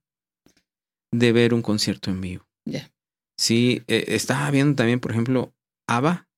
de 1.12 1.32
ver 1.32 1.54
un 1.54 1.62
concierto 1.62 2.10
en 2.10 2.20
vivo. 2.20 2.46
Ya. 2.66 2.90
Sí, 3.38 3.82
eh, 3.86 4.04
estaba 4.08 4.50
viendo 4.50 4.74
también, 4.76 5.00
por 5.00 5.12
ejemplo, 5.12 5.54
ABBA, 5.88 6.28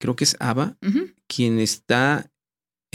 creo 0.00 0.16
que 0.16 0.24
es 0.24 0.36
ABBA, 0.40 0.76
quien 1.28 1.58
está 1.58 2.30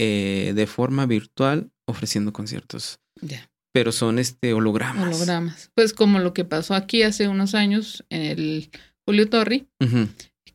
eh, 0.00 0.52
de 0.54 0.66
forma 0.66 1.06
virtual 1.06 1.70
ofreciendo 1.86 2.32
conciertos, 2.32 2.98
Ya. 3.20 3.50
pero 3.74 3.92
son 3.92 4.18
este 4.18 4.52
hologramas. 4.54 5.14
Hologramas. 5.16 5.70
Pues 5.74 5.92
como 5.92 6.18
lo 6.18 6.32
que 6.32 6.44
pasó 6.44 6.74
aquí 6.74 7.02
hace 7.02 7.28
unos 7.28 7.54
años 7.54 8.04
en 8.08 8.22
el 8.22 8.70
Julio 9.06 9.28
Torri, 9.28 9.68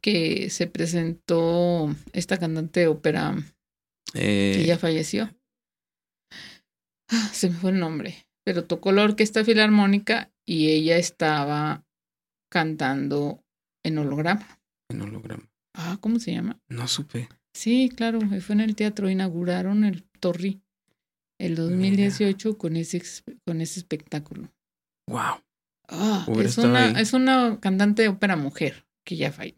que 0.01 0.49
se 0.49 0.67
presentó 0.67 1.93
esta 2.13 2.37
cantante 2.37 2.81
de 2.81 2.87
ópera 2.87 3.35
Eh, 4.13 4.53
que 4.57 4.65
ya 4.65 4.77
falleció. 4.77 5.29
Ah, 7.09 7.29
se 7.33 7.49
me 7.49 7.55
fue 7.55 7.71
el 7.71 7.79
nombre. 7.79 8.27
Pero 8.45 8.65
tocó 8.65 8.91
la 8.91 9.03
orquesta 9.03 9.43
filarmónica 9.43 10.31
y 10.48 10.69
ella 10.69 10.98
estaba 10.98 11.84
cantando 12.50 13.43
en 13.84 13.98
holograma. 13.98 14.59
en 14.90 15.01
holograma. 15.01 15.43
Ah, 15.76 15.98
¿cómo 16.01 16.19
se 16.19 16.32
llama? 16.32 16.59
No 16.69 16.88
supe. 16.88 17.30
Sí, 17.53 17.90
claro, 17.95 18.19
fue 18.22 18.53
en 18.56 18.61
el 18.61 18.76
teatro, 18.76 19.09
inauguraron 19.09 19.84
el 19.84 20.03
Torri. 20.19 20.61
el 21.40 21.56
2018 21.56 22.58
con 22.58 22.76
ese, 22.77 23.01
con 23.45 23.61
ese 23.61 23.80
espectáculo. 23.80 24.51
Wow. 25.08 25.42
Ah, 25.90 26.26
es, 26.40 26.58
una, 26.58 27.00
es 27.00 27.14
una 27.14 27.59
cantante 27.61 28.01
de 28.01 28.08
ópera 28.09 28.35
mujer 28.35 28.85
que 29.06 29.16
ya, 29.17 29.32
falle- 29.32 29.53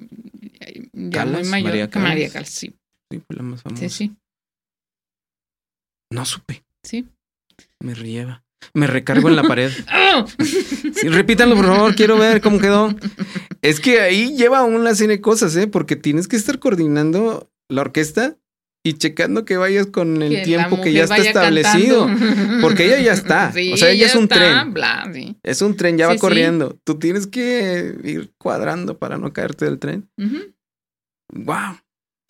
ya 0.93 1.25
muy 1.25 1.43
mayor. 1.45 1.69
María 1.69 1.89
María 1.89 1.89
Calas. 1.89 2.33
Calas, 2.33 2.49
sí. 2.49 2.75
Sí, 3.11 3.19
fue 3.25 3.35
la 3.35 3.43
más 3.43 3.61
famosa. 3.63 3.89
Sí, 3.89 3.89
sí, 3.89 4.15
No 6.11 6.25
supe. 6.25 6.63
sí. 6.83 7.07
Me 7.79 7.93
rieva. 7.93 8.43
Me 8.73 8.87
recargo 8.87 9.29
en 9.29 9.35
la 9.35 9.43
pared. 9.43 9.71
Sí, 10.95 11.07
repítanlo, 11.09 11.55
por 11.55 11.65
favor. 11.65 11.95
Quiero 11.95 12.17
ver 12.17 12.41
cómo 12.41 12.59
quedó. 12.59 12.93
Es 13.61 13.79
que 13.79 14.01
ahí 14.01 14.35
lleva 14.35 14.63
una 14.63 14.93
serie 14.95 15.17
de 15.17 15.21
cosas, 15.21 15.55
¿eh? 15.55 15.67
Porque 15.67 15.95
tienes 15.95 16.27
que 16.27 16.35
estar 16.35 16.59
coordinando 16.59 17.49
la 17.69 17.81
orquesta 17.81 18.37
y 18.83 18.93
checando 18.93 19.43
que 19.45 19.57
vayas 19.57 19.87
con 19.87 20.21
el 20.21 20.29
Que 20.37 20.41
tiempo 20.43 20.79
que 20.81 20.93
ya 20.93 21.03
está 21.03 21.17
establecido. 21.17 22.05
cantando. 22.07 22.61
Porque 22.61 22.85
ella 22.85 22.99
ya 22.99 23.13
está. 23.13 23.51
Sí, 23.51 23.73
o 23.73 23.77
sea, 23.77 23.89
ella 23.91 24.05
es 24.07 24.15
un 24.15 24.23
está, 24.23 24.35
tren. 24.35 24.73
bla, 24.73 25.09
sí. 25.13 25.35
Es 25.43 25.61
un 25.61 25.75
tren, 25.75 25.97
ya 25.97 26.05
Sí, 26.05 26.09
va 26.09 26.13
sí. 26.15 26.19
corriendo. 26.19 26.77
Tú 26.83 26.97
tienes 26.99 27.27
que 27.27 27.95
ir 28.03 28.31
cuadrando 28.37 28.97
para 28.97 29.17
no 29.17 29.33
caerte 29.33 29.65
del 29.65 29.79
tren. 29.79 30.09
Wow. 31.33 31.77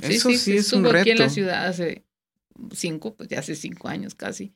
Sí, 0.01 0.13
Eso 0.15 0.29
sí, 0.31 0.57
es 0.57 0.71
un 0.73 0.85
reto. 0.85 0.97
aquí 0.99 1.11
en 1.11 1.19
la 1.19 1.29
ciudad 1.29 1.67
hace 1.67 2.05
cinco, 2.73 3.15
pues 3.15 3.29
ya 3.29 3.39
hace 3.39 3.55
cinco 3.55 3.87
años 3.87 4.15
casi. 4.15 4.53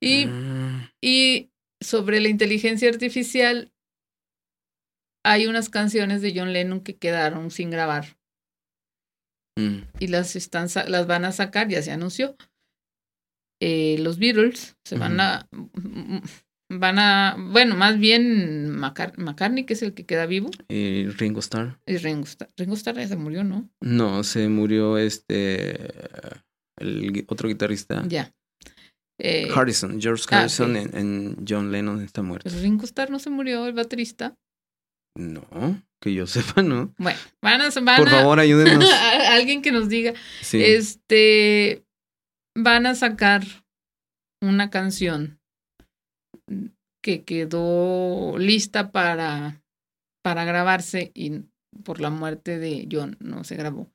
Y, 0.00 0.26
Mm, 0.26 0.88
y 1.00 1.50
sobre 1.80 2.20
la 2.20 2.28
inteligencia 2.28 2.88
artificial, 2.88 3.72
hay 5.24 5.46
unas 5.46 5.68
canciones 5.68 6.22
de 6.22 6.32
John 6.34 6.52
Lennon 6.52 6.80
que 6.80 6.96
quedaron 6.96 7.50
sin 7.50 7.70
grabar 7.70 8.16
mm. 9.58 9.78
y 9.98 10.06
las, 10.08 10.36
están, 10.36 10.68
las 10.88 11.06
van 11.06 11.24
a 11.24 11.32
sacar, 11.32 11.68
ya 11.68 11.82
se 11.82 11.92
anunció. 11.92 12.36
Eh, 13.60 13.96
los 13.98 14.18
Beatles 14.18 14.76
se 14.84 14.96
van 14.96 15.20
a... 15.20 15.48
Van 16.70 16.98
a, 16.98 17.34
bueno, 17.38 17.76
más 17.76 17.98
bien 17.98 18.68
Macar- 18.76 19.16
McCartney, 19.16 19.64
que 19.64 19.72
es 19.72 19.80
el 19.80 19.94
que 19.94 20.04
queda 20.04 20.26
vivo, 20.26 20.50
Y 20.68 21.06
Ringo 21.06 21.40
Starr. 21.40 21.80
y 21.86 21.96
Ringo 21.96 22.24
Starr. 22.24 22.50
Ringo 22.58 22.74
Starr 22.74 22.96
ya 22.98 23.08
se 23.08 23.16
murió, 23.16 23.42
¿no? 23.42 23.70
No, 23.80 24.22
se 24.22 24.50
murió 24.50 24.98
este. 24.98 25.88
El 26.78 27.24
otro 27.28 27.48
guitarrista. 27.48 28.02
Ya. 28.06 28.32
Eh, 29.20 29.48
Harrison. 29.54 30.00
George 30.00 30.24
ah, 30.30 30.38
Harrison 30.40 30.74
sí. 30.74 30.78
en, 30.82 30.96
en 30.96 31.36
John 31.48 31.72
Lennon 31.72 32.02
está 32.02 32.22
muerto. 32.22 32.48
pues 32.48 32.62
Ringo 32.62 32.84
Starr 32.84 33.10
no 33.10 33.18
se 33.18 33.30
murió, 33.30 33.66
el 33.66 33.72
baterista. 33.72 34.34
No, 35.16 35.42
que 36.00 36.14
yo 36.14 36.26
sepa, 36.28 36.62
¿no? 36.62 36.94
Bueno, 36.98 37.18
van 37.42 37.60
a, 37.60 37.70
van 37.82 37.96
Por 37.98 38.08
a- 38.08 38.10
favor, 38.12 38.38
ayúdenos. 38.40 38.90
a- 38.92 39.34
alguien 39.34 39.62
que 39.62 39.72
nos 39.72 39.88
diga, 39.88 40.12
Sí. 40.40 40.62
este, 40.62 41.82
van 42.56 42.86
a 42.86 42.94
sacar 42.94 43.42
una 44.40 44.70
canción 44.70 45.40
que 47.02 47.24
quedó 47.24 48.38
lista 48.38 48.92
para, 48.92 49.60
para 50.22 50.44
grabarse 50.44 51.10
y 51.14 51.42
por 51.84 52.00
la 52.00 52.10
muerte 52.10 52.58
de 52.58 52.86
John 52.90 53.16
no 53.20 53.42
se 53.44 53.56
grabó 53.56 53.90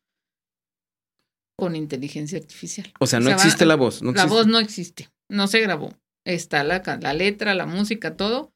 con 1.58 1.76
inteligencia 1.76 2.38
artificial. 2.38 2.92
o 3.00 3.08
sea, 3.08 3.20
no 3.20 3.30
existe 3.30 3.66
la 3.66 3.76
voz. 3.76 4.02
No 4.02 4.12
la 4.12 4.24
existe. 4.24 4.34
voz 4.36 4.48
no 4.48 4.60
existe, 4.60 5.10
no 5.30 5.48
se 5.48 5.62
grabó. 5.62 5.94
Está 6.26 6.64
la, 6.64 6.82
la 7.02 7.14
letra, 7.14 7.54
la 7.54 7.66
música, 7.66 8.16
todo, 8.16 8.54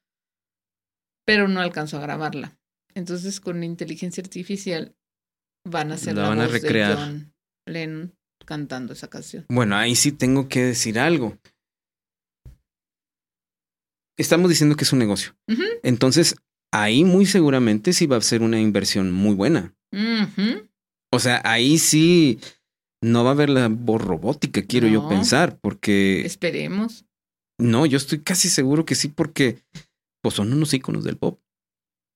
pero 1.26 1.48
no 1.48 1.60
alcanzó 1.60 1.98
a 1.98 2.02
grabarla. 2.02 2.58
Entonces, 2.94 3.40
con 3.40 3.62
inteligencia 3.62 4.22
artificial 4.22 4.96
van 5.64 5.92
a 5.92 5.94
hacer 5.94 6.16
La 6.16 6.22
la, 6.22 6.28
van 6.30 6.40
a 6.40 6.44
voz 6.44 6.52
de 6.52 6.58
recrear. 6.58 6.96
John 6.96 7.34
Lennon 7.66 8.14
cantando 8.44 8.94
esa 8.94 9.08
canción. 9.08 9.44
Bueno, 9.50 9.76
ahí 9.76 9.94
sí 9.94 10.10
tengo 10.10 10.48
que 10.48 10.62
decir 10.62 10.98
algo. 10.98 11.38
Estamos 14.16 14.48
diciendo 14.48 14.74
que 14.74 14.84
es 14.84 14.92
un 14.92 14.98
negocio. 14.98 15.36
Entonces, 15.82 16.34
ahí 16.72 17.04
muy 17.04 17.26
seguramente 17.26 17.92
sí 17.92 18.06
va 18.06 18.16
a 18.16 18.22
ser 18.22 18.42
una 18.42 18.58
inversión 18.58 19.12
muy 19.12 19.34
buena. 19.34 19.74
O 21.12 21.18
sea, 21.20 21.40
ahí 21.44 21.78
sí 21.78 22.40
no 23.02 23.22
va 23.24 23.30
a 23.30 23.32
haber 23.32 23.50
la 23.50 23.68
voz 23.68 24.02
robótica, 24.02 24.62
quiero 24.62 24.88
yo 24.88 25.08
pensar, 25.08 25.58
porque 25.60 26.22
Esperemos. 26.26 27.04
no, 27.58 27.86
yo 27.86 27.96
estoy 27.96 28.20
casi 28.20 28.48
seguro 28.48 28.84
que 28.84 28.94
sí, 28.94 29.08
porque 29.08 29.62
pues 30.22 30.34
son 30.34 30.52
unos 30.52 30.74
íconos 30.74 31.04
del 31.04 31.16
pop. 31.16 31.40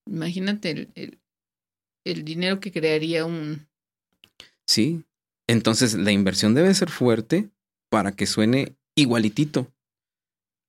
Imagínate 0.09 0.71
el, 0.71 0.89
el, 0.95 1.21
el 2.05 2.25
dinero 2.25 2.59
que 2.61 2.73
crearía 2.73 3.25
un... 3.25 3.69
Sí. 4.67 5.05
Entonces, 5.49 5.95
la 5.95 6.13
inversión 6.13 6.55
debe 6.55 6.73
ser 6.75 6.91
fuerte 6.91 7.51
para 7.91 8.13
que 8.13 8.27
suene 8.27 8.77
igualitito. 8.97 9.73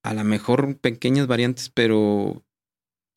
A 0.03 0.13
lo 0.13 0.23
mejor 0.23 0.77
pequeñas 0.77 1.27
variantes, 1.27 1.69
pero 1.69 2.43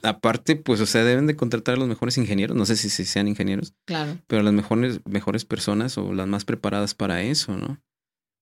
aparte, 0.02 0.56
pues, 0.56 0.80
o 0.80 0.86
sea, 0.86 1.04
deben 1.04 1.26
de 1.26 1.36
contratar 1.36 1.74
a 1.74 1.78
los 1.78 1.88
mejores 1.88 2.18
ingenieros. 2.18 2.56
No 2.56 2.66
sé 2.66 2.76
si, 2.76 2.90
si 2.90 3.04
sean 3.04 3.28
ingenieros, 3.28 3.74
Claro. 3.86 4.18
pero 4.26 4.42
las 4.42 4.52
mejores, 4.52 5.00
mejores 5.04 5.44
personas 5.44 5.96
o 5.98 6.12
las 6.12 6.26
más 6.26 6.44
preparadas 6.44 6.94
para 6.94 7.22
eso, 7.22 7.56
¿no? 7.56 7.80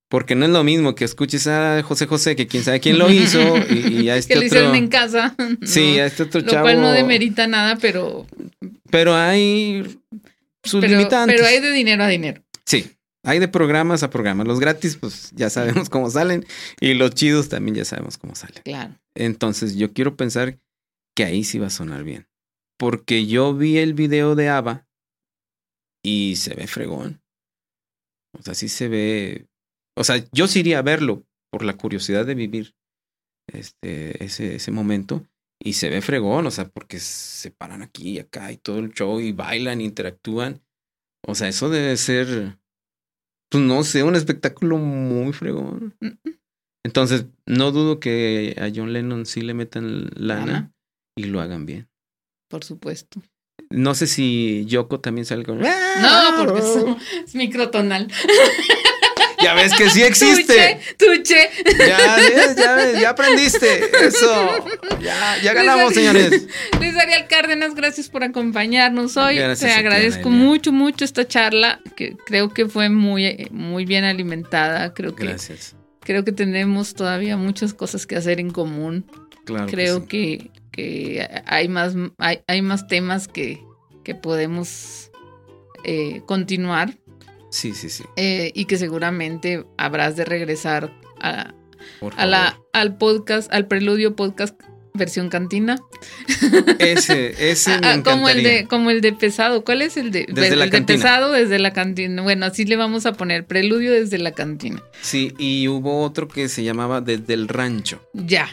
Porque 0.07 0.35
no 0.35 0.45
es 0.45 0.51
lo 0.51 0.63
mismo 0.63 0.93
que 0.93 1.03
escuches 1.03 1.47
a 1.47 1.81
José 1.81 2.05
José, 2.05 2.35
que 2.35 2.45
quién 2.45 2.63
sabe 2.63 2.79
quién 2.79 2.99
lo 2.99 3.09
hizo, 3.11 3.39
y, 3.69 4.03
y 4.03 4.09
a 4.09 4.15
este 4.17 4.35
que 4.35 4.39
lo 4.39 4.45
otro. 4.45 4.57
hicieron 4.57 4.75
en 4.75 4.87
casa. 4.87 5.35
Sí, 5.63 5.95
¿no? 5.97 6.03
a 6.03 6.05
este 6.05 6.23
otro 6.23 6.41
Lo 6.41 6.47
chavo. 6.47 6.63
cual 6.63 6.79
no 6.81 6.91
demerita 6.91 7.47
nada, 7.47 7.75
pero, 7.77 8.27
Pero 8.91 9.15
hay 9.15 9.83
sus 10.63 10.81
pero, 10.81 10.97
limitantes. 10.97 11.35
pero 11.35 11.47
hay 11.47 11.59
de 11.59 11.71
dinero 11.71 12.03
a 12.03 12.07
dinero. 12.07 12.43
Sí, 12.65 12.91
hay 13.23 13.39
de 13.39 13.47
programas 13.47 14.03
a 14.03 14.11
programas. 14.11 14.45
Los 14.47 14.59
gratis, 14.59 14.95
pues 14.97 15.31
ya 15.33 15.49
sabemos 15.49 15.89
cómo 15.89 16.09
salen. 16.11 16.45
Y 16.79 16.93
los 16.93 17.11
chidos 17.11 17.49
también 17.49 17.75
ya 17.75 17.85
sabemos 17.85 18.17
cómo 18.19 18.35
salen. 18.35 18.61
Claro. 18.63 18.93
Entonces 19.15 19.75
yo 19.75 19.91
quiero 19.93 20.15
pensar 20.15 20.59
que 21.15 21.23
ahí 21.23 21.43
sí 21.43 21.59
va 21.59 21.67
a 21.67 21.71
sonar 21.71 22.03
bien. 22.03 22.27
Porque 22.77 23.25
yo 23.25 23.55
vi 23.55 23.77
el 23.77 23.93
video 23.93 24.35
de 24.35 24.49
Ava 24.49 24.87
y 26.03 26.35
se 26.35 26.53
ve 26.55 26.67
fregón. 26.67 27.21
O 28.37 28.41
sea, 28.41 28.53
sí 28.53 28.67
se 28.69 28.87
ve. 28.89 29.47
O 29.97 30.03
sea, 30.03 30.23
yo 30.31 30.47
sí 30.47 30.59
iría 30.59 30.79
a 30.79 30.83
verlo 30.83 31.25
por 31.51 31.63
la 31.63 31.77
curiosidad 31.77 32.25
de 32.25 32.35
vivir 32.35 32.75
este, 33.47 34.23
ese, 34.23 34.55
ese 34.55 34.71
momento. 34.71 35.25
Y 35.63 35.73
se 35.73 35.89
ve 35.89 36.01
fregón, 36.01 36.45
o 36.45 36.51
sea, 36.51 36.67
porque 36.67 36.99
se 36.99 37.49
paran 37.49 37.81
aquí 37.81 38.11
y 38.11 38.19
acá 38.19 38.51
y 38.51 38.57
todo 38.57 38.79
el 38.79 38.91
show 38.91 39.21
y 39.21 39.31
bailan, 39.31 39.79
interactúan. 39.79 40.61
O 41.25 41.33
sea, 41.33 41.47
eso 41.47 41.69
debe 41.69 41.95
ser, 41.95 42.59
pues 43.49 43.63
no 43.63 43.83
sé, 43.83 44.03
un 44.03 44.15
espectáculo 44.15 44.77
muy 44.77 45.31
fregón. 45.31 45.95
Entonces, 46.83 47.25
no 47.47 47.71
dudo 47.71 47.99
que 47.99 48.55
a 48.59 48.69
John 48.73 48.93
Lennon 48.93 49.25
sí 49.25 49.41
le 49.41 49.53
metan 49.53 50.09
Lana. 50.15 50.74
Y 51.15 51.23
lo 51.25 51.41
hagan 51.41 51.65
bien. 51.65 51.87
Por 52.49 52.63
supuesto. 52.63 53.21
No 53.69 53.95
sé 53.95 54.07
si 54.07 54.65
Yoko 54.67 54.99
también 54.99 55.25
sale 55.25 55.43
con... 55.43 55.59
No, 55.59 55.69
porque 56.37 56.59
es, 56.59 57.25
es 57.27 57.35
microtonal. 57.35 58.07
Ya 59.45 59.53
ves 59.53 59.73
que 59.75 59.89
sí 59.91 60.01
existe. 60.01 60.79
Tuche, 60.97 61.49
tuche. 61.63 61.87
Ya, 61.87 62.15
ves, 62.15 62.55
ya, 62.55 62.73
ves, 62.73 62.99
ya 62.99 63.09
aprendiste. 63.11 63.91
Eso. 64.03 64.65
Ya, 65.01 65.37
ya 65.43 65.53
ganamos, 65.53 65.93
señores. 65.93 66.47
Luis 66.79 66.95
Ariel 66.97 67.27
Cárdenas, 67.27 67.75
gracias 67.75 68.09
por 68.09 68.23
acompañarnos 68.23 69.17
hoy. 69.17 69.35
Gracias 69.35 69.59
Te 69.59 69.67
ti, 69.67 69.85
agradezco 69.85 70.31
mucho, 70.31 70.71
mucho 70.71 71.05
esta 71.05 71.27
charla, 71.27 71.79
que 71.95 72.15
creo 72.25 72.49
que 72.49 72.67
fue 72.67 72.89
muy, 72.89 73.47
muy 73.51 73.85
bien 73.85 74.03
alimentada. 74.03 74.95
Creo 74.95 75.15
que, 75.15 75.25
Gracias. 75.25 75.75
creo 75.99 76.25
que 76.25 76.31
tenemos 76.31 76.95
todavía 76.95 77.37
muchas 77.37 77.75
cosas 77.75 78.07
que 78.07 78.15
hacer 78.15 78.39
en 78.39 78.49
común. 78.49 79.05
Claro. 79.45 79.67
que 79.67 79.71
creo 79.73 79.99
sí. 79.99 80.07
que, 80.07 80.51
que 80.75 81.27
hay, 81.45 81.67
más, 81.69 81.95
hay, 82.17 82.41
hay 82.47 82.61
más 82.61 82.87
temas 82.87 83.27
que, 83.29 83.63
que 84.03 84.13
podemos 84.13 85.09
eh, 85.85 86.21
continuar 86.25 86.97
Sí, 87.49 87.73
sí, 87.73 87.89
sí. 87.89 88.03
eh, 88.17 88.51
y 88.53 88.65
que 88.65 88.77
seguramente 88.77 89.65
habrás 89.77 90.17
de 90.17 90.25
regresar 90.25 90.91
a, 91.21 91.53
la, 92.25 92.59
al 92.73 92.97
podcast, 92.97 93.51
al 93.53 93.67
preludio 93.67 94.15
podcast 94.15 94.59
versión 94.93 95.29
cantina. 95.29 95.77
Ese, 96.79 97.51
ese 97.51 97.79
me 97.79 97.87
Ah, 97.87 98.01
como 98.03 98.29
el 98.29 98.43
de 98.43 98.65
como 98.67 98.89
el 98.91 99.01
de 99.01 99.11
pesado. 99.13 99.63
¿Cuál 99.65 99.81
es 99.81 99.97
el 99.97 100.11
de, 100.11 100.25
Desde 100.29 100.53
el 100.53 100.59
la 100.59 100.65
de 100.65 100.71
cantina. 100.71 100.97
pesado 101.01 101.31
desde 101.33 101.59
la 101.59 101.71
cantina? 101.73 102.21
Bueno, 102.21 102.45
así 102.45 102.63
le 102.65 102.75
vamos 102.77 103.05
a 103.05 103.11
poner 103.13 103.45
preludio 103.45 103.91
desde 103.91 104.17
la 104.17 104.31
cantina. 104.31 104.81
Sí, 105.01 105.33
y 105.37 105.67
hubo 105.67 106.01
otro 106.03 106.27
que 106.29 106.47
se 106.49 106.63
llamaba 106.63 107.01
Desde 107.01 107.33
el 107.33 107.47
Rancho. 107.49 108.01
Ya. 108.13 108.47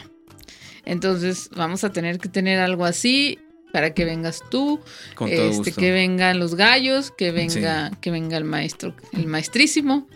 Entonces 0.85 1.49
vamos 1.55 1.83
a 1.83 1.91
tener 1.91 2.19
que 2.19 2.29
tener 2.29 2.59
algo 2.59 2.85
así 2.85 3.39
para 3.71 3.93
que 3.93 4.05
vengas 4.05 4.41
tú, 4.51 4.79
Con 5.15 5.29
todo 5.29 5.45
este, 5.49 5.57
gusto. 5.57 5.81
que 5.81 5.91
vengan 5.91 6.39
los 6.39 6.55
gallos, 6.55 7.11
que 7.11 7.31
venga, 7.31 7.91
que 8.01 8.11
venga 8.11 8.37
el 8.37 8.43
maestro, 8.43 8.95
el 9.13 9.25
maestrísimo. 9.27 10.07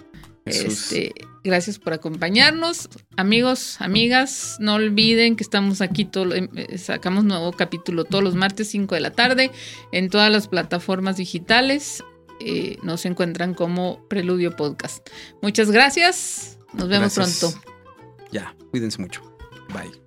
Jesús. 0.45 0.91
Este, 0.93 1.13
gracias 1.43 1.79
por 1.79 1.93
acompañarnos. 1.93 2.87
Amigos, 3.17 3.81
amigas, 3.81 4.57
no 4.59 4.75
olviden 4.75 5.35
que 5.35 5.43
estamos 5.43 5.81
aquí, 5.81 6.05
todo, 6.05 6.33
em, 6.35 6.47
eh, 6.55 6.77
sacamos 6.77 7.25
nuevo 7.25 7.51
capítulo 7.51 8.05
todos 8.05 8.23
los 8.23 8.35
martes 8.35 8.69
5 8.69 8.95
de 8.95 9.01
la 9.01 9.11
tarde 9.11 9.51
en 9.91 10.09
todas 10.09 10.31
las 10.31 10.47
plataformas 10.47 11.17
digitales. 11.17 12.03
Eh, 12.39 12.77
nos 12.83 13.05
encuentran 13.05 13.55
como 13.55 14.07
Preludio 14.07 14.55
Podcast. 14.55 15.05
Muchas 15.41 15.71
gracias. 15.71 16.59
Nos 16.73 16.87
vemos 16.87 17.15
Gracias. 17.15 17.39
pronto. 17.55 17.71
Ya, 18.31 18.55
cuídense 18.71 19.01
mucho. 19.01 19.21
Bye. 19.73 20.06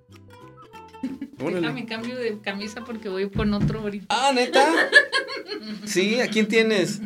Órale. 1.39 1.61
Déjame 1.61 1.85
cambio 1.85 2.15
de 2.17 2.39
camisa 2.39 2.83
porque 2.83 3.09
voy 3.09 3.29
con 3.29 3.53
otro 3.53 3.79
ahorita. 3.79 4.05
Ah, 4.09 4.31
neta. 4.33 4.67
Sí, 5.85 6.19
¿a 6.19 6.27
quién 6.27 6.47
tienes? 6.47 7.01